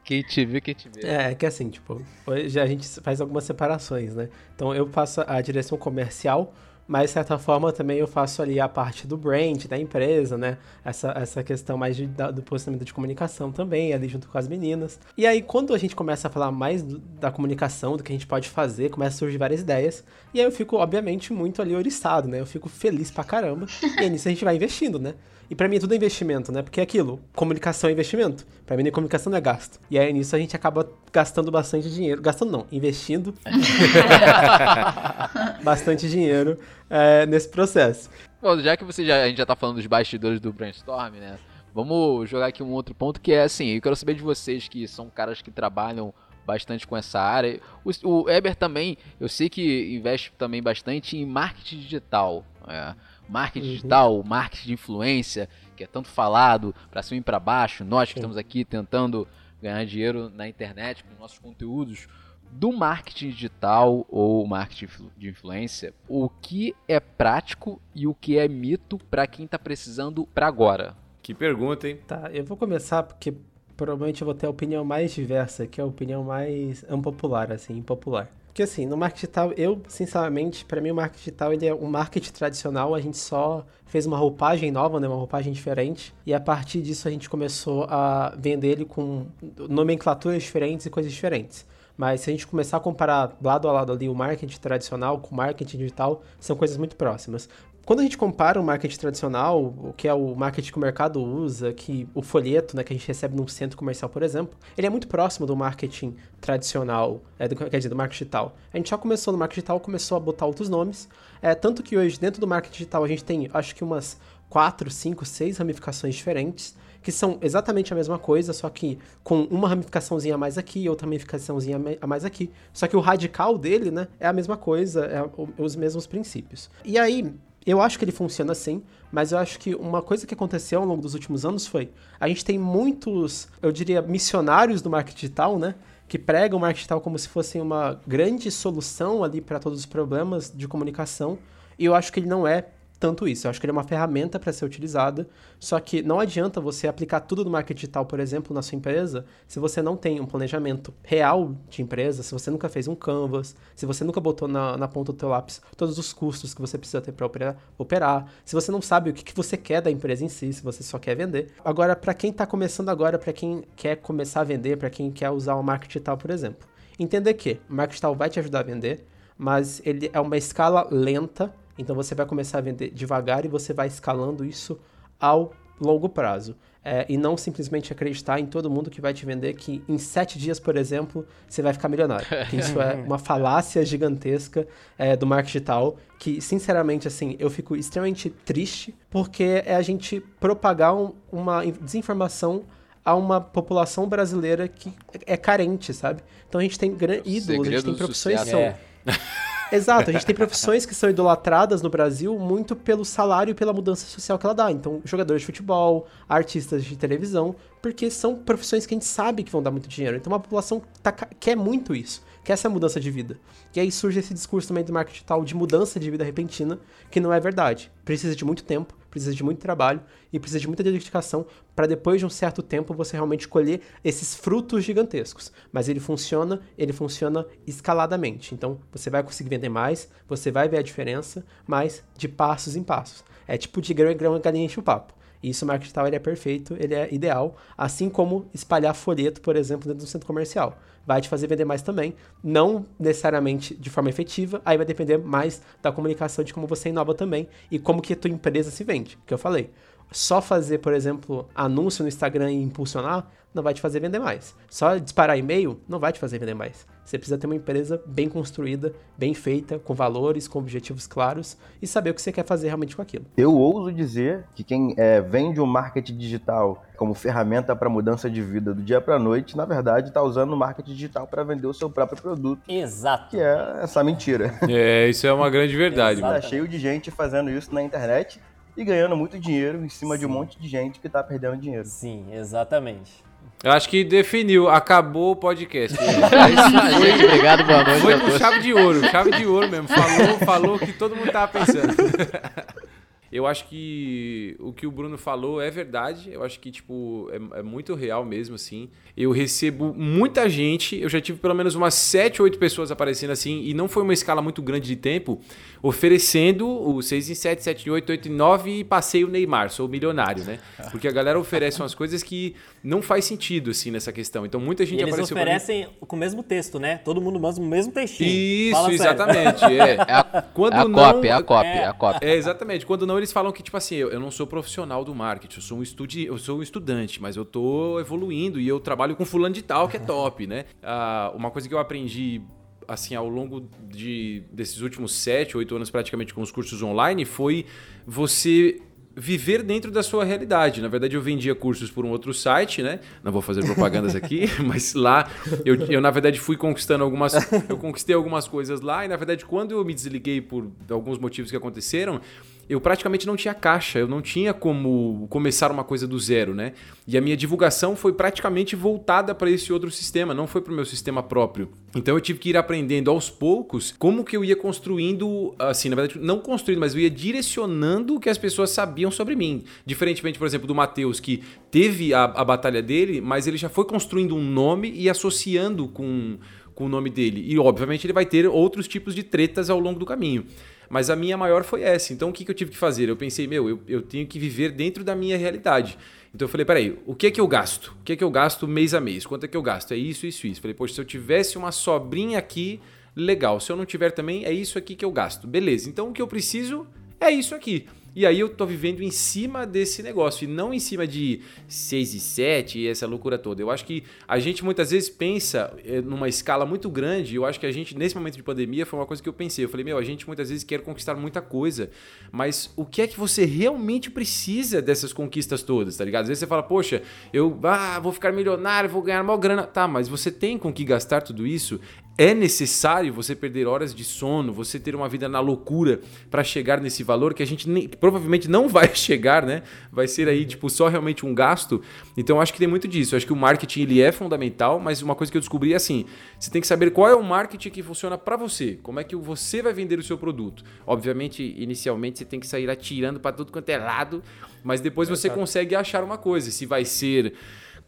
quem 0.03 0.23
te 0.23 0.43
viu, 0.43 0.59
quem 0.59 0.73
te 0.73 0.89
vê. 0.89 1.05
É, 1.05 1.31
é 1.31 1.35
que 1.35 1.45
assim, 1.45 1.69
tipo, 1.69 2.01
hoje 2.25 2.59
a 2.59 2.65
gente 2.65 2.87
faz 3.01 3.21
algumas 3.21 3.43
separações, 3.43 4.15
né? 4.15 4.29
Então 4.55 4.73
eu 4.73 4.89
faço 4.89 5.23
a 5.27 5.39
direção 5.41 5.77
comercial, 5.77 6.55
mas 6.89 7.11
de 7.11 7.13
certa 7.13 7.37
forma 7.37 7.71
também 7.71 7.99
eu 7.99 8.07
faço 8.07 8.41
ali 8.41 8.59
a 8.59 8.67
parte 8.67 9.05
do 9.05 9.15
brand 9.15 9.63
da 9.67 9.77
empresa, 9.77 10.39
né? 10.39 10.57
Essa, 10.83 11.11
essa 11.15 11.43
questão 11.43 11.77
mais 11.77 11.95
de, 11.95 12.07
da, 12.07 12.31
do 12.31 12.41
posicionamento 12.41 12.83
de 12.83 12.91
comunicação 12.91 13.51
também, 13.51 13.93
ali 13.93 14.09
junto 14.09 14.27
com 14.27 14.35
as 14.35 14.47
meninas. 14.47 14.99
E 15.15 15.27
aí, 15.27 15.43
quando 15.43 15.71
a 15.75 15.77
gente 15.77 15.95
começa 15.95 16.27
a 16.27 16.31
falar 16.31 16.51
mais 16.51 16.81
do, 16.81 16.97
da 16.97 17.29
comunicação, 17.31 17.95
do 17.95 18.03
que 18.03 18.11
a 18.11 18.15
gente 18.15 18.25
pode 18.25 18.49
fazer, 18.49 18.89
começa 18.89 19.17
a 19.17 19.19
surgir 19.19 19.37
várias 19.37 19.61
ideias. 19.61 20.03
E 20.33 20.39
aí 20.39 20.45
eu 20.47 20.51
fico, 20.51 20.77
obviamente, 20.77 21.31
muito 21.31 21.61
ali 21.61 21.75
oriçado, 21.75 22.27
né? 22.27 22.39
Eu 22.39 22.47
fico 22.47 22.67
feliz 22.67 23.11
pra 23.11 23.23
caramba. 23.23 23.67
e 23.83 23.99
aí 23.99 24.09
nisso 24.09 24.27
a 24.27 24.31
gente 24.31 24.43
vai 24.43 24.55
investindo, 24.55 24.97
né? 24.97 25.13
E 25.50 25.56
para 25.56 25.68
mim 25.68 25.80
tudo 25.80 25.93
é 25.93 25.97
investimento, 25.97 26.52
né? 26.52 26.62
Porque 26.62 26.80
é 26.80 26.84
aquilo, 26.84 27.20
comunicação 27.36 27.89
é 27.89 27.93
investimento. 27.93 28.45
Para 28.68 28.78
mim 28.78 28.89
comunicação 28.91 29.32
não 29.32 29.38
é 29.38 29.41
gasto. 29.41 29.80
E 29.89 29.97
aí 29.97 30.14
nisso 30.14 30.36
a 30.36 30.39
gente 30.39 30.56
acaba 30.56 30.88
gastando 31.12 31.50
bastante 31.50 31.89
dinheiro. 31.89 32.22
Gastando 32.22 32.52
não, 32.52 32.68
investindo 32.72 33.34
bastante 35.64 36.08
dinheiro 36.08 36.60
é, 36.88 37.26
nesse 37.26 37.50
processo. 37.50 38.12
Bom, 38.39 38.60
já 38.60 38.78
que 38.78 38.84
você 38.84 39.04
já, 39.04 39.24
a 39.24 39.28
gente 39.28 39.38
já 39.38 39.45
tá 39.45 39.56
falando 39.56 39.78
dos 39.78 39.88
bastidores 39.88 40.39
do 40.39 40.54
brainstorm, 40.54 41.16
né? 41.16 41.39
Vamos 41.74 42.30
jogar 42.30 42.47
aqui 42.47 42.62
um 42.62 42.72
outro 42.72 42.93
ponto 42.93 43.20
que 43.20 43.32
é 43.32 43.41
assim, 43.41 43.70
eu 43.70 43.82
quero 43.82 43.95
saber 43.95 44.14
de 44.14 44.22
vocês 44.22 44.68
que 44.68 44.88
são 44.88 45.10
caras 45.10 45.41
que 45.41 45.50
trabalham 45.50 46.14
bastante 46.45 46.86
com 46.86 46.95
essa 46.95 47.20
área. 47.20 47.60
O, 47.84 47.89
o 48.08 48.30
Eber 48.30 48.56
também, 48.56 48.97
eu 49.20 49.28
sei 49.28 49.50
que 49.50 49.95
investe 49.95 50.32
também 50.38 50.62
bastante 50.62 51.18
em 51.18 51.26
marketing 51.26 51.80
digital. 51.80 52.45
É 52.68 52.93
marketing 53.30 53.65
uhum. 53.65 53.73
digital, 53.73 54.23
marketing 54.23 54.67
de 54.67 54.73
influência, 54.73 55.49
que 55.75 55.84
é 55.84 55.88
tanto 55.88 56.09
falado 56.09 56.73
para 56.89 57.03
cima 57.03 57.19
e 57.19 57.23
para 57.23 57.39
baixo, 57.39 57.86
nós 57.86 58.09
que 58.09 58.15
Sim. 58.15 58.19
estamos 58.19 58.38
aqui 58.38 58.65
tentando 58.65 59.27
ganhar 59.61 59.86
dinheiro 59.86 60.30
na 60.30 60.47
internet 60.47 61.03
com 61.03 61.21
nossos 61.21 61.38
conteúdos, 61.38 62.07
do 62.51 62.71
marketing 62.71 63.30
digital 63.30 64.05
ou 64.09 64.45
marketing 64.47 65.09
de 65.17 65.30
influência, 65.30 65.93
o 66.07 66.30
que 66.30 66.75
é 66.88 66.99
prático 66.99 67.80
e 67.93 68.07
o 68.07 68.13
que 68.13 68.38
é 68.38 68.47
mito 68.47 68.97
para 69.09 69.27
quem 69.27 69.45
está 69.45 69.59
precisando 69.59 70.25
para 70.34 70.47
agora? 70.47 70.95
Que 71.21 71.34
pergunta, 71.34 71.88
hein? 71.88 71.99
Tá, 72.07 72.30
eu 72.34 72.43
vou 72.43 72.57
começar 72.57 73.03
porque 73.03 73.34
provavelmente 73.77 74.21
eu 74.21 74.25
vou 74.25 74.34
ter 74.34 74.47
a 74.47 74.49
opinião 74.49 74.84
mais 74.84 75.13
diversa, 75.13 75.67
que 75.67 75.80
é 75.80 75.84
a 75.84 75.88
opinião 75.88 76.23
mais 76.23 76.84
unpopular, 76.89 77.51
assim, 77.51 77.77
impopular. 77.77 78.30
Porque 78.50 78.64
assim, 78.64 78.86
no 78.86 78.97
marketing 78.97 79.22
digital, 79.22 79.54
eu, 79.54 79.82
sinceramente, 79.88 80.66
para 80.66 80.82
mim 80.82 80.91
o 80.91 80.95
marketing 80.95 81.24
digital 81.24 81.54
ele 81.54 81.68
é 81.68 81.74
um 81.74 81.86
marketing 81.86 82.32
tradicional, 82.32 82.95
a 82.95 83.00
gente 83.00 83.18
só 83.18 83.66
fez 83.86 84.06
uma 84.06 84.18
roupagem 84.18 84.72
nova, 84.72 85.00
né, 85.00 85.08
uma 85.08 85.16
roupagem 85.16 85.54
diferente, 85.54 86.14
e 86.26 86.34
a 86.34 86.39
partir 86.39 86.82
disso 86.82 87.08
a 87.08 87.12
gente 87.12 87.30
começou 87.30 87.86
a 87.86 88.34
vender 88.38 88.70
ele 88.70 88.86
com 88.86 89.28
nomenclaturas 89.70 90.43
diferentes 90.43 90.86
e 90.86 90.89
coisas 90.89 91.12
diferentes. 91.12 91.66
Mas 92.00 92.22
se 92.22 92.30
a 92.30 92.34
gente 92.34 92.47
começar 92.47 92.78
a 92.78 92.80
comparar 92.80 93.36
lado 93.41 93.68
a 93.68 93.74
lado 93.74 93.91
ali 93.91 94.08
o 94.08 94.16
marketing 94.16 94.58
tradicional 94.58 95.20
com 95.20 95.34
o 95.34 95.38
marketing 95.38 95.80
digital, 95.80 96.22
são 96.39 96.56
coisas 96.56 96.78
muito 96.78 96.95
próximas. 96.95 97.50
Quando 97.89 98.01
a 98.01 98.03
gente 98.03 98.19
compara 98.19 98.61
o 98.61 98.63
marketing 98.63 98.99
tradicional, 98.99 99.65
o 99.65 99.95
que 99.97 100.07
é 100.07 100.13
o 100.13 100.35
marketing 100.35 100.73
que 100.73 100.77
o 100.77 100.79
mercado 100.79 101.19
usa, 101.23 101.73
que 101.73 102.07
o 102.13 102.21
folheto 102.21 102.77
né, 102.77 102.83
que 102.83 102.93
a 102.93 102.95
gente 102.95 103.07
recebe 103.07 103.35
num 103.35 103.47
centro 103.47 103.75
comercial, 103.75 104.07
por 104.07 104.21
exemplo, 104.21 104.55
ele 104.77 104.85
é 104.85 104.89
muito 104.91 105.07
próximo 105.07 105.47
do 105.47 105.55
marketing 105.55 106.15
tradicional, 106.39 107.19
é, 107.39 107.47
do, 107.47 107.55
quer 107.55 107.75
dizer, 107.75 107.89
do 107.89 107.95
marketing 107.95 108.25
digital. 108.25 108.55
A 108.71 108.77
gente 108.77 108.91
já 108.91 108.97
começou 108.99 109.31
no 109.31 109.39
marketing 109.39 109.61
digital, 109.61 109.79
começou 109.79 110.17
a 110.17 110.19
botar 110.19 110.45
outros 110.45 110.69
nomes, 110.69 111.09
é, 111.41 111.55
tanto 111.55 111.81
que 111.81 111.97
hoje, 111.97 112.19
dentro 112.19 112.39
do 112.39 112.45
marketing 112.45 112.73
digital, 112.73 113.03
a 113.03 113.07
gente 113.07 113.23
tem, 113.23 113.49
acho 113.51 113.73
que 113.73 113.83
umas 113.83 114.19
4, 114.51 114.87
5, 114.87 115.25
6 115.25 115.57
ramificações 115.57 116.13
diferentes, 116.13 116.75
que 117.01 117.11
são 117.11 117.39
exatamente 117.41 117.91
a 117.91 117.95
mesma 117.95 118.19
coisa, 118.19 118.53
só 118.53 118.69
que 118.69 118.99
com 119.23 119.45
uma 119.45 119.67
ramificaçãozinha 119.67 120.35
a 120.35 120.37
mais 120.37 120.59
aqui, 120.59 120.87
outra 120.87 121.07
ramificaçãozinha 121.07 121.81
a 121.99 122.05
mais 122.05 122.23
aqui. 122.23 122.51
Só 122.71 122.85
que 122.85 122.95
o 122.95 122.99
radical 122.99 123.57
dele, 123.57 123.89
né, 123.89 124.07
é 124.19 124.27
a 124.27 124.33
mesma 124.33 124.57
coisa, 124.57 125.05
é 125.05 125.27
os 125.57 125.75
mesmos 125.75 126.05
princípios. 126.05 126.69
E 126.85 126.99
aí, 126.99 127.33
eu 127.66 127.82
acho 127.82 127.97
que 127.97 128.05
ele 128.05 128.12
funciona 128.12 128.51
assim, 128.51 128.84
mas 129.12 129.32
eu 129.32 129.38
acho 129.38 129.60
que 129.60 129.76
uma 129.76 130.01
coisa 130.01 130.26
que 130.26 130.34
aconteceu 130.34 130.80
ao 130.80 130.86
longo 130.86 131.01
dos 131.01 131.14
últimos 131.14 131.45
anos 131.45 131.68
foi 131.68 131.91
a 132.20 132.28
gente 132.28 132.45
tem 132.45 132.57
muitos, 132.57 133.47
eu 133.62 133.72
diria, 133.72 134.01
missionários 134.01 134.82
do 134.82 134.89
marketing 134.89 135.20
digital, 135.20 135.60
né? 135.60 135.76
que 136.07 136.18
pregam 136.18 136.57
o 136.57 136.62
marketing 136.62 136.80
digital 136.80 137.01
como 137.01 137.18
se 137.18 137.30
fosse 137.30 137.60
uma 137.60 138.01
grande 138.05 138.49
solução 138.49 139.24
ali 139.24 139.39
para 139.39 139.60
todos 139.60 139.80
os 139.80 139.86
problemas 139.86 140.51
de 140.53 140.68
comunicação, 140.68 141.38
e 141.78 141.86
eu 141.86 141.93
acho 141.93 142.12
que 142.12 142.20
ele 142.20 142.28
não 142.28 142.47
é 142.47 142.66
tanto 143.00 143.28
isso. 143.28 143.47
Eu 143.47 143.50
acho 143.50 143.60
que 143.60 143.66
ele 143.66 143.72
é 143.72 143.74
uma 143.74 143.84
ferramenta 143.84 144.38
para 144.38 144.52
ser 144.52 144.66
utilizada, 144.66 145.28
só 145.60 145.80
que 145.80 146.02
não 146.02 146.20
adianta 146.20 146.60
você 146.60 146.88
aplicar 146.88 147.22
tudo 147.22 147.45
no 147.45 147.50
marketing 147.50 147.76
digital, 147.76 148.06
por 148.06 148.20
exemplo, 148.20 148.54
na 148.54 148.62
sua 148.62 148.76
empresa, 148.76 149.26
se 149.47 149.60
você 149.60 149.82
não 149.82 149.95
tem 149.95 150.20
um 150.20 150.26
planejamento 150.26 150.93
real 151.04 151.56
de 151.70 151.82
empresa, 151.82 152.22
se 152.22 152.34
você 152.34 152.52
nunca 152.52 152.68
fez 152.68 152.88
um 152.88 152.95
canvas, 152.95 153.56
se 153.76 153.86
você 153.86 154.04
nunca 154.04 154.20
botou 154.20 154.47
na, 154.47 154.76
na 154.76 154.88
ponta 154.88 155.14
do 155.14 155.18
teu 155.18 155.30
lápis 155.30 155.62
todos 155.78 155.97
os 155.97 156.12
custos 156.12 156.54
que 156.54 156.62
você 156.62 156.78
precisa 156.78 157.02
ter 157.02 157.14
para 157.14 157.56
operar, 157.78 158.32
se 158.43 158.54
você 158.54 158.72
não 158.72 158.82
sabe 158.82 159.12
o 159.12 159.14
que, 159.14 159.24
que 159.24 159.36
você 159.36 159.56
quer 159.56 159.82
da 159.82 159.89
empresa 159.89 160.26
em 160.26 160.30
si, 160.30 160.52
se 160.52 160.62
você 160.62 160.84
só 160.84 161.00
quer 161.00 161.16
vender. 161.16 161.54
Agora, 161.64 161.95
para 161.95 162.14
quem 162.14 162.32
está 162.32 162.45
começando 162.45 162.89
agora, 162.89 163.18
para 163.18 163.32
quem 163.32 163.64
quer 163.76 163.95
começar 163.97 164.41
a 164.41 164.43
vender, 164.43 164.78
para 164.78 164.89
quem 164.89 165.10
quer 165.12 165.30
usar 165.30 165.56
o 165.56 165.64
marketing 165.64 165.89
digital, 165.89 166.18
por 166.18 166.30
exemplo, 166.30 166.68
entender 167.00 167.34
que 167.36 167.60
o 167.70 167.74
marketing 167.74 167.91
digital 167.91 168.16
vai 168.16 168.30
te 168.30 168.39
ajudar 168.39 168.60
a 168.60 168.64
vender, 168.64 169.06
mas 169.38 169.82
ele 169.86 170.10
é 170.12 170.20
uma 170.20 170.36
escala 170.36 170.86
lenta 170.91 171.54
então 171.80 171.95
você 171.95 172.13
vai 172.13 172.25
começar 172.25 172.59
a 172.59 172.61
vender 172.61 172.91
devagar 172.91 173.45
e 173.45 173.47
você 173.47 173.73
vai 173.73 173.88
escalando 173.88 174.45
isso 174.45 174.80
ao 175.19 175.53
longo 175.80 176.09
prazo. 176.09 176.55
É, 176.84 177.05
e 177.09 177.17
não 177.17 177.36
simplesmente 177.36 177.91
acreditar 177.91 178.39
em 178.39 178.45
todo 178.45 178.69
mundo 178.69 178.89
que 178.89 179.01
vai 179.01 179.13
te 179.13 179.25
vender 179.25 179.53
que 179.53 179.84
em 179.88 179.97
sete 179.97 180.39
dias, 180.39 180.59
por 180.59 180.77
exemplo, 180.77 181.27
você 181.47 181.61
vai 181.61 181.73
ficar 181.73 181.89
milionário. 181.89 182.25
Isso 182.53 182.82
é 182.82 182.95
uma 183.05 183.17
falácia 183.17 183.86
gigantesca 183.86 184.65
é, 184.97 185.15
do 185.15 185.27
marketing 185.27 185.49
digital 185.49 185.97
que, 186.17 186.39
sinceramente, 186.39 187.07
assim, 187.07 187.36
eu 187.38 187.49
fico 187.49 187.75
extremamente 187.75 188.30
triste 188.30 188.95
porque 189.09 189.61
é 189.65 189.75
a 189.75 189.82
gente 189.82 190.21
propagar 190.39 190.95
um, 190.95 191.13
uma 191.32 191.65
desinformação 191.65 192.63
a 193.03 193.13
uma 193.13 193.41
população 193.41 194.07
brasileira 194.07 194.67
que 194.67 194.93
é 195.25 195.36
carente, 195.36 195.93
sabe? 195.93 196.21
Então 196.47 196.59
a 196.59 196.63
gente 196.63 196.80
tem 196.80 196.91
ídolos, 197.25 197.67
a 197.67 197.71
gente 197.71 197.84
tem 197.84 197.95
profissões 197.95 198.41
que 198.41 198.49
são... 198.49 198.59
É. 198.59 198.77
Exato, 199.72 200.09
a 200.09 200.13
gente 200.13 200.26
tem 200.26 200.36
profissões 200.36 200.86
que 200.86 200.95
são 200.95 201.09
idolatradas 201.09 201.82
no 201.82 201.89
Brasil 201.89 202.38
muito 202.39 202.76
pelo 202.76 203.05
salário 203.05 203.51
e 203.51 203.53
pela 203.53 203.72
mudança 203.72 204.05
social 204.05 204.38
que 204.39 204.45
ela 204.45 204.55
dá. 204.55 204.72
Então, 204.72 205.01
jogadores 205.05 205.41
de 205.41 205.45
futebol, 205.45 206.07
artistas 206.28 206.84
de 206.84 206.97
televisão, 206.97 207.55
porque 207.82 208.09
são 208.09 208.36
profissões 208.36 208.86
que 208.86 208.93
a 208.93 208.97
gente 208.97 209.05
sabe 209.05 209.43
que 209.43 209.51
vão 209.51 209.61
dar 209.61 209.72
muito 209.72 209.88
dinheiro. 209.88 210.17
Então, 210.17 210.32
uma 210.32 210.39
população 210.39 210.82
tá, 211.03 211.11
quer 211.11 211.55
muito 211.55 211.95
isso, 211.95 212.24
quer 212.43 212.53
essa 212.53 212.70
mudança 212.70 212.99
de 212.99 213.11
vida. 213.11 213.39
E 213.76 213.80
aí 213.80 213.91
surge 213.91 214.20
esse 214.20 214.34
discurso 214.34 214.67
também 214.67 214.84
do 214.84 214.91
marketing 214.91 215.24
tal 215.24 215.43
de 215.45 215.55
mudança 215.55 215.99
de 215.99 216.09
vida 216.09 216.24
repentina, 216.24 216.80
que 217.11 217.20
não 217.20 217.32
é 217.32 217.39
verdade. 217.39 217.91
Precisa 218.03 218.36
de 218.36 218.43
muito 218.43 218.63
tempo, 218.63 218.95
precisa 219.10 219.34
de 219.34 219.43
muito 219.43 219.60
trabalho 219.60 220.01
e 220.32 220.39
precisa 220.39 220.60
de 220.60 220.68
muita 220.68 220.84
dedicação 220.84 221.45
para 221.76 221.88
depois 221.88 222.20
de 222.20 222.26
um 222.26 222.30
certo 222.30 222.62
tempo 222.62 222.93
você 222.93 223.16
realmente 223.16 223.47
colher 223.47 223.82
esses 224.03 224.36
frutos 224.36 224.84
gigantescos. 224.84 225.51
Mas 225.72 225.89
ele 225.89 225.99
funciona, 225.99 226.62
ele 226.78 226.93
funciona 226.93 227.45
escaladamente. 227.66 228.53
Então 228.53 228.80
você 228.91 229.10
vai 229.10 229.24
conseguir 229.24 229.49
vender 229.49 229.70
mais, 229.70 230.10
você 230.28 230.51
vai 230.51 230.68
ver 230.70 230.78
a 230.78 230.82
diferença, 230.82 231.45
mas 231.66 232.03
de 232.18 232.28
passos 232.28 232.76
em 232.76 232.84
passos. 232.84 233.24
É 233.47 233.57
tipo 233.57 233.82
de 233.82 233.93
grão 233.93 234.12
em 234.12 234.18
grão 234.18 234.39
galinha 234.39 234.66
enche 234.66 234.80
o 234.80 234.84
papo. 234.84 235.18
Isso, 235.41 235.63
o 235.63 235.67
marketing 235.67 235.83
digital 235.83 236.07
ele 236.07 236.15
é 236.15 236.19
perfeito, 236.19 236.75
ele 236.79 236.93
é 236.93 237.13
ideal, 237.13 237.55
assim 237.77 238.09
como 238.09 238.47
espalhar 238.53 238.93
folheto, 238.93 239.41
por 239.41 239.55
exemplo, 239.55 239.87
dentro 239.87 240.05
do 240.05 240.09
centro 240.09 240.27
comercial 240.27 240.77
vai 241.09 241.21
te 241.21 241.27
fazer 241.27 241.47
vender 241.47 241.65
mais 241.65 241.81
também. 241.81 242.13
Não 242.43 242.85
necessariamente 242.99 243.73
de 243.73 243.89
forma 243.89 244.11
efetiva, 244.11 244.61
aí 244.63 244.77
vai 244.77 244.85
depender 244.85 245.17
mais 245.17 245.59
da 245.81 245.91
comunicação 245.91 246.43
de 246.43 246.53
como 246.53 246.67
você 246.67 246.89
inova 246.89 247.15
também 247.15 247.49
e 247.71 247.79
como 247.79 247.99
que 247.99 248.13
a 248.13 248.15
tua 248.15 248.29
empresa 248.29 248.69
se 248.69 248.83
vende, 248.83 249.17
que 249.25 249.33
eu 249.33 249.37
falei. 249.39 249.71
Só 250.11 250.39
fazer, 250.39 250.77
por 250.77 250.93
exemplo, 250.93 251.49
anúncio 251.55 252.03
no 252.03 252.07
Instagram 252.07 252.51
e 252.51 252.61
impulsionar 252.61 253.27
não 253.53 253.63
vai 253.63 253.73
te 253.73 253.81
fazer 253.81 253.99
vender 253.99 254.19
mais. 254.19 254.55
Só 254.69 254.97
disparar 254.97 255.35
e-mail 255.35 255.79
não 255.87 255.97
vai 255.97 256.13
te 256.13 256.19
fazer 256.19 256.37
vender 256.37 256.53
mais. 256.53 256.85
Você 257.10 257.18
precisa 257.18 257.39
ter 257.39 257.47
uma 257.47 257.55
empresa 257.55 257.99
bem 258.05 258.30
construída, 258.30 258.93
bem 259.18 259.34
feita, 259.34 259.80
com 259.80 259.95
valores, 259.95 260.47
com 260.47 260.60
objetivos 260.60 261.07
claros 261.07 261.57
e 261.82 261.88
saber 261.88 262.12
o 262.12 262.14
que 262.14 262.22
você 262.22 262.32
quer 262.32 262.45
fazer 262.45 262.68
realmente 262.68 262.95
com 262.95 263.01
aquilo. 263.01 263.26
Eu 263.36 263.51
ouso 263.51 263.91
dizer 263.91 264.45
que 264.53 264.64
quem 264.64 264.93
é, 264.95 265.20
vende 265.20 265.60
o 265.60 265.64
um 265.64 265.66
marketing 265.66 266.16
digital 266.16 266.86
como 266.95 267.16
ferramenta 267.16 267.76
para 267.76 267.89
mudança 267.89 268.30
de 268.30 268.43
vida 268.43 268.76
do 268.76 268.84
dia 268.84 269.01
para 269.01 269.16
a 269.16 269.20
noite, 269.20 269.57
na 269.57 269.66
verdade 269.66 270.10
está 270.10 270.22
usando 270.22 270.53
o 270.53 270.55
marketing 270.55 270.91
digital 270.91 271.26
para 271.26 271.43
vender 271.43 271.66
o 271.66 271.74
seu 271.74 271.89
próprio 271.89 272.22
produto. 272.22 272.62
Exato. 272.70 273.32
Que 273.32 273.38
é 273.39 273.80
essa 273.82 274.03
mentira. 274.03 274.53
É, 274.70 275.10
isso 275.10 275.26
é 275.26 275.34
uma 275.34 275.49
grande 275.49 275.76
verdade. 275.76 276.22
Está 276.22 276.41
cheio 276.41 276.68
de 276.68 276.78
gente 276.78 277.10
fazendo 277.10 277.49
isso 277.49 277.74
na 277.74 277.82
internet 277.82 278.39
e 278.78 278.84
ganhando 278.84 279.18
muito 279.18 279.39
dinheiro 279.39 279.84
em 279.84 279.89
cima 279.89 280.14
Sim. 280.14 280.20
de 280.20 280.26
um 280.28 280.30
monte 280.30 280.60
de 280.60 280.68
gente 280.68 280.99
que 280.99 281.07
está 281.07 281.24
perdendo 281.24 281.57
dinheiro. 281.57 281.86
Sim, 281.86 282.28
exatamente. 282.32 283.28
Eu 283.62 283.74
acho 283.74 283.89
que 283.89 284.05
definiu, 284.05 284.70
acabou 284.70 285.32
o 285.32 285.36
podcast. 285.36 285.97
É 285.99 286.99
Gente, 286.99 287.26
obrigado, 287.26 287.66
boa 287.66 287.84
noite. 287.84 288.01
Foi 288.01 288.20
com 288.20 288.38
chave 288.38 288.60
de 288.62 288.74
ouro, 288.74 289.01
chave 289.10 289.32
de 289.32 289.45
ouro 289.45 289.70
mesmo. 289.70 289.88
Falou, 289.88 290.38
falou 290.45 290.76
o 290.76 290.80
que 290.80 290.93
todo 290.93 291.16
mundo 291.16 291.32
tava 291.32 291.51
pensando. 291.51 291.93
Eu 293.32 293.45
acho 293.45 293.68
que 293.68 294.55
o 294.60 294.74
que 294.74 294.88
o 294.88 294.91
Bruno 294.91 295.18
falou 295.18 295.62
é 295.62 295.70
verdade. 295.70 296.32
Eu 296.34 296.43
acho 296.43 296.60
que, 296.60 296.72
tipo, 296.72 297.30
é, 297.32 297.60
é, 297.60 297.62
muito 297.62 297.93
real 297.93 298.26
mesmo, 298.26 298.55
assim. 298.55 298.89
Eu 299.16 299.32
recebo 299.32 299.93
muita 299.95 300.49
gente, 300.49 300.97
eu 300.99 301.07
já 301.07 301.22
tive 301.22 301.38
pelo 301.38 301.53
menos 301.53 301.76
umas 301.76 301.93
7, 301.93 302.41
8 302.41 302.57
pessoas 302.57 302.91
aparecendo 302.91 303.30
assim, 303.30 303.62
e 303.66 303.74
não 303.74 303.88
foi 303.88 304.01
uma 304.01 304.14
escala 304.14 304.41
muito 304.41 304.64
grande 304.64 304.88
de 304.88 304.95
tempo, 304.95 305.39
oferecendo 305.82 306.67
o 306.67 307.01
6 307.01 307.30
em 307.30 307.36
7, 307.36 307.63
7 307.63 307.88
em 307.88 307.91
8, 307.91 308.09
8 308.09 308.27
em 308.27 308.32
9 308.32 308.80
e 308.80 308.84
passei 308.84 309.23
o 309.23 309.27
Neymar, 309.27 309.69
sou 309.69 309.88
milionário, 309.88 310.43
né? 310.43 310.59
Porque 310.91 311.07
a 311.07 311.11
galera 311.11 311.39
oferece 311.39 311.82
umas 311.82 311.93
coisas 311.93 312.23
que 312.23 312.55
não 312.84 313.01
faz 313.01 313.25
sentido, 313.25 313.71
assim, 313.71 313.91
nessa 313.91 314.11
questão. 314.11 314.45
Então 314.45 314.59
muita 314.59 314.86
gente 314.86 314.99
e 314.99 315.03
eles 315.03 315.13
apareceu 315.13 315.36
oferecem 315.36 315.88
com 315.99 316.15
o 316.15 316.19
mesmo 316.19 316.43
texto, 316.43 316.80
né? 316.80 316.97
Todo 316.97 317.21
mundo 317.21 317.39
manda 317.39 317.59
o 317.59 317.63
mesmo 317.63 317.91
textinho. 317.91 318.30
Isso, 318.30 318.75
Fala 318.75 318.93
exatamente. 318.93 319.65
É. 319.65 319.95
é 320.07 320.13
a, 320.13 320.41
Quando 320.53 320.73
é 320.73 320.77
a 320.77 320.88
não, 320.88 320.91
cópia, 320.91 321.30
é 321.30 321.34
a 321.34 321.43
cópia, 321.43 321.69
é. 321.69 321.77
é 321.77 321.86
a 321.86 321.93
cópia. 321.93 322.27
É, 322.27 322.36
exatamente. 322.36 322.86
Quando 322.86 323.07
não, 323.07 323.17
eles 323.17 323.32
falam 323.32 323.51
que, 323.51 323.63
tipo 323.63 323.77
assim, 323.77 323.95
eu, 323.95 324.11
eu 324.11 324.19
não 324.19 324.32
sou 324.32 324.45
profissional 324.45 325.03
do 325.03 325.13
marketing, 325.15 325.57
eu 325.57 325.61
sou 325.61 325.77
um 325.80 325.84
estudi 325.84 326.25
eu 326.25 326.38
sou 326.38 326.59
um 326.59 326.63
estudante, 326.63 327.21
mas 327.21 327.36
eu 327.36 327.45
tô 327.45 327.99
evoluindo 327.99 328.59
e 328.59 328.67
eu 328.67 328.80
trabalho 328.80 329.15
com 329.15 329.25
fulano 329.25 329.53
de 329.53 329.61
tal, 329.61 329.88
que 329.88 329.97
é 329.97 329.99
top, 329.99 330.47
né? 330.47 330.65
Ah, 330.84 331.32
uma 331.36 331.51
coisa 331.51 331.67
que 331.67 331.73
eu 331.73 331.80
aprendi 331.80 332.41
assim, 332.89 333.15
ao 333.15 333.29
longo 333.29 333.69
de, 333.87 334.43
desses 334.51 334.81
últimos 334.81 335.13
sete, 335.13 335.55
oito 335.55 335.75
anos 335.75 335.89
praticamente 335.89 336.33
com 336.33 336.41
os 336.41 336.51
cursos 336.51 336.81
online, 336.81 337.23
foi 337.23 337.65
você 338.05 338.81
viver 339.15 339.63
dentro 339.63 339.91
da 339.91 340.01
sua 340.01 340.23
realidade. 340.23 340.81
Na 340.81 340.87
verdade, 340.87 341.15
eu 341.15 341.21
vendia 341.21 341.53
cursos 341.53 341.91
por 341.91 342.05
um 342.05 342.09
outro 342.09 342.33
site, 342.33 342.81
né? 342.81 342.99
Não 343.23 343.31
vou 343.31 343.41
fazer 343.41 343.63
propagandas 343.65 344.15
aqui, 344.15 344.45
mas 344.65 344.93
lá 344.93 345.29
eu, 345.65 345.75
eu, 345.85 346.01
na 346.01 346.09
verdade, 346.09 346.39
fui 346.39 346.55
conquistando 346.55 347.03
algumas. 347.03 347.33
Eu 347.67 347.77
conquistei 347.77 348.15
algumas 348.15 348.47
coisas 348.47 348.81
lá, 348.81 349.05
e 349.05 349.07
na 349.07 349.17
verdade, 349.17 349.45
quando 349.45 349.71
eu 349.71 349.83
me 349.83 349.93
desliguei 349.93 350.41
por 350.41 350.71
alguns 350.89 351.17
motivos 351.17 351.51
que 351.51 351.57
aconteceram, 351.57 352.21
eu 352.70 352.80
praticamente 352.80 353.26
não 353.26 353.36
tinha 353.36 353.53
caixa, 353.53 353.97
eu 353.97 354.07
não 354.07 354.22
tinha 354.22 354.53
como 354.53 355.28
começar 355.28 355.72
uma 355.72 355.84
coisa 355.84 356.07
do 356.07 356.20
zero, 356.20 356.53
né? 356.53 356.74
E 357.07 357.17
a 357.17 357.22
minha 357.22 357.36
divulgação 357.36 357.95
foi 357.95 358.13
praticamente 358.13 358.76
voltada 358.76 359.34
para 359.34 359.49
esse 359.49 359.74
outro 359.74 359.89
sistema, 359.89 360.36
não 360.36 360.45
foi 360.45 360.61
para 360.61 360.72
o 360.72 360.76
meu 360.76 360.86
sistema 360.86 361.24
próprio. 361.24 361.70
Então 361.95 362.13
eu 362.13 362.22
tive 362.22 362.38
que 362.38 362.49
ir 362.49 362.57
aprendendo 362.57 363.09
aos 363.09 363.28
poucos 363.28 363.91
como 363.97 364.24
que 364.24 364.38
eu 364.38 364.45
ia 364.45 364.55
construindo, 364.55 365.55
assim, 365.57 365.89
na 365.89 365.95
verdade, 365.95 366.20
não 366.24 366.39
construindo, 366.39 366.80
mas 366.80 366.93
eu 366.93 367.01
ia 367.01 367.09
direcionando 367.09 368.15
o 368.15 368.20
que 368.20 368.30
as 368.30 368.38
pessoas 368.38 368.70
sabiam 368.70 369.09
sobre 369.09 369.36
mim. 369.36 369.63
Diferentemente, 369.84 370.38
por 370.38 370.45
exemplo, 370.45 370.67
do 370.67 370.76
Matheus, 370.76 371.20
que 371.20 371.41
teve 371.72 372.13
a, 372.13 372.26
a 372.26 372.45
batalha 372.45 372.84
dele, 372.84 373.20
mas 373.20 373.47
ele 373.47 373.57
já 373.57 373.70
foi 373.70 373.86
construindo 373.86 374.36
um 374.36 374.43
nome 374.43 374.93
e 374.95 375.09
associando 375.09 375.88
com, 375.88 376.38
com 376.76 376.86
o 376.86 376.89
nome 376.89 377.09
dele. 377.09 377.43
E, 377.47 377.57
obviamente, 377.57 378.05
ele 378.05 378.13
vai 378.13 378.28
ter 378.28 378.47
outros 378.47 378.88
tipos 378.88 379.15
de 379.15 379.24
tretas 379.24 379.72
ao 379.72 379.80
longo 379.80 379.97
do 379.97 380.05
caminho. 380.05 380.45
Mas 380.89 381.09
a 381.09 381.15
minha 381.15 381.37
maior 381.37 381.63
foi 381.63 381.83
essa. 381.83 382.11
Então 382.11 382.29
o 382.29 382.33
que, 382.33 382.43
que 382.43 382.51
eu 382.51 382.55
tive 382.55 382.71
que 382.71 382.77
fazer? 382.77 383.07
Eu 383.07 383.15
pensei, 383.15 383.47
meu, 383.47 383.69
eu, 383.69 383.79
eu 383.87 384.01
tenho 384.01 384.25
que 384.25 384.39
viver 384.39 384.71
dentro 384.71 385.03
da 385.03 385.15
minha 385.15 385.37
realidade. 385.37 385.97
Então 386.33 386.45
eu 386.45 386.49
falei, 386.49 386.65
peraí, 386.65 386.99
o 387.05 387.15
que 387.15 387.27
é 387.27 387.31
que 387.31 387.39
eu 387.39 387.47
gasto? 387.47 387.95
O 387.99 388.03
que 388.03 388.13
é 388.13 388.15
que 388.15 388.23
eu 388.23 388.31
gasto 388.31 388.67
mês 388.67 388.93
a 388.93 388.99
mês? 388.99 389.25
Quanto 389.25 389.45
é 389.45 389.47
que 389.47 389.57
eu 389.57 389.61
gasto? 389.61 389.93
É 389.93 389.97
isso, 389.97 390.25
isso, 390.25 390.47
isso. 390.47 390.61
Falei, 390.61 390.73
poxa, 390.73 390.95
se 390.95 391.01
eu 391.01 391.05
tivesse 391.05 391.57
uma 391.57 391.71
sobrinha 391.71 392.39
aqui, 392.39 392.79
legal. 393.15 393.59
Se 393.59 393.71
eu 393.71 393.75
não 393.75 393.85
tiver 393.85 394.11
também, 394.11 394.45
é 394.45 394.51
isso 394.51 394.77
aqui 394.77 394.95
que 394.95 395.05
eu 395.05 395.11
gasto. 395.11 395.47
Beleza, 395.47 395.89
então 395.89 396.09
o 396.09 396.13
que 396.13 396.21
eu 396.21 396.27
preciso 396.27 396.87
é 397.19 397.29
isso 397.29 397.53
aqui. 397.53 397.87
E 398.16 398.26
aí 398.26 398.39
eu 398.39 398.49
tô 398.49 398.66
vivendo 398.66 399.01
em 399.01 399.12
cima 399.12 399.66
desse 399.66 400.01
negócio 400.01 400.45
e 400.45 400.47
não 400.47 400.74
em 400.74 400.80
cima 400.80 401.05
de 401.05 401.41
6 401.68 402.14
e 402.14 402.20
7 402.20 402.80
e 402.80 402.88
essa 402.88 403.05
loucura 403.05 403.38
toda. 403.38 403.62
Eu 403.62 403.70
acho 403.70 403.86
que 403.86 404.03
a 404.28 404.39
gente 404.39 404.64
muitas 404.64 404.91
vezes 404.91 405.10
pensa 405.10 405.74
eh, 405.86 406.01
numa 406.01 406.28
escala 406.28 406.66
muito 406.66 406.89
grande. 406.89 407.36
Eu 407.36 407.45
acho 407.45 407.60
que 407.60 407.66
a 407.66 407.72
gente, 407.72 407.97
nesse 407.97 408.16
momento 408.16 408.36
de 408.36 408.43
pandemia, 408.43 408.86
foi 408.86 408.99
uma 408.99 409.05
coisa 409.05 409.22
que 409.22 409.30
eu 409.30 409.34
pensei. 409.34 409.64
Eu 409.66 409.70
falei, 409.70 409.84
meu, 409.84 409.97
a 409.97 410.03
gente 410.03 410.26
muitas 410.28 410.49
vezes 410.49 410.64
quer 410.64 410.82
conquistar 410.82 411.16
muita 411.16 411.41
coisa, 411.41 411.89
mas 412.32 412.74
o 412.76 412.86
que 412.86 413.01
é 413.01 413.07
que 413.07 413.18
você 413.18 413.45
realmente 413.45 414.10
precisa 414.10 414.82
dessas 414.82 415.14
conquistas 415.14 415.62
todas, 415.62 415.95
tá 415.95 416.03
ligado? 416.03 416.24
Às 416.24 416.30
vezes 416.30 416.39
você 416.39 416.47
fala, 416.47 416.64
poxa, 416.64 417.01
eu 417.32 417.60
ah, 417.64 417.99
vou 417.99 418.12
ficar 418.12 418.32
milionário, 418.32 418.89
vou 418.89 419.01
ganhar 419.01 419.24
mal 419.24 419.38
grana. 419.38 419.64
Tá, 419.64 419.88
mas 419.88 420.07
você 420.07 420.32
tem 420.32 420.57
com 420.57 420.74
que 420.74 420.84
gastar 420.84 421.22
tudo 421.22 421.45
isso? 421.45 421.80
É 422.20 422.34
necessário 422.34 423.13
você 423.13 423.34
perder 423.34 423.65
horas 423.65 423.95
de 423.95 424.03
sono, 424.03 424.51
você 424.51 424.78
ter 424.78 424.93
uma 424.93 425.07
vida 425.07 425.30
na 425.30 425.39
loucura 425.39 426.01
para 426.30 426.43
chegar 426.43 426.82
nesse 426.82 427.01
valor 427.01 427.34
que 427.34 427.41
a 427.41 427.47
gente 427.47 427.70
nem, 427.70 427.88
provavelmente 427.88 428.49
não 428.49 428.67
vai 428.67 428.91
chegar, 428.93 429.45
né? 429.45 429.63
Vai 429.89 430.05
ser 430.05 430.28
aí 430.28 430.43
tipo 430.43 430.70
só 430.70 430.89
realmente 430.89 431.26
um 431.26 431.34
gasto. 431.34 431.82
Então 432.17 432.41
acho 432.41 432.51
que 432.51 432.59
tem 432.59 432.67
muito 432.67 432.89
disso. 432.89 433.15
acho 433.15 433.26
que 433.26 433.32
o 433.32 433.38
marketing 433.38 433.84
ele 433.84 434.01
é 434.01 434.11
fundamental, 434.11 434.82
mas 434.82 435.01
uma 435.01 435.15
coisa 435.15 435.32
que 435.32 435.38
eu 435.38 435.39
descobri 435.39 435.72
é 435.72 435.78
assim, 435.78 436.03
você 436.38 436.51
tem 436.51 436.59
que 436.59 436.67
saber 436.67 436.91
qual 436.91 437.07
é 437.07 437.15
o 437.15 437.24
marketing 437.24 437.70
que 437.70 437.82
funciona 437.82 438.17
para 438.17 438.36
você, 438.36 438.78
como 438.84 438.99
é 438.99 439.05
que 439.05 439.15
você 439.15 439.61
vai 439.61 439.72
vender 439.72 439.97
o 439.97 440.03
seu 440.03 440.17
produto. 440.17 440.61
Obviamente, 440.86 441.55
inicialmente 441.57 442.20
você 442.20 442.26
tem 442.26 442.41
que 442.41 442.47
sair 442.47 442.70
atirando 442.70 443.22
para 443.22 443.32
tudo 443.32 443.49
quanto 443.49 443.70
é 443.70 443.78
lado, 443.78 444.22
mas 444.61 444.82
depois 444.82 445.07
você 445.07 445.30
consegue 445.30 445.74
achar 445.74 446.03
uma 446.03 446.17
coisa, 446.17 446.51
se 446.51 446.65
vai 446.65 446.84
ser 446.84 447.34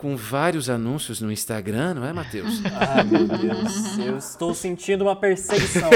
com 0.01 0.17
vários 0.17 0.67
anúncios 0.67 1.21
no 1.21 1.31
Instagram, 1.31 1.93
não 1.93 2.03
é, 2.03 2.11
Matheus? 2.11 2.59
Ai, 2.65 3.03
meu 3.05 3.27
Deus. 3.27 3.99
Eu 3.99 4.17
estou 4.17 4.51
sentindo 4.51 5.03
uma 5.03 5.15
perseguição. 5.15 5.91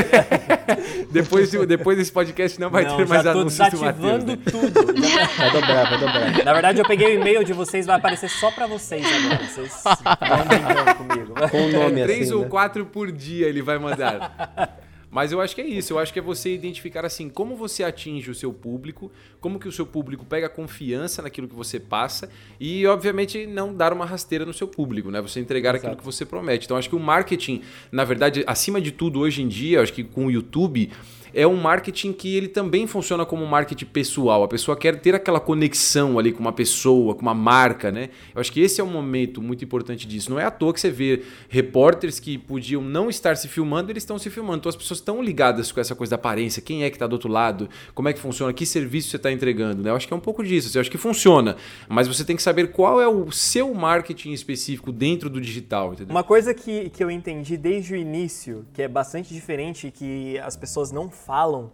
depois, 1.10 1.50
depois 1.50 1.98
desse 1.98 2.12
podcast 2.12 2.60
não 2.60 2.70
vai 2.70 2.84
não, 2.84 2.98
ter 2.98 3.08
mais 3.08 3.26
anúncios 3.26 3.68
do 3.72 3.80
Matheus. 3.80 4.24
Né? 4.24 4.38
tudo. 4.46 5.02
Vai 5.38 5.52
dobrar, 5.52 5.90
vai 5.90 6.00
dobrar. 6.00 6.46
Na 6.46 6.54
verdade, 6.54 6.80
eu 6.80 6.86
peguei 6.86 7.18
o 7.18 7.20
e-mail 7.20 7.44
de 7.44 7.52
vocês, 7.52 7.88
vai 7.88 7.96
aparecer 7.96 8.30
só 8.30 8.52
pra 8.52 8.68
vocês 8.68 9.04
agora. 9.04 9.44
Vocês 9.44 9.84
vão 9.84 10.46
brincando 10.46 10.96
comigo. 10.96 11.34
Com 11.50 11.66
o 11.66 11.72
nome 11.72 12.02
é, 12.02 12.04
três 12.04 12.28
assim, 12.28 12.34
ou 12.34 12.44
né? 12.44 12.48
quatro 12.48 12.86
por 12.86 13.12
dia 13.12 13.48
ele 13.48 13.64
vai 13.64 13.80
mandar. 13.80 14.85
Mas 15.16 15.32
eu 15.32 15.40
acho 15.40 15.56
que 15.56 15.62
é 15.62 15.66
isso, 15.66 15.94
eu 15.94 15.98
acho 15.98 16.12
que 16.12 16.20
é 16.20 16.22
você 16.22 16.54
identificar 16.54 17.06
assim 17.06 17.30
como 17.30 17.56
você 17.56 17.86
atinge 17.86 18.30
o 18.30 18.36
seu 18.36 18.52
público, 18.52 19.10
como 19.40 19.58
que 19.58 19.66
o 19.66 19.72
seu 19.72 19.86
público 19.86 20.26
pega 20.26 20.50
confiança 20.50 21.22
naquilo 21.22 21.48
que 21.48 21.56
você 21.56 21.80
passa 21.80 22.30
e, 22.60 22.86
obviamente, 22.86 23.48
não 23.48 23.74
dar 23.74 23.94
uma 23.94 24.06
rasteira 24.06 24.46
no 24.46 24.54
seu 24.54 24.68
público, 24.68 25.10
né? 25.10 25.22
Você 25.22 25.40
entregar 25.40 25.70
Exato. 25.70 25.88
aquilo 25.88 26.00
que 26.00 26.04
você 26.04 26.26
promete. 26.26 26.66
Então, 26.66 26.76
acho 26.76 26.90
que 26.90 26.98
o 26.98 27.00
marketing, 27.00 27.62
na 27.94 28.04
verdade, 28.04 28.44
acima 28.46 28.82
de 28.82 28.92
tudo, 28.92 29.22
hoje 29.22 29.42
em 29.42 29.48
dia, 29.48 29.80
acho 29.82 29.94
que 29.94 30.04
com 30.04 30.26
o 30.26 30.30
YouTube, 30.30 30.92
é 31.36 31.46
um 31.46 31.58
marketing 31.58 32.14
que 32.14 32.34
ele 32.34 32.48
também 32.48 32.88
funciona 32.88 33.26
como 33.26 33.46
marketing 33.46 33.86
pessoal. 33.86 34.42
A 34.42 34.48
pessoa 34.48 34.78
quer 34.78 35.02
ter 35.02 35.14
aquela 35.14 35.40
conexão 35.40 36.18
ali 36.18 36.32
com 36.32 36.40
uma 36.40 36.54
pessoa, 36.54 37.14
com 37.14 37.22
uma 37.22 37.34
marca, 37.34 37.92
né? 37.92 38.10
Eu 38.34 38.40
acho 38.40 38.50
que 38.54 38.62
esse 38.62 38.80
é 38.80 38.84
um 38.84 38.90
momento 38.90 39.42
muito 39.42 39.64
importante 39.64 40.08
disso. 40.08 40.32
Não 40.32 40.40
é 40.40 40.46
à 40.46 40.52
toa 40.52 40.74
que 40.74 40.80
você 40.80 40.90
vê 40.90 41.24
repórteres 41.50 42.22
que 42.22 42.38
podiam 42.38 42.82
não 42.82 43.10
estar 43.10 43.36
se 43.36 43.50
filmando, 43.50 43.92
eles 43.92 44.04
estão 44.04 44.18
se 44.18 44.30
filmando. 44.30 44.60
Então 44.60 44.70
as 44.70 44.78
pessoas 44.78 45.02
estão 45.02 45.22
ligadas 45.22 45.74
com 45.74 45.82
essa 45.82 45.94
coisa 45.94 46.12
da 46.12 46.16
aparência, 46.16 46.62
quem 46.62 46.86
é 46.86 46.90
que 46.90 46.96
está 46.96 47.06
do 47.06 47.14
outro 47.14 47.30
lado, 47.30 47.70
como 47.94 48.08
é 48.08 48.14
que 48.14 48.20
funciona, 48.20 48.54
que 48.54 48.66
serviço 48.66 49.10
você 49.10 49.18
está 49.18 49.30
entregando, 49.30 49.84
né? 49.84 49.90
Eu 49.90 49.96
acho 49.98 50.08
que 50.08 50.14
é 50.14 50.18
um 50.18 50.22
pouco 50.22 50.42
disso. 50.42 50.76
Eu 50.78 50.80
acho 50.80 50.90
que 50.90 50.98
funciona, 50.98 51.58
mas 51.90 52.08
você 52.08 52.24
tem 52.24 52.38
que 52.38 52.44
saber 52.44 52.72
qual 52.72 53.02
é 53.02 53.08
o 53.10 53.30
seu 53.30 53.74
marketing 53.74 54.32
específico 54.32 54.90
dentro 54.90 55.30
do 55.30 55.42
digital, 55.42 55.92
entendeu? 55.92 56.16
Uma 56.16 56.24
coisa 56.24 56.54
que, 56.54 56.90
que 56.92 57.04
eu 57.04 57.12
entendi 57.12 57.58
desde 57.58 57.94
o 57.94 57.98
início, 57.98 58.66
que 58.74 58.82
é 58.82 58.88
bastante 58.88 59.34
diferente, 59.34 59.92
que 59.92 60.40
as 60.40 60.56
pessoas 60.56 60.94
não 60.94 61.10
falam, 61.26 61.72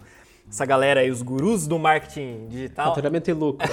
essa 0.52 0.66
galera 0.66 1.00
aí, 1.00 1.10
os 1.10 1.22
gurus 1.22 1.66
do 1.66 1.80
marketing 1.80 2.48
digital. 2.50 2.88
Faturamento 2.88 3.30
e 3.30 3.34
lucro. 3.34 3.66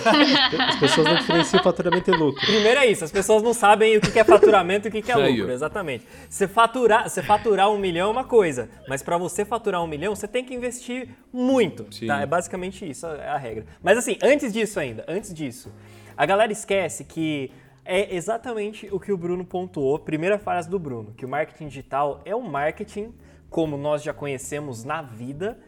As 0.68 0.76
pessoas 0.79 1.07
não 1.09 1.16
diferenciam 1.16 1.61
faturamento 1.61 2.09
e 2.09 2.16
lucro. 2.16 2.41
Primeiro 2.47 2.79
é 2.79 2.87
isso, 2.87 3.05
as 3.05 3.11
pessoas 3.11 3.43
não 3.43 3.53
sabem 3.53 3.97
o 3.97 4.01
que 4.01 4.16
é 4.16 4.22
faturamento 4.22 4.87
e 4.87 4.89
o 4.89 5.03
que 5.03 5.11
é 5.11 5.16
lucro, 5.16 5.51
exatamente. 5.51 6.07
Você 6.31 6.47
faturar, 6.47 7.09
você 7.09 7.20
faturar 7.20 7.68
um 7.68 7.79
milhão 7.79 8.09
é 8.09 8.12
uma 8.12 8.24
coisa, 8.24 8.68
mas 8.89 9.03
para 9.03 9.18
você 9.18 9.45
faturar 9.45 9.83
um 9.83 9.89
milhão, 9.89 10.14
você 10.14 10.29
tem 10.29 10.45
que 10.45 10.55
investir 10.55 11.09
muito. 11.33 11.85
Tá? 12.07 12.20
É 12.20 12.26
basicamente 12.26 12.89
isso 12.89 13.07
é 13.07 13.29
a 13.29 13.37
regra. 13.37 13.66
Mas 13.83 13.99
assim, 13.99 14.16
antes 14.22 14.53
disso 14.53 14.79
ainda, 14.79 15.05
antes 15.09 15.35
disso, 15.35 15.72
a 16.16 16.24
galera 16.24 16.53
esquece 16.53 17.03
que 17.03 17.51
é 17.85 18.14
exatamente 18.14 18.89
o 18.93 19.01
que 19.01 19.11
o 19.11 19.16
Bruno 19.16 19.45
pontuou, 19.45 19.99
primeira 19.99 20.39
frase 20.39 20.70
do 20.70 20.79
Bruno, 20.79 21.12
que 21.16 21.24
o 21.24 21.29
marketing 21.29 21.66
digital 21.66 22.20
é 22.24 22.37
um 22.37 22.43
marketing 22.43 23.12
como 23.51 23.76
nós 23.76 24.03
já 24.03 24.12
conhecemos 24.12 24.85
na 24.85 25.03
vida, 25.03 25.59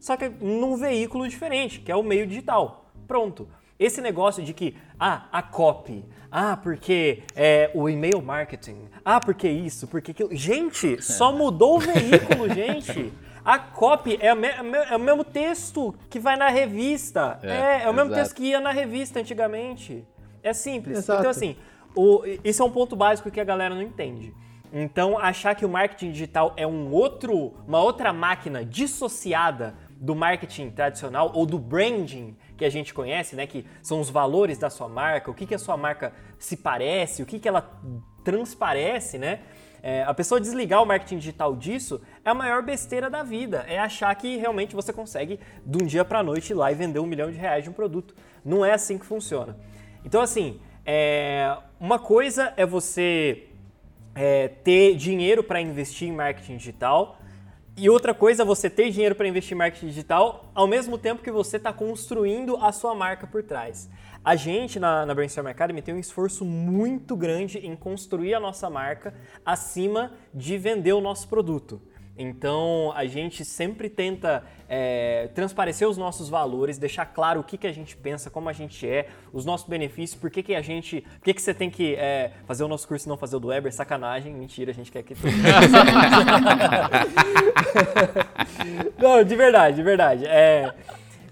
só 0.00 0.16
que 0.16 0.28
num 0.28 0.76
veículo 0.76 1.28
diferente, 1.28 1.78
que 1.80 1.92
é 1.92 1.94
o 1.94 2.02
meio 2.02 2.26
digital. 2.26 2.90
Pronto. 3.06 3.46
Esse 3.78 4.00
negócio 4.00 4.42
de 4.42 4.52
que, 4.52 4.76
ah, 4.98 5.26
a 5.30 5.42
copy, 5.42 6.04
ah, 6.30 6.56
porque 6.56 7.22
é, 7.34 7.70
o 7.74 7.88
e-mail 7.88 8.20
marketing, 8.20 8.88
ah, 9.04 9.20
porque 9.20 9.48
isso, 9.48 9.86
porque 9.86 10.10
aquilo. 10.10 10.34
Gente, 10.34 11.00
só 11.02 11.32
mudou 11.36 11.76
o 11.76 11.80
veículo, 11.80 12.48
gente. 12.52 13.12
A 13.44 13.58
copy 13.58 14.18
é, 14.20 14.34
me, 14.34 14.48
é, 14.48 14.96
o 14.96 15.00
mesmo 15.00 15.24
texto 15.24 15.94
que 16.10 16.18
vai 16.18 16.36
na 16.36 16.48
revista. 16.48 17.38
É, 17.42 17.50
é, 17.50 17.82
é 17.84 17.90
o 17.90 17.94
mesmo 17.94 18.10
exato. 18.10 18.22
texto 18.22 18.36
que 18.36 18.44
ia 18.44 18.60
na 18.60 18.70
revista 18.70 19.18
antigamente. 19.18 20.04
É 20.42 20.52
simples. 20.52 20.98
Exato. 20.98 21.20
Então, 21.20 21.30
assim, 21.30 21.56
o, 21.94 22.22
isso 22.44 22.62
é 22.62 22.64
um 22.64 22.70
ponto 22.70 22.94
básico 22.94 23.30
que 23.30 23.40
a 23.40 23.44
galera 23.44 23.74
não 23.74 23.82
entende. 23.82 24.34
Então, 24.72 25.18
achar 25.18 25.54
que 25.54 25.64
o 25.64 25.68
marketing 25.68 26.12
digital 26.12 26.52
é 26.56 26.66
um 26.66 26.92
outro, 26.92 27.54
uma 27.66 27.82
outra 27.82 28.12
máquina 28.12 28.64
dissociada 28.64 29.74
do 30.00 30.14
marketing 30.14 30.70
tradicional 30.70 31.30
ou 31.34 31.44
do 31.44 31.58
branding 31.58 32.34
que 32.56 32.64
a 32.64 32.70
gente 32.70 32.94
conhece, 32.94 33.36
né, 33.36 33.46
que 33.46 33.66
são 33.82 34.00
os 34.00 34.08
valores 34.08 34.56
da 34.56 34.70
sua 34.70 34.88
marca, 34.88 35.30
o 35.30 35.34
que, 35.34 35.46
que 35.46 35.54
a 35.54 35.58
sua 35.58 35.76
marca 35.76 36.14
se 36.38 36.56
parece, 36.56 37.22
o 37.22 37.26
que, 37.26 37.38
que 37.38 37.46
ela 37.46 37.78
transparece, 38.24 39.18
né? 39.18 39.40
É, 39.82 40.02
a 40.02 40.12
pessoa 40.12 40.40
desligar 40.40 40.82
o 40.82 40.86
marketing 40.86 41.18
digital 41.18 41.56
disso 41.56 42.02
é 42.24 42.30
a 42.30 42.34
maior 42.34 42.62
besteira 42.62 43.08
da 43.08 43.22
vida. 43.22 43.64
É 43.66 43.78
achar 43.78 44.14
que 44.14 44.36
realmente 44.36 44.74
você 44.74 44.92
consegue, 44.92 45.40
de 45.64 45.82
um 45.82 45.86
dia 45.86 46.04
para 46.04 46.22
noite, 46.22 46.50
ir 46.50 46.54
lá 46.54 46.70
e 46.70 46.74
vender 46.74 46.98
um 46.98 47.06
milhão 47.06 47.30
de 47.30 47.38
reais 47.38 47.64
de 47.64 47.70
um 47.70 47.72
produto. 47.72 48.14
Não 48.44 48.64
é 48.64 48.72
assim 48.72 48.98
que 48.98 49.06
funciona. 49.06 49.56
Então, 50.04 50.20
assim, 50.20 50.60
é, 50.84 51.56
uma 51.78 51.98
coisa 51.98 52.52
é 52.56 52.66
você 52.66 53.48
é, 54.14 54.48
ter 54.48 54.96
dinheiro 54.96 55.42
para 55.42 55.60
investir 55.60 56.08
em 56.08 56.12
marketing 56.12 56.56
digital. 56.56 57.18
E 57.82 57.88
outra 57.88 58.12
coisa 58.12 58.44
você 58.44 58.68
ter 58.68 58.90
dinheiro 58.90 59.14
para 59.14 59.26
investir 59.26 59.54
em 59.54 59.56
marketing 59.56 59.86
digital 59.86 60.52
ao 60.54 60.66
mesmo 60.66 60.98
tempo 60.98 61.22
que 61.22 61.30
você 61.30 61.56
está 61.56 61.72
construindo 61.72 62.58
a 62.58 62.72
sua 62.72 62.94
marca 62.94 63.26
por 63.26 63.42
trás. 63.42 63.88
A 64.22 64.36
gente 64.36 64.78
na, 64.78 65.06
na 65.06 65.14
Brainstorm 65.14 65.46
Academy 65.46 65.80
tem 65.80 65.94
um 65.94 65.98
esforço 65.98 66.44
muito 66.44 67.16
grande 67.16 67.56
em 67.56 67.74
construir 67.74 68.34
a 68.34 68.38
nossa 68.38 68.68
marca 68.68 69.14
acima 69.46 70.12
de 70.34 70.58
vender 70.58 70.92
o 70.92 71.00
nosso 71.00 71.26
produto. 71.26 71.80
Então 72.22 72.92
a 72.94 73.06
gente 73.06 73.46
sempre 73.46 73.88
tenta 73.88 74.44
é, 74.68 75.30
transparecer 75.34 75.88
os 75.88 75.96
nossos 75.96 76.28
valores, 76.28 76.76
deixar 76.76 77.06
claro 77.06 77.40
o 77.40 77.44
que, 77.44 77.56
que 77.56 77.66
a 77.66 77.72
gente 77.72 77.96
pensa, 77.96 78.28
como 78.28 78.50
a 78.50 78.52
gente 78.52 78.86
é, 78.86 79.08
os 79.32 79.46
nossos 79.46 79.66
benefícios, 79.66 80.20
por 80.20 80.30
que, 80.30 80.42
que 80.42 80.54
a 80.54 80.60
gente. 80.60 81.00
Por 81.00 81.24
que, 81.24 81.32
que 81.32 81.40
você 81.40 81.54
tem 81.54 81.70
que 81.70 81.94
é, 81.94 82.32
fazer 82.46 82.62
o 82.62 82.68
nosso 82.68 82.86
curso 82.86 83.06
e 83.06 83.08
não 83.08 83.16
fazer 83.16 83.36
o 83.36 83.40
do 83.40 83.48
Weber? 83.48 83.72
Sacanagem, 83.72 84.34
mentira, 84.34 84.70
a 84.70 84.74
gente 84.74 84.92
quer 84.92 85.02
que. 85.02 85.14
não, 89.00 89.24
de 89.24 89.34
verdade, 89.34 89.76
de 89.76 89.82
verdade. 89.82 90.26
É, 90.26 90.74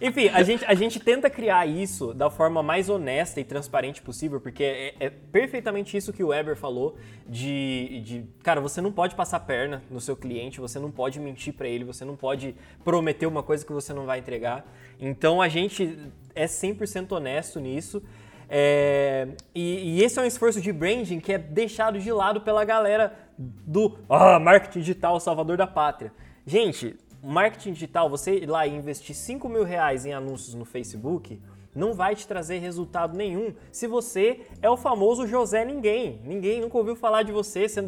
enfim, 0.00 0.28
a 0.28 0.42
gente, 0.42 0.64
a 0.64 0.74
gente 0.74 1.00
tenta 1.00 1.28
criar 1.28 1.66
isso 1.66 2.14
da 2.14 2.30
forma 2.30 2.62
mais 2.62 2.88
honesta 2.88 3.40
e 3.40 3.44
transparente 3.44 4.00
possível, 4.00 4.40
porque 4.40 4.62
é, 4.62 4.94
é, 5.00 5.10
perfeitamente 5.10 5.96
isso 5.96 6.12
que 6.12 6.22
o 6.22 6.28
Weber 6.28 6.56
falou 6.56 6.96
de, 7.26 8.00
de, 8.04 8.24
cara, 8.42 8.60
você 8.60 8.80
não 8.80 8.92
pode 8.92 9.16
passar 9.16 9.40
perna 9.40 9.82
no 9.90 10.00
seu 10.00 10.16
cliente, 10.16 10.60
você 10.60 10.78
não 10.78 10.90
pode 10.90 11.18
mentir 11.18 11.52
para 11.52 11.66
ele, 11.66 11.84
você 11.84 12.04
não 12.04 12.14
pode 12.14 12.54
prometer 12.84 13.26
uma 13.26 13.42
coisa 13.42 13.66
que 13.66 13.72
você 13.72 13.92
não 13.92 14.06
vai 14.06 14.20
entregar. 14.20 14.64
Então 15.00 15.42
a 15.42 15.48
gente 15.48 15.98
é 16.34 16.46
100% 16.46 17.10
honesto 17.12 17.58
nisso. 17.58 18.02
É, 18.48 19.28
e, 19.54 19.98
e, 19.98 20.02
esse 20.02 20.18
é 20.18 20.22
um 20.22 20.24
esforço 20.24 20.60
de 20.60 20.72
branding 20.72 21.20
que 21.20 21.32
é 21.32 21.38
deixado 21.38 21.98
de 21.98 22.10
lado 22.10 22.40
pela 22.40 22.64
galera 22.64 23.14
do 23.36 23.98
ah, 24.08 24.38
marketing 24.38 24.78
digital, 24.80 25.20
salvador 25.20 25.56
da 25.56 25.66
pátria. 25.66 26.12
Gente, 26.46 26.96
marketing 27.28 27.72
digital, 27.72 28.08
você 28.08 28.38
ir 28.38 28.46
lá 28.46 28.66
e 28.66 28.74
investir 28.74 29.14
5 29.14 29.48
mil 29.48 29.64
reais 29.64 30.06
em 30.06 30.12
anúncios 30.12 30.54
no 30.54 30.64
Facebook, 30.64 31.40
não 31.74 31.92
vai 31.92 32.16
te 32.16 32.26
trazer 32.26 32.58
resultado 32.58 33.16
nenhum 33.16 33.54
se 33.70 33.86
você 33.86 34.46
é 34.60 34.68
o 34.68 34.76
famoso 34.76 35.26
José 35.26 35.64
Ninguém. 35.64 36.20
Ninguém 36.24 36.60
nunca 36.60 36.76
ouviu 36.78 36.96
falar 36.96 37.22
de 37.22 37.30
você, 37.30 37.68
você, 37.68 37.84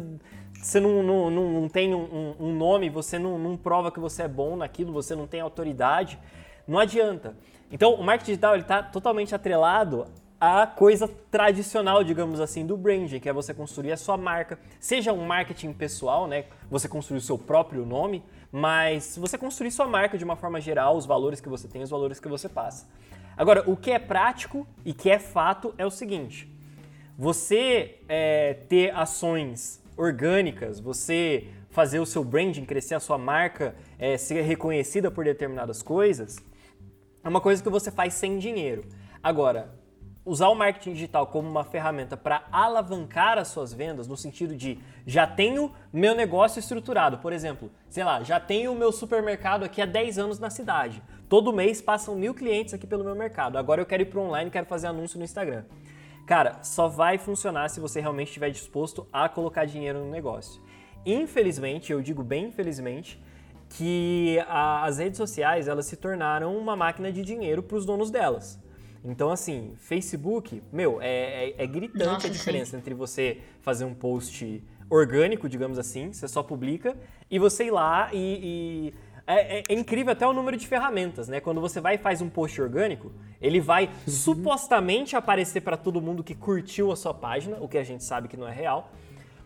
você 0.53 0.79
não, 0.79 1.01
não, 1.01 1.31
não, 1.31 1.67
tem 1.67 1.93
um, 1.93 2.35
um, 2.39 2.53
nome, 2.53 2.89
você 2.89 3.17
não, 3.17 3.37
não 3.37 3.57
prova 3.57 3.91
que 3.91 3.99
você 3.99 4.23
é 4.23 4.27
bom 4.27 4.55
naquilo, 4.55 4.93
você 4.93 5.15
não 5.15 5.27
tem 5.27 5.41
autoridade. 5.41 6.19
Não 6.67 6.79
adianta. 6.79 7.35
Então, 7.71 7.93
o 7.95 8.03
marketing 8.03 8.31
digital 8.31 8.55
está 8.55 8.83
totalmente 8.83 9.33
atrelado 9.33 10.05
à 10.39 10.65
coisa 10.65 11.07
tradicional, 11.29 12.03
digamos 12.03 12.39
assim, 12.39 12.65
do 12.65 12.75
branding, 12.77 13.19
que 13.19 13.29
é 13.29 13.33
você 13.33 13.53
construir 13.53 13.91
a 13.91 13.97
sua 13.97 14.17
marca, 14.17 14.59
seja 14.79 15.11
um 15.13 15.25
marketing 15.25 15.73
pessoal, 15.73 16.27
né? 16.27 16.45
Você 16.69 16.87
construir 16.87 17.17
o 17.17 17.21
seu 17.21 17.37
próprio 17.37 17.85
nome, 17.85 18.23
mas 18.51 19.03
se 19.03 19.19
você 19.19 19.37
construir 19.37 19.71
sua 19.71 19.87
marca 19.87 20.17
de 20.17 20.23
uma 20.23 20.35
forma 20.35 20.59
geral, 20.59 20.97
os 20.97 21.05
valores 21.05 21.39
que 21.39 21.47
você 21.47 21.67
tem, 21.67 21.81
os 21.81 21.89
valores 21.89 22.19
que 22.19 22.27
você 22.27 22.49
passa. 22.49 22.87
Agora, 23.37 23.63
o 23.69 23.77
que 23.77 23.91
é 23.91 23.99
prático 23.99 24.67
e 24.85 24.93
que 24.93 25.09
é 25.09 25.17
fato 25.17 25.73
é 25.77 25.85
o 25.85 25.91
seguinte: 25.91 26.51
você 27.17 27.99
é, 28.09 28.53
ter 28.67 28.93
ações 28.93 29.81
orgânicas, 29.95 30.79
você 30.79 31.47
fazer 31.69 31.99
o 31.99 32.05
seu 32.05 32.23
branding 32.23 32.65
crescer, 32.65 32.95
a 32.95 32.99
sua 32.99 33.17
marca 33.17 33.75
é, 33.97 34.17
ser 34.17 34.41
reconhecida 34.41 35.09
por 35.09 35.23
determinadas 35.23 35.81
coisas, 35.81 36.37
é 37.23 37.29
uma 37.29 37.39
coisa 37.39 37.63
que 37.63 37.69
você 37.69 37.89
faz 37.89 38.13
sem 38.13 38.37
dinheiro. 38.37 38.83
Agora, 39.23 39.80
usar 40.25 40.49
o 40.49 40.55
marketing 40.55 40.93
digital 40.93 41.27
como 41.27 41.49
uma 41.49 41.63
ferramenta 41.63 42.15
para 42.15 42.43
alavancar 42.51 43.37
as 43.37 43.47
suas 43.47 43.73
vendas, 43.73 44.07
no 44.07 44.15
sentido 44.15 44.55
de 44.55 44.79
já 45.05 45.25
tenho 45.25 45.71
meu 45.91 46.13
negócio 46.13 46.59
estruturado. 46.59 47.17
Por 47.17 47.33
exemplo, 47.33 47.71
sei 47.89 48.03
lá, 48.03 48.21
já 48.23 48.39
tenho 48.39 48.71
o 48.71 48.75
meu 48.75 48.91
supermercado 48.91 49.63
aqui 49.63 49.81
há 49.81 49.85
10 49.85 50.19
anos 50.19 50.39
na 50.39 50.49
cidade. 50.49 51.01
Todo 51.27 51.53
mês 51.53 51.81
passam 51.81 52.15
mil 52.15 52.33
clientes 52.33 52.73
aqui 52.73 52.85
pelo 52.85 53.03
meu 53.03 53.15
mercado. 53.15 53.57
Agora 53.57 53.81
eu 53.81 53.85
quero 53.85 54.03
ir 54.03 54.07
para 54.07 54.19
online 54.19 54.49
e 54.49 54.51
quero 54.51 54.65
fazer 54.65 54.87
anúncio 54.87 55.17
no 55.17 55.23
Instagram. 55.23 55.63
Cara, 56.27 56.63
só 56.63 56.87
vai 56.87 57.17
funcionar 57.17 57.69
se 57.69 57.79
você 57.79 57.99
realmente 57.99 58.27
estiver 58.27 58.51
disposto 58.51 59.07
a 59.11 59.27
colocar 59.27 59.65
dinheiro 59.65 59.99
no 59.99 60.11
negócio. 60.11 60.61
Infelizmente, 61.05 61.91
eu 61.91 62.01
digo 62.01 62.23
bem 62.23 62.45
infelizmente, 62.45 63.19
que 63.69 64.37
a, 64.47 64.85
as 64.85 64.97
redes 64.99 65.17
sociais 65.17 65.67
elas 65.67 65.85
se 65.85 65.97
tornaram 65.97 66.55
uma 66.55 66.75
máquina 66.75 67.11
de 67.11 67.23
dinheiro 67.23 67.63
para 67.63 67.77
os 67.77 67.85
donos 67.85 68.11
delas. 68.11 68.60
Então, 69.03 69.31
assim, 69.31 69.73
Facebook, 69.77 70.61
meu, 70.71 71.01
é, 71.01 71.49
é, 71.49 71.63
é 71.63 71.67
gritante 71.67 72.05
Nossa, 72.05 72.27
a 72.27 72.29
diferença 72.29 72.71
sim. 72.71 72.77
entre 72.77 72.93
você 72.93 73.39
fazer 73.61 73.83
um 73.83 73.93
post 73.93 74.63
orgânico, 74.89 75.49
digamos 75.49 75.79
assim, 75.79 76.13
você 76.13 76.27
só 76.27 76.43
publica, 76.43 76.95
e 77.29 77.39
você 77.39 77.65
ir 77.65 77.71
lá 77.71 78.09
e. 78.13 78.93
e 78.97 79.11
é, 79.25 79.59
é, 79.59 79.63
é, 79.69 79.73
incrível 79.73 80.11
até 80.11 80.27
o 80.27 80.33
número 80.33 80.57
de 80.57 80.67
ferramentas, 80.67 81.27
né? 81.27 81.39
Quando 81.39 81.61
você 81.61 81.79
vai 81.79 81.95
e 81.95 81.97
faz 81.97 82.21
um 82.21 82.29
post 82.29 82.59
orgânico, 82.59 83.11
ele 83.39 83.61
vai 83.61 83.85
uhum. 83.85 83.91
supostamente 84.07 85.15
aparecer 85.15 85.61
para 85.61 85.77
todo 85.77 86.01
mundo 86.01 86.23
que 86.23 86.35
curtiu 86.35 86.91
a 86.91 86.95
sua 86.95 87.13
página, 87.13 87.57
o 87.61 87.67
que 87.67 87.77
a 87.77 87.83
gente 87.83 88.03
sabe 88.03 88.27
que 88.27 88.35
não 88.35 88.47
é 88.47 88.51
real. 88.51 88.91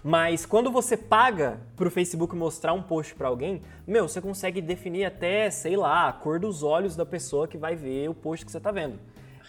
Mas 0.02 0.45
quando 0.45 0.72
você 0.72 0.95
paga 0.95 1.60
pro 1.76 1.91
Facebook 1.91 2.36
mostrar 2.36 2.73
um 2.73 2.82
post 2.82 3.14
para 3.15 3.27
alguém, 3.27 3.61
meu, 3.86 4.07
você 4.07 4.22
consegue 4.22 4.61
definir 4.61 5.06
até, 5.06 5.49
sei 5.49 5.76
lá, 5.76 6.07
a 6.07 6.14
cor 6.14 6.40
dos 6.40 6.64
olhos 6.64 6.95
da 6.95 7.06
pessoa 7.06 7.48
que 7.48 7.57
vai 7.57 7.76
ver 7.76 8.10
o 8.10 8.14
post 8.14 8.45
que 8.45 8.52
você 8.52 8.60
tá 8.60 8.72
vendo 8.72 8.98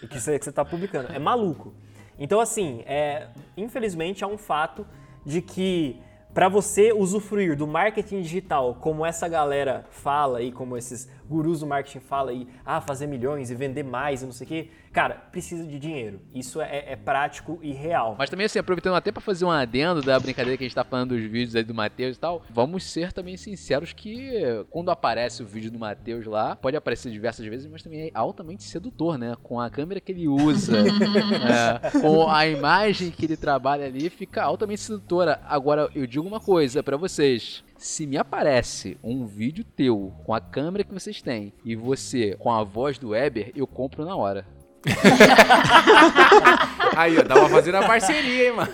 e 0.01 0.07
que 0.07 0.19
você 0.19 0.35
está 0.35 0.63
publicando. 0.63 1.11
É 1.11 1.19
maluco. 1.19 1.73
Então, 2.19 2.39
assim, 2.39 2.83
é, 2.85 3.27
infelizmente 3.55 4.23
há 4.23 4.27
um 4.27 4.37
fato 4.37 4.85
de 5.25 5.41
que 5.41 6.01
para 6.33 6.49
você 6.49 6.93
usufruir 6.93 7.55
do 7.55 7.65
marketing 7.65 8.21
digital, 8.21 8.75
como 8.75 9.05
essa 9.05 9.27
galera 9.27 9.85
fala 9.89 10.41
e 10.41 10.51
como 10.51 10.77
esses 10.77 11.09
gurus 11.27 11.59
do 11.59 11.67
marketing 11.67 11.99
falam 11.99 12.29
aí, 12.29 12.47
ah, 12.65 12.81
fazer 12.81 13.07
milhões 13.07 13.51
e 13.51 13.55
vender 13.55 13.83
mais 13.83 14.21
e 14.21 14.25
não 14.25 14.31
sei 14.31 14.45
o 14.45 14.47
quê, 14.47 14.69
cara, 14.91 15.15
precisa 15.15 15.65
de 15.65 15.77
dinheiro. 15.77 16.21
Isso 16.33 16.61
é, 16.61 16.93
é 16.93 16.95
prático 16.95 17.59
e 17.61 17.71
real. 17.71 18.15
Mas 18.17 18.29
também, 18.29 18.45
assim, 18.45 18.59
aproveitando 18.59 18.95
até 18.95 19.11
para 19.11 19.21
fazer 19.21 19.45
um 19.45 19.51
adendo 19.51 20.01
da 20.01 20.19
brincadeira 20.19 20.57
que 20.57 20.63
a 20.63 20.67
gente 20.67 20.75
tá 20.75 20.83
falando 20.83 21.09
dos 21.09 21.21
vídeos 21.21 21.55
aí 21.55 21.63
do 21.63 21.73
Matheus 21.73 22.17
e 22.17 22.19
tal, 22.19 22.43
vamos 22.49 22.83
ser 22.83 23.11
também 23.13 23.37
sinceros 23.37 23.93
que 23.93 24.31
quando 24.69 24.89
aparece 24.89 25.43
o 25.43 25.45
vídeo 25.45 25.71
do 25.71 25.79
Matheus 25.79 26.25
lá, 26.25 26.55
pode 26.55 26.75
aparecer 26.75 27.11
diversas 27.11 27.45
vezes, 27.45 27.67
mas 27.67 27.83
também 27.83 28.07
é 28.07 28.11
altamente 28.13 28.63
sedutor, 28.63 29.17
né? 29.17 29.35
Com 29.43 29.59
a 29.59 29.69
câmera 29.69 29.99
que 29.99 30.11
ele 30.11 30.27
usa, 30.27 30.77
é, 30.79 31.99
com 31.99 32.29
a 32.29 32.47
imagem 32.47 33.11
que 33.11 33.25
ele 33.25 33.37
trabalha 33.37 33.85
ali, 33.85 34.09
fica 34.09 34.43
altamente 34.43 34.81
sedutora. 34.81 35.41
Agora, 35.47 35.89
eu 35.93 36.07
digo 36.07 36.27
uma 36.27 36.39
coisa 36.39 36.81
para 36.81 36.97
vocês 36.97 37.63
se 37.77 38.07
me 38.07 38.17
aparece 38.17 38.97
um 39.03 39.25
vídeo 39.25 39.63
teu 39.63 40.13
com 40.25 40.33
a 40.33 40.41
câmera 40.41 40.83
que 40.83 40.93
vocês 40.93 41.21
têm 41.21 41.53
e 41.63 41.75
você 41.75 42.35
com 42.37 42.51
a 42.51 42.63
voz 42.63 42.97
do 42.97 43.09
Weber, 43.09 43.51
eu 43.55 43.67
compro 43.67 44.05
na 44.05 44.15
hora. 44.15 44.45
Aí, 46.95 47.17
ó, 47.17 47.23
dá 47.23 47.35
pra 47.35 47.49
fazer 47.49 47.75
a 47.75 47.85
parceria, 47.85 48.47
hein, 48.47 48.53
mano. 48.53 48.71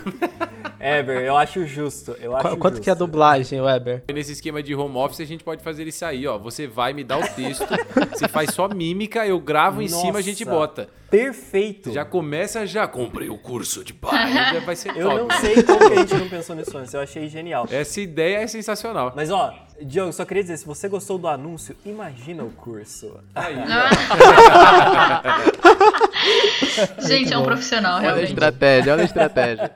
Weber, 0.84 1.22
eu 1.22 1.36
acho 1.36 1.66
justo. 1.66 2.14
Eu 2.20 2.36
acho 2.36 2.56
Quanto 2.58 2.74
justo. 2.74 2.82
que 2.82 2.90
é 2.90 2.92
a 2.92 2.96
dublagem, 2.96 3.58
Weber? 3.60 4.02
Nesse 4.12 4.32
esquema 4.32 4.62
de 4.62 4.74
home 4.74 4.96
office, 4.96 5.20
a 5.20 5.24
gente 5.24 5.42
pode 5.42 5.62
fazer 5.62 5.86
isso 5.86 6.04
aí, 6.04 6.26
ó. 6.26 6.36
Você 6.38 6.66
vai 6.66 6.92
me 6.92 7.02
dar 7.02 7.18
o 7.18 7.26
texto, 7.26 7.66
você 8.12 8.28
faz 8.28 8.50
só 8.52 8.68
mímica, 8.68 9.26
eu 9.26 9.40
gravo 9.40 9.80
em 9.80 9.88
Nossa, 9.88 10.04
cima, 10.04 10.18
a 10.18 10.22
gente 10.22 10.44
bota. 10.44 10.88
Perfeito. 11.10 11.92
Já 11.92 12.04
começa, 12.04 12.66
já 12.66 12.86
comprei 12.86 13.30
o 13.30 13.38
curso 13.38 13.82
de 13.84 13.94
pai, 13.94 14.32
já 14.32 14.60
vai 14.60 14.76
ser 14.76 14.94
Eu 14.96 15.08
top. 15.08 15.20
não 15.22 15.30
sei 15.40 15.62
como 15.62 15.78
que 15.78 15.92
a 15.92 15.96
gente 15.96 16.14
não 16.16 16.28
pensou 16.28 16.56
nisso 16.56 16.76
antes, 16.76 16.92
eu 16.92 17.00
achei 17.00 17.28
genial. 17.28 17.66
Essa 17.70 18.00
ideia 18.00 18.38
é 18.38 18.46
sensacional. 18.46 19.12
Mas, 19.16 19.30
ó, 19.30 19.54
Diogo, 19.80 20.12
só 20.12 20.24
queria 20.24 20.42
dizer, 20.42 20.56
se 20.58 20.66
você 20.66 20.88
gostou 20.88 21.16
do 21.18 21.28
anúncio, 21.28 21.74
imagina 21.86 22.42
o 22.44 22.50
curso. 22.50 23.20
Aí, 23.34 23.54
Gente, 27.06 27.32
é 27.32 27.38
um 27.38 27.44
profissional, 27.44 28.00
realmente. 28.00 28.22
Olha 28.24 28.26
a 28.26 28.28
estratégia, 28.30 28.92
olha 28.92 29.02
a 29.02 29.04
estratégia. 29.04 29.70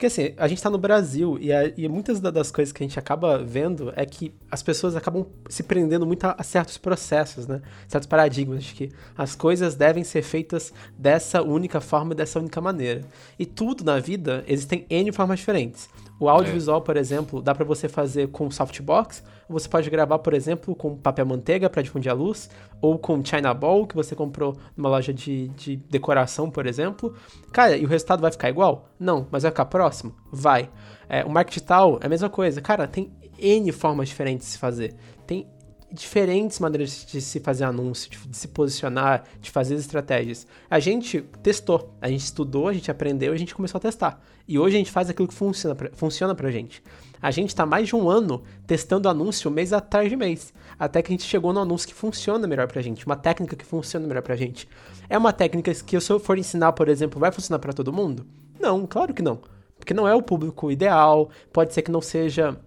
Porque 0.00 0.06
assim, 0.06 0.32
a 0.38 0.48
gente 0.48 0.62
tá 0.62 0.70
no 0.70 0.78
Brasil 0.78 1.36
e, 1.38 1.52
a, 1.52 1.70
e, 1.76 1.86
muitas 1.86 2.20
das 2.20 2.50
coisas 2.50 2.72
que 2.72 2.82
a 2.82 2.86
gente 2.86 2.98
acaba 2.98 3.36
vendo 3.36 3.92
é 3.94 4.06
que 4.06 4.32
as 4.50 4.62
pessoas 4.62 4.96
acabam 4.96 5.26
se 5.46 5.62
prendendo 5.62 6.06
muito 6.06 6.24
a, 6.24 6.36
a, 6.38 6.42
certos 6.42 6.78
processos, 6.78 7.46
né? 7.46 7.60
Certos 7.86 8.06
paradigmas 8.06 8.64
de 8.64 8.72
que 8.72 8.92
as 9.14 9.34
coisas 9.34 9.74
devem 9.74 10.02
ser 10.02 10.22
feitas 10.22 10.72
dessa 10.96 11.42
única 11.42 11.82
forma, 11.82 12.14
dessa 12.14 12.38
única 12.38 12.62
maneira. 12.62 13.02
E 13.38 13.44
tudo 13.44 13.84
na 13.84 13.98
vida 13.98 14.42
existem 14.48 14.86
N 14.88 15.12
formas 15.12 15.40
diferentes. 15.40 15.86
O 16.20 16.28
audiovisual, 16.28 16.80
é. 16.80 16.84
por 16.84 16.98
exemplo, 16.98 17.40
dá 17.40 17.54
para 17.54 17.64
você 17.64 17.88
fazer 17.88 18.28
com 18.28 18.50
softbox, 18.50 19.24
você 19.48 19.66
pode 19.66 19.88
gravar, 19.88 20.18
por 20.18 20.34
exemplo, 20.34 20.76
com 20.76 20.94
papel 20.94 21.24
manteiga 21.24 21.70
para 21.70 21.80
difundir 21.80 22.12
a 22.12 22.14
luz, 22.14 22.50
ou 22.80 22.98
com 22.98 23.24
China 23.24 23.54
Ball, 23.54 23.86
que 23.86 23.96
você 23.96 24.14
comprou 24.14 24.56
numa 24.76 24.90
loja 24.90 25.14
de, 25.14 25.48
de 25.48 25.76
decoração, 25.76 26.50
por 26.50 26.66
exemplo. 26.66 27.14
Cara, 27.50 27.74
e 27.76 27.84
o 27.86 27.88
resultado 27.88 28.20
vai 28.20 28.30
ficar 28.30 28.50
igual? 28.50 28.90
Não, 28.98 29.26
mas 29.30 29.42
vai 29.44 29.50
ficar 29.50 29.64
próximo? 29.64 30.14
Vai. 30.30 30.68
É, 31.08 31.24
o 31.24 31.30
marketing 31.30 31.58
digital 31.58 31.98
é 32.02 32.06
a 32.06 32.08
mesma 32.08 32.28
coisa. 32.28 32.60
Cara, 32.60 32.86
tem 32.86 33.10
N 33.38 33.72
formas 33.72 34.10
diferentes 34.10 34.46
de 34.46 34.52
se 34.52 34.58
fazer. 34.58 34.94
Tem 35.26 35.48
diferentes 35.92 36.58
maneiras 36.58 37.04
de 37.04 37.20
se 37.20 37.40
fazer 37.40 37.64
anúncio, 37.64 38.10
de, 38.10 38.36
se 38.36 38.48
posicionar, 38.48 39.24
de 39.40 39.50
fazer 39.50 39.74
estratégias. 39.74 40.46
A 40.70 40.78
gente 40.78 41.22
testou, 41.42 41.94
a 42.00 42.08
gente 42.08 42.24
estudou, 42.24 42.68
a 42.68 42.72
gente 42.72 42.90
aprendeu, 42.90 43.32
a 43.32 43.36
gente 43.36 43.54
começou 43.54 43.78
a 43.78 43.80
testar. 43.80 44.22
E 44.46 44.58
hoje 44.58 44.76
a 44.76 44.78
gente 44.78 44.90
faz 44.90 45.10
aquilo 45.10 45.28
que 45.28 45.34
funciona 45.34 45.74
pra, 45.74 45.90
funciona 45.92 46.34
pra 46.34 46.50
gente. 46.50 46.82
A 47.22 47.30
gente 47.30 47.48
está 47.50 47.66
mais 47.66 47.88
de 47.88 47.94
um 47.94 48.08
ano 48.08 48.42
testando 48.66 49.08
anúncio 49.08 49.50
mês 49.50 49.72
atrás 49.72 50.08
de 50.08 50.16
mês, 50.16 50.54
até 50.78 51.02
que 51.02 51.12
a 51.12 51.14
gente 51.14 51.24
chegou 51.24 51.52
no 51.52 51.60
anúncio 51.60 51.88
que 51.88 51.94
funciona 51.94 52.46
melhor 52.46 52.66
pra 52.66 52.80
gente, 52.80 53.04
uma 53.04 53.16
técnica 53.16 53.54
que 53.54 53.64
funciona 53.64 54.06
melhor 54.06 54.22
pra 54.22 54.36
gente. 54.36 54.68
É 55.08 55.18
uma 55.18 55.32
técnica 55.32 55.74
que 55.74 56.00
se 56.00 56.12
eu 56.12 56.18
for 56.18 56.38
ensinar, 56.38 56.72
por 56.72 56.88
exemplo, 56.88 57.20
vai 57.20 57.30
funcionar 57.30 57.58
para 57.58 57.72
todo 57.72 57.92
mundo? 57.92 58.26
Não, 58.58 58.86
claro 58.86 59.12
que 59.12 59.22
não. 59.22 59.40
Porque 59.78 59.94
não 59.94 60.06
é 60.06 60.14
o 60.14 60.22
público 60.22 60.70
ideal, 60.70 61.30
pode 61.52 61.74
ser 61.74 61.82
que 61.82 61.90
não 61.90 62.00
seja 62.00 62.58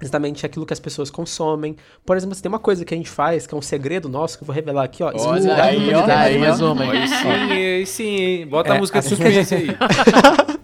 exatamente 0.00 0.46
aquilo 0.46 0.64
que 0.64 0.72
as 0.72 0.80
pessoas 0.80 1.10
consomem. 1.10 1.76
Por 2.04 2.16
exemplo, 2.16 2.34
se 2.34 2.42
tem 2.42 2.48
uma 2.48 2.58
coisa 2.58 2.84
que 2.84 2.94
a 2.94 2.96
gente 2.96 3.10
faz, 3.10 3.46
que 3.46 3.54
é 3.54 3.58
um 3.58 3.62
segredo 3.62 4.08
nosso, 4.08 4.38
que 4.38 4.42
eu 4.42 4.46
vou 4.46 4.54
revelar 4.54 4.84
aqui, 4.84 5.02
ó. 5.02 5.12
Olha 5.14 5.62
aí, 5.62 5.94
ó, 5.94 6.04
aí, 6.06 6.38
mais 6.38 6.60
uma. 6.60 6.90
Aí 6.90 7.08
sim, 7.08 7.28
aí 7.28 7.86
sim. 7.86 8.46
Bota 8.46 8.70
é, 8.72 8.76
a 8.76 8.78
música 8.78 8.98
assim 8.98 9.10
suspense 9.10 9.54
aí. 9.54 9.68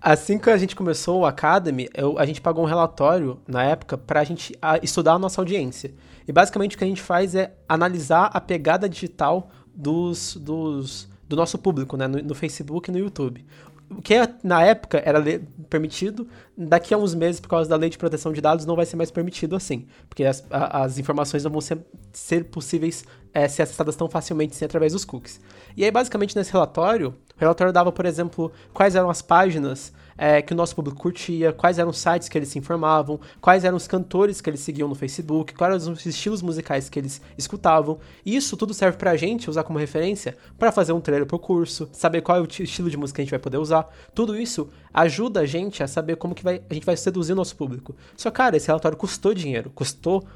Assim 0.00 0.38
que 0.38 0.48
a 0.48 0.56
gente 0.56 0.76
começou 0.76 1.20
o 1.20 1.26
Academy, 1.26 1.88
eu, 1.92 2.16
a 2.18 2.24
gente 2.24 2.40
pagou 2.40 2.62
um 2.62 2.66
relatório 2.66 3.40
na 3.48 3.64
época 3.64 3.98
para 3.98 4.20
a 4.20 4.24
gente 4.24 4.56
a, 4.62 4.78
estudar 4.78 5.14
a 5.14 5.18
nossa 5.18 5.40
audiência. 5.40 5.92
E 6.26 6.32
basicamente 6.32 6.76
o 6.76 6.78
que 6.78 6.84
a 6.84 6.86
gente 6.86 7.02
faz 7.02 7.34
é 7.34 7.52
analisar 7.68 8.30
a 8.32 8.40
pegada 8.40 8.88
digital 8.88 9.50
dos, 9.74 10.36
dos, 10.36 11.08
do 11.28 11.36
nosso 11.36 11.58
público, 11.58 11.96
né, 11.96 12.06
no, 12.06 12.22
no 12.22 12.34
Facebook 12.34 12.90
e 12.90 12.92
no 12.92 12.98
YouTube 12.98 13.44
o 13.90 14.02
que 14.02 14.14
é, 14.14 14.28
na 14.42 14.62
época 14.62 15.02
era 15.04 15.22
permitido, 15.68 16.28
daqui 16.56 16.92
a 16.92 16.98
uns 16.98 17.14
meses, 17.14 17.40
por 17.40 17.48
causa 17.48 17.68
da 17.68 17.76
lei 17.76 17.88
de 17.88 17.96
proteção 17.96 18.32
de 18.32 18.40
dados, 18.40 18.66
não 18.66 18.76
vai 18.76 18.84
ser 18.84 18.96
mais 18.96 19.10
permitido 19.10 19.56
assim. 19.56 19.86
Porque 20.08 20.24
as, 20.24 20.44
a, 20.50 20.82
as 20.82 20.98
informações 20.98 21.44
não 21.44 21.50
vão 21.50 21.60
ser, 21.60 21.78
ser 22.12 22.44
possíveis 22.44 23.04
é, 23.32 23.48
ser 23.48 23.62
acessadas 23.62 23.96
tão 23.96 24.08
facilmente 24.08 24.54
assim, 24.54 24.64
através 24.64 24.92
dos 24.92 25.04
cookies. 25.04 25.40
E 25.76 25.84
aí, 25.84 25.90
basicamente, 25.90 26.36
nesse 26.36 26.52
relatório, 26.52 27.14
o 27.36 27.40
relatório 27.40 27.72
dava, 27.72 27.90
por 27.90 28.04
exemplo, 28.04 28.52
quais 28.74 28.94
eram 28.94 29.08
as 29.08 29.22
páginas 29.22 29.92
é, 30.18 30.42
que 30.42 30.52
o 30.52 30.56
nosso 30.56 30.74
público 30.74 30.98
curtia, 30.98 31.52
quais 31.52 31.78
eram 31.78 31.90
os 31.90 31.98
sites 31.98 32.28
que 32.28 32.36
eles 32.36 32.48
se 32.48 32.58
informavam, 32.58 33.20
quais 33.40 33.64
eram 33.64 33.76
os 33.76 33.86
cantores 33.86 34.40
que 34.40 34.50
eles 34.50 34.60
seguiam 34.60 34.88
no 34.88 34.96
Facebook, 34.96 35.54
quais 35.54 35.84
eram 35.84 35.92
os 35.94 36.04
estilos 36.04 36.42
musicais 36.42 36.88
que 36.88 36.98
eles 36.98 37.22
escutavam. 37.38 38.00
E 38.26 38.36
isso 38.36 38.56
tudo 38.56 38.74
serve 38.74 38.98
pra 38.98 39.16
gente 39.16 39.48
usar 39.48 39.62
como 39.62 39.78
referência 39.78 40.36
para 40.58 40.72
fazer 40.72 40.92
um 40.92 41.00
trailer 41.00 41.26
pro 41.26 41.38
curso, 41.38 41.88
saber 41.92 42.20
qual 42.20 42.36
é 42.36 42.40
o 42.40 42.48
estilo 42.60 42.90
de 42.90 42.96
música 42.96 43.16
que 43.16 43.22
a 43.22 43.24
gente 43.24 43.30
vai 43.30 43.38
poder 43.38 43.58
usar. 43.58 43.88
Tudo 44.12 44.36
isso 44.36 44.68
ajuda 44.92 45.40
a 45.40 45.46
gente 45.46 45.82
a 45.82 45.86
saber 45.86 46.16
como 46.16 46.34
que 46.34 46.42
vai, 46.42 46.60
a 46.68 46.74
gente 46.74 46.84
vai 46.84 46.96
seduzir 46.96 47.32
o 47.32 47.36
nosso 47.36 47.56
público. 47.56 47.94
Só, 48.16 48.30
cara, 48.30 48.56
esse 48.56 48.66
relatório 48.66 48.98
custou 48.98 49.32
dinheiro, 49.32 49.70
custou 49.70 50.26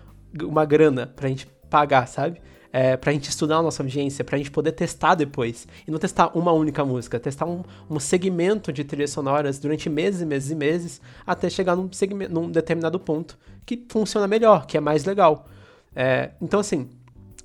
uma 0.40 0.64
grana 0.64 1.08
pra 1.08 1.28
gente 1.28 1.46
pagar, 1.68 2.06
sabe? 2.06 2.40
É, 2.72 2.96
pra 2.96 3.12
gente 3.12 3.28
estudar 3.28 3.56
a 3.58 3.62
nossa 3.62 3.82
audiência, 3.82 4.24
pra 4.24 4.38
gente 4.38 4.50
poder 4.50 4.72
testar 4.72 5.14
depois. 5.14 5.68
E 5.86 5.90
não 5.90 5.98
testar 5.98 6.36
uma 6.36 6.52
única 6.52 6.84
música, 6.84 7.20
testar 7.20 7.44
um, 7.44 7.62
um 7.90 8.00
segmento 8.00 8.72
de 8.72 8.82
trilhas 8.82 9.10
sonoras 9.10 9.58
durante 9.58 9.90
meses 9.90 10.22
e 10.22 10.26
meses 10.26 10.50
e 10.50 10.54
meses, 10.54 11.00
até 11.26 11.50
chegar 11.50 11.76
num, 11.76 11.92
segmento, 11.92 12.32
num 12.32 12.50
determinado 12.50 12.98
ponto 12.98 13.38
que 13.66 13.84
funciona 13.88 14.26
melhor, 14.26 14.66
que 14.66 14.76
é 14.76 14.80
mais 14.80 15.04
legal. 15.04 15.46
É, 15.94 16.30
então, 16.40 16.60
assim, 16.60 16.88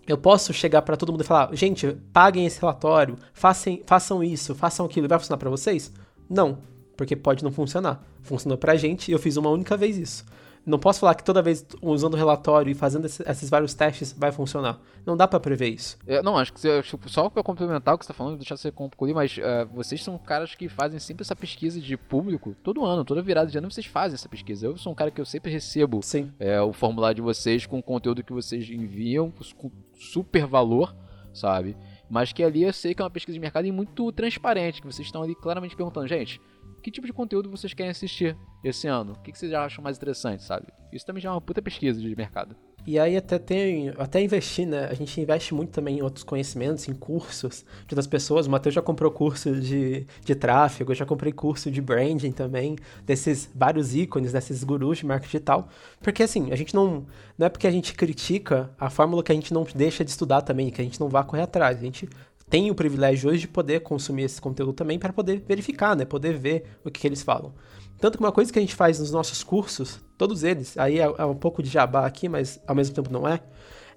eu 0.08 0.18
posso 0.18 0.54
chegar 0.54 0.82
para 0.82 0.96
todo 0.96 1.12
mundo 1.12 1.22
e 1.22 1.26
falar: 1.26 1.54
gente, 1.54 1.98
paguem 2.14 2.46
esse 2.46 2.62
relatório, 2.62 3.18
façam, 3.34 3.80
façam 3.86 4.24
isso, 4.24 4.56
façam 4.56 4.86
aquilo, 4.86 5.08
vai 5.08 5.20
funcionar 5.20 5.38
para 5.38 5.50
vocês? 5.50 5.92
Não, 6.30 6.60
porque 6.96 7.16
pode 7.16 7.44
não 7.44 7.52
funcionar. 7.52 8.02
Funcionou 8.22 8.58
pra 8.58 8.76
gente 8.76 9.10
e 9.10 9.12
eu 9.12 9.20
fiz 9.20 9.36
uma 9.36 9.50
única 9.50 9.76
vez 9.76 9.98
isso. 9.98 10.26
Não 10.68 10.78
posso 10.78 11.00
falar 11.00 11.16
que 11.16 11.24
toda 11.24 11.42
vez 11.42 11.66
usando 11.82 12.16
o 12.16 12.18
relatório 12.18 12.70
e 12.70 12.76
fazendo 12.76 13.06
esse, 13.06 13.24
esses 13.26 13.50
vários 13.50 13.74
testes 13.74 14.12
vai 14.12 14.34
funcionar. 14.34 14.78
Não 15.06 15.16
dá 15.16 15.26
para 15.26 15.40
prever 15.40 15.70
isso. 15.70 15.98
É, 16.06 16.22
não, 16.22 16.38
acho 16.38 16.52
que 16.52 16.60
você, 16.60 16.84
só 17.06 17.30
para 17.30 17.42
complementar 17.42 17.96
o 17.96 17.98
que 17.98 18.06
você 18.06 18.10
tá 18.10 18.14
falando, 18.14 18.36
deixar 18.36 18.58
você 18.58 18.70
concluir, 18.70 19.14
mas 19.14 19.38
uh, 19.38 19.66
vocês 19.74 20.04
são 20.04 20.18
caras 20.18 20.54
que 20.56 20.68
fazem 20.68 21.00
sempre 21.00 21.24
essa 21.24 21.38
pesquisa 21.38 21.80
de 21.80 21.96
público, 21.96 22.54
todo 22.62 22.84
ano, 22.84 23.06
toda 23.06 23.22
virada 23.22 23.50
de 23.50 23.58
ano 23.58 23.72
vocês 23.72 23.86
fazem 23.86 24.16
essa 24.16 24.28
pesquisa. 24.28 24.68
Eu 24.68 24.78
sou 24.78 24.92
um 24.92 24.96
cara 24.96 25.10
que 25.10 25.22
eu 25.22 25.26
sempre 25.26 25.50
recebo 25.50 26.02
é, 26.38 26.62
o 26.62 26.74
formulário 26.74 27.16
de 27.16 27.22
vocês 27.22 27.66
com 27.66 27.80
o 27.80 27.84
conteúdo 27.84 28.22
que 28.22 28.34
vocês 28.34 28.70
enviam, 28.70 29.32
com 29.56 29.72
super 29.98 30.46
valor, 30.46 30.94
sabe? 31.34 31.78
Mas 32.10 32.34
que 32.34 32.44
ali 32.44 32.64
eu 32.64 32.74
sei 32.74 32.94
que 32.94 33.02
é 33.02 33.06
uma 33.06 33.12
pesquisa 33.12 33.34
de 33.34 33.40
mercado 33.40 33.66
e 33.66 33.72
muito 33.72 34.12
transparente, 34.12 34.82
que 34.82 34.88
vocês 34.88 35.08
estão 35.08 35.24
ali 35.24 35.34
claramente 35.34 35.78
perguntando, 35.78 36.08
gente, 36.08 36.42
que 36.88 36.92
tipo 36.92 37.06
de 37.06 37.12
conteúdo 37.12 37.50
vocês 37.50 37.74
querem 37.74 37.92
assistir 37.92 38.38
esse 38.64 38.88
ano? 38.88 39.12
O 39.12 39.20
que, 39.20 39.38
vocês 39.38 39.52
acham 39.52 39.84
mais 39.84 39.98
interessante, 39.98 40.42
sabe? 40.42 40.68
Isso 40.90 41.06
também 41.06 41.22
já 41.22 41.28
é 41.28 41.32
uma 41.34 41.42
puta 41.42 41.62
pesquisa 41.62 42.00
de 42.00 42.16
mercado. 42.16 42.56
E 42.86 42.98
aí 42.98 43.18
até 43.18 43.38
tem, 43.38 43.90
até 43.98 44.22
investir, 44.22 44.66
né? 44.66 44.86
A 44.86 44.94
gente 44.94 45.20
investe 45.20 45.54
muito 45.54 45.72
também 45.72 45.98
em 45.98 46.02
outros 46.02 46.24
conhecimentos, 46.24 46.88
em 46.88 46.94
cursos 46.94 47.66
de 47.86 47.94
outras 47.94 48.08
pessoas. 48.08 48.48
O 48.48 48.50
Matheus 48.50 48.74
já 48.74 48.82
comprou 48.82 49.12
curso 49.12 49.60
de, 49.60 50.08
de 50.24 50.34
tráfego, 50.34 50.94
eu 50.94 50.96
já 50.96 51.06
comprei 51.06 51.34
curso 51.34 51.70
de 51.70 51.82
branding 51.82 52.32
também, 52.32 52.78
desses 53.06 53.50
vários 53.54 53.94
ícones, 53.94 54.32
desses 54.32 54.64
gurus 54.64 55.00
de 55.00 55.06
marketing 55.06 55.32
digital. 55.32 55.68
Porque 56.00 56.24
assim, 56.24 56.54
a 56.54 56.56
gente 56.56 56.74
não. 56.74 57.06
Não 57.38 57.48
é 57.48 57.50
porque 57.50 57.68
a 57.68 57.72
gente 57.72 57.94
critica 57.94 58.72
a 58.80 58.90
fórmula 58.90 59.22
que 59.22 59.34
a 59.34 59.36
gente 59.36 59.54
não 59.54 59.68
deixa 59.76 60.06
de 60.06 60.10
estudar 60.10 60.42
também, 60.42 60.70
que 60.70 60.80
a 60.80 60.84
gente 60.86 61.02
não 61.02 61.10
vá 61.10 61.22
correr 61.26 61.44
atrás. 61.44 61.78
A 61.80 61.82
gente 61.82 62.08
tem 62.50 62.72
o 62.72 62.76
privilégio 62.76 63.30
hoje 63.30 63.42
de 63.42 63.48
poder 63.48 63.82
consumir 63.82 64.24
esse 64.24 64.40
conteúdo 64.40 64.74
também 64.74 64.98
para 64.98 65.12
poder 65.12 65.44
verificar, 65.46 65.96
né? 65.96 66.06
Poder 66.06 66.38
ver 66.38 66.64
o 66.84 66.90
que, 66.90 67.02
que, 67.02 67.08
eles 67.08 67.22
falam. 67.22 67.54
Tanto 68.00 68.18
que 68.18 68.24
uma 68.24 68.32
coisa 68.32 68.52
que 68.54 68.60
a 68.60 68.62
gente 68.62 68.76
faz 68.76 69.00
nos 69.00 69.12
nossos 69.12 69.44
cursos, 69.44 70.00
todos 70.18 70.44
eles, 70.44 70.78
aí 70.78 71.00
é, 71.00 71.04
é 71.18 71.26
um 71.26 71.36
pouco 71.36 71.62
de 71.62 71.70
jabá 71.70 72.06
aqui, 72.06 72.30
mas 72.30 72.60
ao 72.66 72.76
mesmo 72.76 72.96
tempo 72.96 73.12
não 73.12 73.28
é, 73.28 73.42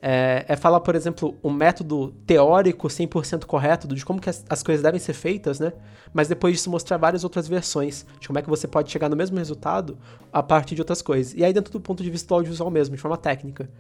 é, 0.03 0.47
é 0.49 0.57
falar, 0.57 0.81
por 0.81 0.95
exemplo, 0.95 1.37
um 1.45 1.51
método 1.51 2.13
teórico 2.27 2.89
100% 2.89 3.45
correto 3.45 3.87
de 3.87 4.05
como 4.05 4.21
que 4.21 4.31
as, 4.31 4.45
as, 4.49 4.63
coisas 4.63 4.83
devem 4.83 4.99
ser 4.99 5.13
feitas, 5.13 5.61
né? 5.61 5.73
Mas 6.13 6.27
depois 6.27 6.55
disso 6.55 6.71
mostrar 6.71 6.97
várias 6.97 7.23
outras 7.23 7.47
versões 7.47 8.07
de 8.19 8.27
como 8.27 8.39
é 8.39 8.43
que 8.43 8.49
você 8.49 8.67
pode 8.67 8.91
chegar 8.91 9.09
no 9.09 9.17
mesmo 9.17 9.37
resultado 9.37 9.99
a 10.33 10.43
partir 10.43 10.75
de 10.75 10.81
outras 10.81 11.03
coisas. 11.03 11.35
E 11.35 11.45
aí 11.45 11.53
dentro 11.53 11.73
do 11.73 11.81
ponto 11.81 12.03
de 12.03 12.11
vista 12.11 12.27
do 12.29 12.35
audiovisual 12.35 12.71
mesmo, 12.71 12.97
de 12.97 13.03
forma 13.03 13.17
técnica. 13.17 13.71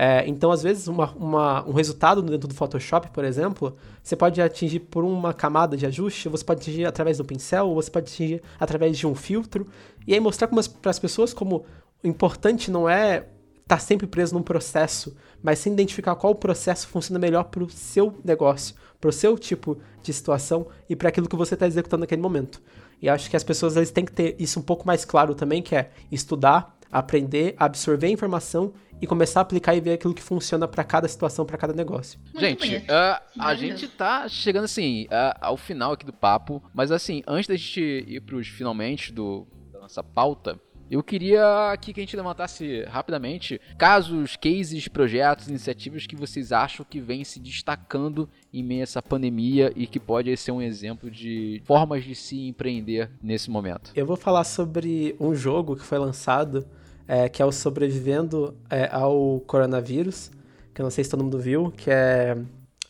É, 0.00 0.22
então, 0.28 0.52
às 0.52 0.62
vezes, 0.62 0.86
uma, 0.86 1.10
uma, 1.14 1.68
um 1.68 1.72
resultado 1.72 2.22
dentro 2.22 2.46
do 2.46 2.54
Photoshop, 2.54 3.10
por 3.10 3.24
exemplo, 3.24 3.76
você 4.00 4.14
pode 4.14 4.40
atingir 4.40 4.78
por 4.78 5.02
uma 5.02 5.34
camada 5.34 5.76
de 5.76 5.84
ajuste, 5.84 6.28
você 6.28 6.44
pode 6.44 6.60
atingir 6.60 6.84
através 6.84 7.18
do 7.18 7.24
pincel, 7.24 7.66
ou 7.66 7.74
você 7.74 7.90
pode 7.90 8.06
atingir 8.06 8.40
através 8.60 8.96
de 8.96 9.08
um 9.08 9.14
filtro, 9.16 9.66
e 10.06 10.14
aí 10.14 10.20
mostrar 10.20 10.46
para 10.46 10.90
as 10.90 10.98
pessoas 11.00 11.34
como 11.34 11.64
o 12.00 12.06
importante 12.06 12.70
não 12.70 12.88
é 12.88 13.16
estar 13.16 13.26
tá 13.66 13.78
sempre 13.80 14.06
preso 14.06 14.34
num 14.34 14.42
processo, 14.42 15.16
mas 15.42 15.58
sim 15.58 15.72
identificar 15.72 16.14
qual 16.14 16.32
processo 16.32 16.86
funciona 16.86 17.18
melhor 17.18 17.42
para 17.44 17.64
o 17.64 17.68
seu 17.68 18.14
negócio, 18.24 18.76
para 19.00 19.10
o 19.10 19.12
seu 19.12 19.36
tipo 19.36 19.78
de 20.00 20.12
situação 20.12 20.68
e 20.88 20.94
para 20.94 21.08
aquilo 21.08 21.28
que 21.28 21.34
você 21.34 21.54
está 21.54 21.66
executando 21.66 22.02
naquele 22.02 22.22
momento. 22.22 22.62
E 23.02 23.08
acho 23.08 23.28
que 23.28 23.36
as 23.36 23.42
pessoas 23.42 23.76
eles 23.76 23.90
têm 23.90 24.04
que 24.04 24.12
ter 24.12 24.36
isso 24.38 24.60
um 24.60 24.62
pouco 24.62 24.86
mais 24.86 25.04
claro 25.04 25.34
também, 25.34 25.60
que 25.60 25.74
é 25.74 25.90
estudar, 26.10 26.77
aprender, 26.90 27.54
absorver 27.58 28.06
a 28.06 28.10
informação 28.10 28.72
e 29.00 29.06
começar 29.06 29.40
a 29.40 29.42
aplicar 29.42 29.74
e 29.74 29.80
ver 29.80 29.92
aquilo 29.92 30.14
que 30.14 30.22
funciona 30.22 30.66
para 30.66 30.82
cada 30.82 31.06
situação, 31.06 31.46
para 31.46 31.56
cada 31.56 31.72
negócio. 31.72 32.18
Muito 32.34 32.64
gente, 32.64 32.84
uh, 32.84 33.20
a 33.38 33.54
gente 33.54 33.88
tá 33.88 34.28
chegando 34.28 34.64
assim 34.64 35.04
uh, 35.04 35.38
ao 35.40 35.56
final 35.56 35.92
aqui 35.92 36.04
do 36.04 36.12
papo, 36.12 36.62
mas 36.74 36.90
assim, 36.90 37.22
antes 37.26 37.46
da 37.46 37.56
gente 37.56 37.80
ir 37.80 38.20
pros 38.22 38.48
finalmente 38.48 39.12
do, 39.12 39.46
da 39.72 39.80
nossa 39.80 40.02
pauta, 40.02 40.60
eu 40.90 41.02
queria 41.02 41.70
aqui 41.70 41.92
que 41.92 42.00
a 42.00 42.02
gente 42.02 42.16
levantasse 42.16 42.82
rapidamente 42.84 43.60
casos, 43.76 44.36
cases, 44.36 44.88
projetos, 44.88 45.46
iniciativas 45.46 46.06
que 46.06 46.16
vocês 46.16 46.50
acham 46.50 46.84
que 46.88 46.98
vêm 46.98 47.24
se 47.24 47.38
destacando 47.38 48.28
em 48.52 48.62
meio 48.62 48.80
a 48.80 48.82
essa 48.84 49.02
pandemia 49.02 49.72
e 49.76 49.86
que 49.86 50.00
pode 50.00 50.34
ser 50.36 50.52
um 50.52 50.62
exemplo 50.62 51.10
de 51.10 51.62
formas 51.64 52.04
de 52.04 52.14
se 52.14 52.48
empreender 52.48 53.10
nesse 53.22 53.50
momento. 53.50 53.92
Eu 53.94 54.06
vou 54.06 54.16
falar 54.16 54.44
sobre 54.44 55.14
um 55.20 55.34
jogo 55.34 55.76
que 55.76 55.84
foi 55.84 55.98
lançado 55.98 56.66
é, 57.06 57.28
que 57.28 57.40
é 57.40 57.44
o 57.44 57.50
Sobrevivendo 57.50 58.54
é, 58.68 58.88
ao 58.92 59.40
Coronavírus, 59.46 60.30
que 60.74 60.80
eu 60.80 60.84
não 60.84 60.90
sei 60.90 61.02
se 61.02 61.10
todo 61.10 61.24
mundo 61.24 61.38
viu, 61.38 61.72
que, 61.72 61.90
é, 61.90 62.36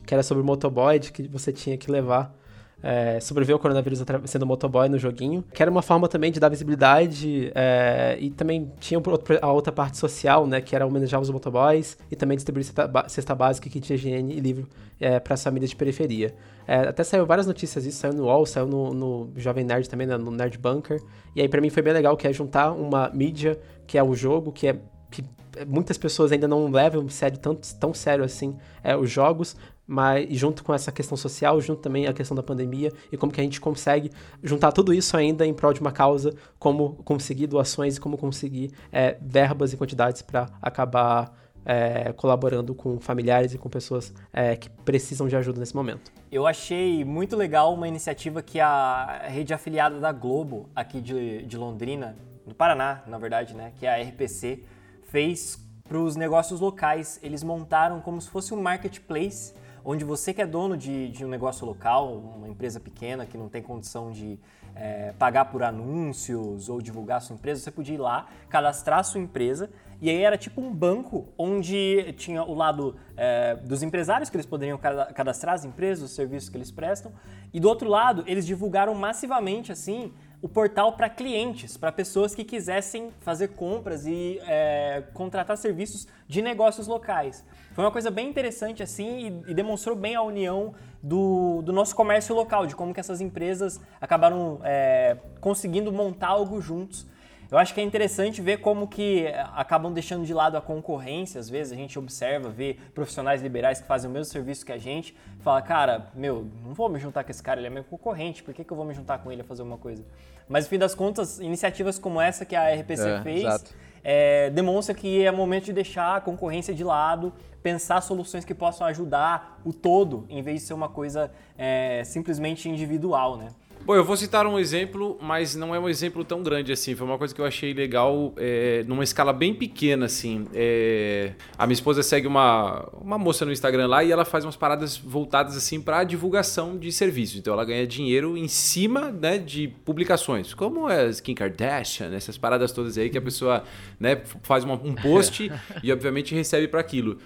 que 0.05 0.13
era 0.13 0.25
sobre 0.25 0.43
o 0.43 0.47
motoboy, 0.47 0.99
que 0.99 1.29
você 1.29 1.53
tinha 1.53 1.79
que 1.79 1.91
levar 1.91 2.37
é, 2.83 3.19
sobreviver 3.21 3.55
ao 3.55 3.61
coronavírus 3.61 4.03
sendo 4.25 4.47
motoboy 4.47 4.89
no 4.89 4.99
joguinho, 4.99 5.45
que 5.53 5.63
era 5.63 5.71
uma 5.71 5.83
forma 5.83 6.09
também 6.09 6.31
de 6.31 6.39
dar 6.39 6.49
visibilidade 6.49 7.51
é, 7.55 8.17
e 8.21 8.31
também 8.31 8.71
tinha 8.79 9.01
a 9.43 9.53
outra 9.53 9.73
parte 9.73 9.97
social, 9.97 10.47
né, 10.47 10.61
que 10.61 10.75
era 10.75 10.87
homenagear 10.87 11.21
os 11.21 11.31
motoboys 11.31 11.99
e 12.11 12.17
também 12.17 12.37
distribuir 12.37 12.65
cesta, 12.65 13.09
cesta 13.09 13.35
básica, 13.35 13.69
kit 13.69 13.87
de 13.87 13.95
higiene 13.95 14.37
e 14.37 14.41
livro 14.41 14.69
é, 15.01 15.19
para 15.19 15.35
as 15.35 15.43
famílias 15.43 15.71
de 15.71 15.77
periferia. 15.77 16.35
É, 16.67 16.81
até 16.81 17.03
saiu 17.03 17.27
várias 17.27 17.47
notícias 17.47 17.85
disso, 17.85 17.99
saiu 17.99 18.13
no 18.13 18.25
UOL, 18.25 18.47
saiu 18.47 18.67
no, 18.67 18.93
no 18.93 19.31
Jovem 19.37 19.65
Nerd 19.65 19.89
também, 19.89 20.07
né, 20.07 20.17
no 20.17 20.31
Nerd 20.31 20.59
Bunker, 20.59 21.01
e 21.35 21.41
aí 21.41 21.49
para 21.49 21.61
mim 21.61 21.71
foi 21.71 21.83
bem 21.83 21.93
legal, 21.93 22.17
que 22.17 22.29
é 22.29 22.33
juntar 22.33 22.73
uma 22.73 23.11
mídia, 23.11 23.59
que 23.87 23.99
é 23.99 24.03
o 24.03 24.15
jogo, 24.15 24.53
que 24.53 24.69
é 24.69 24.77
que 25.11 25.25
muitas 25.67 25.97
pessoas 25.97 26.31
ainda 26.31 26.47
não 26.47 26.71
levam 26.71 27.09
sério, 27.09 27.39
tão, 27.39 27.55
tão 27.55 27.95
sério 27.95 28.25
assim 28.25 28.57
é, 28.85 28.97
os 28.97 29.11
jogos, 29.11 29.57
mas 29.89 30.29
junto 30.37 30.63
com 30.63 30.75
essa 30.75 30.93
questão 30.93 31.17
social, 31.17 31.59
junto 31.63 31.81
também 31.81 32.07
a 32.07 32.13
questão 32.13 32.37
da 32.37 32.43
pandemia 32.43 32.93
e 33.11 33.17
como 33.17 33.33
que 33.33 33.41
a 33.41 33.45
gente 33.45 33.59
consegue 33.59 34.13
juntar 34.43 34.71
tudo 34.71 34.93
isso 34.93 35.17
ainda 35.17 35.47
em 35.47 35.55
prol 35.55 35.73
de 35.73 35.81
uma 35.81 35.91
causa, 35.91 36.35
como 36.59 36.93
conseguir 37.05 37.47
doações 37.47 37.97
e 37.97 38.01
como 38.01 38.19
conseguir 38.19 38.71
é, 38.93 39.17
verbas 39.23 39.73
e 39.73 39.79
quantidades 39.79 40.21
para 40.21 40.51
acabar 40.61 41.35
é, 41.65 42.13
colaborando 42.13 42.75
com 42.75 43.01
familiares 43.01 43.55
e 43.55 43.59
com 43.59 43.71
pessoas 43.71 44.13
é, 44.31 44.57
que 44.57 44.69
precisam 44.69 45.27
de 45.27 45.35
ajuda 45.35 45.59
nesse 45.59 45.75
momento. 45.75 46.13
Eu 46.31 46.47
achei 46.47 47.03
muito 47.03 47.35
legal 47.35 47.73
uma 47.73 47.89
iniciativa 47.89 48.43
que 48.43 48.61
a 48.61 49.23
rede 49.27 49.55
afiliada 49.55 49.99
da 49.99 50.13
Globo, 50.13 50.69
aqui 50.77 51.01
de, 51.01 51.43
de 51.45 51.57
Londrina, 51.57 52.15
no 52.47 52.55
Paraná, 52.55 53.03
na 53.07 53.17
verdade, 53.17 53.55
né, 53.55 53.73
que 53.79 53.87
é 53.87 53.95
a 53.95 54.03
RPC, 54.03 54.63
fez 55.05 55.59
para 55.89 55.99
os 55.99 56.15
negócios 56.15 56.61
locais. 56.61 57.19
Eles 57.23 57.43
montaram 57.43 58.01
como 58.01 58.21
se 58.21 58.29
fosse 58.29 58.53
um 58.53 58.61
marketplace 58.61 59.55
onde 59.85 60.05
você 60.05 60.33
que 60.35 60.43
é 60.43 60.47
dono 60.47 60.77
de, 60.77 61.09
de 61.11 61.25
um 61.25 61.29
negócio 61.29 61.67
local, 61.67 62.15
uma 62.15 62.49
empresa 62.49 62.79
pequena 62.79 63.27
que 63.27 63.37
não 63.37 63.49
tem 63.49 63.63
condição 63.63 64.11
de 64.11 64.39
é, 64.75 65.13
pagar 65.19 65.47
por 65.47 65.63
anúncios 65.63 66.69
ou 66.69 66.81
divulgar 66.81 67.21
sua 67.21 67.35
empresa, 67.35 67.61
você 67.61 67.71
podia 67.71 67.95
ir 67.95 67.99
lá, 67.99 68.27
cadastrar 68.49 69.03
sua 69.05 69.21
empresa 69.21 69.71
e 70.01 70.09
aí 70.09 70.23
era 70.23 70.39
tipo 70.39 70.61
um 70.61 70.73
banco 70.73 71.27
onde 71.37 72.13
tinha 72.17 72.45
o 72.45 72.55
lado 72.55 72.95
é, 73.17 73.57
dos 73.57 73.83
empresários 73.83 74.31
que 74.31 74.37
eles 74.37 74.47
poderiam 74.47 74.79
cadastrar 74.79 75.55
as 75.55 75.65
empresas, 75.65 76.05
os 76.05 76.15
serviços 76.15 76.49
que 76.49 76.57
eles 76.57 76.71
prestam, 76.71 77.13
e 77.53 77.59
do 77.59 77.69
outro 77.69 77.89
lado 77.89 78.23
eles 78.27 78.47
divulgaram 78.47 78.95
massivamente 78.95 79.73
assim 79.73 80.13
o 80.41 80.49
portal 80.49 80.93
para 80.93 81.09
clientes, 81.09 81.77
para 81.77 81.91
pessoas 81.91 82.35
que 82.35 82.45
quisessem 82.45 83.11
fazer 83.21 83.49
compras 83.49 84.07
e 84.07 84.41
é, 84.47 85.03
contratar 85.13 85.57
serviços 85.57 86.07
de 86.29 86.41
negócios 86.41 86.87
locais. 86.87 87.45
Foi 87.73 87.85
uma 87.85 87.91
coisa 87.91 88.11
bem 88.11 88.29
interessante 88.29 88.83
assim 88.83 89.43
e, 89.47 89.51
e 89.51 89.55
demonstrou 89.55 89.97
bem 89.97 90.15
a 90.15 90.23
união 90.23 90.75
do, 91.03 91.63
do, 91.63 91.73
nosso 91.73 91.95
comércio 91.95 92.35
local, 92.35 92.67
de 92.67 92.77
como 92.77 92.95
que 92.95 93.01
essas 93.01 93.21
empresas 93.21 93.81
acabaram 94.01 94.61
é, 94.63 95.17
conseguindo 95.41 95.93
montar 95.93 96.29
algo 96.29 96.61
juntos 96.61 97.07
eu 97.51 97.57
acho 97.57 97.73
que 97.73 97.81
é 97.81 97.85
interessante 97.85 98.43
ver 98.43 98.59
como 98.59 98.87
que 98.87 99.25
eh, 99.25 99.47
acabam 99.55 99.93
deixando 99.93 100.27
de 100.27 100.35
lado 100.35 100.57
a 100.57 100.61
concorrência. 100.61 101.41
Às 101.41 101.49
vezes 101.49 101.73
a 101.73 101.77
gente 101.77 101.99
observa, 101.99 102.51
vê 102.51 102.77
profissionais 102.95 103.43
liberais 103.43 103.81
que 103.81 103.87
fazem 103.87 104.11
o 104.11 104.13
mesmo 104.13 104.27
serviço 104.27 104.67
que 104.67 104.73
a 104.73 104.79
gente, 104.79 105.17
fala, 105.41 105.63
cara, 105.63 106.11
meu, 106.15 106.47
não 106.65 106.75
vou 106.75 106.89
me 106.89 106.99
juntar 106.99 107.25
com 107.25 107.31
esse 107.31 107.43
cara, 107.43 107.59
ele 107.59 107.67
é 107.67 107.71
meu 107.71 107.85
concorrente, 107.85 108.43
por 108.43 108.53
que, 108.53 108.63
que 108.63 108.73
eu 108.73 108.77
vou 108.77 108.85
me 108.85 108.95
juntar 108.95 109.19
com 109.19 109.33
ele 109.33 109.41
a 109.41 109.45
fazer 109.45 109.63
uma 109.63 109.79
coisa? 109.79 110.05
Mas 110.49 110.65
no 110.65 110.71
fim 110.71 110.79
das 110.79 110.95
contas, 110.95 111.41
iniciativas 111.41 111.99
como 111.99 112.21
essa 112.21 112.45
que 112.45 112.57
a 112.57 112.75
RPC 112.75 113.09
é, 113.09 113.23
fez 113.23 113.75
é, 114.03 114.51
demonstra 114.51 114.95
que 114.95 115.25
é 115.25 115.31
momento 115.31 115.65
de 115.65 115.73
deixar 115.73 116.17
a 116.17 116.21
concorrência 116.21 116.75
de 116.75 116.85
lado, 116.85 117.33
pensar 117.63 118.01
soluções 118.01 118.45
que 118.45 118.55
possam 118.55 118.87
ajudar 118.87 119.61
o 119.65 119.73
todo, 119.73 120.25
em 120.29 120.43
vez 120.43 120.61
de 120.61 120.67
ser 120.67 120.75
uma 120.75 120.89
coisa 120.89 121.31
é, 121.57 122.03
simplesmente 122.05 122.69
individual, 122.69 123.37
né? 123.37 123.49
Bom, 123.85 123.95
eu 123.95 124.05
vou 124.05 124.17
citar 124.17 124.47
um 124.47 124.59
exemplo, 124.59 125.19
mas 125.21 125.55
não 125.55 125.75
é 125.75 125.79
um 125.79 125.89
exemplo 125.89 126.23
tão 126.23 126.43
grande 126.43 126.71
assim. 126.73 126.95
Foi 126.95 127.07
uma 127.07 127.17
coisa 127.17 127.35
que 127.35 127.41
eu 127.41 127.45
achei 127.47 127.73
legal 127.73 128.35
é, 128.37 128.85
numa 128.87 129.03
escala 129.03 129.33
bem 129.33 129.55
pequena, 129.55 130.07
assim. 130.07 130.47
É, 130.53 131.33
a 131.57 131.67
minha 131.67 131.75
esposa 131.75 132.03
segue 132.03 132.27
uma, 132.27 132.87
uma 133.01 133.17
moça 133.17 133.47
no 133.47 133.53
Instagram 133.53 133.87
lá 133.87 134.05
e 134.05 134.13
ela 134.13 134.27
faz 134.27 134.45
umas 134.45 134.57
paradas 134.57 134.97
voltadas 134.97 135.57
assim 135.57 135.81
para 135.81 136.05
divulgação 136.05 136.77
de 136.77 136.93
serviços. 136.93 137.39
Então 137.39 137.55
ela 137.55 137.65
ganha 137.65 137.87
dinheiro 137.87 138.37
em 138.37 138.49
cima 138.49 139.11
né, 139.11 139.39
de 139.39 139.69
publicações, 139.69 140.53
como 140.53 140.89
é 140.91 141.11
Kim 141.23 141.35
Kardashian, 141.35 142.15
essas 142.15 142.37
paradas 142.37 142.73
todas 142.73 142.99
aí 142.99 143.09
que 143.09 143.17
a 143.17 143.23
pessoa 143.23 143.65
né, 143.99 144.21
faz 144.43 144.65
uma, 144.65 144.75
um 144.75 144.95
post 144.95 145.51
e 145.83 145.91
obviamente 145.91 146.35
recebe 146.35 146.69
para 146.69 146.81
aquilo. 146.81 147.19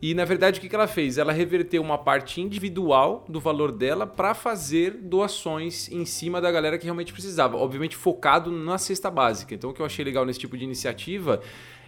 E 0.00 0.12
na 0.12 0.24
verdade 0.24 0.58
o 0.58 0.62
que 0.62 0.74
ela 0.74 0.86
fez? 0.86 1.16
Ela 1.16 1.32
reverteu 1.32 1.80
uma 1.80 1.96
parte 1.96 2.40
individual 2.40 3.24
do 3.28 3.40
valor 3.40 3.72
dela 3.72 4.06
para 4.06 4.34
fazer 4.34 4.90
doações 4.90 5.90
em 5.90 6.04
cima 6.04 6.40
da 6.40 6.52
galera 6.52 6.76
que 6.76 6.84
realmente 6.84 7.12
precisava, 7.12 7.56
obviamente 7.56 7.96
focado 7.96 8.52
na 8.52 8.76
cesta 8.76 9.10
básica. 9.10 9.54
Então 9.54 9.70
o 9.70 9.72
que 9.72 9.80
eu 9.80 9.86
achei 9.86 10.04
legal 10.04 10.26
nesse 10.26 10.38
tipo 10.38 10.56
de 10.56 10.64
iniciativa 10.64 11.40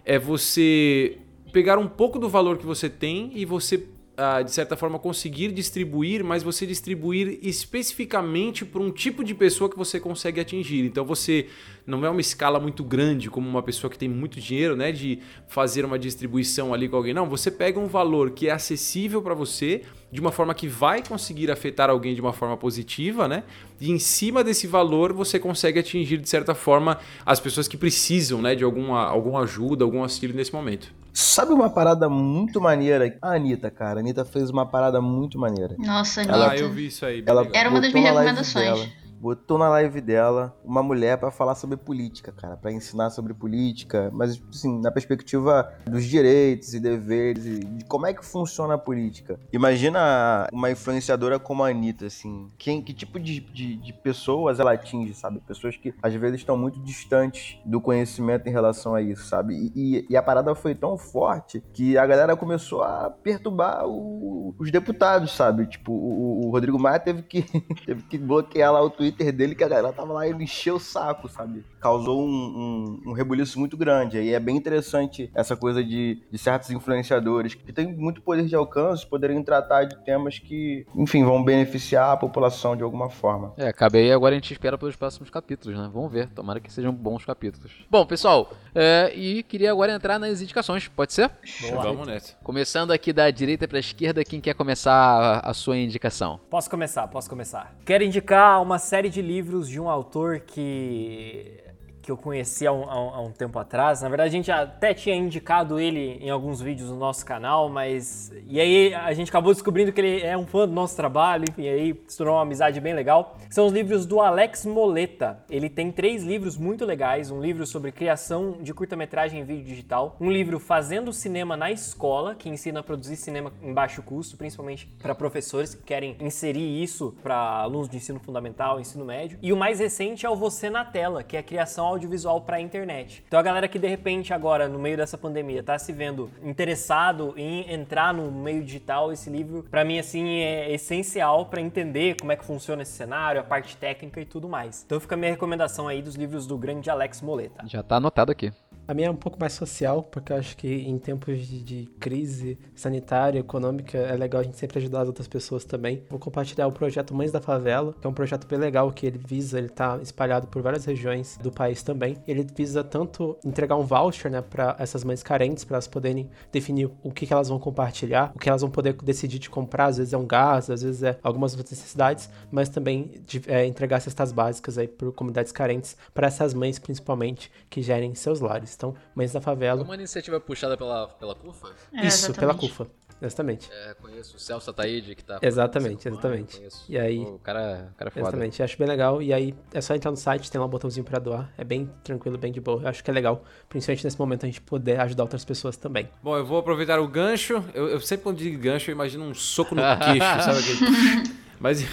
é 0.05 0.19
você 0.19 1.19
pegar 1.53 1.79
um 1.79 1.87
pouco 1.87 2.19
do 2.19 2.29
valor 2.29 2.57
que 2.57 2.65
você 2.65 2.89
tem 2.89 3.31
e 3.35 3.45
você 3.45 3.87
Uh, 4.19 4.43
de 4.43 4.51
certa 4.51 4.77
forma, 4.77 4.99
conseguir 4.99 5.53
distribuir, 5.53 6.25
mas 6.25 6.43
você 6.43 6.67
distribuir 6.67 7.39
especificamente 7.41 8.65
para 8.65 8.83
um 8.83 8.91
tipo 8.91 9.23
de 9.23 9.33
pessoa 9.33 9.71
que 9.71 9.79
você 9.79 10.01
consegue 10.01 10.41
atingir. 10.41 10.85
Então 10.85 11.05
você 11.05 11.47
não 11.87 12.05
é 12.05 12.11
uma 12.11 12.21
escala 12.21 12.59
muito 12.59 12.83
grande 12.83 13.31
como 13.31 13.49
uma 13.49 13.63
pessoa 13.63 13.89
que 13.89 13.97
tem 13.97 14.09
muito 14.09 14.41
dinheiro, 14.41 14.75
né, 14.75 14.91
de 14.91 15.21
fazer 15.47 15.85
uma 15.85 15.97
distribuição 15.97 16.75
ali 16.75 16.89
com 16.89 16.97
alguém. 16.97 17.15
Não, 17.15 17.29
você 17.29 17.49
pega 17.49 17.79
um 17.79 17.87
valor 17.87 18.33
que 18.33 18.49
é 18.49 18.51
acessível 18.51 19.23
para 19.23 19.35
você, 19.35 19.83
de 20.11 20.21
uma 20.21 20.33
forma 20.33 20.53
que 20.53 20.67
vai 20.67 21.01
conseguir 21.01 21.49
afetar 21.49 21.89
alguém 21.89 22.13
de 22.13 22.21
uma 22.21 22.33
forma 22.33 22.57
positiva, 22.57 23.29
né? 23.29 23.45
E 23.81 23.89
em 23.89 24.01
cima 24.01 24.43
desse 24.43 24.67
valor 24.67 25.13
você 25.13 25.39
consegue 25.39 25.79
atingir 25.79 26.19
de 26.19 26.29
certa 26.29 26.57
forma 26.57 26.99
as 27.25 27.39
pessoas 27.39 27.69
que 27.69 27.77
precisam, 27.77 28.43
né, 28.43 28.57
de 28.57 28.65
alguma, 28.65 29.05
alguma 29.05 29.43
ajuda, 29.43 29.85
algum 29.85 30.03
auxílio 30.03 30.35
nesse 30.35 30.53
momento. 30.53 30.93
Sabe 31.21 31.53
uma 31.53 31.69
parada 31.69 32.09
muito 32.09 32.61
maneira? 32.61 33.19
A 33.21 33.35
Anitta, 33.35 33.73
cara. 33.73 33.99
A 33.99 34.01
Anitta 34.01 34.25
fez 34.25 34.51
uma 34.51 34.65
parada 34.65 35.01
muito 35.01 35.37
maneira. 35.37 35.75
Nossa, 35.77 36.21
Anitta. 36.21 36.37
Ela, 36.37 36.53
ah, 36.53 36.57
eu 36.57 36.71
vi 36.71 36.87
isso 36.87 37.05
aí. 37.05 37.25
Ela 37.27 37.45
Era 37.53 37.69
uma 37.69 37.81
das 37.81 37.93
minhas 37.93 38.15
recomendações 38.15 38.89
botou 39.21 39.59
na 39.59 39.69
live 39.69 40.01
dela 40.01 40.57
uma 40.65 40.83
mulher 40.83 41.19
para 41.19 41.31
falar 41.31 41.55
sobre 41.55 41.77
política, 41.77 42.33
cara, 42.33 42.57
para 42.57 42.73
ensinar 42.73 43.11
sobre 43.11 43.35
política, 43.35 44.11
mas 44.13 44.41
assim, 44.49 44.81
na 44.81 44.91
perspectiva 44.91 45.73
dos 45.87 46.05
direitos 46.05 46.75
e 46.75 46.81
deveres 46.81 47.45
e 47.45 47.59
de 47.61 47.85
como 47.85 48.07
é 48.07 48.15
que 48.15 48.25
funciona 48.25 48.75
a 48.75 48.79
política. 48.79 49.39
Imagina 49.53 50.47
uma 50.53 50.71
influenciadora 50.71 51.39
como 51.39 51.65
a 51.65 51.69
Anitta, 51.69 52.07
assim, 52.07 52.51
quem, 52.57 52.81
que 52.81 52.95
tipo 52.95 53.19
de, 53.19 53.41
de, 53.41 53.77
de 53.77 53.93
pessoas 53.93 54.61
ela 54.61 54.73
atinge, 54.73 55.15
sabe? 55.15 55.41
Pessoas 55.41 55.77
que 55.77 55.95
às 56.03 56.15
vezes 56.15 56.41
estão 56.41 56.57
muito 56.57 56.81
distantes 56.81 57.59
do 57.65 57.81
conhecimento 57.81 58.49
em 58.49 58.53
relação 58.53 58.95
a 58.95 59.03
isso, 59.03 59.25
sabe? 59.27 59.55
E, 59.55 59.73
e, 59.75 60.07
e 60.11 60.17
a 60.17 60.23
parada 60.23 60.55
foi 60.55 60.75
tão 60.75 60.97
forte 60.97 61.63
que 61.73 61.99
a 61.99 62.07
galera 62.07 62.37
começou 62.37 62.83
a 62.83 63.11
perturbar 63.11 63.87
o, 63.87 64.55
os 64.59 64.71
deputados, 64.71 65.33
sabe? 65.33 65.67
Tipo, 65.67 65.93
o, 65.93 66.47
o 66.47 66.51
Rodrigo 66.51 66.79
Maia 66.79 67.01
teve 67.01 67.23
que, 67.23 67.43
teve 67.85 68.03
que 68.05 68.19
bloquear 68.19 68.73
lá 68.73 68.83
o 68.83 68.91
Twitter 68.91 69.08
Twitter 69.13 69.33
dele 69.33 69.55
que 69.55 69.65
a 69.65 69.69
galera 69.69 69.93
tava 69.93 70.13
lá 70.13 70.27
e 70.27 70.31
ele 70.31 70.45
encheu 70.45 70.77
o 70.77 70.81
saco, 70.81 71.29
sabe? 71.29 71.65
Causou 71.81 72.23
um, 72.23 73.01
um, 73.05 73.11
um 73.11 73.13
rebuliço 73.13 73.59
muito 73.59 73.77
grande. 73.77 74.19
Aí 74.19 74.33
é 74.33 74.41
bem 74.41 74.57
interessante 74.57 75.31
essa 75.35 75.57
coisa 75.57 75.83
de, 75.83 76.23
de 76.31 76.39
certos 76.39 76.71
influenciadores 76.71 77.55
que 77.55 77.73
têm 77.73 77.95
muito 77.95 78.21
poder 78.21 78.47
de 78.47 78.55
alcance, 78.55 79.07
poderem 79.07 79.43
tratar 79.43 79.85
de 79.85 79.97
temas 80.05 80.39
que, 80.39 80.87
enfim, 80.95 81.25
vão 81.25 81.43
beneficiar 81.43 82.13
a 82.13 82.17
população 82.17 82.77
de 82.77 82.83
alguma 82.83 83.11
forma. 83.11 83.53
É, 83.57 83.69
acabei 83.69 84.13
agora 84.13 84.35
a 84.35 84.39
gente 84.39 84.53
espera 84.53 84.77
pelos 84.77 84.97
próximos 84.97 85.31
capítulos, 85.31 85.79
né? 85.79 85.89
Vamos 85.93 86.13
ver, 86.13 86.29
tomara 86.29 86.61
que 86.61 86.73
sejam 86.73 86.93
bons 86.93 87.25
capítulos. 87.25 87.73
Bom, 87.91 88.05
pessoal, 88.05 88.51
é, 88.75 89.13
e 89.15 89.43
queria 89.43 89.71
agora 89.71 89.93
entrar 89.93 90.19
nas 90.19 90.41
indicações, 90.41 90.89
pode 90.89 91.13
ser? 91.13 91.31
Boa. 91.71 91.83
Vamos 91.83 92.07
nessa. 92.07 92.35
Começando 92.43 92.91
aqui 92.91 93.13
da 93.13 93.31
direita 93.31 93.67
para 93.67 93.79
a 93.79 93.81
esquerda, 93.81 94.25
quem 94.25 94.41
quer 94.41 94.55
começar 94.55 94.93
a, 94.93 95.51
a 95.51 95.55
sua 95.55 95.77
indicação? 95.77 96.41
Posso 96.51 96.69
começar, 96.69 97.07
posso 97.09 97.29
começar. 97.29 97.75
Quero 97.85 98.05
indicar 98.05 98.61
uma 98.63 98.79
série 98.79 98.98
de 99.07 99.23
livros 99.23 99.69
de 99.69 99.79
um 99.79 99.89
autor 99.89 100.41
que 100.41 101.68
que 102.09 102.13
eu 102.13 102.17
conheci 102.17 102.67
há 102.67 102.73
um, 102.73 102.89
há 102.89 103.21
um, 103.21 103.31
tempo 103.31 103.59
atrás. 103.59 104.01
Na 104.01 104.09
verdade, 104.09 104.29
a 104.29 104.33
gente 104.33 104.51
até 104.51 104.95
tinha 104.95 105.15
indicado 105.15 105.79
ele 105.79 106.19
em 106.23 106.31
alguns 106.31 106.59
vídeos 106.59 106.89
no 106.89 106.97
nosso 106.97 107.25
canal, 107.25 107.69
mas. 107.69 108.33
E 108.47 108.59
aí 108.59 108.95
a 108.95 109.13
gente 109.13 109.29
acabou 109.29 109.53
descobrindo 109.53 109.93
que 109.93 110.01
ele 110.01 110.23
é 110.23 110.37
um 110.37 110.47
fã 110.47 110.67
do 110.67 110.73
nosso 110.73 110.97
trabalho, 110.97 111.45
enfim, 111.51 111.69
aí 111.69 112.01
se 112.07 112.17
tornou 112.17 112.37
uma 112.37 112.43
amizade 112.43 112.81
bem 112.81 112.95
legal. 112.95 113.37
São 113.51 113.67
os 113.67 113.75
livros 113.75 114.07
do 114.07 114.23
Alex 114.23 114.65
Moleta. 114.65 115.45
Ele 115.51 115.69
tem 115.69 115.93
três 115.93 116.25
livros 116.25 116.57
muito 116.57 116.87
legais: 116.87 117.31
um 117.31 117.43
livro 117.43 117.67
sobre 117.67 117.93
criação 117.93 118.57
de 118.63 118.73
curta-metragem 118.73 119.41
em 119.41 119.45
vídeo 119.45 119.65
digital, 119.65 120.17
um 120.19 120.31
livro 120.31 120.59
Fazendo 120.59 121.13
Cinema 121.13 121.59
na 121.59 121.71
Escola, 121.71 122.35
que 122.35 122.49
ensina 122.49 122.81
a 122.81 122.83
produzir 122.83 123.17
cinema 123.17 123.53
em 123.63 123.75
baixo 123.75 124.03
custo, 124.03 124.35
principalmente 124.39 124.87
para 125.03 125.15
professores 125.15 125.75
que 125.75 125.83
querem 125.83 126.17
inserir 126.21 126.83
isso 126.83 127.15
para 127.23 127.37
alunos 127.37 127.87
de 127.87 127.99
ensino 127.99 128.19
fundamental, 128.19 128.81
ensino 128.81 129.05
médio. 129.05 129.39
E 129.43 129.53
o 129.53 129.57
mais 129.59 129.79
recente 129.79 130.25
é 130.25 130.31
o 130.31 130.37
Você 130.37 130.71
na 130.71 130.87
Tela, 130.87 131.23
que 131.23 131.37
é 131.37 131.41
a 131.41 131.43
criação 131.43 131.98
audiovisual 131.99 132.41
para 132.41 132.57
a 132.57 132.61
internet. 132.61 133.23
Então 133.27 133.39
a 133.39 133.43
galera 133.43 133.69
que 133.69 133.79
de 133.79 133.89
repente 133.89 134.33
agora, 134.33 134.69
no 134.69 134.79
meio 134.79 134.97
dessa 134.97 135.19
pandemia, 135.19 135.61
está 135.61 135.79
se 135.79 135.93
vendo 135.93 136.31
interessado 136.43 137.35
em 137.37 137.71
entrar 137.73 138.15
no 138.15 138.31
meio 138.31 138.63
digital, 138.65 139.13
esse 139.13 139.29
livro 139.29 139.65
para 139.71 139.85
mim 139.85 139.99
assim 139.99 140.39
é 140.39 140.73
essencial 140.73 141.47
para 141.47 141.61
entender 141.61 142.17
como 142.19 142.33
é 142.33 142.37
que 142.37 142.45
funciona 142.45 142.83
esse 142.83 142.93
cenário, 142.93 143.41
a 143.41 143.45
parte 143.45 143.77
técnica 143.77 144.21
e 144.21 144.25
tudo 144.25 144.49
mais. 144.49 144.85
Então 144.87 145.01
fica 145.01 145.15
a 145.15 145.19
minha 145.19 145.31
recomendação 145.31 145.89
aí 145.89 146.01
dos 146.01 146.15
livros 146.15 146.47
do 146.47 146.57
grande 146.57 146.89
Alex 146.89 147.21
Moleta. 147.21 147.67
Já 147.67 147.81
está 147.81 147.97
anotado 147.97 148.31
aqui. 148.31 148.53
A 148.89 148.95
minha 148.95 149.09
é 149.09 149.11
um 149.11 149.17
pouco 149.17 149.39
mais 149.39 149.53
social, 149.53 150.03
porque 150.03 150.33
eu 150.33 150.39
acho 150.39 150.57
que 150.57 150.67
em 150.67 150.99
tempos 150.99 151.47
de, 151.47 151.63
de, 151.63 151.87
crise 152.01 152.59
sanitária, 152.75 153.39
econômica, 153.39 153.99
é 153.99 154.17
legal 154.17 154.41
a 154.41 154.43
gente 154.43 154.57
sempre 154.57 154.79
ajudar 154.79 155.03
as 155.03 155.09
outras 155.09 155.29
pessoas 155.29 155.63
também. 155.63 156.03
Vou 156.09 156.19
compartilhar 156.19 156.67
o 156.67 156.73
projeto 156.73 157.15
Mães 157.15 157.31
da 157.31 157.39
Favela, 157.39 157.95
que 158.01 158.07
é 158.07 158.09
um 158.09 158.15
projeto 158.15 158.47
bem 158.47 158.59
legal 158.59 158.91
que 158.91 159.05
ele 159.05 159.19
visa, 159.19 159.59
ele 159.59 159.69
tá 159.69 159.99
espalhado 160.01 160.47
por 160.47 160.63
várias 160.63 160.87
regiões 160.87 161.37
do 161.43 161.53
país 161.53 161.83
também. 161.83 162.17
Ele 162.27 162.47
visa 162.57 162.83
tanto 162.83 163.37
entregar 163.45 163.77
um 163.77 163.83
voucher, 163.83 164.31
né, 164.31 164.41
para 164.41 164.75
essas 164.79 165.05
mães 165.05 165.23
carentes, 165.23 165.65
para 165.65 165.75
elas 165.75 165.87
poderem 165.87 166.31
definir 166.51 166.91
o 167.03 167.11
que, 167.11 167.27
que 167.27 167.33
elas 167.35 167.51
vão 167.51 167.59
compartilhar, 167.59 168.33
o 168.35 168.39
que 168.39 168.49
elas 168.49 168.63
vão 168.63 168.71
poder 168.71 168.95
decidir 168.95 169.39
de 169.39 169.51
comprar, 169.51 169.89
às 169.89 169.99
vezes 169.99 170.15
é 170.15 170.17
um 170.17 170.27
gás, 170.27 170.71
às 170.71 170.81
vezes 170.81 171.03
é 171.03 171.19
algumas 171.23 171.53
outras 171.53 171.73
necessidades, 171.73 172.31
mas 172.51 172.71
também 172.71 173.21
de, 173.27 173.43
é, 173.49 173.67
entregar 173.67 174.01
cestas 174.01 174.33
básicas 174.33 174.79
aí 174.79 174.89
por 174.89 175.13
comunidades 175.13 175.53
carentes, 175.53 175.95
para 176.15 176.27
essas 176.27 176.55
mães 176.55 176.79
principalmente 176.79 177.53
que 177.69 177.83
gerem 177.83 178.15
seus 178.15 178.41
lares. 178.41 178.78
Então, 178.79 178.95
Mães 179.13 179.33
da 179.33 179.41
Favela. 179.41 179.83
Uma 179.83 179.97
iniciativa 179.97 180.39
puxada 180.39 180.77
pela, 180.77 181.09
pela 181.09 181.35
CUFA? 181.35 181.75
É, 181.93 182.07
Isso, 182.07 182.33
pela 182.33 182.55
CUFA. 182.55 182.87
Exatamente. 183.21 183.69
É, 183.73 183.95
conheço 183.95 184.37
o 184.37 184.39
Celso 184.39 184.71
Ataíde, 184.71 185.17
que 185.17 185.25
tá... 185.25 185.41
Exatamente, 185.43 186.07
exatamente. 186.07 186.63
e 186.89 186.97
aí... 186.97 187.19
o 187.19 187.41
cara, 187.41 187.91
o 187.93 187.97
cara 187.97 188.09
é 188.09 188.11
foda. 188.13 188.21
Exatamente, 188.21 188.63
acho 188.63 188.79
bem 188.79 188.87
legal. 188.87 189.21
E 189.21 189.33
aí, 189.33 189.53
é 189.75 189.81
só 189.81 189.97
entrar 189.97 190.13
no 190.13 190.17
site, 190.17 190.49
tem 190.49 190.61
lá 190.61 190.67
um 190.69 190.71
botãozinho 190.71 191.05
pra 191.05 191.19
doar. 191.19 191.53
É 191.59 191.65
bem 191.65 191.91
tranquilo, 192.05 192.39
bem 192.39 192.53
de 192.53 192.61
boa. 192.61 192.83
Eu 192.83 192.89
acho 192.89 193.03
que 193.03 193.11
é 193.11 193.13
legal, 193.13 193.43
principalmente 193.69 194.05
nesse 194.05 194.17
momento, 194.17 194.45
a 194.45 194.47
gente 194.47 194.61
poder 194.61 195.01
ajudar 195.01 195.25
outras 195.25 195.45
pessoas 195.45 195.77
também. 195.77 196.09
Bom, 196.23 196.37
eu 196.37 196.47
vou 196.47 196.59
aproveitar 196.59 197.01
o 197.01 197.09
gancho. 197.09 197.65
Eu, 197.75 197.89
eu 197.89 198.01
sempre 198.01 198.23
quando 198.23 198.37
digo 198.37 198.63
gancho, 198.63 198.93
eu 198.93 198.95
imagino 198.95 199.25
um 199.25 199.35
soco 199.35 199.75
no 199.75 199.83
queixo, 199.83 200.43
sabe 200.45 200.61
aquele... 200.61 201.39
Mas, 201.61 201.87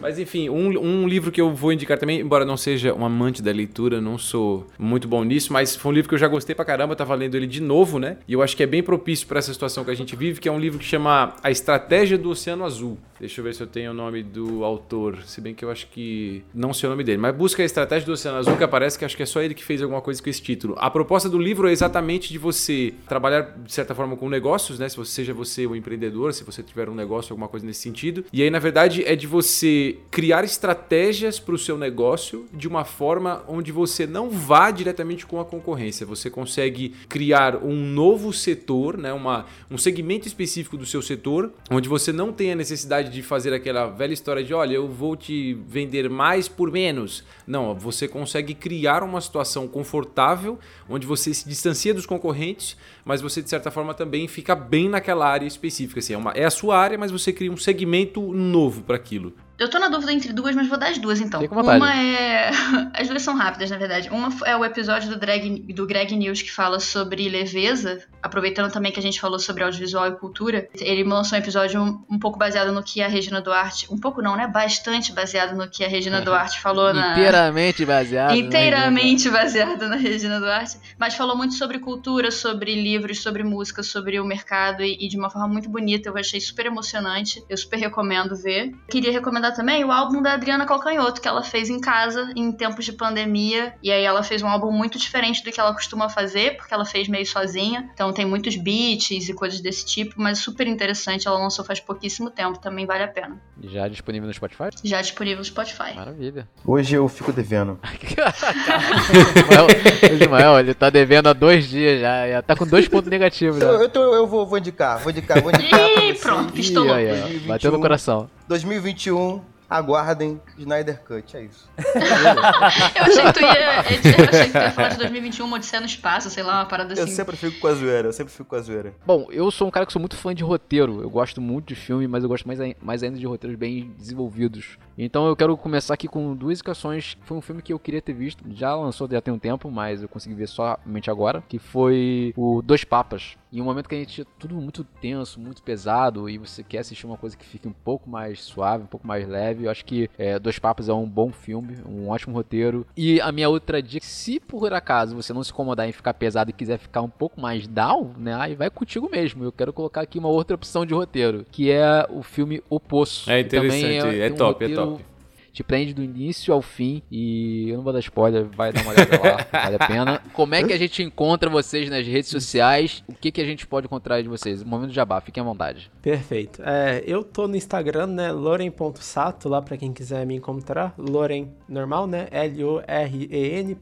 mas 0.00 0.18
enfim, 0.18 0.48
um, 0.48 0.78
um 0.78 1.08
livro 1.08 1.30
que 1.30 1.40
eu 1.40 1.54
vou 1.54 1.72
indicar 1.72 1.98
também, 1.98 2.20
embora 2.20 2.44
não 2.44 2.56
seja 2.56 2.94
um 2.94 3.04
amante 3.04 3.42
da 3.42 3.50
leitura, 3.50 4.00
não 4.00 4.16
sou 4.16 4.66
muito 4.78 5.08
bom 5.08 5.24
nisso, 5.24 5.52
mas 5.52 5.74
foi 5.74 5.90
um 5.90 5.94
livro 5.94 6.08
que 6.08 6.14
eu 6.14 6.18
já 6.18 6.28
gostei 6.28 6.54
pra 6.54 6.64
caramba, 6.64 6.96
tava 6.96 7.14
lendo 7.14 7.36
ele 7.36 7.46
de 7.46 7.60
novo, 7.60 7.98
né? 7.98 8.16
E 8.26 8.32
eu 8.32 8.42
acho 8.42 8.56
que 8.56 8.62
é 8.62 8.66
bem 8.66 8.82
propício 8.82 9.26
para 9.26 9.38
essa 9.38 9.52
situação 9.52 9.84
que 9.84 9.90
a 9.90 9.94
gente 9.94 10.14
vive, 10.16 10.40
que 10.40 10.48
é 10.48 10.52
um 10.52 10.58
livro 10.58 10.78
que 10.78 10.84
chama 10.84 11.34
A 11.42 11.50
Estratégia 11.50 12.16
do 12.16 12.30
Oceano 12.30 12.64
Azul. 12.64 12.98
Deixa 13.22 13.40
eu 13.40 13.44
ver 13.44 13.54
se 13.54 13.62
eu 13.62 13.66
tenho 13.68 13.92
o 13.92 13.94
nome 13.94 14.22
do 14.22 14.64
autor, 14.64 15.22
se 15.24 15.40
bem 15.40 15.54
que 15.54 15.64
eu 15.64 15.70
acho 15.70 15.86
que 15.86 16.42
não 16.52 16.74
sei 16.74 16.88
o 16.88 16.90
nome 16.90 17.04
dele, 17.04 17.18
mas 17.18 17.34
busca 17.34 17.62
a 17.62 17.64
Estratégia 17.64 18.04
do 18.04 18.12
Oceano 18.12 18.38
Azul, 18.38 18.56
que 18.56 18.64
aparece 18.64 18.98
que 18.98 19.04
acho 19.04 19.16
que 19.16 19.22
é 19.22 19.26
só 19.26 19.40
ele 19.40 19.54
que 19.54 19.64
fez 19.64 19.80
alguma 19.80 20.02
coisa 20.02 20.20
com 20.20 20.28
esse 20.28 20.42
título. 20.42 20.74
A 20.76 20.90
proposta 20.90 21.28
do 21.28 21.38
livro 21.38 21.68
é 21.68 21.72
exatamente 21.72 22.32
de 22.32 22.38
você 22.38 22.92
trabalhar 23.08 23.56
de 23.64 23.72
certa 23.72 23.94
forma 23.94 24.16
com 24.16 24.28
negócios, 24.28 24.78
né? 24.78 24.88
Se 24.88 24.96
você 24.96 25.12
seja 25.12 25.32
você 25.32 25.66
um 25.66 25.76
empreendedor, 25.76 26.34
se 26.34 26.42
você 26.42 26.62
tiver 26.62 26.88
um 26.88 26.94
negócio, 26.94 27.32
alguma 27.32 27.48
coisa 27.48 27.64
nesse 27.64 27.80
sentido. 27.80 28.24
E 28.32 28.42
aí, 28.42 28.50
na 28.50 28.58
verdade, 28.58 28.82
verdade, 28.82 29.04
é 29.04 29.14
de 29.14 29.26
você 29.26 29.98
criar 30.10 30.44
estratégias 30.44 31.38
para 31.38 31.54
o 31.54 31.58
seu 31.58 31.76
negócio 31.78 32.46
de 32.52 32.66
uma 32.66 32.84
forma 32.84 33.44
onde 33.46 33.70
você 33.70 34.06
não 34.06 34.30
vá 34.30 34.70
diretamente 34.70 35.26
com 35.26 35.38
a 35.38 35.44
concorrência. 35.44 36.06
Você 36.06 36.28
consegue 36.30 36.94
criar 37.08 37.62
um 37.62 37.76
novo 37.76 38.32
setor, 38.32 38.96
né, 38.96 39.12
uma, 39.12 39.46
um 39.70 39.78
segmento 39.78 40.26
específico 40.26 40.76
do 40.76 40.86
seu 40.86 41.02
setor, 41.02 41.52
onde 41.70 41.88
você 41.88 42.12
não 42.12 42.32
tem 42.32 42.52
a 42.52 42.56
necessidade 42.56 43.10
de 43.12 43.22
fazer 43.22 43.52
aquela 43.52 43.86
velha 43.86 44.12
história 44.12 44.42
de, 44.42 44.54
olha, 44.54 44.74
eu 44.74 44.88
vou 44.88 45.14
te 45.14 45.54
vender 45.66 46.08
mais 46.08 46.48
por 46.48 46.70
menos. 46.72 47.22
Não, 47.46 47.74
você 47.74 48.08
consegue 48.08 48.54
criar 48.54 49.02
uma 49.02 49.20
situação 49.20 49.68
confortável, 49.68 50.58
onde 50.88 51.06
você 51.06 51.34
se 51.34 51.48
distancia 51.48 51.92
dos 51.92 52.06
concorrentes, 52.06 52.76
mas 53.04 53.20
você, 53.20 53.42
de 53.42 53.50
certa 53.50 53.70
forma, 53.70 53.94
também 53.94 54.28
fica 54.28 54.54
bem 54.54 54.88
naquela 54.88 55.28
área 55.28 55.46
específica. 55.46 56.00
Assim, 56.00 56.14
é, 56.14 56.18
uma, 56.18 56.32
é 56.32 56.44
a 56.44 56.50
sua 56.50 56.78
área, 56.78 56.98
mas 56.98 57.10
você 57.10 57.32
cria 57.32 57.50
um 57.50 57.56
segmento 57.56 58.20
novo 58.32 58.82
para 58.82 58.96
aquilo. 58.96 59.34
Eu 59.62 59.68
tô 59.68 59.78
na 59.78 59.88
dúvida 59.88 60.12
entre 60.12 60.32
duas, 60.32 60.56
mas 60.56 60.66
vou 60.66 60.76
dar 60.76 60.88
as 60.88 60.98
duas 60.98 61.20
então. 61.20 61.40
Uma 61.44 61.94
é 61.94 62.50
as 62.94 63.06
duas 63.06 63.22
são 63.22 63.36
rápidas, 63.36 63.70
na 63.70 63.76
verdade. 63.76 64.08
Uma 64.10 64.28
é 64.44 64.56
o 64.56 64.64
episódio 64.64 65.08
do, 65.08 65.18
Greg, 65.18 65.72
do 65.72 65.86
Greg 65.86 66.16
News 66.16 66.42
que 66.42 66.50
fala 66.50 66.80
sobre 66.80 67.28
leveza, 67.28 68.02
aproveitando 68.20 68.72
também 68.72 68.90
que 68.90 68.98
a 68.98 69.02
gente 69.02 69.20
falou 69.20 69.38
sobre 69.38 69.62
audiovisual 69.62 70.08
e 70.08 70.16
cultura. 70.16 70.68
Ele 70.80 71.04
lançou 71.04 71.38
um 71.38 71.40
episódio 71.40 71.80
um, 71.80 72.04
um 72.10 72.18
pouco 72.18 72.38
baseado 72.38 72.72
no 72.72 72.82
que 72.82 73.02
a 73.02 73.06
Regina 73.06 73.40
Duarte. 73.40 73.86
Um 73.88 73.98
pouco 73.98 74.20
não, 74.20 74.34
né? 74.34 74.48
Bastante 74.48 75.12
baseado 75.12 75.56
no 75.56 75.68
que 75.68 75.84
a 75.84 75.88
Regina 75.88 76.20
Duarte 76.22 76.60
falou 76.60 76.92
na. 76.92 77.12
Inteiramente 77.12 77.84
baseado. 77.84 78.34
Inteiramente 78.34 79.30
baseado 79.30 79.86
na 79.86 79.94
Regina 79.94 80.40
Duarte. 80.40 80.76
Mas 80.98 81.14
falou 81.14 81.36
muito 81.36 81.54
sobre 81.54 81.78
cultura, 81.78 82.32
sobre 82.32 82.74
livros, 82.92 83.20
sobre 83.20 83.42
música, 83.42 83.82
sobre 83.82 84.20
o 84.20 84.24
mercado 84.24 84.82
e, 84.82 84.96
e 85.00 85.08
de 85.08 85.16
uma 85.16 85.30
forma 85.30 85.48
muito 85.48 85.68
bonita. 85.68 86.08
Eu 86.08 86.16
achei 86.16 86.40
super 86.40 86.66
emocionante. 86.66 87.42
Eu 87.48 87.56
super 87.56 87.78
recomendo 87.78 88.36
ver. 88.36 88.72
Queria 88.90 89.10
recomendar 89.10 89.54
também 89.54 89.84
o 89.84 89.90
álbum 89.90 90.20
da 90.20 90.34
Adriana 90.34 90.66
Calcanhoto, 90.66 91.20
que 91.20 91.28
ela 91.28 91.42
fez 91.42 91.70
em 91.70 91.80
casa 91.80 92.32
em 92.36 92.52
tempos 92.52 92.84
de 92.84 92.92
pandemia. 92.92 93.74
E 93.82 93.90
aí 93.90 94.04
ela 94.04 94.22
fez 94.22 94.42
um 94.42 94.48
álbum 94.48 94.70
muito 94.70 94.98
diferente 94.98 95.42
do 95.42 95.50
que 95.50 95.58
ela 95.58 95.72
costuma 95.72 96.08
fazer, 96.08 96.56
porque 96.56 96.72
ela 96.72 96.84
fez 96.84 97.08
meio 97.08 97.26
sozinha. 97.26 97.90
Então 97.94 98.12
tem 98.12 98.26
muitos 98.26 98.56
beats 98.56 99.28
e 99.28 99.34
coisas 99.34 99.60
desse 99.60 99.86
tipo, 99.86 100.14
mas 100.16 100.38
super 100.38 100.66
interessante. 100.66 101.26
Ela 101.26 101.38
lançou 101.38 101.64
faz 101.64 101.80
pouquíssimo 101.80 102.30
tempo, 102.30 102.58
também 102.58 102.86
vale 102.86 103.04
a 103.04 103.08
pena. 103.08 103.40
Já 103.62 103.88
disponível 103.88 104.26
no 104.26 104.34
Spotify? 104.34 104.64
Já 104.84 105.00
disponível 105.00 105.38
no 105.38 105.44
Spotify. 105.44 105.94
Maravilha. 105.94 106.48
Hoje 106.64 106.94
eu 106.94 107.08
fico 107.08 107.32
devendo. 107.32 107.78
o 110.10 110.14
Ismael, 110.14 110.60
ele 110.60 110.74
tá 110.74 110.90
devendo 110.90 111.28
há 111.28 111.32
dois 111.32 111.68
dias 111.68 112.00
já. 112.00 112.28
já 112.28 112.42
tá 112.42 112.56
com 112.56 112.66
dois 112.66 112.81
pontos 112.88 113.10
negativos. 113.10 113.58
Já. 113.58 113.66
Eu, 113.66 113.82
eu, 113.82 113.88
tô, 113.88 114.14
eu 114.14 114.26
vou, 114.26 114.46
vou 114.46 114.58
indicar, 114.58 114.98
vou 115.00 115.10
indicar, 115.10 115.42
vou 115.42 115.50
indicar. 115.52 115.80
Ih, 115.80 116.14
pronto, 116.14 116.58
estou 116.58 116.84
louco. 116.84 117.00
Bateu 117.46 117.72
no 117.72 117.80
coração. 117.80 118.30
2021, 118.48 119.40
aguardem 119.76 120.40
Snyder 120.58 121.02
Cut, 121.02 121.36
é 121.36 121.44
isso. 121.44 121.68
eu 121.78 123.04
achei 123.04 123.24
que 123.24 123.32
tu 123.32 123.40
ia, 123.40 123.74
eu 123.74 123.80
achei 123.80 123.98
que 123.98 124.52
tu 124.52 124.58
ia 124.58 124.70
falar 124.72 124.88
de 124.88 124.98
2021, 124.98 125.46
uma 125.46 125.56
Odisseia 125.56 125.80
no 125.80 125.86
Espaço, 125.86 126.30
sei 126.30 126.42
lá, 126.42 126.60
uma 126.60 126.66
parada 126.66 126.92
assim. 126.92 127.02
Eu 127.02 127.08
sempre 127.08 127.36
fico 127.36 127.58
com 127.58 127.68
a 127.68 127.74
zoeira, 127.74 128.08
eu 128.08 128.12
sempre 128.12 128.32
fico 128.32 128.44
com 128.44 128.56
a 128.56 128.60
zoeira. 128.60 128.94
Bom, 129.06 129.26
eu 129.30 129.50
sou 129.50 129.68
um 129.68 129.70
cara 129.70 129.86
que 129.86 129.92
sou 129.92 130.00
muito 130.00 130.16
fã 130.16 130.34
de 130.34 130.44
roteiro, 130.44 131.02
eu 131.02 131.10
gosto 131.10 131.40
muito 131.40 131.68
de 131.68 131.74
filme, 131.74 132.06
mas 132.06 132.22
eu 132.22 132.28
gosto 132.28 132.46
mais, 132.46 132.58
mais 132.80 133.02
ainda 133.02 133.18
de 133.18 133.26
roteiros 133.26 133.58
bem 133.58 133.92
desenvolvidos. 133.96 134.78
Então 134.96 135.26
eu 135.26 135.34
quero 135.34 135.56
começar 135.56 135.94
aqui 135.94 136.06
com 136.06 136.34
duas 136.34 136.58
indicações. 136.58 137.16
Foi 137.24 137.36
um 137.36 137.40
filme 137.40 137.62
que 137.62 137.72
eu 137.72 137.78
queria 137.78 138.02
ter 138.02 138.12
visto, 138.12 138.44
já 138.50 138.74
lançou 138.74 139.08
já 139.10 139.20
tem 139.20 139.32
um 139.32 139.38
tempo, 139.38 139.70
mas 139.70 140.02
eu 140.02 140.08
consegui 140.08 140.34
ver 140.34 140.48
somente 140.48 141.10
agora, 141.10 141.42
que 141.48 141.58
foi 141.58 142.32
o 142.36 142.62
Dois 142.62 142.84
Papas. 142.84 143.36
Em 143.52 143.60
um 143.60 143.64
momento 143.64 143.88
que 143.88 143.94
a 143.94 143.98
gente 143.98 144.24
tudo 144.38 144.54
muito 144.54 144.82
tenso, 144.82 145.38
muito 145.38 145.62
pesado, 145.62 146.28
e 146.28 146.38
você 146.38 146.62
quer 146.62 146.78
assistir 146.78 147.04
uma 147.06 147.18
coisa 147.18 147.36
que 147.36 147.44
fique 147.44 147.68
um 147.68 147.72
pouco 147.72 148.08
mais 148.08 148.42
suave, 148.42 148.84
um 148.84 148.86
pouco 148.86 149.06
mais 149.06 149.28
leve, 149.28 149.61
eu 149.64 149.70
acho 149.70 149.84
que 149.84 150.08
é, 150.18 150.38
Dois 150.38 150.58
Papas 150.58 150.88
é 150.88 150.92
um 150.92 151.08
bom 151.08 151.30
filme, 151.30 151.76
um 151.86 152.08
ótimo 152.08 152.34
roteiro. 152.34 152.86
E 152.96 153.20
a 153.20 153.30
minha 153.32 153.48
outra 153.48 153.82
dica, 153.82 154.04
se 154.04 154.40
por 154.40 154.72
acaso 154.72 155.14
você 155.14 155.32
não 155.32 155.42
se 155.42 155.50
incomodar 155.50 155.88
em 155.88 155.92
ficar 155.92 156.14
pesado 156.14 156.50
e 156.50 156.52
quiser 156.52 156.78
ficar 156.78 157.02
um 157.02 157.08
pouco 157.08 157.40
mais 157.40 157.66
down, 157.66 158.12
né, 158.18 158.34
aí 158.34 158.54
vai 158.54 158.70
contigo 158.70 159.08
mesmo. 159.10 159.44
Eu 159.44 159.52
quero 159.52 159.72
colocar 159.72 160.02
aqui 160.02 160.18
uma 160.18 160.28
outra 160.28 160.54
opção 160.54 160.84
de 160.86 160.94
roteiro, 160.94 161.46
que 161.50 161.70
é 161.70 162.06
o 162.10 162.22
filme 162.22 162.62
O 162.68 162.78
Poço. 162.78 163.30
É 163.30 163.40
interessante, 163.40 164.06
é, 164.06 164.28
é, 164.28 164.32
um 164.32 164.34
top, 164.34 164.64
é 164.64 164.68
top 164.68 165.11
te 165.52 165.62
prende 165.62 165.92
do 165.92 166.02
início 166.02 166.52
ao 166.52 166.62
fim 166.62 167.02
e 167.10 167.68
eu 167.68 167.76
não 167.76 167.84
vou 167.84 167.92
dar 167.92 167.98
spoiler, 167.98 168.46
vai 168.56 168.72
dar 168.72 168.82
uma 168.82 168.92
olhada 168.92 169.20
lá, 169.20 169.46
vale 169.62 169.76
a 169.76 169.86
pena. 169.86 170.22
Como 170.32 170.54
é 170.54 170.62
que 170.62 170.72
a 170.72 170.78
gente 170.78 171.02
encontra 171.02 171.50
vocês 171.50 171.90
nas 171.90 172.06
redes 172.06 172.30
sociais? 172.30 173.04
O 173.06 173.12
que, 173.12 173.30
que 173.30 173.40
a 173.40 173.44
gente 173.44 173.66
pode 173.66 173.86
encontrar 173.86 174.22
de 174.22 174.28
vocês? 174.28 174.62
Momento 174.62 174.90
de 174.90 174.94
jabá, 174.94 175.20
fiquem 175.20 175.42
à 175.42 175.44
vontade. 175.44 175.90
Perfeito. 176.00 176.62
É, 176.64 177.02
eu 177.06 177.22
tô 177.22 177.46
no 177.46 177.56
Instagram, 177.56 178.06
né, 178.06 178.32
loren.sato, 178.32 179.48
lá 179.48 179.60
para 179.60 179.76
quem 179.76 179.92
quiser 179.92 180.24
me 180.24 180.36
encontrar. 180.36 180.94
Loren 180.96 181.48
normal, 181.68 182.06
né, 182.06 182.28
L-O-R-E-N 182.30 183.76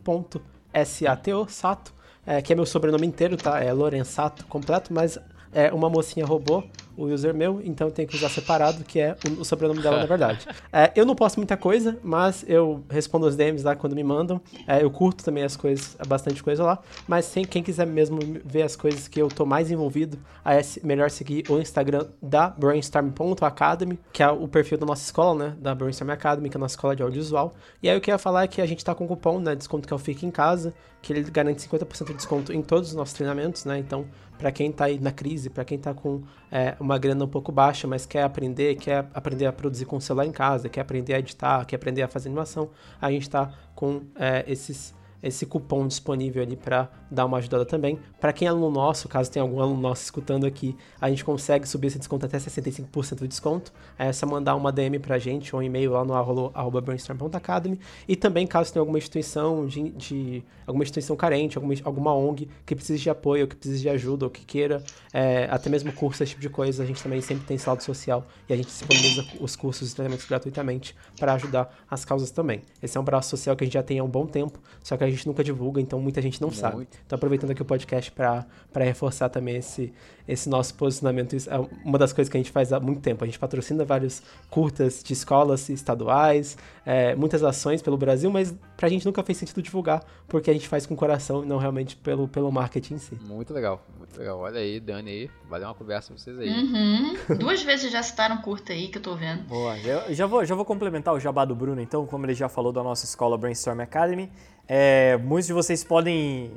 S-A-T-O, 0.72 1.48
Sato. 1.48 2.00
É, 2.26 2.42
que 2.42 2.52
é 2.52 2.56
meu 2.56 2.66
sobrenome 2.66 3.06
inteiro, 3.06 3.36
tá? 3.36 3.60
É 3.60 3.72
Lorenzato 3.72 4.44
completo, 4.46 4.92
mas 4.92 5.18
é 5.52 5.72
uma 5.72 5.88
mocinha 5.88 6.24
robô 6.24 6.64
o 7.00 7.06
user 7.06 7.34
meu, 7.34 7.60
então 7.64 7.88
eu 7.88 7.92
tenho 7.92 8.06
que 8.06 8.16
usar 8.16 8.28
separado, 8.28 8.84
que 8.84 9.00
é 9.00 9.16
o, 9.26 9.40
o 9.40 9.44
sobrenome 9.44 9.80
dela, 9.80 9.98
na 9.98 10.06
verdade. 10.06 10.46
É, 10.72 10.92
eu 10.94 11.06
não 11.06 11.14
posto 11.14 11.38
muita 11.38 11.56
coisa, 11.56 11.98
mas 12.02 12.44
eu 12.46 12.84
respondo 12.90 13.26
os 13.26 13.36
DMs 13.36 13.64
lá 13.64 13.74
quando 13.74 13.94
me 13.94 14.04
mandam. 14.04 14.40
É, 14.66 14.82
eu 14.82 14.90
curto 14.90 15.24
também 15.24 15.42
as 15.42 15.56
coisas, 15.56 15.96
bastante 16.06 16.42
coisa 16.42 16.62
lá. 16.62 16.78
Mas 17.08 17.24
sem, 17.24 17.44
quem 17.44 17.62
quiser 17.62 17.86
mesmo 17.86 18.18
ver 18.44 18.62
as 18.62 18.76
coisas 18.76 19.08
que 19.08 19.20
eu 19.20 19.28
tô 19.28 19.46
mais 19.46 19.70
envolvido, 19.70 20.18
é 20.44 20.60
melhor 20.84 21.10
seguir 21.10 21.44
o 21.48 21.58
Instagram 21.58 22.06
da 22.20 22.50
Brainstorm.academy, 22.50 23.98
que 24.12 24.22
é 24.22 24.30
o 24.30 24.46
perfil 24.46 24.76
da 24.76 24.86
nossa 24.86 25.02
escola, 25.02 25.46
né? 25.46 25.56
Da 25.58 25.74
Brainstorm 25.74 26.10
Academy, 26.10 26.50
que 26.50 26.56
é 26.56 26.58
a 26.58 26.60
nossa 26.60 26.74
escola 26.74 26.94
de 26.94 27.02
audiovisual. 27.02 27.54
E 27.82 27.88
aí 27.88 27.96
eu 27.96 28.02
ia 28.06 28.18
falar 28.18 28.44
é 28.44 28.46
que 28.46 28.60
a 28.60 28.66
gente 28.66 28.84
tá 28.84 28.94
com 28.94 29.06
cupom, 29.06 29.40
né? 29.40 29.54
Desconto 29.54 29.86
que 29.86 29.92
é 29.92 29.96
o 29.96 29.98
Fique 29.98 30.26
em 30.26 30.30
Casa, 30.30 30.74
que 31.00 31.12
ele 31.12 31.22
garante 31.30 31.66
50% 31.66 32.06
de 32.06 32.14
desconto 32.14 32.52
em 32.52 32.62
todos 32.62 32.90
os 32.90 32.94
nossos 32.94 33.14
treinamentos, 33.14 33.64
né? 33.64 33.78
Então, 33.78 34.06
para 34.40 34.50
quem 34.50 34.72
tá 34.72 34.86
aí 34.86 34.98
na 34.98 35.12
crise, 35.12 35.50
para 35.50 35.66
quem 35.66 35.78
tá 35.78 35.92
com 35.92 36.22
é, 36.50 36.74
uma 36.80 36.96
grana 36.96 37.26
um 37.26 37.28
pouco 37.28 37.52
baixa, 37.52 37.86
mas 37.86 38.06
quer 38.06 38.22
aprender, 38.22 38.74
quer 38.76 39.06
aprender 39.12 39.44
a 39.44 39.52
produzir 39.52 39.84
com 39.84 39.96
o 39.96 40.00
celular 40.00 40.24
em 40.24 40.32
casa, 40.32 40.66
quer 40.70 40.80
aprender 40.80 41.12
a 41.12 41.18
editar, 41.18 41.66
quer 41.66 41.76
aprender 41.76 42.00
a 42.00 42.08
fazer 42.08 42.30
animação, 42.30 42.70
a 42.98 43.10
gente 43.10 43.22
está 43.22 43.52
com 43.74 44.00
é, 44.16 44.42
esses 44.48 44.98
esse 45.22 45.44
cupom 45.44 45.86
disponível 45.86 46.42
ali 46.42 46.56
para 46.56 46.88
dar 47.10 47.26
uma 47.26 47.38
ajudada 47.38 47.64
também. 47.64 47.98
Para 48.20 48.32
quem 48.32 48.46
é 48.46 48.50
aluno 48.50 48.70
nosso, 48.70 49.08
caso 49.08 49.30
tenha 49.30 49.42
algum 49.42 49.60
aluno 49.60 49.80
nosso 49.80 50.04
escutando 50.04 50.46
aqui, 50.46 50.76
a 51.00 51.08
gente 51.08 51.24
consegue 51.24 51.68
subir 51.68 51.88
esse 51.88 51.98
desconto 51.98 52.26
até 52.26 52.38
65% 52.38 53.20
de 53.20 53.28
desconto. 53.28 53.72
É 53.98 54.12
só 54.12 54.26
mandar 54.26 54.54
uma 54.54 54.70
DM 54.70 54.98
pra 54.98 55.18
gente 55.18 55.54
ou 55.54 55.60
um 55.60 55.64
e-mail 55.64 55.92
lá 55.92 56.04
no 56.04 56.14
arroba 56.14 56.80
brainstorm.academy. 56.80 57.78
E 58.06 58.14
também, 58.14 58.46
caso 58.46 58.72
tenha 58.72 58.80
alguma 58.80 58.98
instituição 58.98 59.66
de, 59.66 59.90
de, 59.90 60.42
alguma 60.66 60.84
instituição 60.84 61.16
carente, 61.16 61.56
alguma, 61.56 61.74
alguma 61.84 62.14
ONG 62.14 62.48
que 62.64 62.74
precise 62.74 63.02
de 63.02 63.10
apoio, 63.10 63.48
que 63.48 63.56
precise 63.56 63.80
de 63.80 63.88
ajuda, 63.88 64.26
ou 64.26 64.30
que 64.30 64.44
queira, 64.44 64.82
é, 65.12 65.48
até 65.50 65.68
mesmo 65.68 65.92
curso, 65.92 66.22
esse 66.22 66.30
tipo 66.30 66.42
de 66.42 66.48
coisa, 66.48 66.82
a 66.82 66.86
gente 66.86 67.02
também 67.02 67.20
sempre 67.20 67.44
tem 67.46 67.58
saldo 67.58 67.82
social 67.82 68.26
e 68.48 68.52
a 68.52 68.56
gente 68.56 68.66
disponibiliza 68.66 69.26
os 69.40 69.56
cursos 69.56 69.90
e 69.90 69.94
treinamentos 69.94 70.26
gratuitamente 70.26 70.94
para 71.18 71.34
ajudar 71.34 71.74
as 71.90 72.04
causas 72.04 72.30
também. 72.30 72.62
Esse 72.82 72.96
é 72.96 73.00
um 73.00 73.04
braço 73.04 73.30
social 73.30 73.56
que 73.56 73.64
a 73.64 73.66
gente 73.66 73.74
já 73.74 73.82
tem 73.82 73.98
há 73.98 74.04
um 74.04 74.08
bom 74.08 74.26
tempo, 74.26 74.58
só 74.82 74.96
que 74.96 75.04
a 75.04 75.10
gente 75.10 75.26
nunca 75.26 75.42
divulga, 75.42 75.80
então 75.80 76.00
muita 76.00 76.22
gente 76.22 76.40
não 76.40 76.48
Muito. 76.48 76.60
sabe. 76.60 76.86
Então 77.06 77.16
aproveitando 77.16 77.50
aqui 77.50 77.62
o 77.62 77.64
podcast 77.64 78.10
para 78.12 78.46
reforçar 78.84 79.28
também 79.28 79.56
esse, 79.56 79.92
esse 80.26 80.48
nosso 80.48 80.74
posicionamento. 80.74 81.34
Isso 81.34 81.50
é 81.50 81.58
uma 81.84 81.98
das 81.98 82.12
coisas 82.12 82.30
que 82.30 82.36
a 82.36 82.40
gente 82.40 82.52
faz 82.52 82.72
há 82.72 82.80
muito 82.80 83.00
tempo. 83.00 83.24
A 83.24 83.26
gente 83.26 83.38
patrocina 83.38 83.84
vários 83.84 84.22
curtas 84.48 85.02
de 85.02 85.12
escolas 85.12 85.68
estaduais, 85.68 86.56
é, 86.86 87.14
muitas 87.14 87.42
ações 87.42 87.82
pelo 87.82 87.96
Brasil, 87.96 88.30
mas 88.30 88.54
pra 88.76 88.88
gente 88.88 89.04
nunca 89.04 89.22
fez 89.22 89.38
sentido 89.38 89.60
divulgar, 89.60 90.04
porque 90.28 90.50
a 90.50 90.52
gente 90.52 90.68
faz 90.68 90.86
com 90.86 90.94
coração 90.96 91.42
e 91.42 91.46
não 91.46 91.58
realmente 91.58 91.96
pelo, 91.96 92.28
pelo 92.28 92.50
marketing 92.50 92.94
em 92.94 92.98
si. 92.98 93.14
Muito 93.22 93.52
legal, 93.52 93.84
muito 93.98 94.18
legal. 94.18 94.38
Olha 94.38 94.60
aí, 94.60 94.80
Dani 94.80 95.10
aí, 95.10 95.30
valeu 95.48 95.68
uma 95.68 95.74
conversa 95.74 96.12
com 96.12 96.18
vocês 96.18 96.38
aí. 96.38 96.48
Uhum. 96.48 97.36
Duas 97.38 97.62
vezes 97.62 97.90
já 97.90 98.02
citaram 98.02 98.38
curta 98.38 98.72
aí 98.72 98.88
que 98.88 98.98
eu 98.98 99.02
tô 99.02 99.14
vendo. 99.14 99.42
Boa, 99.44 99.76
eu 99.78 100.14
já 100.14 100.26
vou, 100.26 100.44
já 100.44 100.54
vou 100.54 100.64
complementar 100.64 101.14
o 101.14 101.20
jabá 101.20 101.44
do 101.44 101.54
Bruno 101.54 101.80
então, 101.80 102.06
como 102.06 102.26
ele 102.26 102.34
já 102.34 102.48
falou 102.48 102.72
da 102.72 102.82
nossa 102.82 103.04
escola 103.04 103.36
Brainstorm 103.36 103.80
Academy. 103.80 104.30
É, 104.72 105.16
muitos 105.16 105.48
de 105.48 105.52
vocês 105.52 105.82
podem 105.82 106.52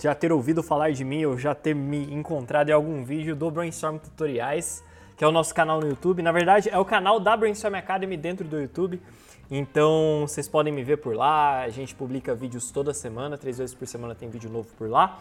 já 0.00 0.14
ter 0.14 0.30
ouvido 0.30 0.62
falar 0.62 0.92
de 0.92 1.04
mim 1.04 1.24
ou 1.24 1.36
já 1.36 1.52
ter 1.52 1.74
me 1.74 2.14
encontrado 2.14 2.68
em 2.68 2.72
algum 2.72 3.02
vídeo 3.02 3.34
do 3.34 3.50
Brainstorm 3.50 3.98
Tutoriais, 3.98 4.84
que 5.16 5.24
é 5.24 5.26
o 5.26 5.32
nosso 5.32 5.52
canal 5.52 5.80
no 5.80 5.88
YouTube. 5.88 6.22
Na 6.22 6.30
verdade, 6.30 6.68
é 6.70 6.78
o 6.78 6.84
canal 6.84 7.18
da 7.18 7.36
Brainstorm 7.36 7.74
Academy 7.74 8.16
dentro 8.16 8.46
do 8.46 8.60
YouTube. 8.60 9.02
Então, 9.50 10.20
vocês 10.28 10.46
podem 10.46 10.72
me 10.72 10.84
ver 10.84 10.98
por 10.98 11.16
lá. 11.16 11.62
A 11.62 11.68
gente 11.68 11.92
publica 11.92 12.36
vídeos 12.36 12.70
toda 12.70 12.94
semana, 12.94 13.36
três 13.36 13.58
vezes 13.58 13.74
por 13.74 13.88
semana 13.88 14.14
tem 14.14 14.30
vídeo 14.30 14.48
novo 14.48 14.68
por 14.78 14.88
lá. 14.88 15.18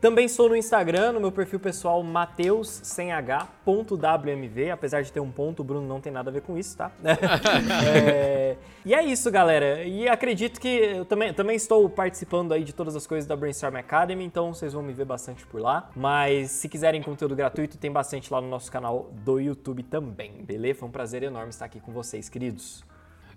Também 0.00 0.28
sou 0.28 0.48
no 0.48 0.56
Instagram, 0.56 1.12
no 1.12 1.20
meu 1.20 1.32
perfil 1.32 1.58
pessoal 1.58 2.02
Mateus 2.02 2.80
sem 2.82 3.12
H.wmv, 3.12 4.70
apesar 4.70 5.02
de 5.02 5.10
ter 5.10 5.20
um 5.20 5.30
ponto, 5.30 5.60
o 5.60 5.64
Bruno 5.64 5.86
não 5.86 6.00
tem 6.00 6.12
nada 6.12 6.30
a 6.30 6.32
ver 6.32 6.42
com 6.42 6.58
isso, 6.58 6.76
tá? 6.76 6.92
é, 7.02 8.56
e 8.84 8.94
é 8.94 9.02
isso, 9.02 9.30
galera. 9.30 9.84
E 9.84 10.06
acredito 10.06 10.60
que 10.60 10.68
eu 10.68 11.04
também, 11.06 11.32
também 11.32 11.56
estou 11.56 11.88
participando 11.88 12.52
aí 12.52 12.62
de 12.62 12.74
todas 12.74 12.94
as 12.94 13.06
coisas 13.06 13.26
da 13.26 13.34
Brainstorm 13.34 13.76
Academy, 13.76 14.22
então 14.22 14.52
vocês 14.52 14.74
vão 14.74 14.82
me 14.82 14.92
ver 14.92 15.06
bastante 15.06 15.46
por 15.46 15.60
lá. 15.60 15.90
Mas 15.96 16.50
se 16.50 16.68
quiserem 16.68 17.02
conteúdo 17.02 17.34
gratuito, 17.34 17.78
tem 17.78 17.90
bastante 17.90 18.30
lá 18.32 18.40
no 18.40 18.48
nosso 18.48 18.70
canal 18.70 19.10
do 19.24 19.40
YouTube 19.40 19.82
também, 19.82 20.44
beleza? 20.44 20.80
Foi 20.80 20.88
um 20.88 20.92
prazer 20.92 21.22
enorme 21.22 21.48
estar 21.48 21.64
aqui 21.64 21.80
com 21.80 21.92
vocês, 21.92 22.28
queridos. 22.28 22.84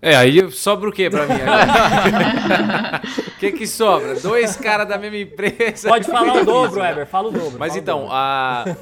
É, 0.02 0.16
aí 0.16 0.50
sobra 0.52 0.90
o 0.90 0.94
que 0.94 1.10
pra 1.10 1.26
mim 1.28 1.34
agora? 1.42 3.02
O 3.28 3.32
que 3.40 3.52
que 3.52 3.68
sobra? 3.68 4.18
Dois 4.20 4.56
caras 4.56 4.88
da 4.88 4.98
mesma 4.98 5.18
empresa. 5.18 5.90
Pode 5.90 6.08
falar 6.08 6.42
o 6.42 6.46
dobro, 6.46 6.82
Eber, 6.82 7.06
fala 7.06 7.28
o 7.28 7.32
dobro. 7.32 7.60
Mas 7.60 7.76
então, 7.76 8.02
dobro. 8.02 8.14
a... 8.14 8.78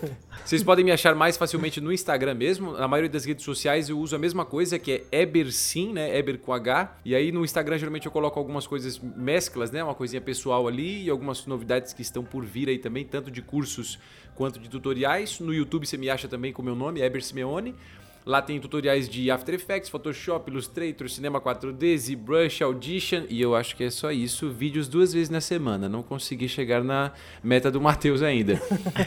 vocês 0.45 0.61
podem 0.61 0.85
me 0.85 0.91
achar 0.91 1.15
mais 1.15 1.35
facilmente 1.35 1.81
no 1.81 1.91
Instagram 1.91 2.35
mesmo. 2.35 2.73
Na 2.73 2.88
maioria 2.88 3.10
das 3.10 3.26
redes 3.26 3.44
sociais 3.44 3.89
eu 3.89 3.98
uso 3.98 4.15
a 4.15 4.19
mesma 4.19 4.45
coisa, 4.45 4.77
que 4.77 5.06
é 5.11 5.22
Ebersim, 5.23 5.91
né? 5.91 6.15
Eber 6.15 6.38
com 6.38 6.53
H. 6.53 6.98
E 7.03 7.15
aí 7.15 7.31
no 7.31 7.44
Instagram 7.44 7.80
geralmente 7.80 8.06
eu 8.06 8.11
coloco 8.11 8.38
algumas 8.38 8.68
coisas 8.68 8.99
mesclas, 8.99 9.72
né? 9.72 9.84
Uma 9.84 9.95
coisinha 9.95 10.22
pessoal 10.22 10.68
ali 10.68 11.06
e 11.06 11.10
algumas 11.10 11.48
novidades 11.48 11.94
que 11.94 12.03
estão 12.03 12.23
por 12.23 12.45
vir 12.45 12.69
aí 12.69 12.77
também, 12.77 13.03
tanto 13.03 13.31
de 13.31 13.41
cursos 13.41 13.98
quanto 14.35 14.60
de 14.60 14.69
tutoriais. 14.69 15.39
No 15.39 15.52
YouTube 15.52 15.88
você 15.88 15.98
me 15.98 16.11
acha 16.11 16.27
também 16.27 16.53
com 16.53 16.61
o 16.61 16.65
meu 16.65 16.76
nome, 16.76 17.02
Eber 17.02 17.23
Simeone. 17.23 17.73
Lá 18.27 18.41
tem 18.41 18.59
tutoriais 18.59 19.07
de 19.07 19.31
After 19.31 19.55
Effects, 19.55 19.89
Photoshop, 19.89 20.51
Illustrator, 20.51 21.09
Cinema 21.09 21.39
4D, 21.39 21.97
ZBrush, 21.97 22.61
Audition 22.61 23.23
e 23.29 23.41
eu 23.41 23.55
acho 23.55 23.73
que 23.73 23.85
é 23.85 23.89
só 23.89 24.11
isso. 24.11 24.49
Vídeos 24.49 24.89
duas 24.89 25.13
vezes 25.13 25.29
na 25.29 25.39
semana. 25.39 25.87
Não 25.87 26.03
consegui 26.03 26.49
chegar 26.49 26.83
na 26.83 27.13
meta 27.41 27.71
do 27.71 27.79
Matheus 27.79 28.21
ainda. 28.21 28.61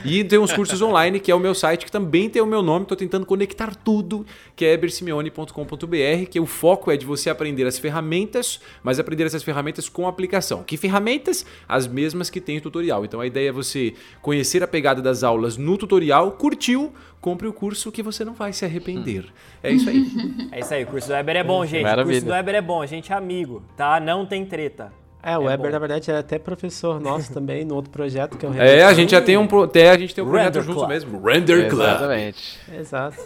e 0.06 0.24
tem 0.24 0.38
uns 0.38 0.54
cursos 0.54 0.80
online, 0.80 1.20
que 1.20 1.30
é 1.30 1.34
o 1.34 1.38
meu 1.38 1.54
site, 1.54 1.84
que 1.84 1.92
também 1.92 2.30
tem 2.30 2.40
o 2.40 2.46
meu 2.46 2.62
nome. 2.62 2.84
Estou 2.84 2.96
tentando 2.96 3.26
conectar 3.26 3.74
tudo, 3.74 4.24
que 4.56 4.64
é 4.64 4.72
ebersimeone.com.br, 4.72 6.26
que 6.30 6.40
o 6.40 6.46
foco 6.46 6.90
é 6.90 6.96
de 6.96 7.04
você 7.04 7.28
aprender 7.28 7.66
as 7.66 7.78
ferramentas, 7.78 8.58
mas 8.82 8.98
aprender 8.98 9.24
essas 9.24 9.42
ferramentas 9.42 9.86
com 9.86 10.08
aplicação. 10.08 10.62
Que 10.62 10.78
ferramentas? 10.78 11.44
As 11.68 11.86
mesmas 11.86 12.30
que 12.30 12.40
tem 12.40 12.56
o 12.56 12.62
tutorial. 12.62 13.04
Então 13.04 13.20
a 13.20 13.26
ideia 13.26 13.50
é 13.50 13.52
você 13.52 13.92
conhecer 14.22 14.62
a 14.62 14.66
pegada 14.66 15.02
das 15.02 15.22
aulas 15.22 15.58
no 15.58 15.76
tutorial, 15.76 16.32
curtiu, 16.32 16.90
compre 17.20 17.46
o 17.46 17.52
curso 17.52 17.92
que 17.92 18.02
você 18.02 18.24
não 18.24 18.32
vai 18.34 18.52
se 18.52 18.64
arrepender. 18.64 19.26
É 19.62 19.70
isso 19.70 19.88
aí. 19.90 20.06
É 20.52 20.60
isso 20.60 20.74
aí, 20.74 20.82
o 20.84 20.86
curso 20.88 21.06
do 21.08 21.12
Weber 21.14 21.36
é 21.36 21.44
bom, 21.44 21.64
gente. 21.64 21.80
O 21.82 21.84
Maravilha. 21.84 22.14
curso 22.14 22.26
do 22.26 22.32
Weber 22.32 22.54
é 22.56 22.60
bom, 22.60 22.82
a 22.82 22.86
gente 22.86 23.12
é 23.12 23.14
amigo, 23.14 23.62
tá? 23.76 24.00
Não 24.00 24.26
tem 24.26 24.44
treta. 24.44 24.92
É, 25.22 25.36
o 25.36 25.42
É 25.42 25.48
Weber, 25.50 25.66
bom. 25.66 25.72
na 25.72 25.78
verdade, 25.78 26.10
era 26.10 26.20
até 26.20 26.38
professor 26.38 26.98
nosso 26.98 27.30
também 27.34 27.62
no 27.62 27.74
outro 27.74 27.90
projeto 27.90 28.38
que 28.38 28.46
é 28.46 28.48
o 28.48 28.54
É, 28.54 28.82
a 28.84 28.94
gente 28.94 29.10
já 29.10 29.20
tem 29.20 29.36
um, 29.36 29.46
pro- 29.46 29.64
até 29.64 29.90
a 29.90 29.98
gente 29.98 30.14
tem 30.14 30.24
um 30.24 30.28
projeto 30.28 30.54
Render 30.54 30.62
junto 30.66 30.78
Club. 30.78 30.88
mesmo. 30.88 31.22
Render 31.22 31.68
Club. 31.68 31.82
Exatamente. 31.82 32.58
Exato. 32.74 33.16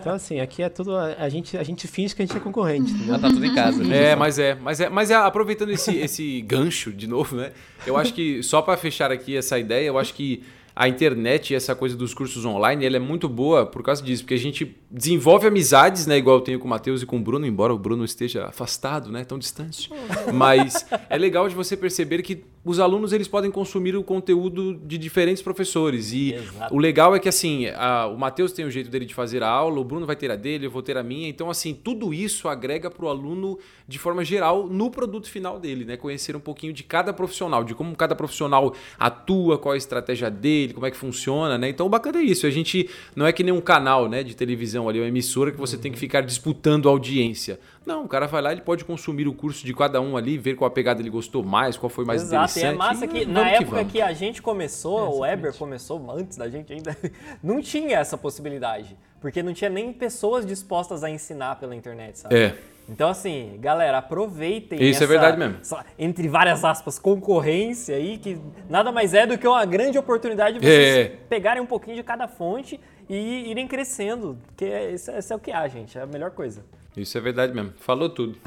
Então, 0.00 0.14
assim, 0.14 0.40
aqui 0.40 0.64
é 0.64 0.68
tudo. 0.68 0.96
A 0.96 1.28
gente, 1.28 1.56
a 1.56 1.62
gente 1.62 1.86
finge 1.86 2.14
que 2.14 2.22
a 2.22 2.26
gente 2.26 2.36
é 2.36 2.40
concorrente, 2.40 2.90
entendeu? 2.90 3.14
Já 3.14 3.20
tá 3.20 3.28
tudo 3.28 3.46
em 3.46 3.54
casa. 3.54 3.82
É, 3.94 4.16
mas 4.16 4.38
é, 4.40 4.56
mas 4.56 4.80
é, 4.80 4.88
mas 4.88 5.10
é, 5.12 5.14
aproveitando 5.14 5.70
esse, 5.70 5.96
esse 5.96 6.40
gancho 6.42 6.92
de 6.92 7.06
novo, 7.06 7.36
né? 7.36 7.52
Eu 7.86 7.96
acho 7.96 8.12
que 8.12 8.42
só 8.42 8.60
para 8.60 8.76
fechar 8.76 9.12
aqui 9.12 9.36
essa 9.36 9.56
ideia, 9.60 9.86
eu 9.86 9.96
acho 9.96 10.14
que 10.14 10.42
a 10.78 10.86
internet 10.86 11.50
e 11.50 11.56
essa 11.56 11.74
coisa 11.74 11.96
dos 11.96 12.14
cursos 12.14 12.44
online, 12.44 12.86
ela 12.86 12.94
é 12.94 13.00
muito 13.00 13.28
boa 13.28 13.66
por 13.66 13.82
causa 13.82 14.00
disso, 14.00 14.22
porque 14.22 14.34
a 14.34 14.38
gente 14.38 14.76
desenvolve 14.90 15.46
amizades, 15.46 16.06
né, 16.06 16.16
igual 16.16 16.36
eu 16.36 16.40
tenho 16.40 16.58
com 16.58 16.66
o 16.66 16.70
Matheus 16.70 17.02
e 17.02 17.06
com 17.06 17.18
o 17.18 17.20
Bruno, 17.20 17.46
embora 17.46 17.74
o 17.74 17.78
Bruno 17.78 18.04
esteja 18.04 18.46
afastado, 18.46 19.10
né, 19.12 19.22
tão 19.24 19.38
distante. 19.38 19.90
Mas 20.32 20.86
é 21.10 21.18
legal 21.18 21.48
de 21.48 21.54
você 21.54 21.76
perceber 21.76 22.22
que 22.22 22.42
os 22.64 22.78
alunos 22.80 23.12
eles 23.12 23.28
podem 23.28 23.50
consumir 23.50 23.96
o 23.96 24.02
conteúdo 24.02 24.74
de 24.74 24.98
diferentes 24.98 25.42
professores 25.42 26.12
e 26.12 26.34
Exato. 26.34 26.74
o 26.74 26.78
legal 26.78 27.14
é 27.14 27.18
que 27.18 27.28
assim, 27.28 27.66
a- 27.68 28.06
o 28.06 28.18
Matheus 28.18 28.52
tem 28.52 28.64
o 28.64 28.70
jeito 28.70 28.90
dele 28.90 29.06
de 29.06 29.14
fazer 29.14 29.42
a 29.42 29.48
aula, 29.48 29.78
o 29.80 29.84
Bruno 29.84 30.04
vai 30.06 30.16
ter 30.16 30.30
a 30.30 30.36
dele, 30.36 30.66
eu 30.66 30.70
vou 30.70 30.82
ter 30.82 30.96
a 30.96 31.02
minha. 31.02 31.28
Então, 31.28 31.48
assim, 31.48 31.72
tudo 31.72 32.12
isso 32.12 32.46
agrega 32.48 32.90
para 32.90 33.04
o 33.04 33.08
aluno 33.08 33.58
de 33.86 33.98
forma 33.98 34.22
geral 34.24 34.66
no 34.66 34.90
produto 34.90 35.30
final 35.30 35.58
dele, 35.58 35.84
né? 35.84 35.96
Conhecer 35.96 36.36
um 36.36 36.40
pouquinho 36.40 36.72
de 36.72 36.82
cada 36.82 37.12
profissional, 37.12 37.64
de 37.64 37.74
como 37.74 37.94
cada 37.96 38.14
profissional 38.14 38.74
atua, 38.98 39.56
qual 39.56 39.72
a 39.72 39.76
estratégia 39.78 40.30
dele, 40.30 40.74
como 40.74 40.84
é 40.84 40.90
que 40.90 40.96
funciona, 40.96 41.56
né? 41.56 41.68
Então, 41.70 41.86
o 41.86 41.88
bacana 41.88 42.18
é 42.18 42.22
isso. 42.22 42.46
A 42.46 42.50
gente 42.50 42.88
não 43.16 43.24
é 43.26 43.32
que 43.32 43.42
nem 43.42 43.52
um 43.54 43.60
canal, 43.62 44.08
né, 44.10 44.22
de 44.22 44.34
televisão 44.36 44.77
ali, 44.86 45.00
uma 45.00 45.08
emissora 45.08 45.50
que 45.50 45.56
você 45.56 45.78
tem 45.78 45.90
que 45.90 45.98
ficar 45.98 46.20
disputando 46.20 46.86
audiência. 46.90 47.58
Não, 47.86 48.04
o 48.04 48.08
cara 48.08 48.26
vai 48.26 48.42
lá, 48.42 48.52
ele 48.52 48.60
pode 48.60 48.84
consumir 48.84 49.26
o 49.26 49.32
curso 49.32 49.64
de 49.64 49.72
cada 49.72 49.98
um 50.02 50.14
ali, 50.14 50.36
ver 50.36 50.56
qual 50.56 50.68
a 50.68 50.70
pegada 50.70 51.00
ele 51.00 51.08
gostou 51.08 51.42
mais, 51.42 51.78
qual 51.78 51.88
foi 51.88 52.04
mais 52.04 52.20
Exato, 52.20 52.34
e 52.58 52.60
interessante. 52.60 52.74
é 52.74 52.76
massa 52.76 53.06
que 53.06 53.18
e 53.22 53.24
na 53.26 53.48
época 53.48 53.76
vamos. 53.76 53.92
que 53.92 54.02
a 54.02 54.12
gente 54.12 54.42
começou, 54.42 55.14
o 55.16 55.20
Weber 55.20 55.54
começou 55.54 56.04
antes 56.12 56.36
da 56.36 56.50
gente 56.50 56.70
ainda, 56.70 56.94
não 57.42 57.62
tinha 57.62 57.96
essa 57.96 58.18
possibilidade. 58.18 58.94
Porque 59.20 59.42
não 59.42 59.52
tinha 59.52 59.68
nem 59.70 59.92
pessoas 59.92 60.46
dispostas 60.46 61.02
a 61.02 61.10
ensinar 61.10 61.56
pela 61.56 61.74
internet, 61.74 62.20
sabe? 62.20 62.36
É. 62.36 62.54
Então, 62.88 63.10
assim, 63.10 63.58
galera, 63.60 63.98
aproveitem 63.98 64.78
Isso 64.80 65.02
é 65.02 65.04
essa- 65.04 65.06
verdade 65.06 65.36
mesmo. 65.36 65.56
essa, 65.60 65.84
entre 65.98 66.28
várias 66.28 66.64
aspas, 66.64 66.98
concorrência 67.00 67.96
aí, 67.96 68.16
que 68.16 68.38
nada 68.70 68.92
mais 68.92 69.12
é 69.14 69.26
do 69.26 69.36
que 69.36 69.46
uma 69.46 69.64
grande 69.64 69.98
oportunidade 69.98 70.58
de 70.58 70.64
vocês 70.64 70.96
É. 70.96 71.04
pegarem 71.28 71.60
um 71.60 71.66
pouquinho 71.66 71.96
de 71.96 72.02
cada 72.04 72.28
fonte 72.28 72.80
e 73.08 73.50
irem 73.50 73.66
crescendo. 73.66 74.38
Porque 74.46 74.66
isso, 74.90 75.10
isso 75.10 75.32
é 75.32 75.36
o 75.36 75.38
que 75.38 75.50
há, 75.50 75.66
gente, 75.68 75.96
é 75.96 76.02
a 76.02 76.06
melhor 76.06 76.30
coisa. 76.30 76.64
Isso 76.96 77.16
é 77.16 77.20
verdade 77.20 77.54
mesmo. 77.54 77.72
Falou 77.78 78.10
tudo. 78.10 78.38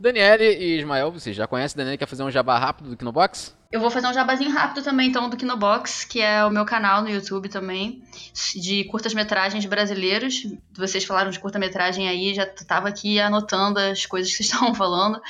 Daniele 0.00 0.44
e 0.58 0.78
Ismael, 0.78 1.12
vocês 1.12 1.36
já 1.36 1.46
conhecem? 1.46 1.76
Daniele 1.76 1.98
quer 1.98 2.06
fazer 2.06 2.22
um 2.22 2.30
jabá 2.30 2.58
rápido 2.58 2.88
do 2.88 2.96
Kinobox? 2.96 3.54
Eu 3.70 3.80
vou 3.80 3.90
fazer 3.90 4.08
um 4.08 4.12
jabazinho 4.14 4.50
rápido 4.50 4.82
também, 4.82 5.08
então, 5.10 5.28
do 5.30 5.36
Kinobox, 5.36 6.04
que 6.04 6.20
é 6.20 6.44
o 6.44 6.50
meu 6.50 6.64
canal 6.64 7.02
no 7.02 7.08
YouTube 7.10 7.48
também, 7.48 8.02
de 8.56 8.82
curtas-metragens 8.84 9.64
brasileiros. 9.66 10.42
Vocês 10.76 11.04
falaram 11.04 11.30
de 11.30 11.38
curta-metragem 11.38 12.08
aí, 12.08 12.34
já 12.34 12.46
tava 12.46 12.88
aqui 12.88 13.20
anotando 13.20 13.78
as 13.78 14.06
coisas 14.06 14.30
que 14.32 14.38
vocês 14.38 14.48
estavam 14.50 14.74
falando. 14.74 15.20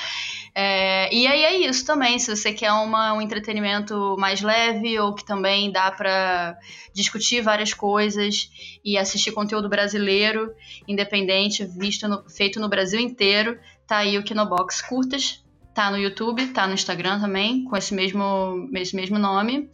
É, 0.54 1.14
e 1.14 1.26
aí 1.26 1.42
é 1.44 1.68
isso 1.68 1.84
também, 1.84 2.18
se 2.18 2.34
você 2.34 2.52
quer 2.52 2.72
uma, 2.72 3.12
um 3.12 3.20
entretenimento 3.20 4.16
mais 4.18 4.40
leve 4.40 4.98
ou 4.98 5.14
que 5.14 5.24
também 5.24 5.70
dá 5.70 5.90
pra 5.90 6.56
discutir 6.94 7.42
várias 7.42 7.74
coisas 7.74 8.50
e 8.84 8.96
assistir 8.96 9.32
conteúdo 9.32 9.68
brasileiro, 9.68 10.50
independente, 10.88 11.64
visto 11.78 12.08
no- 12.08 12.24
feito 12.30 12.58
no 12.58 12.68
Brasil 12.70 12.98
inteiro, 12.98 13.58
tá 13.90 13.96
aí 13.98 14.16
o 14.16 14.22
Kinobox 14.22 14.82
Curtas. 14.82 15.44
Tá 15.74 15.90
no 15.90 15.98
YouTube, 15.98 16.46
tá 16.48 16.66
no 16.66 16.74
Instagram 16.74 17.20
também, 17.20 17.64
com 17.64 17.76
esse 17.76 17.92
mesmo, 17.92 18.68
esse 18.74 18.94
mesmo 18.94 19.18
nome. 19.18 19.68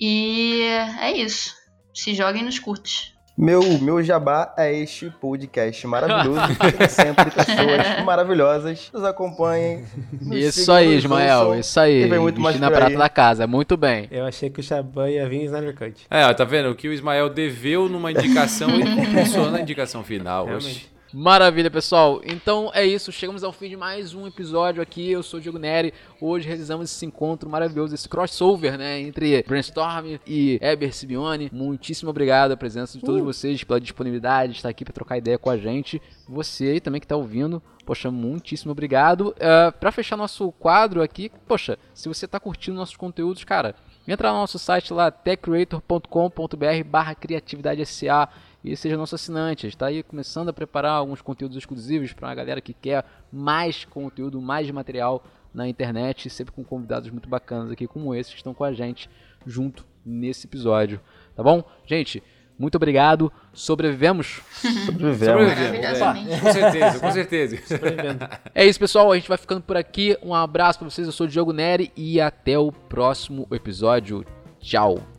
E 0.00 0.62
é 1.00 1.12
isso. 1.12 1.54
Se 1.94 2.14
joguem 2.14 2.42
nos 2.44 2.58
curtos. 2.58 3.12
Meu, 3.36 3.62
meu 3.78 4.02
jabá 4.02 4.54
é 4.56 4.74
este 4.74 5.10
podcast 5.10 5.86
maravilhoso. 5.86 6.40
que 6.78 6.88
sempre 6.88 7.30
pessoas 7.30 8.04
maravilhosas 8.04 8.90
nos 8.92 9.04
acompanhem. 9.04 9.84
nos 10.20 10.36
Isso 10.36 10.72
aí, 10.72 10.96
Ismael, 10.96 11.58
isso 11.58 11.78
aí. 11.80 12.04
E 12.04 12.08
vem 12.08 12.18
muito 12.18 12.40
mais 12.40 12.58
na 12.58 12.70
prata 12.70 12.96
da 12.96 13.08
casa, 13.08 13.46
muito 13.46 13.76
bem. 13.76 14.06
Eu 14.10 14.24
achei 14.24 14.48
que 14.48 14.60
o 14.60 14.62
Shaban 14.62 15.10
ia 15.10 15.28
vir 15.28 15.44
Snyder 15.44 15.74
Cut. 15.74 16.06
É, 16.10 16.26
ó, 16.26 16.32
tá 16.32 16.44
vendo? 16.44 16.70
O 16.70 16.74
que 16.74 16.88
o 16.88 16.92
Ismael 16.92 17.28
deveu 17.28 17.88
numa 17.88 18.10
indicação, 18.10 18.70
ele 18.70 18.84
compensou 18.96 19.50
na 19.50 19.60
indicação 19.60 20.04
final. 20.04 20.46
Realmente. 20.46 20.86
Oxi. 20.86 20.92
Maravilha, 21.14 21.70
pessoal. 21.70 22.22
Então 22.24 22.70
é 22.72 22.86
isso. 22.86 23.12
Chegamos 23.12 23.44
ao 23.44 23.52
fim 23.52 23.68
de 23.68 23.76
mais 23.76 24.14
um 24.14 24.26
episódio 24.26 24.80
aqui. 24.80 25.10
Eu 25.10 25.22
sou 25.22 25.38
o 25.38 25.42
Diego 25.42 25.58
Neri. 25.58 25.92
Hoje 26.18 26.48
realizamos 26.48 26.90
esse 26.90 27.04
encontro 27.04 27.50
maravilhoso, 27.50 27.94
esse 27.94 28.08
crossover, 28.08 28.78
né? 28.78 28.98
Entre 28.98 29.42
Brainstorm 29.42 30.18
e 30.26 30.58
Eber 30.62 30.94
Simeone. 30.94 31.50
Muitíssimo 31.52 32.08
obrigado 32.08 32.52
a 32.52 32.56
presença 32.56 32.96
de 32.96 33.04
todos 33.04 33.20
vocês 33.20 33.62
pela 33.62 33.78
disponibilidade 33.78 34.52
de 34.52 34.58
estar 34.60 34.70
aqui 34.70 34.86
para 34.86 34.94
trocar 34.94 35.18
ideia 35.18 35.36
com 35.36 35.50
a 35.50 35.58
gente. 35.58 36.00
Você 36.26 36.64
aí 36.64 36.80
também 36.80 36.98
que 36.98 37.06
tá 37.06 37.16
ouvindo. 37.16 37.62
Poxa, 37.84 38.10
muitíssimo 38.10 38.72
obrigado. 38.72 39.34
Uh, 39.36 39.72
para 39.78 39.92
fechar 39.92 40.16
nosso 40.16 40.50
quadro 40.52 41.02
aqui, 41.02 41.30
poxa, 41.46 41.78
se 41.92 42.08
você 42.08 42.26
tá 42.26 42.40
curtindo 42.40 42.78
nossos 42.78 42.96
conteúdos, 42.96 43.44
cara, 43.44 43.74
entra 44.08 44.32
no 44.32 44.38
nosso 44.38 44.58
site 44.58 44.94
lá, 44.94 45.10
techcreator.com.br 45.10 46.84
barra 46.86 47.14
criatividade 47.14 47.84
SA 47.84 48.30
e 48.64 48.76
seja 48.76 48.96
nosso 48.96 49.14
assinante. 49.14 49.66
A 49.66 49.68
gente 49.68 49.76
está 49.76 49.86
aí 49.86 50.02
começando 50.02 50.48
a 50.48 50.52
preparar 50.52 50.92
alguns 50.92 51.20
conteúdos 51.20 51.56
exclusivos 51.56 52.12
para 52.12 52.28
uma 52.28 52.34
galera 52.34 52.60
que 52.60 52.72
quer 52.72 53.04
mais 53.32 53.84
conteúdo, 53.84 54.40
mais 54.40 54.70
material 54.70 55.24
na 55.52 55.68
internet, 55.68 56.30
sempre 56.30 56.52
com 56.52 56.64
convidados 56.64 57.10
muito 57.10 57.28
bacanas 57.28 57.70
aqui 57.70 57.86
como 57.86 58.14
esses 58.14 58.32
que 58.32 58.38
estão 58.38 58.54
com 58.54 58.64
a 58.64 58.72
gente 58.72 59.10
junto 59.46 59.84
nesse 60.04 60.46
episódio. 60.46 61.00
Tá 61.34 61.42
bom? 61.42 61.62
Gente, 61.84 62.22
muito 62.58 62.76
obrigado. 62.76 63.32
Sobrevivemos. 63.52 64.40
Sobrevivemos. 64.86 65.48
Sobrevivemos. 65.48 66.40
Com 66.40 66.52
certeza, 66.52 66.98
com 67.00 67.12
certeza. 67.12 68.30
É 68.54 68.64
isso, 68.64 68.78
pessoal. 68.78 69.10
A 69.10 69.16
gente 69.16 69.28
vai 69.28 69.38
ficando 69.38 69.62
por 69.62 69.76
aqui. 69.76 70.16
Um 70.22 70.34
abraço 70.34 70.78
para 70.78 70.88
vocês. 70.88 71.06
Eu 71.06 71.12
sou 71.12 71.26
o 71.26 71.28
Diogo 71.28 71.52
Neri 71.52 71.90
e 71.96 72.20
até 72.20 72.58
o 72.58 72.70
próximo 72.70 73.46
episódio. 73.50 74.24
Tchau. 74.60 75.11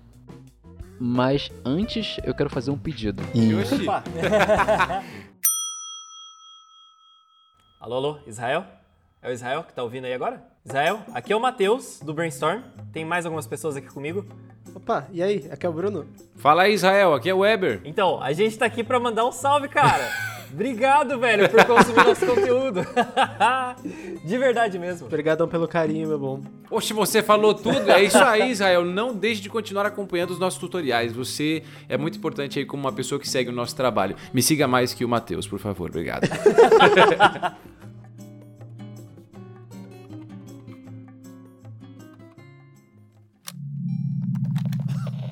Mas 1.06 1.52
antes 1.66 2.18
eu 2.24 2.34
quero 2.34 2.50
fazer 2.50 2.72
um 2.72 2.78
pedido. 2.78 3.22
Alô, 7.78 7.96
alô, 7.98 8.20
Israel? 8.26 8.64
É 9.22 9.30
o 9.30 9.34
Israel 9.34 9.66
que 9.66 9.74
tá 9.74 9.84
ouvindo 9.84 10.06
aí 10.06 10.14
agora? 10.14 10.42
Israel, 10.64 11.02
aqui 11.14 11.34
é 11.34 11.36
o 11.36 11.42
Matheus, 11.42 12.00
do 12.00 12.14
Brainstorm. 12.14 12.62
Tem 12.94 13.04
mais 13.04 13.26
algumas 13.26 13.46
pessoas 13.46 13.76
aqui 13.76 13.90
comigo. 13.90 14.26
Opa, 14.74 15.06
e 15.12 15.22
aí? 15.22 15.46
Aqui 15.52 15.66
é 15.66 15.70
o 15.70 15.74
Bruno. 15.74 16.08
Fala 16.38 16.62
aí, 16.64 16.74
Israel. 16.74 17.14
Aqui 17.14 17.30
é 17.30 17.34
o 17.34 17.40
Weber. 17.40 17.82
Então, 17.84 18.24
a 18.24 18.32
gente 18.32 18.58
tá 18.58 18.66
aqui 18.66 18.82
pra 18.82 18.98
mandar 18.98 19.26
um 19.26 19.32
salve, 19.34 19.68
cara. 19.68 20.10
Obrigado, 20.54 21.20
velho, 21.20 21.50
por 21.50 21.66
consumir 21.66 22.06
nosso 22.06 22.26
conteúdo. 22.28 22.82
De 24.24 24.38
verdade 24.38 24.78
mesmo. 24.78 25.08
Obrigadão 25.08 25.48
pelo 25.48 25.68
carinho, 25.68 26.08
meu 26.08 26.20
bom. 26.20 26.42
Oxe, 26.70 26.94
você 26.94 27.24
falou 27.24 27.56
tudo. 27.56 27.90
É 27.90 28.04
isso 28.04 28.20
aí, 28.20 28.52
Israel. 28.52 28.86
Não 28.86 29.16
deixe 29.16 29.42
de 29.42 29.50
continuar 29.50 29.88
acompanhando 29.88 30.30
os 30.30 30.38
nossos 30.38 30.60
tutoriais. 30.60 31.12
Você 31.12 31.64
é 31.90 31.98
muito 31.98 32.20
importante 32.20 32.60
aí 32.60 32.66
como 32.66 32.84
uma 32.84 32.92
pessoa 32.92 33.20
que 33.20 33.28
segue 33.28 33.50
o 33.50 33.54
nosso 33.54 33.76
trabalho. 33.76 34.16
Me 34.32 34.44
siga 34.44 34.68
mais 34.68 34.94
que 34.94 35.04
o 35.04 35.10
Matheus, 35.10 35.48
por 35.48 35.58
favor. 35.58 35.90
Obrigado. 35.90 36.30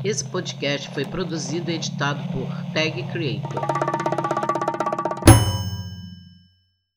Esse 0.03 0.26
podcast 0.26 0.89
foi 0.95 1.06
produzido 1.06 1.69
e 1.69 1.76
editado 1.76 2.23
por 2.34 2.48
Tag 2.73 3.03
Creator. 3.11 4.01